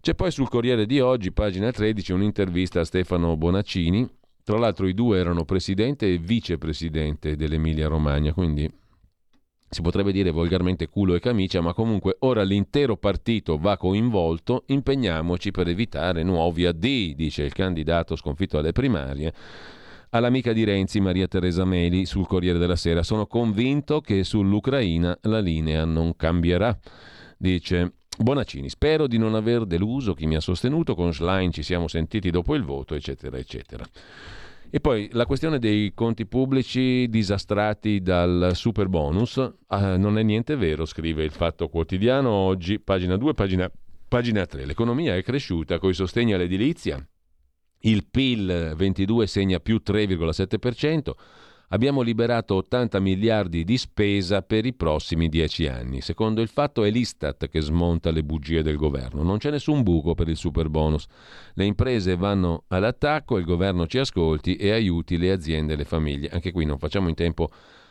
C'è 0.01 0.15
poi 0.15 0.31
sul 0.31 0.47
Corriere 0.47 0.85
di 0.85 0.99
oggi, 1.01 1.31
pagina 1.31 1.71
13, 1.71 2.13
un'intervista 2.13 2.79
a 2.79 2.85
Stefano 2.85 3.35
Bonaccini. 3.35 4.07
Tra 4.43 4.57
l'altro 4.57 4.87
i 4.87 4.93
due 4.93 5.19
erano 5.19 5.43
presidente 5.43 6.11
e 6.11 6.17
vicepresidente 6.17 7.35
dell'Emilia 7.35 7.87
Romagna, 7.87 8.33
quindi 8.33 8.67
si 9.71 9.81
potrebbe 9.81 10.11
dire 10.11 10.31
volgarmente 10.31 10.87
culo 10.87 11.13
e 11.13 11.19
camicia, 11.19 11.61
ma 11.61 11.73
comunque 11.73 12.15
ora 12.19 12.41
l'intero 12.41 12.97
partito 12.97 13.57
va 13.57 13.77
coinvolto, 13.77 14.63
impegniamoci 14.67 15.51
per 15.51 15.67
evitare 15.67 16.23
nuovi 16.23 16.65
addii, 16.65 17.13
dice 17.13 17.43
il 17.43 17.53
candidato 17.53 18.15
sconfitto 18.15 18.57
alle 18.57 18.71
primarie 18.71 19.33
all'amica 20.11 20.53
di 20.53 20.63
Renzi, 20.63 20.99
Maria 20.99 21.27
Teresa 21.27 21.65
Meli, 21.65 22.05
sul 22.05 22.27
Corriere 22.27 22.57
della 22.57 22.75
Sera. 22.75 23.03
Sono 23.03 23.27
convinto 23.27 24.01
che 24.01 24.23
sull'Ucraina 24.23 25.17
la 25.23 25.39
linea 25.39 25.85
non 25.85 26.15
cambierà. 26.15 26.77
Dice 27.37 27.93
Bonaccini, 28.17 28.69
spero 28.69 29.07
di 29.07 29.17
non 29.17 29.33
aver 29.35 29.65
deluso 29.65 30.13
chi 30.13 30.25
mi 30.25 30.35
ha 30.35 30.41
sostenuto, 30.41 30.93
con 30.93 31.13
Schlein 31.13 31.51
ci 31.51 31.63
siamo 31.63 31.87
sentiti 31.87 32.29
dopo 32.31 32.53
il 32.55 32.63
voto, 32.63 32.95
eccetera, 32.95 33.37
eccetera. 33.37 33.85
E 34.71 34.79
poi 34.79 35.09
la 35.13 35.25
questione 35.25 35.57
dei 35.57 35.93
conti 35.95 36.27
pubblici 36.27 37.07
disastrati 37.09 38.01
dal 38.01 38.51
super 38.53 38.87
bonus 38.87 39.37
eh, 39.37 39.97
non 39.97 40.19
è 40.19 40.23
niente 40.23 40.55
vero, 40.55 40.85
scrive 40.85 41.23
il 41.23 41.31
Fatto 41.31 41.69
Quotidiano 41.69 42.29
oggi, 42.29 42.79
pagina 42.79 43.15
2, 43.15 43.33
pagina, 43.33 43.71
pagina 44.07 44.45
3. 44.45 44.65
L'economia 44.65 45.15
è 45.15 45.23
cresciuta 45.23 45.79
con 45.79 45.89
i 45.89 45.93
sostegni 45.95 46.33
all'edilizia, 46.33 47.03
il 47.81 48.05
PIL 48.09 48.73
22 48.75 49.27
segna 49.27 49.59
più 49.59 49.81
3,7%, 49.85 51.11
abbiamo 51.69 52.01
liberato 52.01 52.55
80 52.55 52.99
miliardi 52.99 53.63
di 53.63 53.77
spesa 53.77 54.41
per 54.41 54.65
i 54.65 54.73
prossimi 54.73 55.29
10 55.29 55.67
anni. 55.67 56.01
Secondo 56.01 56.41
il 56.41 56.47
fatto 56.47 56.83
è 56.83 56.89
l'Istat 56.89 57.47
che 57.47 57.61
smonta 57.61 58.11
le 58.11 58.23
bugie 58.23 58.63
del 58.63 58.75
governo. 58.75 59.23
Non 59.23 59.37
c'è 59.37 59.51
nessun 59.51 59.83
buco 59.83 60.15
per 60.15 60.27
il 60.27 60.37
super 60.37 60.69
bonus. 60.69 61.05
Le 61.53 61.65
imprese 61.65 62.15
vanno 62.15 62.63
all'attacco, 62.67 63.37
il 63.37 63.45
governo 63.45 63.87
ci 63.87 63.99
ascolti 63.99 64.55
e 64.55 64.71
aiuti 64.71 65.17
le 65.17 65.31
aziende 65.31 65.73
e 65.73 65.77
le 65.77 65.85
famiglie. 65.85 66.29
Anche 66.29 66.51
qui 66.51 66.65
non 66.65 66.79
facciamo 66.79 67.07
in 67.07 67.15
tempo 67.15 67.49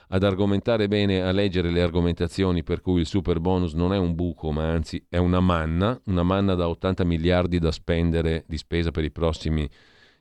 ad 0.08 0.22
argomentare 0.22 0.88
bene, 0.88 1.22
a 1.22 1.32
leggere 1.32 1.70
le 1.70 1.82
argomentazioni 1.82 2.62
per 2.62 2.80
cui 2.80 3.00
il 3.00 3.06
super 3.06 3.40
bonus 3.40 3.74
non 3.74 3.92
è 3.92 3.98
un 3.98 4.14
buco, 4.14 4.50
ma 4.50 4.70
anzi 4.70 5.04
è 5.08 5.18
una 5.18 5.40
manna, 5.40 6.00
una 6.06 6.22
manna 6.22 6.54
da 6.54 6.68
80 6.68 7.04
miliardi 7.04 7.58
da 7.58 7.70
spendere 7.70 8.44
di 8.46 8.56
spesa 8.56 8.90
per 8.90 9.04
i 9.04 9.10
prossimi 9.10 9.68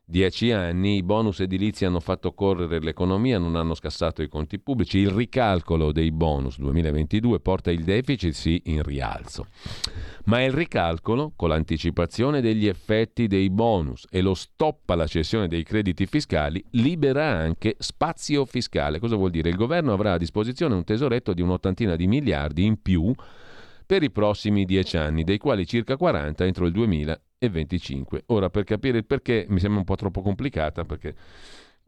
dieci 0.10 0.52
anni. 0.52 0.96
I 0.96 1.04
bonus 1.04 1.42
edilizi 1.42 1.84
hanno 1.84 2.00
fatto 2.00 2.34
correre 2.34 2.80
l'economia, 2.80 3.38
non 3.38 3.58
hanno 3.58 3.74
scassato 3.74 4.22
i 4.22 4.30
conti 4.30 4.58
pubblici. 4.58 5.00
Il 5.00 5.10
ricalcolo 5.10 5.92
dei 5.92 6.12
bonus 6.12 6.58
2022 6.60 7.42
porta 7.42 7.72
il 7.72 7.84
deficit 7.84 8.34
sì 8.34 8.62
in 8.66 8.84
rialzo. 8.84 9.48
Ma 10.26 10.42
il 10.44 10.54
ricalcolo, 10.54 11.34
con 11.36 11.50
l'anticipazione 11.50 12.40
degli 12.40 12.68
effetti 12.68 13.28
dei 13.28 13.50
bonus 13.50 14.06
e 14.10 14.22
lo 14.22 14.34
stop 14.34 14.90
alla 14.90 15.08
cessione 15.08 15.48
dei 15.48 15.64
crediti 15.64 16.06
fiscali, 16.06 16.64
libera 16.72 17.26
anche 17.26 17.76
spazio 17.78 18.46
fiscale. 18.46 19.00
Cosa 19.00 19.18
vuol 19.18 19.32
dire? 19.32 19.50
Il 19.50 19.56
governo 19.58 19.92
avrà 19.92 20.14
a 20.14 20.18
disposizione 20.18 20.74
un 20.74 20.86
tesoretto 20.86 21.34
di 21.34 21.42
un'ottantina 21.42 21.98
di 21.98 22.08
miliardi 22.08 22.64
in 22.64 22.82
più 22.82 23.14
per 23.86 24.04
i 24.04 24.12
prossimi 24.12 24.66
dieci 24.66 24.98
anni, 24.98 25.24
dei 25.24 25.38
quali 25.38 25.66
circa 25.66 25.96
40 25.96 26.46
entro 26.46 26.66
il 26.66 26.74
2025. 27.40 28.24
Ora, 28.28 28.50
per 28.50 28.64
capire 28.64 28.98
il 28.98 29.06
perché, 29.06 29.46
mi 29.50 29.60
sembra 29.60 29.80
un 29.80 29.86
po' 29.86 29.96
troppo 29.96 30.22
complicata, 30.22 30.84
perché 30.84 31.16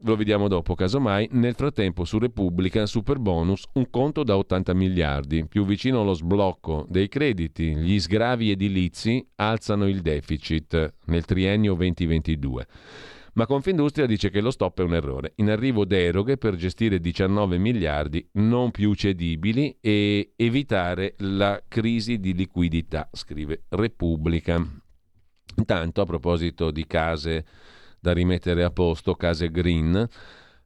lo 0.04 0.16
vediamo 0.16 0.48
dopo, 0.48 0.74
casomai. 0.74 1.28
Nel 1.32 1.54
frattempo, 1.54 2.04
su 2.04 2.18
Repubblica, 2.18 2.86
super 2.86 3.18
bonus, 3.18 3.66
un 3.74 3.90
conto 3.90 4.22
da 4.22 4.36
80 4.36 4.72
miliardi. 4.74 5.46
Più 5.46 5.64
vicino 5.64 6.00
allo 6.00 6.14
sblocco 6.14 6.86
dei 6.88 7.08
crediti, 7.08 7.74
gli 7.74 7.98
sgravi 7.98 8.50
edilizi 8.50 9.26
alzano 9.36 9.86
il 9.86 10.00
deficit 10.00 10.94
nel 11.06 11.24
triennio 11.24 11.74
2022. 11.74 12.66
Ma 13.32 13.46
Confindustria 13.46 14.06
dice 14.06 14.28
che 14.28 14.40
lo 14.40 14.50
stop 14.50 14.80
è 14.80 14.82
un 14.82 14.94
errore. 14.94 15.34
In 15.36 15.50
arrivo 15.50 15.84
deroghe 15.84 16.36
per 16.36 16.56
gestire 16.56 16.98
19 16.98 17.58
miliardi 17.58 18.26
non 18.32 18.72
più 18.72 18.92
cedibili 18.94 19.76
e 19.80 20.32
evitare 20.34 21.14
la 21.18 21.62
crisi 21.68 22.18
di 22.18 22.34
liquidità, 22.34 23.08
scrive 23.12 23.62
Repubblica. 23.68 24.89
Intanto, 25.56 26.00
a 26.00 26.06
proposito 26.06 26.70
di 26.70 26.86
case 26.86 27.44
da 28.00 28.12
rimettere 28.12 28.64
a 28.64 28.70
posto, 28.70 29.14
case 29.14 29.50
green, 29.50 30.08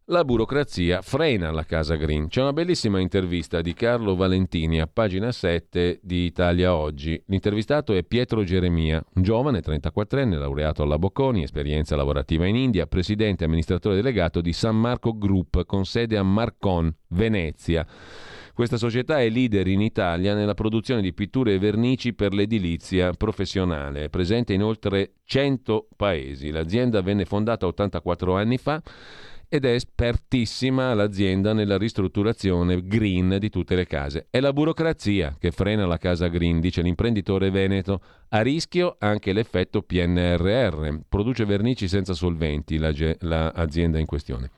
la 0.08 0.22
burocrazia 0.22 1.00
frena 1.00 1.50
la 1.50 1.64
Casa 1.64 1.94
Green. 1.94 2.28
C'è 2.28 2.42
una 2.42 2.52
bellissima 2.52 3.00
intervista 3.00 3.62
di 3.62 3.72
Carlo 3.72 4.14
Valentini 4.14 4.78
a 4.78 4.86
pagina 4.86 5.32
7 5.32 6.00
di 6.02 6.26
Italia 6.26 6.74
Oggi. 6.74 7.20
L'intervistato 7.28 7.94
è 7.94 8.02
Pietro 8.02 8.44
Geremia, 8.44 9.02
un 9.14 9.22
giovane 9.22 9.60
34enne, 9.60 10.38
laureato 10.38 10.82
alla 10.82 10.98
Bocconi, 10.98 11.42
esperienza 11.42 11.96
lavorativa 11.96 12.44
in 12.44 12.56
India, 12.56 12.86
presidente 12.86 13.44
e 13.44 13.46
amministratore 13.46 13.94
delegato 13.94 14.42
di 14.42 14.52
San 14.52 14.76
Marco 14.78 15.16
Group 15.16 15.64
con 15.64 15.86
sede 15.86 16.18
a 16.18 16.22
Marcon, 16.22 16.94
Venezia. 17.08 17.86
Questa 18.54 18.76
società 18.76 19.20
è 19.20 19.28
leader 19.28 19.66
in 19.66 19.80
Italia 19.80 20.32
nella 20.32 20.54
produzione 20.54 21.02
di 21.02 21.12
pitture 21.12 21.54
e 21.54 21.58
vernici 21.58 22.14
per 22.14 22.32
l'edilizia 22.32 23.10
professionale, 23.10 24.04
è 24.04 24.08
presente 24.08 24.52
in 24.52 24.62
oltre 24.62 25.14
100 25.24 25.88
paesi. 25.96 26.52
L'azienda 26.52 27.02
venne 27.02 27.24
fondata 27.24 27.66
84 27.66 28.36
anni 28.36 28.56
fa 28.56 28.80
ed 29.48 29.64
è 29.64 29.70
espertissima 29.70 30.94
l'azienda 30.94 31.52
nella 31.52 31.76
ristrutturazione 31.76 32.86
green 32.86 33.38
di 33.40 33.50
tutte 33.50 33.74
le 33.74 33.86
case. 33.86 34.28
È 34.30 34.38
la 34.38 34.52
burocrazia 34.52 35.34
che 35.36 35.50
frena 35.50 35.84
la 35.84 35.98
casa 35.98 36.28
green, 36.28 36.60
dice 36.60 36.80
l'imprenditore 36.80 37.50
veneto. 37.50 38.00
A 38.28 38.40
rischio 38.40 38.94
anche 39.00 39.32
l'effetto 39.32 39.82
PNRR. 39.82 40.98
Produce 41.08 41.44
vernici 41.44 41.88
senza 41.88 42.14
solventi 42.14 42.78
l'azienda 42.78 43.96
la 43.96 43.98
in 43.98 44.06
questione. 44.06 44.50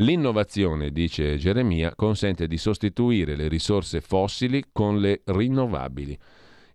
L'innovazione, 0.00 0.92
dice 0.92 1.36
Geremia, 1.38 1.94
consente 1.96 2.46
di 2.46 2.56
sostituire 2.56 3.34
le 3.34 3.48
risorse 3.48 4.00
fossili 4.00 4.64
con 4.70 5.00
le 5.00 5.22
rinnovabili. 5.24 6.16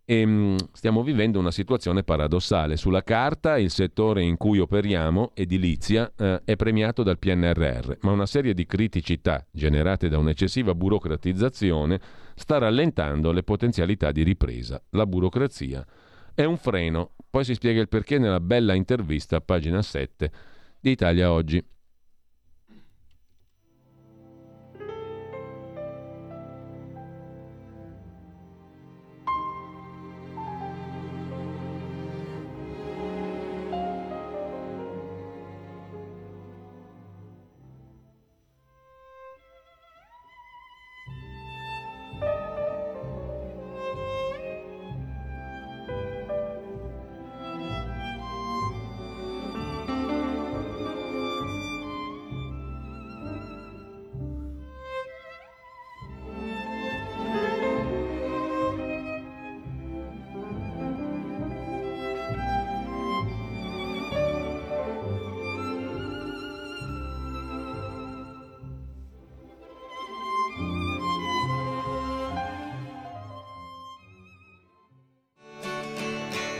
E 0.03 0.19
ehm, 0.19 0.57
stiamo 0.73 1.03
vivendo 1.03 1.39
una 1.39 1.51
situazione 1.51 2.03
paradossale. 2.03 2.75
Sulla 2.75 3.01
carta 3.01 3.57
il 3.57 3.71
settore 3.71 4.23
in 4.23 4.35
cui 4.35 4.59
operiamo, 4.59 5.31
edilizia, 5.35 6.11
eh, 6.17 6.41
è 6.43 6.57
premiato 6.57 7.01
dal 7.01 7.17
PNRR, 7.17 7.99
ma 8.01 8.11
una 8.11 8.25
serie 8.25 8.53
di 8.53 8.65
criticità 8.65 9.45
generate 9.49 10.09
da 10.09 10.17
un'eccessiva 10.17 10.75
burocratizzazione 10.75 12.01
sta 12.35 12.57
rallentando 12.57 13.31
le 13.31 13.43
potenzialità 13.43 14.11
di 14.11 14.23
ripresa. 14.23 14.81
La 14.89 15.05
burocrazia 15.05 15.85
è 16.33 16.43
un 16.43 16.57
freno. 16.57 17.11
Poi 17.29 17.45
si 17.45 17.53
spiega 17.53 17.79
il 17.79 17.87
perché 17.87 18.17
nella 18.17 18.41
bella 18.41 18.73
intervista 18.73 19.39
pagina 19.39 19.81
7 19.81 20.31
di 20.81 20.91
Italia 20.91 21.31
Oggi. 21.31 21.63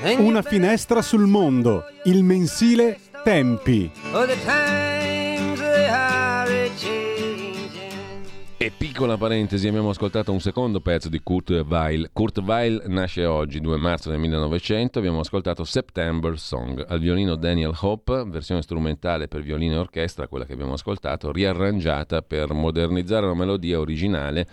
Una 0.04 0.42
finestra 0.42 1.02
sul 1.02 1.28
mondo, 1.28 1.86
il 2.04 2.24
mensile 2.24 3.00
Tempi. 3.24 3.90
E 8.58 8.72
piccola 8.78 9.16
parentesi, 9.16 9.66
abbiamo 9.66 9.92
ascoltato 9.92 10.34
un 10.34 10.42
secondo 10.42 10.82
pezzo 10.82 11.08
di 11.08 11.22
Kurt 11.24 11.52
Weill. 11.66 12.10
Kurt 12.12 12.40
Weill 12.40 12.84
nasce 12.88 13.24
oggi, 13.24 13.62
2 13.62 13.78
marzo 13.78 14.10
del 14.10 14.20
1900, 14.20 15.00
abbiamo 15.00 15.22
ascoltato 15.22 15.64
September 15.64 16.38
Song, 16.38 16.84
al 16.86 17.00
violino 17.00 17.36
Daniel 17.36 17.72
Hope, 17.80 18.26
versione 18.28 18.62
strumentale 18.62 19.30
per 19.30 19.42
violino 19.42 19.76
e 19.76 19.78
orchestra, 19.78 20.28
quella 20.28 20.44
che 20.44 20.52
abbiamo 20.52 20.74
ascoltato, 20.74 21.32
riarrangiata 21.32 22.22
per 22.22 22.52
modernizzare 22.52 23.26
la 23.26 23.36
melodia 23.36 23.80
originale 23.80 24.48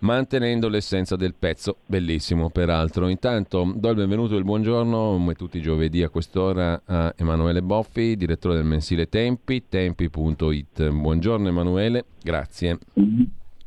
mantenendo 0.00 0.68
l'essenza 0.68 1.16
del 1.16 1.34
pezzo, 1.34 1.78
bellissimo 1.86 2.50
peraltro. 2.50 3.08
Intanto 3.08 3.72
do 3.74 3.90
il 3.90 3.96
benvenuto 3.96 4.34
e 4.34 4.38
il 4.38 4.44
buongiorno, 4.44 5.12
come 5.12 5.34
tutti 5.34 5.58
i 5.58 5.62
giovedì 5.62 6.02
a 6.02 6.08
quest'ora, 6.08 6.82
a 6.84 7.14
Emanuele 7.16 7.62
Boffi, 7.62 8.16
direttore 8.16 8.54
del 8.54 8.64
mensile 8.64 9.08
Tempi, 9.08 9.64
tempi.it. 9.68 10.88
Buongiorno 10.88 11.48
Emanuele, 11.48 12.04
grazie. 12.22 12.78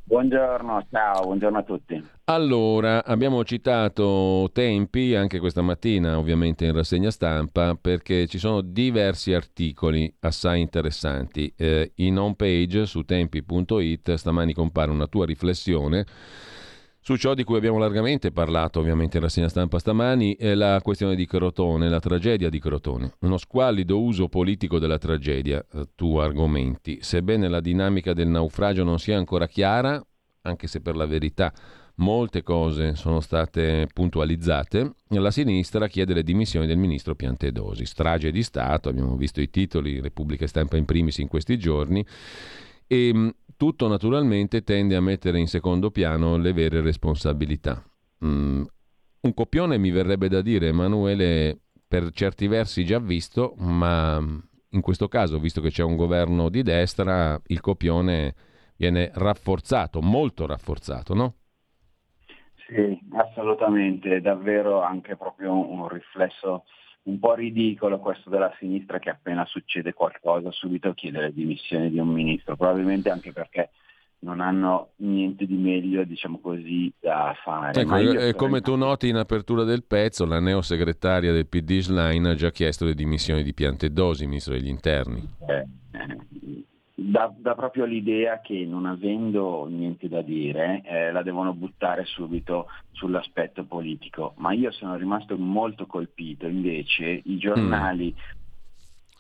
Buongiorno, 0.06 0.86
ciao, 0.92 1.24
buongiorno 1.24 1.58
a 1.58 1.64
tutti. 1.64 2.08
Allora, 2.26 3.06
abbiamo 3.06 3.44
citato 3.46 4.50
Tempi 4.52 5.16
anche 5.16 5.40
questa 5.40 5.62
mattina, 5.62 6.18
ovviamente 6.18 6.66
in 6.66 6.74
rassegna 6.74 7.10
stampa, 7.10 7.76
perché 7.80 8.28
ci 8.28 8.38
sono 8.38 8.62
diversi 8.62 9.34
articoli 9.34 10.14
assai 10.20 10.60
interessanti. 10.60 11.54
Eh, 11.56 11.94
in 11.96 12.20
home 12.20 12.36
page 12.36 12.86
su 12.86 13.04
tempi.it 13.04 14.14
stamani 14.16 14.54
compare 14.54 14.92
una 14.92 15.08
tua 15.08 15.26
riflessione 15.26 16.06
su 17.04 17.18
ciò 17.18 17.34
di 17.34 17.44
cui 17.44 17.58
abbiamo 17.58 17.78
largamente 17.78 18.32
parlato 18.32 18.80
ovviamente 18.80 19.18
in 19.18 19.24
rassegna 19.24 19.50
stampa 19.50 19.78
stamani, 19.78 20.38
è 20.38 20.56
la 20.56 20.80
questione 20.82 21.16
di 21.16 21.26
Crotone, 21.26 21.90
la 21.90 22.00
tragedia 22.00 22.50
di 22.50 22.60
Crotone. 22.60 23.16
Uno 23.20 23.38
squallido 23.38 24.02
uso 24.02 24.30
politico 24.30 24.80
della 24.80 24.98
tragedia, 24.98 25.64
eh, 25.74 25.90
tu 25.96 26.16
argomenti. 26.16 27.00
Sebbene 27.02 27.50
la 27.50 27.60
dinamica 27.60 28.14
del 28.14 28.30
naufragio 28.30 28.86
non 28.86 29.00
sia 29.00 29.18
ancora 29.18 29.48
chiara, 29.48 30.02
anche 30.44 30.68
se 30.68 30.80
per 30.80 30.96
la 30.96 31.06
verità 31.06 31.54
molte 31.96 32.42
cose 32.42 32.96
sono 32.96 33.20
state 33.20 33.90
puntualizzate, 33.94 34.94
la 35.10 35.30
sinistra 35.30 35.88
chiede 35.88 36.14
le 36.14 36.24
dimissioni 36.24 36.68
del 36.68 36.78
ministro 36.78 37.16
Piantedosi. 37.16 37.86
Strage 37.86 38.32
di 38.32 38.44
Stato, 38.44 38.88
abbiamo 38.88 39.18
visto 39.18 39.42
i 39.42 39.50
titoli, 39.50 40.00
Repubblica 40.00 40.48
Stampa 40.48 40.78
in 40.78 40.86
primis 40.86 41.18
in 41.18 41.28
questi 41.28 41.58
giorni, 41.58 42.04
e 42.88 43.34
tutto 43.64 43.88
naturalmente 43.88 44.62
tende 44.62 44.94
a 44.94 45.00
mettere 45.00 45.40
in 45.40 45.48
secondo 45.48 45.90
piano 45.90 46.36
le 46.36 46.52
vere 46.52 46.82
responsabilità. 46.82 47.82
Mm, 48.26 48.62
un 49.22 49.34
copione 49.34 49.78
mi 49.78 49.90
verrebbe 49.90 50.28
da 50.28 50.42
dire, 50.42 50.68
Emanuele, 50.68 51.62
per 51.88 52.12
certi 52.12 52.48
versi 52.48 52.84
già 52.84 53.00
visto, 53.00 53.54
ma 53.60 54.18
in 54.18 54.82
questo 54.82 55.08
caso, 55.08 55.40
visto 55.40 55.62
che 55.62 55.70
c'è 55.70 55.82
un 55.82 55.96
governo 55.96 56.50
di 56.50 56.62
destra, 56.62 57.40
il 57.46 57.62
copione 57.62 58.36
viene 58.76 59.10
rafforzato, 59.14 60.02
molto 60.02 60.46
rafforzato, 60.46 61.14
no? 61.14 61.36
Sì, 62.68 63.00
assolutamente, 63.14 64.20
davvero 64.20 64.82
anche 64.82 65.16
proprio 65.16 65.54
un 65.54 65.88
riflesso 65.88 66.66
un 67.04 67.20
po' 67.20 67.34
ridicolo 67.34 68.00
questo 68.00 68.30
della 68.30 68.54
sinistra 68.60 69.00
che 69.00 69.10
appena 69.10 69.46
succede 69.46 69.94
qualcosa 69.94 70.52
subito 70.52 70.94
chiede 70.94 71.20
le 71.20 71.34
dimissioni 71.34 71.90
di 71.90 72.00
un 72.00 72.08
ministro, 72.08 72.56
probabilmente 72.56 73.10
anche 73.10 73.32
perché 73.32 73.72
non 74.20 74.40
hanno 74.40 74.92
niente 74.98 75.46
di 75.46 75.56
meglio, 75.56 76.06
diciamo 76.06 76.40
così, 76.40 76.92
da 77.00 77.36
fare. 77.44 77.82
Ecco, 77.82 77.98
eh, 77.98 78.34
come 78.36 78.62
tu 78.62 78.76
noti 78.76 79.10
in 79.10 79.18
apertura 79.18 79.64
del 79.64 79.84
pezzo, 79.84 80.26
la 80.26 80.40
neosegretaria 80.40 81.34
del 81.34 81.48
PD 81.48 81.80
Schlein 81.80 82.26
ha 82.26 82.36
già 82.36 82.52
chiesto 82.52 82.86
le 82.86 82.94
dimissioni 82.94 83.44
di 83.44 83.54
Piantedosi, 83.54 84.26
ministro 84.26 84.54
degli 84.54 84.70
interni. 84.70 85.22
Eh, 85.46 85.68
eh, 85.92 86.66
dà, 86.94 87.34
dà, 87.36 87.56
proprio 87.56 87.86
l'idea 87.86 88.40
che 88.42 88.66
non 88.66 88.86
avendo 88.86 89.66
niente 89.68 90.08
da 90.08 90.22
dire 90.22 90.82
eh, 90.86 91.12
la 91.12 91.24
devono 91.24 91.54
buttare 91.54 92.06
subito 92.06 92.68
sull'aspetto 92.92 93.64
politico, 93.64 94.34
ma 94.38 94.54
io 94.54 94.72
sono 94.72 94.96
rimasto 94.96 95.38
molto 95.38 95.86
colpito 95.86 96.48
invece 96.48 97.22
i 97.26 97.38
giornali 97.38 98.14
mm 98.16 98.42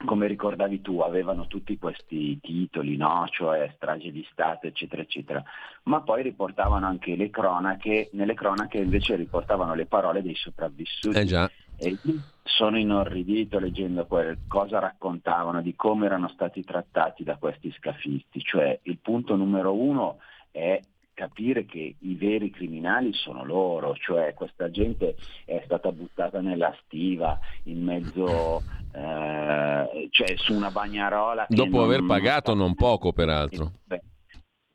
come 0.06 0.28
ricordavi 0.28 0.82
tu, 0.82 1.00
avevano 1.00 1.48
tutti 1.48 1.78
questi 1.78 2.40
titoli, 2.41 2.98
no? 2.98 3.26
cioè 3.30 3.72
strage 3.76 4.12
di 4.12 4.26
Stato, 4.32 4.68
eccetera, 4.68 5.02
eccetera, 5.02 5.44
ma 5.84 6.02
poi 6.02 6.24
riportavano 6.24 6.86
anche 6.86 7.16
le 7.16 7.30
cronache, 7.30 8.10
nelle 8.14 8.34
cronache 8.34 8.80
invece 8.80 9.16
riportavano 9.16 9.74
le 9.76 9.86
parole 9.86 10.22
dei 10.22 10.36
sopravvissuti. 10.36 11.18
Eh 11.18 11.98
sono 12.44 12.78
inorridito 12.78 13.57
leggendo 13.57 14.07
cosa 14.48 14.80
raccontavano 14.80 15.61
di 15.61 15.76
come 15.76 16.06
erano 16.06 16.28
stati 16.28 16.64
trattati 16.64 17.24
da 17.24 17.38
questi 17.38 17.74
scafisti, 17.78 18.41
cioè 18.41 18.80
il 18.84 18.98
punto 18.99 19.36
numero 19.36 19.74
uno 19.74 20.18
è 20.52 20.80
capire 21.14 21.65
che 21.65 21.95
i 21.98 22.15
veri 22.15 22.49
criminali 22.49 23.14
sono 23.14 23.45
loro, 23.45 23.95
cioè 23.95 24.34
questa 24.34 24.70
gente 24.70 25.15
è 25.45 25.61
stata 25.65 25.91
buttata 25.91 26.41
nella 26.41 26.76
stiva 26.84 27.40
in 27.64 27.84
mezzo, 27.84 28.61
eh, 28.91 30.07
cioè 30.10 30.36
su 30.36 30.53
una 30.53 30.72
bagnarola. 30.72 31.45
Dopo 31.48 31.78
non, 31.78 31.86
aver 31.86 32.03
pagato 32.06 32.53
non 32.53 32.74
poco 32.76 33.14
peraltro. 33.14 33.72
Beh, 33.86 34.02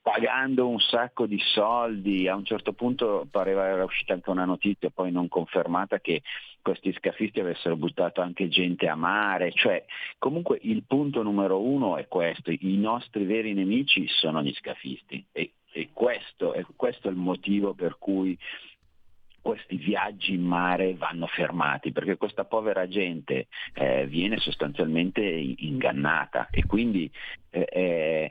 pagando 0.00 0.68
un 0.68 0.78
sacco 0.80 1.26
di 1.26 1.38
soldi, 1.38 2.28
a 2.28 2.34
un 2.34 2.44
certo 2.44 2.72
punto 2.72 3.26
pareva 3.30 3.66
era 3.66 3.84
uscita 3.84 4.14
anche 4.14 4.30
una 4.30 4.46
notizia 4.46 4.88
poi 4.88 5.12
non 5.12 5.28
confermata 5.28 5.98
che 5.98 6.22
questi 6.68 6.92
scafisti 6.92 7.40
avessero 7.40 7.76
buttato 7.76 8.20
anche 8.20 8.48
gente 8.48 8.88
a 8.88 8.94
mare, 8.94 9.52
cioè 9.52 9.84
comunque 10.18 10.58
il 10.62 10.82
punto 10.86 11.22
numero 11.22 11.60
uno 11.60 11.96
è 11.96 12.06
questo, 12.08 12.50
i 12.50 12.76
nostri 12.76 13.24
veri 13.24 13.54
nemici 13.54 14.06
sono 14.08 14.42
gli 14.42 14.52
scafisti. 14.54 15.24
E 15.32 15.52
e 15.70 15.90
questo, 15.92 16.54
e 16.54 16.64
questo 16.74 17.08
è 17.08 17.10
il 17.10 17.16
motivo 17.16 17.74
per 17.74 17.98
cui 17.98 18.36
questi 19.40 19.76
viaggi 19.76 20.34
in 20.34 20.42
mare 20.42 20.94
vanno 20.94 21.26
fermati 21.26 21.92
perché 21.92 22.16
questa 22.16 22.44
povera 22.44 22.88
gente 22.88 23.46
eh, 23.74 24.06
viene 24.06 24.38
sostanzialmente 24.38 25.20
ingannata. 25.22 26.48
E 26.50 26.66
quindi 26.66 27.10
eh, 27.50 27.64
è, 27.64 28.24
è 28.24 28.27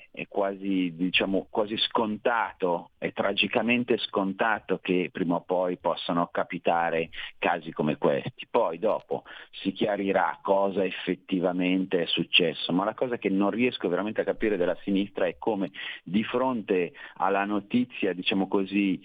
quasi, 0.48 0.94
diciamo, 0.96 1.48
quasi 1.50 1.76
scontato, 1.78 2.92
è 2.98 3.12
tragicamente 3.12 3.98
scontato 3.98 4.80
che 4.82 5.10
prima 5.12 5.36
o 5.36 5.42
poi 5.42 5.78
possano 5.78 6.30
capitare 6.32 7.10
casi 7.38 7.72
come 7.74 7.98
questi. 7.98 8.48
Poi 8.50 8.80
dopo 8.80 9.24
si 9.62 9.74
chiarirà 9.74 10.40
cosa 10.42 10.86
effettivamente 10.86 12.04
è 12.04 12.06
successo, 12.06 12.72
ma 12.72 12.86
la 12.86 12.94
cosa 12.94 13.18
che 13.18 13.30
non 13.30 13.50
riesco 13.50 13.90
veramente 13.90 14.22
a 14.22 14.26
capire 14.26 14.56
della 14.56 14.78
sinistra 14.84 15.28
è 15.28 15.36
come 15.38 15.72
di 16.04 16.24
fronte 16.24 16.94
alla 17.16 17.44
notizia, 17.44 18.14
diciamo 18.14 18.48
così, 18.48 19.02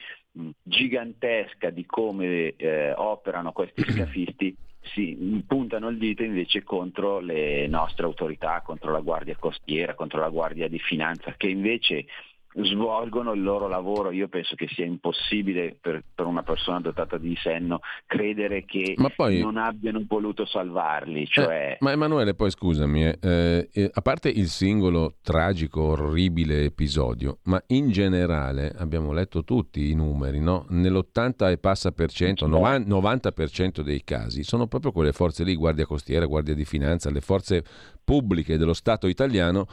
gigantesca 0.63 1.71
di 1.71 1.85
come 1.85 2.55
eh, 2.57 2.93
operano 2.93 3.53
questi 3.53 3.83
scafisti 3.91 4.57
si 4.83 5.43
puntano 5.47 5.89
il 5.89 5.99
dito 5.99 6.23
invece 6.23 6.63
contro 6.63 7.21
le 7.21 7.67
nostre 7.67 8.05
autorità, 8.05 8.63
contro 8.65 8.93
la 8.93 9.01
Guardia 9.01 9.37
Costiera, 9.37 9.95
contro 9.95 10.21
la 10.21 10.29
Guardia 10.29 10.69
di 10.69 10.79
Finanza, 10.79 11.35
che 11.37 11.49
invece 11.49 12.07
svolgono 12.55 13.33
il 13.33 13.43
loro 13.43 13.69
lavoro. 13.69 14.11
Io 14.11 14.29
penso 14.29 14.55
che 14.55 14.69
sia 14.69 14.85
impossibile 14.85 15.77
per, 15.81 16.03
per 16.15 16.27
una 16.27 16.43
persona 16.43 16.81
dotata 16.81 17.17
di 17.19 17.35
senno 17.37 17.81
credere 18.07 18.65
che 18.65 18.95
poi, 19.17 19.41
non 19.41 19.57
abbiano 19.57 20.03
voluto 20.07 20.45
salvarli. 20.45 21.23
Eh, 21.23 21.27
cioè... 21.27 21.71
Eh, 21.73 21.77
ma 21.81 21.93
Emanuele, 21.93 22.35
poi 22.35 22.51
scusami, 22.51 23.05
eh, 23.05 23.69
eh, 23.73 23.91
a 23.93 24.01
parte 24.03 24.29
il 24.29 24.49
singolo 24.49 25.17
tragico, 25.23 25.83
orribile 25.83 26.65
episodio, 26.65 27.39
ma 27.45 27.63
in 27.69 27.91
generale 27.91 28.73
abbiamo 28.77 29.13
letto 29.13 29.45
tutti 29.45 29.91
i 29.91 29.95
numeri, 29.95 30.41
no? 30.41 30.67
nell'80 30.69 31.51
e 31.51 31.59
passa 31.59 31.93
per 31.93 32.11
cento, 32.11 32.49
90% 32.49 33.81
dei 33.81 34.03
casi 34.05 34.43
sono 34.43 34.67
proprio 34.67 34.93
quelle 34.93 35.13
forze 35.13 35.45
lì, 35.45 35.55
Guardia 35.55 35.87
Costiera, 35.87 36.27
Guardia 36.27 36.55
di 36.55 36.65
Finanza, 36.65 37.11
le 37.11 37.21
forze 37.21 37.65
pubbliche 38.05 38.59
dello 38.59 38.75
Stato 38.75 39.07
italiano 39.07 39.67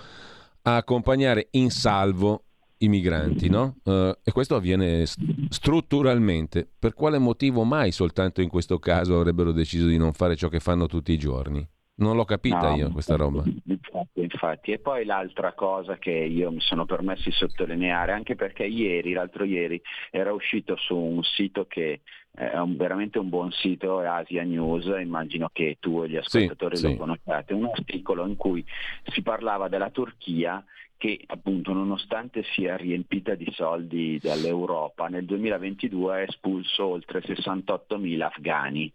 a 0.64 0.76
accompagnare 0.78 1.48
in 1.52 1.70
salvo 1.70 2.44
i 2.80 2.88
migranti, 2.88 3.50
no? 3.50 3.78
Uh, 3.84 4.12
e 4.24 4.32
questo 4.32 4.56
avviene 4.56 5.06
strutturalmente. 5.06 6.68
Per 6.78 6.94
quale 6.94 7.18
motivo 7.18 7.64
mai 7.64 7.92
soltanto 7.92 8.42
in 8.42 8.50
questo 8.50 8.80
caso 8.80 9.18
avrebbero 9.18 9.52
deciso 9.52 9.88
di 9.88 9.98
non 9.98 10.14
fare 10.14 10.36
ciò 10.36 10.48
che 10.48 10.60
fanno 10.60 10.86
tutti 10.86 11.12
i 11.12 11.18
giorni? 11.18 11.68
Non 12.00 12.16
l'ho 12.16 12.24
capita 12.24 12.70
no, 12.70 12.76
io 12.78 12.92
questa 12.92 13.18
roba. 13.18 13.44
Infatti, 13.66 14.22
infatti, 14.22 14.72
E 14.72 14.80
poi 14.80 15.04
l'altra 15.04 15.52
cosa 15.52 15.98
che 15.98 16.12
io 16.12 16.50
mi 16.50 16.62
sono 16.62 16.86
permesso 16.86 17.24
di 17.26 17.36
sottolineare, 17.36 18.14
anche 18.14 18.36
perché 18.36 18.64
ieri, 18.64 19.12
l'altro 19.12 19.44
ieri, 19.44 19.82
era 20.10 20.32
uscito 20.32 20.78
su 20.78 20.96
un 20.96 21.22
sito 21.24 21.66
che 21.66 22.00
è 22.32 22.58
un, 22.58 22.78
veramente 22.78 23.20
un 23.20 23.28
buon 23.28 23.52
sito, 23.52 24.00
Asia 24.00 24.44
News, 24.44 24.86
immagino 24.86 25.50
che 25.52 25.76
tu 25.82 26.02
e 26.04 26.10
gli 26.10 26.16
ascoltatori 26.16 26.78
sì, 26.78 26.84
lo 26.84 26.90
sì. 26.92 26.98
conosciate, 26.98 27.54
un 27.54 27.66
articolo 27.66 28.26
in 28.26 28.38
cui 28.38 28.64
si 29.12 29.22
parlava 29.22 29.68
della 29.68 29.90
Turchia 29.90 30.64
che 31.00 31.24
appunto 31.28 31.72
nonostante 31.72 32.44
sia 32.44 32.76
riempita 32.76 33.34
di 33.34 33.50
soldi 33.54 34.20
dall'Europa, 34.22 35.08
nel 35.08 35.24
2022 35.24 36.14
ha 36.14 36.22
espulso 36.22 36.86
oltre 36.88 37.22
68.000 37.22 38.22
afghani. 38.22 38.92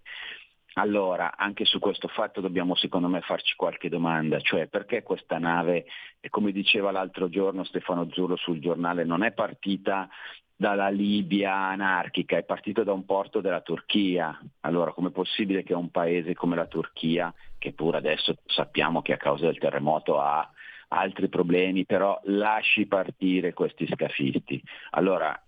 allora, 0.74 1.34
anche 1.34 1.64
su 1.64 1.78
questo 1.78 2.08
fatto 2.08 2.42
dobbiamo 2.42 2.74
secondo 2.74 3.08
me 3.08 3.22
farci 3.22 3.54
qualche 3.56 3.88
domanda, 3.88 4.38
cioè 4.40 4.66
perché 4.66 5.02
questa 5.02 5.38
nave, 5.38 5.86
come 6.28 6.52
diceva 6.52 6.90
l'altro 6.90 7.30
giorno 7.30 7.64
Stefano 7.64 8.06
Zurlo 8.12 8.36
sul 8.36 8.60
giornale, 8.60 9.04
non 9.04 9.22
è 9.22 9.32
partita 9.32 10.06
dalla 10.54 10.90
Libia 10.90 11.54
anarchica, 11.54 12.36
è 12.36 12.44
partita 12.44 12.82
da 12.84 12.92
un 12.92 13.06
porto 13.06 13.40
della 13.40 13.62
Turchia. 13.62 14.38
Allora, 14.60 14.92
com'è 14.92 15.10
possibile 15.10 15.62
che 15.62 15.72
un 15.72 15.90
paese 15.90 16.34
come 16.34 16.54
la 16.54 16.66
Turchia, 16.66 17.32
che 17.56 17.72
pure 17.72 17.96
adesso 17.96 18.36
sappiamo 18.44 19.00
che 19.00 19.14
a 19.14 19.16
causa 19.16 19.46
del 19.46 19.58
terremoto 19.58 20.20
ha 20.20 20.46
altri 20.88 21.28
problemi, 21.28 21.84
però 21.84 22.20
lasci 22.24 22.86
partire 22.86 23.52
questi 23.52 23.86
scafisti? 23.86 24.62
Allora, 24.90 25.38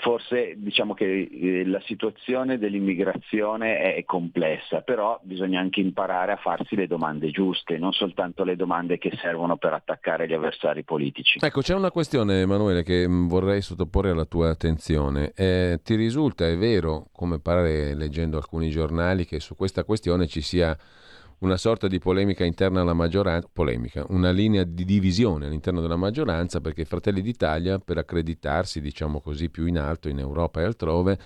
Forse 0.00 0.54
diciamo 0.58 0.94
che 0.94 1.28
eh, 1.28 1.66
la 1.66 1.80
situazione 1.84 2.56
dell'immigrazione 2.56 3.94
è 3.94 4.04
complessa, 4.04 4.82
però 4.82 5.18
bisogna 5.22 5.58
anche 5.58 5.80
imparare 5.80 6.30
a 6.30 6.36
farsi 6.36 6.76
le 6.76 6.86
domande 6.86 7.30
giuste, 7.30 7.78
non 7.78 7.92
soltanto 7.92 8.44
le 8.44 8.54
domande 8.54 8.96
che 8.96 9.10
servono 9.20 9.56
per 9.56 9.72
attaccare 9.72 10.28
gli 10.28 10.34
avversari 10.34 10.84
politici. 10.84 11.38
Ecco, 11.42 11.62
c'è 11.62 11.74
una 11.74 11.90
questione, 11.90 12.42
Emanuele, 12.42 12.84
che 12.84 13.08
mm, 13.08 13.26
vorrei 13.26 13.60
sottoporre 13.60 14.10
alla 14.10 14.24
tua 14.24 14.50
attenzione. 14.50 15.32
Eh, 15.34 15.80
ti 15.82 15.96
risulta, 15.96 16.46
è 16.46 16.56
vero, 16.56 17.08
come 17.12 17.40
pare 17.40 17.94
leggendo 17.94 18.36
alcuni 18.36 18.70
giornali, 18.70 19.26
che 19.26 19.40
su 19.40 19.56
questa 19.56 19.82
questione 19.82 20.28
ci 20.28 20.42
sia 20.42 20.76
una 21.40 21.56
sorta 21.56 21.86
di 21.86 21.98
polemica 21.98 22.44
interna 22.44 22.80
alla 22.80 22.94
maggioranza, 22.94 23.48
polemica, 23.52 24.04
una 24.08 24.30
linea 24.30 24.64
di 24.64 24.84
divisione 24.84 25.46
all'interno 25.46 25.80
della 25.80 25.96
maggioranza 25.96 26.60
perché 26.60 26.84
Fratelli 26.84 27.20
d'Italia, 27.20 27.78
per 27.78 27.98
accreditarsi, 27.98 28.80
diciamo 28.80 29.20
così, 29.20 29.48
più 29.48 29.66
in 29.66 29.78
alto 29.78 30.08
in 30.08 30.18
Europa 30.18 30.60
e 30.60 30.64
altrove, 30.64 31.18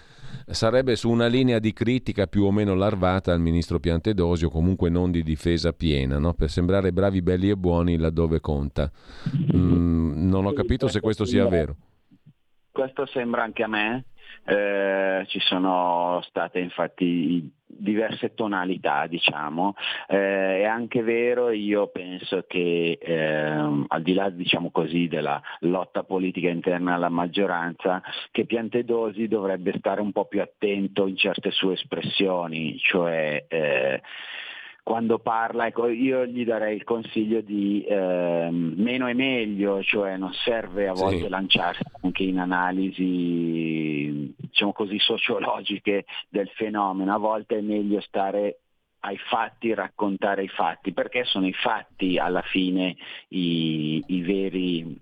sarebbe 0.47 0.97
su 0.97 1.09
una 1.09 1.26
linea 1.26 1.59
di 1.59 1.72
critica 1.72 2.26
più 2.26 2.44
o 2.44 2.51
meno 2.51 2.74
larvata 2.74 3.32
al 3.32 3.40
ministro 3.40 3.78
Piantedosio, 3.78 4.51
comunque 4.51 4.90
non 4.90 5.10
di 5.10 5.22
difesa 5.22 5.72
piena, 5.72 6.18
no? 6.18 6.34
per 6.34 6.51
sembrare 6.51 6.93
bravi, 6.93 7.22
belli 7.22 7.48
e 7.48 7.56
buoni 7.56 7.97
laddove 7.97 8.40
conta. 8.40 8.90
Mm, 9.56 10.28
non 10.28 10.44
ho 10.44 10.52
capito 10.52 10.89
se 10.89 11.01
questo 11.01 11.24
sia 11.24 11.47
vero. 11.47 11.76
Questo 12.70 13.05
sembra 13.06 13.43
anche 13.43 13.62
a 13.62 13.68
me, 13.68 14.05
eh, 14.44 15.24
ci 15.28 15.39
sono 15.40 16.20
state 16.28 16.59
infatti 16.59 17.51
diverse 17.66 18.35
tonalità, 18.35 19.06
diciamo. 19.06 19.74
Eh, 20.06 20.60
è 20.60 20.64
anche 20.64 21.02
vero, 21.02 21.51
io 21.51 21.89
penso 21.89 22.44
che 22.47 22.98
eh, 23.01 23.85
al 23.86 24.02
di 24.02 24.14
là 24.14 24.31
diciamo 24.31 24.70
così, 24.70 25.09
della 25.09 25.40
lotta 25.60 26.05
politica 26.05 26.48
interna 26.48 26.94
alla 26.94 27.09
maggioranza, 27.09 28.02
che 28.31 28.44
Piantedosi 28.44 29.28
dovrebbe 29.28 29.74
stare 29.78 30.01
un 30.01 30.12
po' 30.12 30.27
più 30.27 30.43
attento 30.43 31.06
in 31.06 31.16
certe 31.16 31.51
sue 31.51 31.74
espressioni, 31.74 32.78
cioè 32.78 33.44
eh, 33.48 34.02
quando 34.82 35.20
parla, 35.20 35.66
ecco, 35.66 35.86
io 35.88 36.26
gli 36.26 36.44
darei 36.44 36.74
il 36.74 36.84
consiglio 36.84 37.40
di 37.40 37.84
eh, 37.84 38.48
meno 38.50 39.06
è 39.06 39.12
meglio, 39.12 39.82
cioè 39.82 40.16
non 40.16 40.32
serve 40.32 40.88
a 40.88 40.92
volte 40.92 41.22
sì. 41.22 41.28
lanciarsi 41.28 41.82
anche 42.02 42.24
in 42.24 42.38
analisi 42.38 44.34
diciamo 44.36 44.72
così, 44.72 44.98
sociologiche 44.98 46.04
del 46.28 46.48
fenomeno, 46.48 47.14
a 47.14 47.18
volte 47.18 47.59
è 47.59 47.60
meglio 47.60 48.00
stare 48.00 48.59
ai 49.04 49.18
fatti, 49.18 49.72
raccontare 49.72 50.44
i 50.44 50.48
fatti, 50.48 50.92
perché 50.92 51.24
sono 51.24 51.46
i 51.46 51.52
fatti 51.52 52.18
alla 52.18 52.42
fine 52.42 52.96
i, 53.28 54.02
i 54.06 54.20
veri 54.20 54.98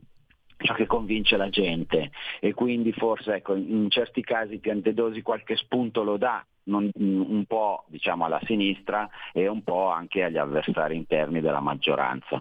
ciò 0.59 0.75
che 0.75 0.87
convince 0.87 1.39
la 1.39 1.49
gente 1.49 2.11
e 2.39 2.53
quindi 2.53 2.93
forse 2.93 3.37
ecco, 3.37 3.55
in 3.55 3.89
certi 3.89 4.23
casi 4.23 4.59
Piantedosi 4.59 5.23
qualche 5.23 5.57
spunto 5.57 6.03
lo 6.03 6.19
dà 6.19 6.45
non, 6.65 6.91
un 6.95 7.45
po' 7.47 7.85
diciamo, 7.89 8.25
alla 8.25 8.41
sinistra 8.45 9.09
e 9.33 9.49
un 9.49 9.63
po' 9.63 9.89
anche 9.89 10.25
agli 10.25 10.39
avversari 10.39 10.97
interni 10.97 11.41
della 11.41 11.61
maggioranza. 11.61 12.41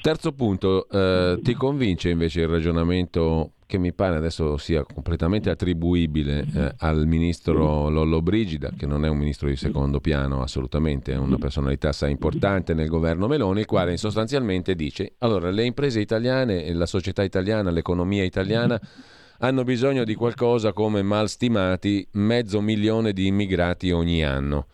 Terzo 0.00 0.32
punto, 0.32 0.88
eh, 0.88 1.38
ti 1.42 1.54
convince 1.54 2.10
invece 2.10 2.42
il 2.42 2.48
ragionamento 2.48 3.52
che 3.68 3.76
mi 3.76 3.92
pare 3.92 4.16
adesso 4.16 4.56
sia 4.56 4.82
completamente 4.82 5.50
attribuibile 5.50 6.46
eh, 6.54 6.74
al 6.78 7.06
ministro 7.06 7.90
Lollo 7.90 8.22
Brigida, 8.22 8.70
che 8.74 8.86
non 8.86 9.04
è 9.04 9.08
un 9.08 9.18
ministro 9.18 9.46
di 9.46 9.56
secondo 9.56 10.00
piano 10.00 10.40
assolutamente, 10.40 11.12
è 11.12 11.18
una 11.18 11.36
personalità 11.36 11.90
assai 11.90 12.10
importante 12.10 12.72
nel 12.72 12.88
governo 12.88 13.26
Meloni, 13.26 13.60
il 13.60 13.66
quale 13.66 13.98
sostanzialmente 13.98 14.74
dice, 14.74 15.16
allora 15.18 15.50
le 15.50 15.66
imprese 15.66 16.00
italiane, 16.00 16.72
la 16.72 16.86
società 16.86 17.22
italiana, 17.22 17.70
l'economia 17.70 18.24
italiana 18.24 18.80
hanno 19.38 19.62
bisogno 19.62 20.04
di 20.04 20.14
qualcosa 20.14 20.72
come 20.72 21.02
mal 21.02 21.28
stimati 21.28 22.06
mezzo 22.12 22.60
milione 22.60 23.12
di 23.12 23.26
immigrati 23.26 23.90
ogni 23.90 24.24
anno. 24.24 24.66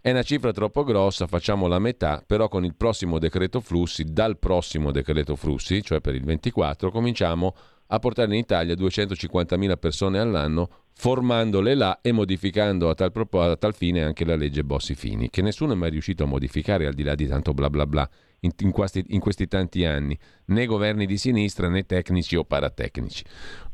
È 0.00 0.10
una 0.10 0.22
cifra 0.22 0.52
troppo 0.52 0.82
grossa, 0.82 1.26
facciamo 1.26 1.66
la 1.66 1.78
metà, 1.78 2.22
però 2.26 2.48
con 2.48 2.64
il 2.64 2.74
prossimo 2.74 3.18
decreto 3.18 3.60
flussi, 3.60 4.04
dal 4.04 4.38
prossimo 4.38 4.90
decreto 4.90 5.36
flussi, 5.36 5.82
cioè 5.82 6.00
per 6.00 6.14
il 6.14 6.24
24, 6.24 6.90
cominciamo 6.90 7.54
a 7.92 7.98
portare 7.98 8.32
in 8.32 8.38
Italia 8.38 8.74
250.000 8.74 9.78
persone 9.78 10.18
all'anno, 10.18 10.68
formandole 10.92 11.74
là 11.74 12.00
e 12.00 12.12
modificando 12.12 12.88
a 12.88 12.94
tal, 12.94 13.12
a 13.14 13.56
tal 13.56 13.74
fine 13.74 14.02
anche 14.02 14.24
la 14.24 14.36
legge 14.36 14.64
Bossi-Fini, 14.64 15.28
che 15.28 15.42
nessuno 15.42 15.72
è 15.72 15.76
mai 15.76 15.90
riuscito 15.90 16.24
a 16.24 16.26
modificare 16.26 16.86
al 16.86 16.94
di 16.94 17.02
là 17.02 17.14
di 17.14 17.26
tanto 17.26 17.52
bla 17.52 17.68
bla 17.68 17.86
bla 17.86 18.08
in, 18.40 18.50
in, 18.58 18.70
questi, 18.70 19.04
in 19.08 19.20
questi 19.20 19.46
tanti 19.46 19.84
anni, 19.84 20.16
né 20.46 20.66
governi 20.66 21.06
di 21.06 21.16
sinistra 21.16 21.68
né 21.68 21.84
tecnici 21.84 22.36
o 22.36 22.44
paratecnici. 22.44 23.24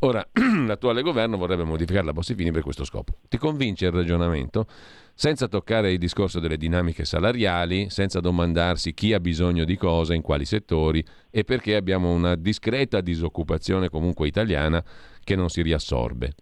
Ora, 0.00 0.26
l'attuale 0.66 1.02
governo 1.02 1.36
vorrebbe 1.36 1.64
modificare 1.64 2.04
la 2.04 2.12
Bossi-Fini 2.12 2.50
per 2.50 2.62
questo 2.62 2.84
scopo. 2.84 3.18
Ti 3.28 3.38
convince 3.38 3.86
il 3.86 3.92
ragionamento? 3.92 4.66
Senza 5.14 5.48
toccare 5.48 5.92
il 5.92 5.98
discorso 5.98 6.40
delle 6.40 6.58
dinamiche 6.58 7.06
salariali, 7.06 7.88
senza 7.88 8.20
domandarsi 8.20 8.92
chi 8.92 9.14
ha 9.14 9.20
bisogno 9.20 9.64
di 9.64 9.76
cosa, 9.76 10.14
in 10.14 10.20
quali 10.20 10.44
settori 10.44 11.02
e 11.30 11.44
perché 11.44 11.74
abbiamo 11.74 12.12
una 12.12 12.34
discreta 12.34 13.00
disoccupazione 13.00 13.88
comunque 13.88 14.26
italiana 14.26 14.84
che 15.24 15.34
non 15.34 15.48
si 15.48 15.62
riassorbe. 15.62 16.34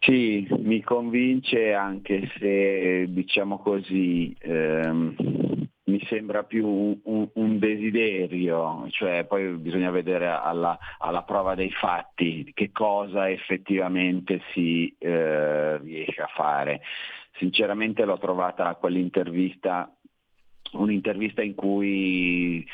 Sì, 0.00 0.46
mi 0.58 0.82
convince 0.82 1.72
anche 1.72 2.30
se 2.38 3.06
diciamo 3.08 3.58
così 3.58 4.34
ehm, 4.40 5.14
mi 5.94 6.04
sembra 6.08 6.42
più 6.42 6.66
un, 7.04 7.28
un, 7.32 7.58
desiderio, 7.60 8.86
cioè 8.90 9.24
poi 9.24 9.52
bisogna 9.52 9.90
vedere 9.90 10.26
alla, 10.26 10.76
alla, 10.98 11.22
prova 11.22 11.54
dei 11.54 11.70
fatti 11.70 12.50
che 12.52 12.72
cosa 12.72 13.30
effettivamente 13.30 14.40
si 14.52 14.92
eh, 14.98 15.78
riesce 15.78 16.20
a 16.20 16.26
fare. 16.34 16.80
Sinceramente 17.36 18.04
l'ho 18.04 18.18
trovata 18.18 18.74
quell'intervista, 18.74 19.88
un'intervista 20.72 21.42
in 21.42 21.54
cui 21.54 22.66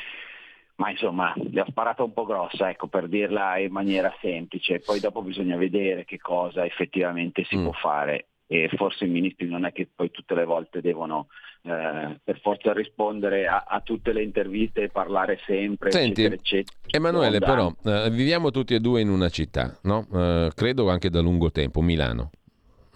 ma 0.75 0.89
insomma 0.89 1.31
le 1.35 1.61
ha 1.61 1.65
sparata 1.69 2.01
un 2.01 2.13
po' 2.13 2.25
grossa, 2.25 2.71
ecco, 2.71 2.87
per 2.87 3.07
dirla 3.07 3.59
in 3.59 3.71
maniera 3.71 4.11
semplice, 4.19 4.79
poi 4.79 4.99
dopo 4.99 5.21
bisogna 5.21 5.55
vedere 5.55 6.05
che 6.05 6.17
cosa 6.17 6.65
effettivamente 6.65 7.43
si 7.43 7.55
mm. 7.55 7.63
può 7.63 7.71
fare 7.73 8.29
e 8.53 8.69
forse 8.75 9.05
i 9.05 9.07
ministri 9.07 9.47
non 9.47 9.63
è 9.63 9.71
che 9.71 9.87
poi 9.95 10.11
tutte 10.11 10.35
le 10.35 10.43
volte 10.43 10.81
devono 10.81 11.27
eh, 11.61 12.19
per 12.21 12.37
forza 12.41 12.73
rispondere 12.73 13.47
a, 13.47 13.63
a, 13.65 13.79
tutte 13.79 14.11
le 14.11 14.21
interviste 14.21 14.81
e 14.81 14.89
parlare 14.89 15.39
sempre. 15.45 15.89
Senti, 15.89 16.23
eccetera, 16.23 16.35
eccetera. 16.35 16.77
Emanuele, 16.89 17.39
però 17.39 17.73
eh, 17.85 18.09
viviamo 18.11 18.51
tutti 18.51 18.73
e 18.73 18.81
due 18.81 18.99
in 18.99 19.07
una 19.07 19.29
città, 19.29 19.79
no? 19.83 20.05
eh, 20.13 20.51
credo 20.53 20.89
anche 20.89 21.09
da 21.09 21.21
lungo 21.21 21.49
tempo, 21.49 21.79
Milano. 21.79 22.31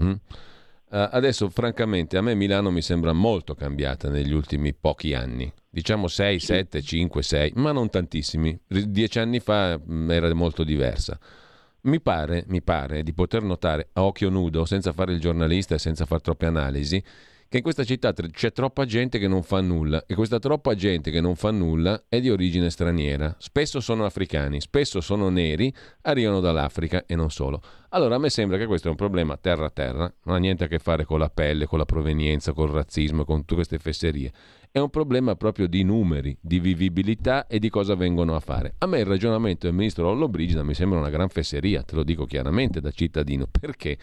Mm? 0.03 0.11
Eh, 0.91 1.09
adesso, 1.11 1.49
francamente, 1.49 2.17
a 2.17 2.21
me 2.21 2.35
Milano 2.35 2.69
mi 2.69 2.81
sembra 2.81 3.13
molto 3.13 3.55
cambiata 3.55 4.09
negli 4.09 4.33
ultimi 4.33 4.73
pochi 4.73 5.13
anni. 5.13 5.49
Diciamo 5.69 6.09
6, 6.09 6.37
7, 6.37 6.81
5, 6.81 7.23
6, 7.23 7.51
ma 7.55 7.71
non 7.71 7.89
tantissimi. 7.89 8.59
Dieci 8.67 9.19
anni 9.19 9.39
fa 9.39 9.77
mh, 9.77 9.93
mm, 9.93 10.11
era 10.11 10.33
molto 10.33 10.65
diversa. 10.65 11.17
Mi 11.85 12.01
pare, 12.01 12.45
mi 12.47 12.63
pare 12.63 13.03
di 13.03 13.13
poter 13.13 13.43
notare 13.43 13.89
a 13.93 14.03
occhio 14.03 14.31
nudo, 14.31 14.65
senza 14.65 14.91
fare 14.91 15.13
il 15.13 15.19
giornalista 15.19 15.75
e 15.75 15.77
senza 15.77 16.07
fare 16.07 16.19
troppe 16.19 16.47
analisi, 16.47 16.99
che 17.47 17.57
in 17.57 17.61
questa 17.61 17.83
città 17.83 18.11
c'è 18.11 18.51
troppa 18.51 18.85
gente 18.85 19.19
che 19.19 19.27
non 19.27 19.43
fa 19.43 19.61
nulla 19.61 20.03
e 20.07 20.15
questa 20.15 20.39
troppa 20.39 20.73
gente 20.73 21.11
che 21.11 21.21
non 21.21 21.35
fa 21.35 21.51
nulla 21.51 22.05
è 22.09 22.19
di 22.19 22.31
origine 22.31 22.71
straniera. 22.71 23.35
Spesso 23.37 23.79
sono 23.81 24.03
africani, 24.03 24.61
spesso 24.61 24.99
sono 24.99 25.29
neri, 25.29 25.71
arrivano 26.01 26.39
dall'Africa 26.39 27.03
e 27.05 27.15
non 27.15 27.29
solo. 27.29 27.61
Allora 27.89 28.15
a 28.15 28.17
me 28.17 28.31
sembra 28.31 28.57
che 28.57 28.65
questo 28.65 28.87
è 28.87 28.89
un 28.89 28.97
problema 28.97 29.37
terra-terra, 29.37 30.11
non 30.23 30.35
ha 30.35 30.39
niente 30.39 30.63
a 30.63 30.67
che 30.67 30.79
fare 30.79 31.05
con 31.05 31.19
la 31.19 31.29
pelle, 31.29 31.67
con 31.67 31.77
la 31.77 31.85
provenienza, 31.85 32.51
col 32.53 32.71
razzismo, 32.71 33.25
con 33.25 33.41
tutte 33.41 33.53
queste 33.53 33.77
fesserie 33.77 34.31
è 34.75 34.79
un 34.79 34.89
problema 34.89 35.37
proprio 35.37 35.67
di 35.67 35.83
numeri, 35.83 36.37
di 36.41 36.59
vivibilità 36.59 37.47
e 37.47 37.59
di 37.59 37.69
cosa 37.69 37.95
vengono 37.95 38.35
a 38.35 38.41
fare. 38.41 38.73
A 38.79 38.87
me 38.87 38.99
il 38.99 39.05
ragionamento 39.05 39.67
del 39.67 39.73
ministro 39.73 40.03
Lollobrigida 40.03 40.63
mi 40.63 40.73
sembra 40.73 40.99
una 40.99 41.09
gran 41.09 41.29
fesseria, 41.29 41.81
te 41.81 41.95
lo 41.95 42.03
dico 42.03 42.25
chiaramente 42.25 42.81
da 42.81 42.91
cittadino. 42.91 43.47
Perché? 43.49 43.97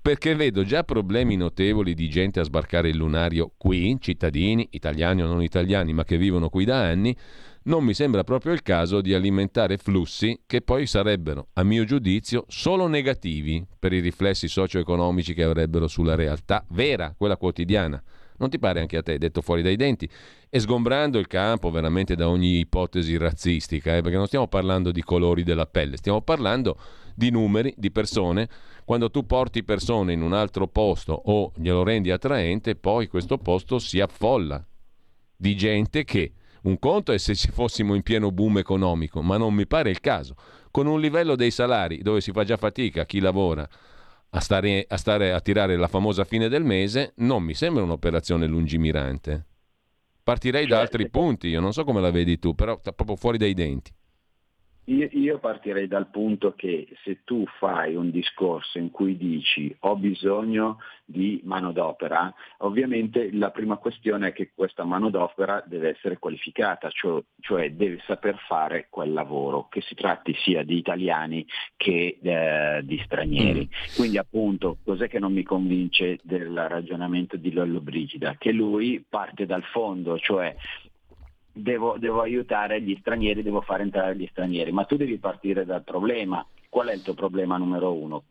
Perché 0.00 0.36
vedo 0.36 0.62
già 0.62 0.84
problemi 0.84 1.34
notevoli 1.34 1.94
di 1.94 2.08
gente 2.08 2.38
a 2.38 2.44
sbarcare 2.44 2.90
il 2.90 2.96
lunario 2.96 3.54
qui, 3.56 3.96
cittadini, 3.98 4.68
italiani 4.70 5.20
o 5.24 5.26
non 5.26 5.42
italiani, 5.42 5.92
ma 5.92 6.04
che 6.04 6.16
vivono 6.16 6.48
qui 6.48 6.64
da 6.64 6.80
anni, 6.80 7.16
non 7.64 7.82
mi 7.82 7.92
sembra 7.92 8.22
proprio 8.22 8.52
il 8.52 8.62
caso 8.62 9.00
di 9.00 9.14
alimentare 9.14 9.78
flussi 9.78 10.42
che 10.46 10.60
poi 10.60 10.86
sarebbero, 10.86 11.48
a 11.54 11.64
mio 11.64 11.82
giudizio, 11.82 12.44
solo 12.46 12.86
negativi 12.86 13.66
per 13.80 13.92
i 13.92 13.98
riflessi 13.98 14.46
socio-economici 14.46 15.34
che 15.34 15.42
avrebbero 15.42 15.88
sulla 15.88 16.14
realtà 16.14 16.64
vera, 16.68 17.12
quella 17.18 17.36
quotidiana. 17.36 18.00
Non 18.36 18.50
ti 18.50 18.58
pare 18.58 18.80
anche 18.80 18.96
a 18.96 19.02
te, 19.02 19.16
detto 19.16 19.42
fuori 19.42 19.62
dai 19.62 19.76
denti? 19.76 20.08
E 20.48 20.58
sgombrando 20.58 21.18
il 21.18 21.28
campo 21.28 21.70
veramente 21.70 22.16
da 22.16 22.28
ogni 22.28 22.58
ipotesi 22.58 23.16
razzistica, 23.16 23.96
eh, 23.96 24.02
perché 24.02 24.16
non 24.16 24.26
stiamo 24.26 24.48
parlando 24.48 24.90
di 24.90 25.02
colori 25.02 25.44
della 25.44 25.66
pelle, 25.66 25.96
stiamo 25.96 26.20
parlando 26.20 26.78
di 27.14 27.30
numeri, 27.30 27.72
di 27.76 27.90
persone. 27.90 28.48
Quando 28.84 29.10
tu 29.10 29.24
porti 29.24 29.62
persone 29.62 30.12
in 30.12 30.20
un 30.20 30.32
altro 30.32 30.66
posto 30.66 31.12
o 31.12 31.52
glielo 31.56 31.84
rendi 31.84 32.10
attraente, 32.10 32.74
poi 32.74 33.06
questo 33.06 33.38
posto 33.38 33.78
si 33.78 34.00
affolla 34.00 34.64
di 35.36 35.56
gente 35.56 36.04
che 36.04 36.32
un 36.62 36.78
conto 36.78 37.12
è 37.12 37.18
se 37.18 37.34
ci 37.34 37.50
fossimo 37.50 37.94
in 37.94 38.02
pieno 38.02 38.30
boom 38.30 38.58
economico, 38.58 39.22
ma 39.22 39.36
non 39.36 39.54
mi 39.54 39.66
pare 39.66 39.90
il 39.90 40.00
caso. 40.00 40.34
Con 40.70 40.86
un 40.86 41.00
livello 41.00 41.36
dei 41.36 41.50
salari 41.50 42.02
dove 42.02 42.20
si 42.20 42.32
fa 42.32 42.42
già 42.42 42.56
fatica 42.56 43.06
chi 43.06 43.20
lavora 43.20 43.68
a 44.34 44.40
stare, 44.40 44.84
a 44.88 44.96
stare 44.96 45.32
a 45.32 45.40
tirare 45.40 45.76
la 45.76 45.86
famosa 45.86 46.24
fine 46.24 46.48
del 46.48 46.64
mese, 46.64 47.12
non 47.18 47.42
mi 47.42 47.54
sembra 47.54 47.84
un'operazione 47.84 48.46
lungimirante. 48.46 49.46
Partirei 50.24 50.66
da 50.66 50.80
altri 50.80 51.08
punti, 51.08 51.48
io 51.48 51.60
non 51.60 51.72
so 51.72 51.84
come 51.84 52.00
la 52.00 52.10
vedi 52.10 52.38
tu, 52.38 52.54
però 52.54 52.76
sta 52.80 52.92
proprio 52.92 53.16
fuori 53.16 53.38
dai 53.38 53.54
denti. 53.54 53.92
Io, 54.86 55.08
io, 55.12 55.38
partirei 55.38 55.88
dal 55.88 56.08
punto 56.08 56.52
che 56.54 56.86
se 57.04 57.20
tu 57.24 57.44
fai 57.58 57.94
un 57.94 58.10
discorso 58.10 58.78
in 58.78 58.90
cui 58.90 59.16
dici 59.16 59.74
ho 59.80 59.96
bisogno 59.96 60.78
di 61.06 61.40
manodopera, 61.44 62.32
ovviamente 62.58 63.30
la 63.32 63.50
prima 63.50 63.76
questione 63.76 64.28
è 64.28 64.32
che 64.32 64.50
questa 64.54 64.84
manodopera 64.84 65.62
deve 65.66 65.90
essere 65.90 66.18
qualificata, 66.18 66.90
cioè, 66.90 67.22
cioè 67.40 67.72
deve 67.72 68.02
saper 68.06 68.36
fare 68.46 68.88
quel 68.90 69.12
lavoro, 69.12 69.68
che 69.70 69.80
si 69.80 69.94
tratti 69.94 70.34
sia 70.42 70.62
di 70.62 70.76
italiani 70.76 71.46
che 71.76 72.18
eh, 72.22 72.80
di 72.84 73.00
stranieri. 73.04 73.60
Mm. 73.60 73.96
Quindi 73.96 74.18
appunto 74.18 74.78
cos'è 74.84 75.08
che 75.08 75.18
non 75.18 75.32
mi 75.32 75.44
convince 75.44 76.18
del 76.22 76.68
ragionamento 76.68 77.38
di 77.38 77.52
Lollo 77.52 77.80
Brigida? 77.80 78.36
Che 78.36 78.52
lui 78.52 79.02
parte 79.08 79.46
dal 79.46 79.64
fondo, 79.64 80.18
cioè 80.18 80.54
devo, 81.54 81.96
devo, 81.98 82.20
aiutare 82.20 82.82
gli 82.82 82.96
stranieri, 83.00 83.42
devo 83.42 83.60
far 83.60 83.80
entrare 83.80 84.16
gli 84.16 84.26
stranieri, 84.30 84.72
ma 84.72 84.84
tu 84.84 84.96
devi 84.96 85.18
partire 85.18 85.64
dal 85.64 85.84
problema. 85.84 86.44
Qual 86.68 86.88
è 86.88 86.92
il 86.92 87.02
tuo 87.02 87.14
problema 87.14 87.56
numero 87.56 87.92
uno? 87.92 88.24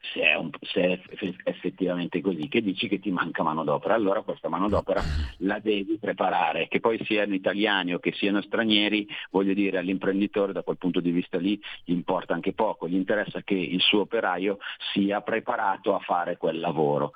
Se 0.00 0.22
è, 0.22 0.34
un, 0.34 0.50
se 0.62 0.80
è, 0.80 1.00
effettivamente 1.44 2.22
così, 2.22 2.48
che 2.48 2.62
dici 2.62 2.88
che 2.88 2.98
ti 2.98 3.10
manca 3.10 3.42
manodopera, 3.42 3.94
allora 3.94 4.22
questa 4.22 4.48
manodopera 4.48 5.02
la 5.38 5.58
devi 5.58 5.98
preparare, 5.98 6.68
che 6.68 6.80
poi 6.80 6.98
siano 7.04 7.34
italiani 7.34 7.92
o 7.92 7.98
che 7.98 8.12
siano 8.12 8.40
stranieri, 8.40 9.06
voglio 9.30 9.52
dire 9.52 9.76
all'imprenditore 9.76 10.54
da 10.54 10.62
quel 10.62 10.78
punto 10.78 11.00
di 11.00 11.10
vista 11.10 11.36
lì 11.36 11.60
gli 11.84 11.92
importa 11.92 12.32
anche 12.32 12.54
poco, 12.54 12.88
gli 12.88 12.94
interessa 12.94 13.42
che 13.42 13.54
il 13.54 13.80
suo 13.82 14.00
operaio 14.00 14.56
sia 14.94 15.20
preparato 15.20 15.94
a 15.94 15.98
fare 15.98 16.38
quel 16.38 16.58
lavoro. 16.58 17.12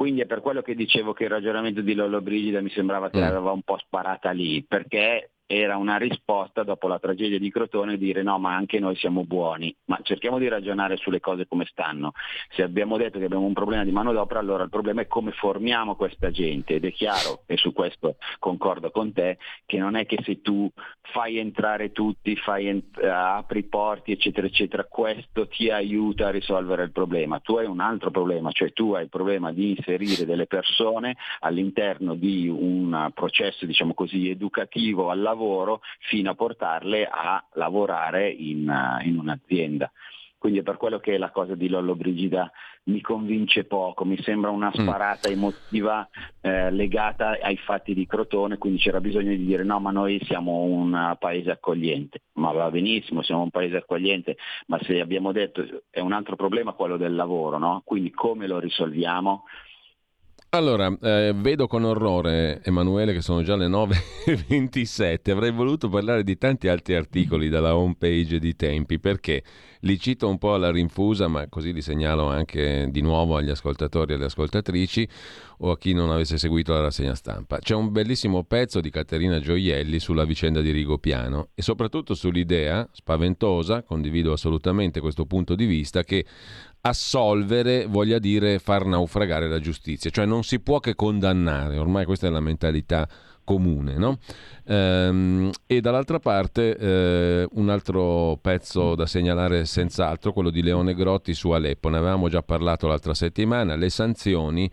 Quindi 0.00 0.22
è 0.22 0.26
per 0.26 0.40
quello 0.40 0.62
che 0.62 0.74
dicevo 0.74 1.12
che 1.12 1.24
il 1.24 1.28
ragionamento 1.28 1.82
di 1.82 1.92
Lollo 1.92 2.22
Brigida 2.22 2.62
mi 2.62 2.70
sembrava 2.70 3.10
che 3.10 3.18
mm. 3.18 3.20
l'aveva 3.20 3.52
un 3.52 3.60
po' 3.60 3.76
sparata 3.76 4.30
lì, 4.30 4.64
perché 4.66 5.32
era 5.52 5.76
una 5.76 5.96
risposta 5.96 6.62
dopo 6.62 6.86
la 6.86 7.00
tragedia 7.00 7.36
di 7.36 7.50
Crotone 7.50 7.98
dire 7.98 8.22
no 8.22 8.38
ma 8.38 8.54
anche 8.54 8.78
noi 8.78 8.94
siamo 8.94 9.24
buoni, 9.24 9.74
ma 9.86 9.98
cerchiamo 10.02 10.38
di 10.38 10.46
ragionare 10.46 10.96
sulle 10.96 11.18
cose 11.18 11.48
come 11.48 11.66
stanno. 11.68 12.12
Se 12.50 12.62
abbiamo 12.62 12.96
detto 12.96 13.18
che 13.18 13.24
abbiamo 13.24 13.46
un 13.46 13.52
problema 13.52 13.82
di 13.82 13.90
manodopera 13.90 14.38
allora 14.38 14.62
il 14.62 14.68
problema 14.70 15.00
è 15.00 15.08
come 15.08 15.32
formiamo 15.32 15.96
questa 15.96 16.30
gente 16.30 16.74
ed 16.74 16.84
è 16.84 16.92
chiaro, 16.92 17.42
e 17.46 17.56
su 17.56 17.72
questo 17.72 18.14
concordo 18.38 18.92
con 18.92 19.12
te, 19.12 19.38
che 19.66 19.78
non 19.78 19.96
è 19.96 20.06
che 20.06 20.18
se 20.22 20.40
tu 20.40 20.70
fai 21.00 21.38
entrare 21.38 21.90
tutti, 21.90 22.36
fai 22.36 22.68
ent- 22.68 23.02
apri 23.02 23.58
i 23.58 23.64
porti 23.64 24.12
eccetera 24.12 24.46
eccetera, 24.46 24.84
questo 24.84 25.48
ti 25.48 25.68
aiuta 25.68 26.28
a 26.28 26.30
risolvere 26.30 26.84
il 26.84 26.92
problema. 26.92 27.40
Tu 27.40 27.56
hai 27.56 27.66
un 27.66 27.80
altro 27.80 28.12
problema, 28.12 28.52
cioè 28.52 28.72
tu 28.72 28.92
hai 28.92 29.02
il 29.02 29.08
problema 29.08 29.50
di 29.50 29.70
inserire 29.70 30.24
delle 30.24 30.46
persone 30.46 31.16
all'interno 31.40 32.14
di 32.14 32.46
un 32.46 33.10
processo 33.12 33.66
diciamo 33.66 33.94
così 33.94 34.28
educativo 34.28 35.10
al 35.10 35.18
lavoro 35.20 35.38
lavoro 35.40 35.80
fino 36.08 36.30
a 36.30 36.34
portarle 36.34 37.08
a 37.10 37.42
lavorare 37.54 38.28
in, 38.28 38.68
uh, 38.68 39.06
in 39.06 39.18
un'azienda. 39.18 39.90
Quindi 40.36 40.60
è 40.60 40.62
per 40.62 40.78
quello 40.78 41.00
che 41.00 41.18
la 41.18 41.30
cosa 41.30 41.54
di 41.54 41.68
Lollo 41.68 41.94
Brigida 41.94 42.50
mi 42.84 43.02
convince 43.02 43.64
poco, 43.64 44.06
mi 44.06 44.16
sembra 44.22 44.48
una 44.48 44.68
mm. 44.68 44.80
sparata 44.80 45.28
emotiva 45.28 46.08
eh, 46.40 46.70
legata 46.70 47.36
ai 47.42 47.58
fatti 47.58 47.92
di 47.92 48.06
Crotone, 48.06 48.56
quindi 48.56 48.78
c'era 48.78 49.02
bisogno 49.02 49.30
di 49.30 49.44
dire 49.44 49.64
no, 49.64 49.80
ma 49.80 49.90
noi 49.90 50.18
siamo 50.24 50.62
un 50.62 51.14
paese 51.18 51.50
accogliente, 51.50 52.22
ma 52.34 52.52
va 52.52 52.70
benissimo, 52.70 53.20
siamo 53.20 53.42
un 53.42 53.50
paese 53.50 53.76
accogliente, 53.76 54.38
ma 54.68 54.78
se 54.82 54.98
abbiamo 54.98 55.30
detto 55.32 55.62
è 55.90 56.00
un 56.00 56.12
altro 56.12 56.36
problema 56.36 56.72
quello 56.72 56.96
del 56.96 57.14
lavoro, 57.14 57.58
no? 57.58 57.82
quindi 57.84 58.10
come 58.10 58.46
lo 58.46 58.58
risolviamo? 58.58 59.44
Allora, 60.52 60.92
eh, 61.00 61.32
vedo 61.32 61.68
con 61.68 61.84
orrore, 61.84 62.60
Emanuele, 62.64 63.12
che 63.12 63.20
sono 63.20 63.42
già 63.42 63.54
le 63.54 63.68
9.27. 63.68 65.30
Avrei 65.30 65.52
voluto 65.52 65.88
parlare 65.88 66.24
di 66.24 66.36
tanti 66.38 66.66
altri 66.66 66.96
articoli 66.96 67.48
dalla 67.48 67.76
home 67.76 67.94
page 67.96 68.40
di 68.40 68.56
Tempi, 68.56 68.98
perché 68.98 69.44
li 69.82 69.96
cito 69.96 70.28
un 70.28 70.38
po' 70.38 70.54
alla 70.54 70.72
rinfusa, 70.72 71.28
ma 71.28 71.46
così 71.48 71.72
li 71.72 71.80
segnalo 71.80 72.26
anche 72.26 72.88
di 72.90 73.00
nuovo 73.00 73.36
agli 73.36 73.48
ascoltatori 73.48 74.10
e 74.10 74.16
alle 74.16 74.24
ascoltatrici 74.24 75.08
o 75.58 75.70
a 75.70 75.78
chi 75.78 75.92
non 75.92 76.10
avesse 76.10 76.36
seguito 76.36 76.72
la 76.72 76.80
rassegna 76.80 77.14
stampa. 77.14 77.58
C'è 77.58 77.74
un 77.74 77.92
bellissimo 77.92 78.42
pezzo 78.42 78.80
di 78.80 78.90
Caterina 78.90 79.38
Gioielli 79.38 80.00
sulla 80.00 80.24
vicenda 80.24 80.60
di 80.60 80.72
Rigopiano 80.72 81.50
e 81.54 81.62
soprattutto 81.62 82.14
sull'idea 82.14 82.88
spaventosa, 82.90 83.84
condivido 83.84 84.32
assolutamente 84.32 85.00
questo 85.00 85.26
punto 85.26 85.54
di 85.54 85.66
vista, 85.66 86.02
che 86.02 86.24
assolvere 86.82 87.86
voglia 87.86 88.18
dire 88.18 88.58
far 88.58 88.86
naufragare 88.86 89.48
la 89.48 89.60
giustizia, 89.60 90.10
cioè 90.10 90.26
non 90.26 90.42
si 90.42 90.60
può 90.60 90.78
che 90.80 90.94
condannare, 90.94 91.78
ormai 91.78 92.04
questa 92.04 92.26
è 92.26 92.30
la 92.30 92.40
mentalità 92.40 93.08
comune. 93.50 93.96
No? 93.96 94.18
Ehm, 94.66 95.50
e 95.66 95.80
dall'altra 95.80 96.20
parte 96.20 96.76
eh, 96.76 97.48
un 97.52 97.68
altro 97.68 98.38
pezzo 98.40 98.94
da 98.94 99.06
segnalare 99.06 99.64
senz'altro, 99.64 100.32
quello 100.32 100.50
di 100.50 100.62
Leone 100.62 100.94
Grotti 100.94 101.34
su 101.34 101.50
Aleppo, 101.50 101.88
ne 101.88 101.98
avevamo 101.98 102.28
già 102.28 102.42
parlato 102.42 102.86
l'altra 102.86 103.14
settimana, 103.14 103.74
le 103.74 103.90
sanzioni 103.90 104.70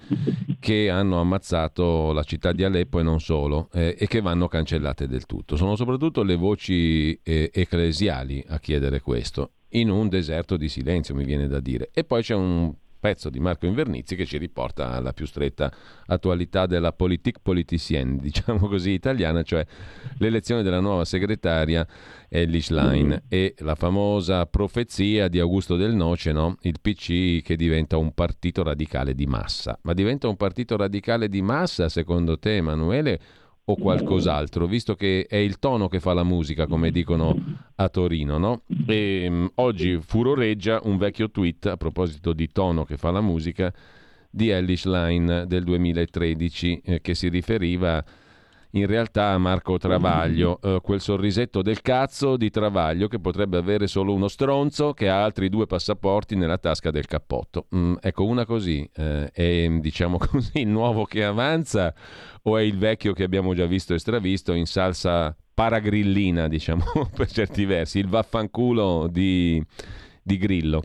che 0.60 0.90
hanno 0.90 1.20
ammazzato 1.20 2.12
la 2.14 2.24
città 2.24 2.52
di 2.52 2.64
Aleppo 2.64 3.00
e 3.00 3.04
non 3.04 3.20
solo, 3.20 3.70
eh, 3.74 3.96
e 3.98 4.06
che 4.06 4.22
vanno 4.22 4.48
cancellate 4.48 5.08
del 5.08 5.26
tutto. 5.26 5.56
Sono 5.56 5.76
soprattutto 5.76 6.22
le 6.22 6.36
voci 6.36 7.20
eh, 7.24 7.50
ecclesiali 7.52 8.44
a 8.48 8.60
chiedere 8.60 9.02
questo 9.02 9.52
in 9.80 9.90
un 9.90 10.10
deserto 10.10 10.58
di 10.58 10.70
silenzio, 10.70 11.16
mi 11.16 11.26
viene 11.26 11.48
da 11.48 11.60
dire. 11.60 11.90
E 11.94 12.04
poi 12.04 12.22
c'è 12.22 12.36
un 12.36 12.74
pezzo 13.00 13.30
di 13.30 13.40
Marco 13.40 13.66
Invernizzi 13.66 14.16
che 14.16 14.26
ci 14.26 14.38
riporta 14.38 14.92
alla 14.92 15.14
più 15.14 15.26
stretta 15.26 15.72
attualità 16.08 16.66
della 16.66 16.92
politique 16.92 17.40
politicienne, 17.42 18.18
diciamo 18.22 18.68
così 18.68 18.92
italiana, 18.92 19.44
cioè 19.44 19.66
l'elezione 20.18 20.64
della 20.64 20.80
nuova 20.80 21.06
segretaria 21.06 21.88
Ellie 22.28 22.62
Schlein 22.62 23.24
e 23.30 23.54
la 23.60 23.76
famosa 23.76 24.46
profezia 24.46 25.28
di 25.28 25.40
Augusto 25.40 25.76
Del 25.76 25.94
Noce, 25.94 26.32
no? 26.32 26.58
il 26.62 26.80
PC 26.82 27.42
che 27.42 27.56
diventa 27.56 27.98
un 27.98 28.14
partito 28.14 28.64
radicale 28.64 29.14
di 29.14 29.26
massa. 29.26 29.78
Ma 29.84 29.94
diventa 29.94 30.28
un 30.28 30.36
partito 30.36 30.76
radicale 30.76 31.30
di 31.30 31.42
massa 31.42 31.90
secondo 31.90 32.38
te 32.38 32.56
Emanuele 32.58 33.20
o 33.70 33.76
qualcos'altro, 33.76 34.66
visto 34.66 34.96
che 34.96 35.26
è 35.28 35.36
il 35.36 35.60
tono 35.60 35.90
che 35.90 36.00
fa 36.00 36.14
la 36.14 36.24
musica, 36.24 36.68
come 36.68 36.90
dicono 36.90 37.36
a 37.76 37.90
Torino, 37.90 38.38
no? 38.38 38.62
E 38.86 39.26
um, 39.28 39.52
oggi 39.56 40.00
furoreggia 40.00 40.80
un 40.84 40.98
vecchio 40.98 41.30
tweet 41.30 41.66
a 41.66 41.76
proposito 41.76 42.32
di 42.32 42.50
tono 42.50 42.86
che 42.86 42.96
fa 42.96 43.12
la 43.12 43.20
musica 43.20 43.74
di 44.30 44.50
Ellis 44.50 44.86
Line 44.86 45.46
del 45.48 45.64
2013 45.64 46.82
eh, 46.84 47.02
che 47.02 47.14
si 47.14 47.28
riferiva 47.28 48.04
in 48.78 48.88
realtà 48.88 49.32
a 49.32 49.38
Marco 49.38 49.78
Travaglio, 49.78 50.60
eh, 50.62 50.80
quel 50.82 51.02
sorrisetto 51.02 51.62
del 51.62 51.82
cazzo 51.82 52.38
di 52.38 52.50
Travaglio 52.50 53.08
che 53.08 53.20
potrebbe 53.20 53.58
avere 53.58 53.88
solo 53.88 54.14
uno 54.14 54.28
stronzo 54.28 54.94
che 54.94 55.10
ha 55.10 55.24
altri 55.24 55.50
due 55.50 55.68
passaporti 55.68 56.36
nella 56.36 56.58
tasca 56.58 56.92
del 56.92 57.06
cappotto. 57.06 57.68
Mm, 57.76 57.96
ecco, 58.02 58.26
una 58.26 58.46
così, 58.46 58.90
eh, 58.96 59.30
è 59.32 59.68
diciamo 59.80 60.18
così 60.32 60.60
il 60.62 60.68
nuovo 60.68 61.06
che 61.06 61.24
avanza 61.24 61.94
o 62.44 62.58
è 62.58 62.62
il 62.62 62.78
vecchio 62.78 63.14
che 63.14 63.24
abbiamo 63.24 63.54
già 63.54 63.66
visto 63.66 63.94
e 63.94 64.00
stravisto 64.00 64.54
in 64.54 64.66
salsa 64.66 65.36
paragrillina, 65.54 66.48
diciamo, 66.48 66.84
per 67.16 67.32
certi 67.32 67.66
versi, 67.66 68.00
il 68.00 68.08
vaffanculo 68.08 69.08
di, 69.10 69.62
di 70.22 70.38
Grillo. 70.38 70.84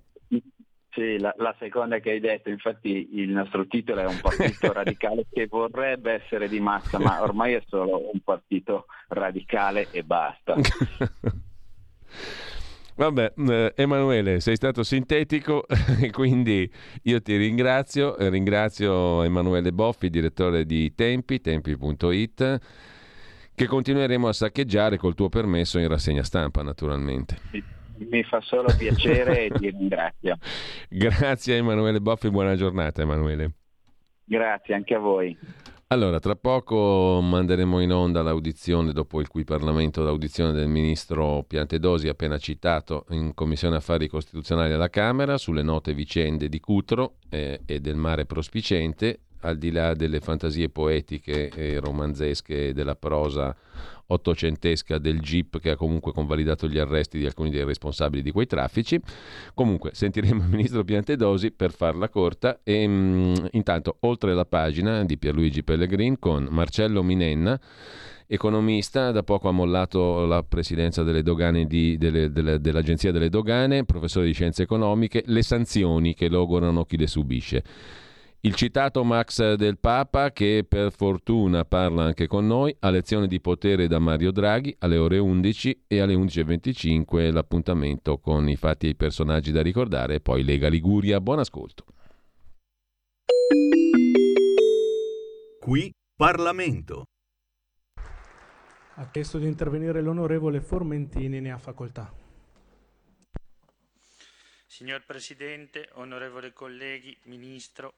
Sì, 0.93 1.19
la, 1.19 1.35
la, 1.39 1.55
seconda 1.59 2.01
che 2.01 2.11
hai 2.11 2.21
detto, 2.21 2.51
infatti 2.51 3.09
il 3.13 3.31
nostro 3.31 3.67
titolo 3.67 4.03
è 4.03 4.05
un 4.05 4.21
partito 4.21 4.71
radicale 4.75 5.25
che 5.31 5.47
vorrebbe 5.47 6.13
essere 6.23 6.49
di 6.49 6.61
massa, 6.61 6.99
ma 6.99 7.23
ormai 7.23 7.55
è 7.55 7.63
solo 7.67 8.11
un 8.13 8.21
partito 8.21 8.85
radicale 9.09 9.89
e 9.91 10.03
basta. 10.03 10.55
Vabbè, 12.95 13.33
eh, 13.37 13.73
Emanuele, 13.75 14.41
sei 14.41 14.57
stato 14.57 14.83
sintetico, 14.83 15.65
quindi 16.13 16.71
io 17.05 17.23
ti 17.23 17.37
ringrazio, 17.37 18.15
ringrazio 18.29 19.23
Emanuele 19.23 19.73
Boffi, 19.73 20.11
direttore 20.11 20.67
di 20.67 20.95
Tempi, 20.95 21.41
tempi.it 21.41 22.61
che 23.55 23.67
continueremo 23.67 24.29
a 24.29 24.33
saccheggiare 24.33 24.99
col 24.99 25.15
tuo 25.15 25.29
permesso 25.31 25.79
in 25.79 25.89
rassegna 25.89 26.23
stampa 26.23 26.63
naturalmente. 26.63 27.81
Mi 28.11 28.23
fa 28.23 28.41
solo 28.41 28.75
piacere 28.77 29.47
e 29.47 29.51
ti 29.51 29.71
ringrazio. 29.71 30.37
Grazie 30.89 31.57
Emanuele 31.57 32.01
Boffi, 32.01 32.31
buona 32.31 32.55
giornata 32.57 33.03
Emanuele. 33.03 33.53
Grazie 34.25 34.75
anche 34.75 34.95
a 34.95 34.99
voi. 34.99 35.37
Allora, 35.93 36.21
tra 36.21 36.37
poco 36.37 37.21
manderemo 37.21 37.79
in 37.81 37.93
onda 37.93 38.23
l'audizione, 38.23 38.93
dopo 38.93 39.21
il 39.21 39.29
cui 39.29 39.45
Parlamento, 39.45 40.03
l'audizione 40.03 40.53
del 40.53 40.67
ministro 40.67 41.45
Piantedosi 41.47 42.09
appena 42.09 42.39
citato 42.39 43.05
in 43.11 43.35
Commissione 43.35 43.77
Affari 43.77 44.09
Costituzionali 44.09 44.73
alla 44.73 44.89
Camera 44.89 45.37
sulle 45.37 45.63
note 45.63 45.93
vicende 45.93 46.49
di 46.49 46.61
Cutro 46.61 47.17
eh, 47.29 47.61
e 47.67 47.81
del 47.81 47.97
mare 47.97 48.25
prospicente, 48.25 49.21
al 49.41 49.59
di 49.59 49.71
là 49.71 49.93
delle 49.93 50.21
fantasie 50.21 50.71
poetiche 50.71 51.51
e 51.51 51.79
romanzesche 51.79 52.73
della 52.73 52.97
prosa 52.97 53.55
ottocentesca 54.13 54.99
del 54.99 55.21
GIP 55.21 55.59
che 55.59 55.71
ha 55.71 55.77
comunque 55.77 56.13
convalidato 56.13 56.69
gli 56.69 56.79
arresti 56.79 57.19
di 57.19 57.27
alcuni 57.27 57.51
dei 57.51 57.65
responsabili 57.65 58.23
di 58.23 58.31
quei 58.31 58.47
traffici. 58.47 59.01
Comunque 59.55 59.91
sentiremo 59.95 60.43
il 60.43 60.49
ministro 60.49 60.85
Piantedosi 60.85 61.51
per 61.51 61.73
farla 61.73 62.09
corta 62.09 62.61
e 62.63 62.87
mh, 62.87 62.93
mm, 62.93 63.35
intanto 63.53 63.97
oltre 64.01 64.35
la 64.35 64.45
pagina 64.45 65.05
di 65.05 65.19
Pierluigi 65.19 65.63
Pellegrin 65.63 66.19
con 66.19 66.47
Marcello 66.51 67.03
Minenna 67.03 67.61
economista, 68.33 69.11
da 69.11 69.23
poco 69.23 69.49
ha 69.49 69.53
mollato 69.53 70.25
la 70.25 70.43
presidenza 70.43 71.03
delle 71.03 71.23
di, 71.67 71.99
delle, 71.99 72.33
delle, 72.33 72.61
dell'Agenzia 72.61 73.13
delle 73.13 73.29
Dogane, 73.29 73.85
professore 73.85 74.25
di 74.25 74.33
scienze 74.33 74.63
economiche, 74.63 75.23
le 75.27 75.43
sanzioni 75.43 76.15
che 76.15 76.29
logorano 76.29 76.85
chi 76.85 76.97
le 76.97 77.07
subisce. 77.07 77.63
Il 78.45 78.57
citato 78.57 79.05
Max 79.05 79.55
del 79.55 79.79
Papa, 79.79 80.33
che 80.33 80.67
per 80.69 80.91
fortuna 80.91 81.65
parla 81.65 82.03
anche 82.03 82.27
con 82.27 82.45
noi, 82.45 82.75
a 82.81 82.91
lezione 82.91 83.29
di 83.29 83.41
potere 83.41 83.87
da 83.87 84.01
Mario 84.01 84.33
Draghi 84.33 84.75
alle 84.81 84.97
ore 84.97 85.19
11 85.19 85.85
e 85.87 86.01
alle 86.01 86.17
11.25 86.17 87.31
l'appuntamento 87.33 88.19
con 88.19 88.49
i 88.49 88.57
fatti 88.57 88.87
e 88.87 88.91
i 88.91 88.95
personaggi 88.97 89.53
da 89.53 89.63
ricordare 89.63 90.17
e 90.17 90.21
poi 90.21 90.43
Lega 90.43 90.67
Liguria. 90.67 91.21
Buon 91.21 91.39
ascolto. 91.39 91.85
Qui 95.61 95.93
Parlamento. 96.17 97.05
Ha 98.95 99.09
chiesto 99.13 99.39
di 99.39 99.47
intervenire 99.47 100.01
l'onorevole 100.01 100.61
Formentini, 100.61 101.41
ne 101.41 101.53
ha 101.53 101.59
facoltà. 101.59 102.13
Signor 104.67 105.05
Presidente, 105.05 105.91
onorevoli 105.93 106.53
colleghi, 106.55 107.17
Ministro, 107.25 107.95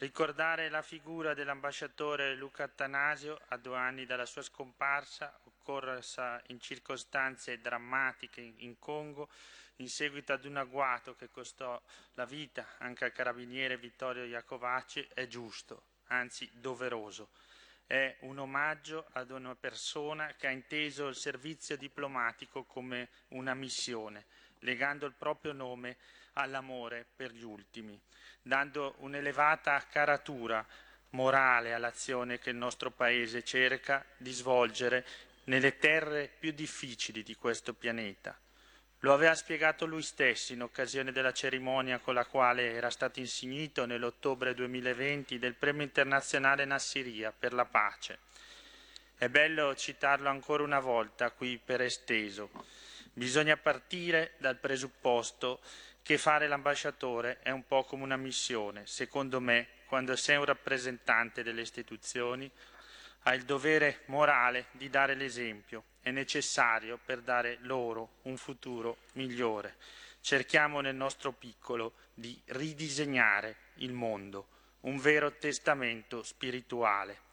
Ricordare 0.00 0.68
la 0.68 0.80
figura 0.80 1.34
dell'ambasciatore 1.34 2.36
Luca 2.36 2.62
Attanasio 2.62 3.40
a 3.48 3.56
due 3.56 3.76
anni 3.76 4.06
dalla 4.06 4.26
sua 4.26 4.42
scomparsa, 4.42 5.36
occorsa 5.46 6.40
in 6.46 6.60
circostanze 6.60 7.60
drammatiche 7.60 8.40
in 8.40 8.78
Congo, 8.78 9.28
in 9.78 9.88
seguito 9.88 10.32
ad 10.32 10.44
un 10.44 10.56
agguato 10.56 11.16
che 11.16 11.30
costò 11.30 11.82
la 12.14 12.24
vita 12.26 12.76
anche 12.78 13.06
al 13.06 13.12
carabiniere 13.12 13.76
Vittorio 13.76 14.22
Iacovacci, 14.22 15.08
è 15.14 15.26
giusto, 15.26 15.86
anzi 16.06 16.48
doveroso. 16.52 17.30
È 17.84 18.18
un 18.20 18.38
omaggio 18.38 19.08
ad 19.14 19.32
una 19.32 19.56
persona 19.56 20.32
che 20.34 20.46
ha 20.46 20.50
inteso 20.50 21.08
il 21.08 21.16
servizio 21.16 21.76
diplomatico 21.76 22.62
come 22.62 23.08
una 23.30 23.54
missione, 23.54 24.26
legando 24.60 25.06
il 25.06 25.14
proprio 25.14 25.52
nome 25.52 25.96
all'amore 26.34 27.04
per 27.16 27.32
gli 27.32 27.42
ultimi 27.42 28.00
dando 28.48 28.94
un'elevata 29.00 29.84
caratura 29.90 30.66
morale 31.10 31.74
all'azione 31.74 32.38
che 32.38 32.48
il 32.50 32.56
nostro 32.56 32.90
Paese 32.90 33.44
cerca 33.44 34.04
di 34.16 34.32
svolgere 34.32 35.06
nelle 35.44 35.76
terre 35.76 36.30
più 36.38 36.52
difficili 36.52 37.22
di 37.22 37.34
questo 37.36 37.74
pianeta. 37.74 38.36
Lo 39.00 39.12
aveva 39.12 39.34
spiegato 39.34 39.84
lui 39.84 40.02
stesso 40.02 40.54
in 40.54 40.62
occasione 40.62 41.12
della 41.12 41.32
cerimonia 41.32 41.98
con 41.98 42.14
la 42.14 42.24
quale 42.24 42.72
era 42.72 42.90
stato 42.90 43.20
insignito 43.20 43.84
nell'ottobre 43.84 44.54
2020 44.54 45.38
del 45.38 45.54
Premio 45.54 45.82
internazionale 45.82 46.64
Nassiria 46.64 47.32
per 47.38 47.52
la 47.52 47.66
pace. 47.66 48.18
È 49.16 49.28
bello 49.28 49.74
citarlo 49.76 50.28
ancora 50.28 50.62
una 50.62 50.80
volta 50.80 51.30
qui 51.30 51.60
per 51.62 51.82
esteso. 51.82 52.50
Bisogna 53.12 53.56
partire 53.56 54.34
dal 54.38 54.56
presupposto 54.56 55.60
che 56.08 56.16
fare 56.16 56.48
l'ambasciatore 56.48 57.40
è 57.42 57.50
un 57.50 57.66
po' 57.66 57.84
come 57.84 58.02
una 58.02 58.16
missione. 58.16 58.86
Secondo 58.86 59.40
me, 59.40 59.68
quando 59.84 60.16
sei 60.16 60.38
un 60.38 60.46
rappresentante 60.46 61.42
delle 61.42 61.60
istituzioni, 61.60 62.50
hai 63.24 63.36
il 63.36 63.44
dovere 63.44 64.04
morale 64.06 64.68
di 64.70 64.88
dare 64.88 65.14
l'esempio. 65.14 65.84
È 66.00 66.10
necessario 66.10 66.96
per 66.96 67.20
dare 67.20 67.58
loro 67.60 68.20
un 68.22 68.38
futuro 68.38 69.00
migliore. 69.16 69.76
Cerchiamo 70.22 70.80
nel 70.80 70.94
nostro 70.94 71.32
piccolo 71.32 71.92
di 72.14 72.40
ridisegnare 72.46 73.56
il 73.74 73.92
mondo, 73.92 74.48
un 74.84 74.96
vero 74.96 75.32
testamento 75.32 76.22
spirituale. 76.22 77.27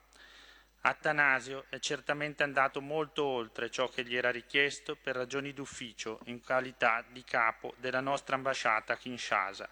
Attanasio 0.88 1.66
è 1.70 1.80
certamente 1.80 2.44
andato 2.44 2.80
molto 2.80 3.24
oltre 3.24 3.72
ciò 3.72 3.90
che 3.90 4.04
gli 4.06 4.16
era 4.16 4.30
richiesto 4.30 4.96
per 4.96 5.16
ragioni 5.16 5.52
d'ufficio 5.52 6.20
in 6.26 6.44
qualità 6.44 7.04
di 7.10 7.24
capo 7.24 7.74
della 7.78 8.02
nostra 8.02 8.36
ambasciata 8.36 8.94
a 8.94 8.96
Kinshasa, 8.96 9.68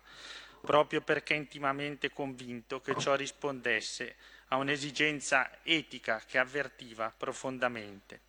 proprio 0.62 1.02
perché 1.02 1.36
intimamente 1.36 2.10
convinto 2.10 2.82
che 2.82 2.96
ciò 2.98 3.14
rispondesse 3.14 4.16
a 4.48 4.56
un'esigenza 4.56 5.60
etica 5.62 6.20
che 6.26 6.40
avvertiva 6.40 7.14
profondamente. 7.16 8.22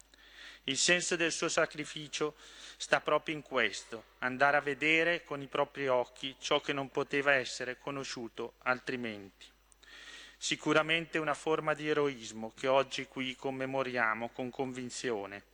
Il 0.64 0.76
senso 0.76 1.16
del 1.16 1.32
suo 1.32 1.48
sacrificio 1.48 2.34
sta 2.76 3.00
proprio 3.00 3.34
in 3.34 3.40
questo, 3.40 4.04
andare 4.18 4.58
a 4.58 4.60
vedere 4.60 5.24
con 5.24 5.40
i 5.40 5.46
propri 5.46 5.88
occhi 5.88 6.36
ciò 6.38 6.60
che 6.60 6.74
non 6.74 6.90
poteva 6.90 7.32
essere 7.32 7.78
conosciuto 7.78 8.56
altrimenti. 8.64 9.52
Sicuramente 10.44 11.16
una 11.16 11.32
forma 11.32 11.72
di 11.72 11.88
eroismo 11.88 12.52
che 12.54 12.66
oggi 12.66 13.06
qui 13.06 13.34
commemoriamo 13.34 14.28
con 14.28 14.50
convinzione. 14.50 15.44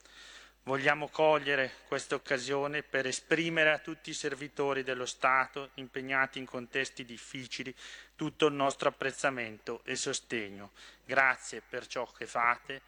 Vogliamo 0.65 1.07
cogliere 1.07 1.75
questa 1.87 2.17
occasione 2.17 2.83
per 2.83 3.07
esprimere 3.07 3.71
a 3.71 3.79
tutti 3.79 4.11
i 4.11 4.15
servitori 4.15 4.83
dello 4.83 5.07
Stato 5.07 5.71
impegnati 5.75 6.41
in 6.41 6.45
contesti 6.45 7.05
difficili 7.05 7.73
tutto 8.17 8.47
il 8.47 8.55
nostro 8.55 8.89
apprezzamento 8.89 9.83
e 9.85 9.95
sostegno. 9.95 10.73
Grazie 11.05 11.62
per 11.62 11.87
ciò 11.87 12.05
che 12.07 12.27
fate 12.27 12.83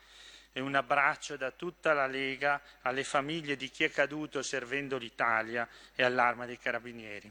e 0.53 0.61
un 0.61 0.75
abbraccio 0.75 1.37
da 1.37 1.53
tutta 1.53 1.93
la 1.93 2.09
Lega 2.09 2.61
alle 2.81 3.05
famiglie 3.05 3.55
di 3.55 3.71
chi 3.71 3.85
è 3.85 3.93
caduto 3.93 4.43
servendo 4.43 4.99
l'Italia 4.99 5.69
e 5.95 6.03
all'Arma 6.03 6.47
dei 6.47 6.59
Carabinieri. 6.59 7.31